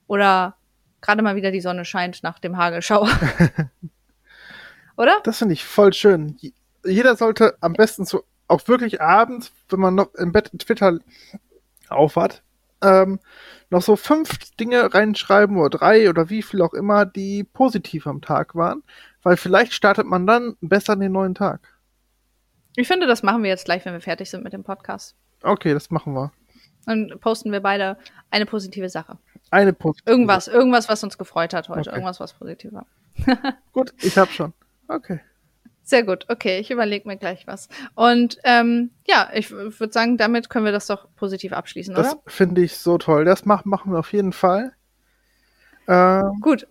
Oder 0.06 0.56
gerade 1.00 1.22
mal 1.22 1.36
wieder 1.36 1.50
die 1.50 1.60
Sonne 1.60 1.84
scheint 1.84 2.22
nach 2.22 2.38
dem 2.38 2.56
Hagelschauer. 2.56 3.08
Oder? 4.96 5.20
Das 5.22 5.38
finde 5.38 5.54
ich 5.54 5.64
voll 5.64 5.92
schön. 5.92 6.36
Jeder 6.84 7.16
sollte 7.16 7.56
am 7.60 7.74
besten 7.74 8.04
so, 8.04 8.24
auch 8.48 8.66
wirklich 8.66 9.00
abends, 9.00 9.52
wenn 9.68 9.80
man 9.80 9.94
noch 9.94 10.14
im 10.14 10.32
Bett 10.32 10.50
Twitter 10.58 10.98
aufhat, 11.88 12.42
ähm, 12.82 13.20
noch 13.70 13.82
so 13.82 13.96
fünf 13.96 14.38
Dinge 14.56 14.92
reinschreiben 14.94 15.56
oder 15.56 15.78
drei 15.78 16.08
oder 16.08 16.30
wie 16.30 16.42
viel 16.42 16.62
auch 16.62 16.74
immer, 16.74 17.06
die 17.06 17.44
positiv 17.44 18.06
am 18.06 18.20
Tag 18.20 18.54
waren, 18.54 18.82
weil 19.22 19.36
vielleicht 19.36 19.74
startet 19.74 20.06
man 20.06 20.26
dann 20.26 20.56
besser 20.60 20.94
in 20.94 21.00
den 21.00 21.12
neuen 21.12 21.34
Tag. 21.34 21.60
Ich 22.76 22.88
finde, 22.88 23.06
das 23.06 23.22
machen 23.22 23.42
wir 23.42 23.50
jetzt 23.50 23.64
gleich, 23.64 23.84
wenn 23.84 23.92
wir 23.92 24.00
fertig 24.00 24.30
sind 24.30 24.44
mit 24.44 24.52
dem 24.52 24.62
Podcast. 24.62 25.16
Okay, 25.42 25.74
das 25.74 25.90
machen 25.90 26.14
wir. 26.14 26.32
Dann 26.86 27.12
posten 27.20 27.52
wir 27.52 27.60
beide 27.60 27.98
eine 28.30 28.46
positive 28.46 28.88
Sache. 28.88 29.18
Eine 29.50 29.72
positive. 29.72 30.10
Irgendwas, 30.10 30.46
Sache. 30.46 30.56
irgendwas, 30.56 30.88
was 30.88 31.04
uns 31.04 31.18
gefreut 31.18 31.52
hat 31.54 31.68
heute. 31.68 31.80
Okay. 31.80 31.90
Irgendwas, 31.90 32.20
was 32.20 32.34
positiv 32.34 32.72
war. 32.72 32.86
Gut, 33.72 33.92
ich 33.98 34.16
hab 34.16 34.30
schon. 34.30 34.52
Okay. 34.86 35.20
Sehr 35.88 36.02
gut, 36.02 36.26
okay, 36.28 36.58
ich 36.58 36.70
überlege 36.70 37.08
mir 37.08 37.16
gleich 37.16 37.46
was. 37.46 37.66
Und 37.94 38.36
ähm, 38.44 38.90
ja, 39.06 39.30
ich 39.32 39.50
würde 39.50 39.90
sagen, 39.90 40.18
damit 40.18 40.50
können 40.50 40.66
wir 40.66 40.72
das 40.72 40.86
doch 40.86 41.08
positiv 41.16 41.54
abschließen, 41.54 41.94
Das 41.94 42.12
oder? 42.12 42.22
finde 42.26 42.60
ich 42.60 42.76
so 42.76 42.98
toll. 42.98 43.24
Das 43.24 43.46
mach, 43.46 43.64
machen 43.64 43.92
wir 43.92 43.98
auf 43.98 44.12
jeden 44.12 44.34
Fall. 44.34 44.72
Ähm, 45.86 46.40
Gut. 46.42 46.68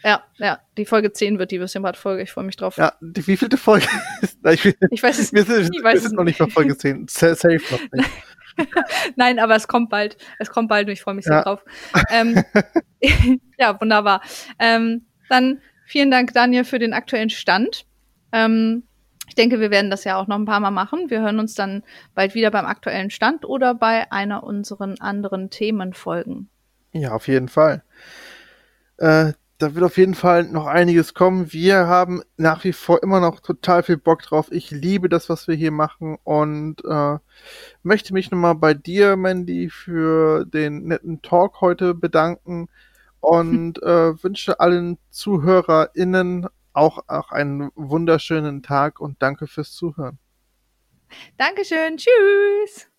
ja, 0.03 0.23
ja. 0.39 0.61
Die 0.77 0.85
Folge 0.85 1.13
10 1.13 1.39
wird 1.39 1.51
die 1.51 1.61
Würstchenbrat-Folge. 1.61 2.23
Ich 2.23 2.33
freue 2.33 2.45
mich 2.45 2.57
drauf. 2.57 2.77
Ja, 2.77 2.93
die, 3.01 3.27
wie 3.27 3.37
vielte 3.37 3.57
Folge 3.57 3.87
ist? 4.23 4.39
Ich, 4.47 4.75
Ich 4.91 5.03
weiß 5.03 5.19
es 5.19 5.33
wir 5.33 5.45
sind, 5.45 5.75
ich 5.75 5.83
weiß 5.83 5.95
wir 5.95 5.97
es 5.99 6.03
sind 6.05 6.17
noch 6.17 6.25
nicht 6.25 6.39
bei 6.39 6.47
Folge 6.49 6.77
10. 6.77 7.09
Sa- 7.09 7.35
Safe 7.35 7.61
noch 7.71 7.81
nicht. 7.93 8.11
Nein, 9.17 9.39
aber 9.41 9.57
es 9.57 9.67
kommt 9.67 9.91
bald. 9.91 10.17
Es 10.39 10.49
kommt 10.51 10.69
bald 10.69 10.87
und 10.87 10.93
ich 10.93 11.03
freue 11.03 11.15
mich 11.15 11.25
sehr 11.25 11.37
Ja. 11.37 11.43
drauf. 11.43 11.65
Ähm, 12.11 12.41
ja, 13.59 13.81
wunderbar. 13.81 14.21
Ähm, 14.61 15.07
dann 15.29 15.61
vielen 15.87 16.11
Dank, 16.11 16.33
Daniel, 16.35 16.65
für 16.65 16.79
den 16.79 16.93
aktuellen 16.93 17.31
Stand. 17.31 17.85
Ähm, 18.31 18.85
ich 19.35 19.43
denke, 19.43 19.59
wir 19.59 19.73
werden 19.73 19.91
das 19.91 20.05
ja 20.05 20.17
auch 20.17 20.29
noch 20.29 20.37
ein 20.37 20.45
paar 20.45 20.61
Mal 20.61 20.71
machen. 20.71 21.11
Wir 21.11 21.21
hören 21.21 21.41
uns 21.41 21.57
dann 21.57 21.83
bald 22.15 22.37
wieder 22.37 22.53
beim 22.53 22.67
aktuellen 22.67 23.11
Stand 23.11 23.45
oder 23.45 23.75
bei 23.75 24.13
einer 24.13 24.45
unseren 24.45 24.95
anderen 25.01 25.51
Themenfolgen. 25.51 26.49
Ja, 26.93 27.11
auf 27.11 27.27
jeden 27.27 27.49
Fall. 27.49 27.83
Äh, 28.97 29.33
da 29.59 29.75
wird 29.75 29.85
auf 29.85 29.99
jeden 29.99 30.15
Fall 30.15 30.45
noch 30.45 30.67
einiges 30.69 31.15
kommen. 31.15 31.53
Wir 31.53 31.89
haben 31.89 32.23
nach 32.37 32.63
wie 32.63 32.73
vor 32.73 33.03
immer 33.03 33.19
noch 33.19 33.41
total 33.41 33.83
viel 33.83 33.97
Bock 33.97 34.23
drauf. 34.23 34.53
Ich 34.53 34.71
liebe 34.71 35.09
das, 35.09 35.29
was 35.29 35.49
wir 35.49 35.57
hier 35.57 35.73
machen 35.73 36.17
und 36.23 36.85
äh, 36.89 37.19
möchte 37.83 38.15
mich 38.15 38.31
nochmal 38.31 38.55
bei 38.55 38.73
dir, 38.73 39.17
Mandy, 39.17 39.69
für 39.69 40.45
den 40.45 40.85
netten 40.85 41.23
Talk 41.23 41.61
heute 41.61 41.93
bedanken 41.93 42.69
und 43.19 43.83
äh, 43.83 44.23
wünsche 44.23 44.61
allen 44.61 44.97
ZuhörerInnen 45.11 46.47
auch, 46.75 47.05
auch 47.09 47.31
einen 47.31 47.71
wunderschönen 47.75 48.63
Tag 48.63 49.01
und 49.01 49.23
danke 49.23 49.47
fürs 49.47 49.73
Zuhören. 49.73 50.19
Dankeschön. 51.39 51.97
Tschüss. 51.97 52.94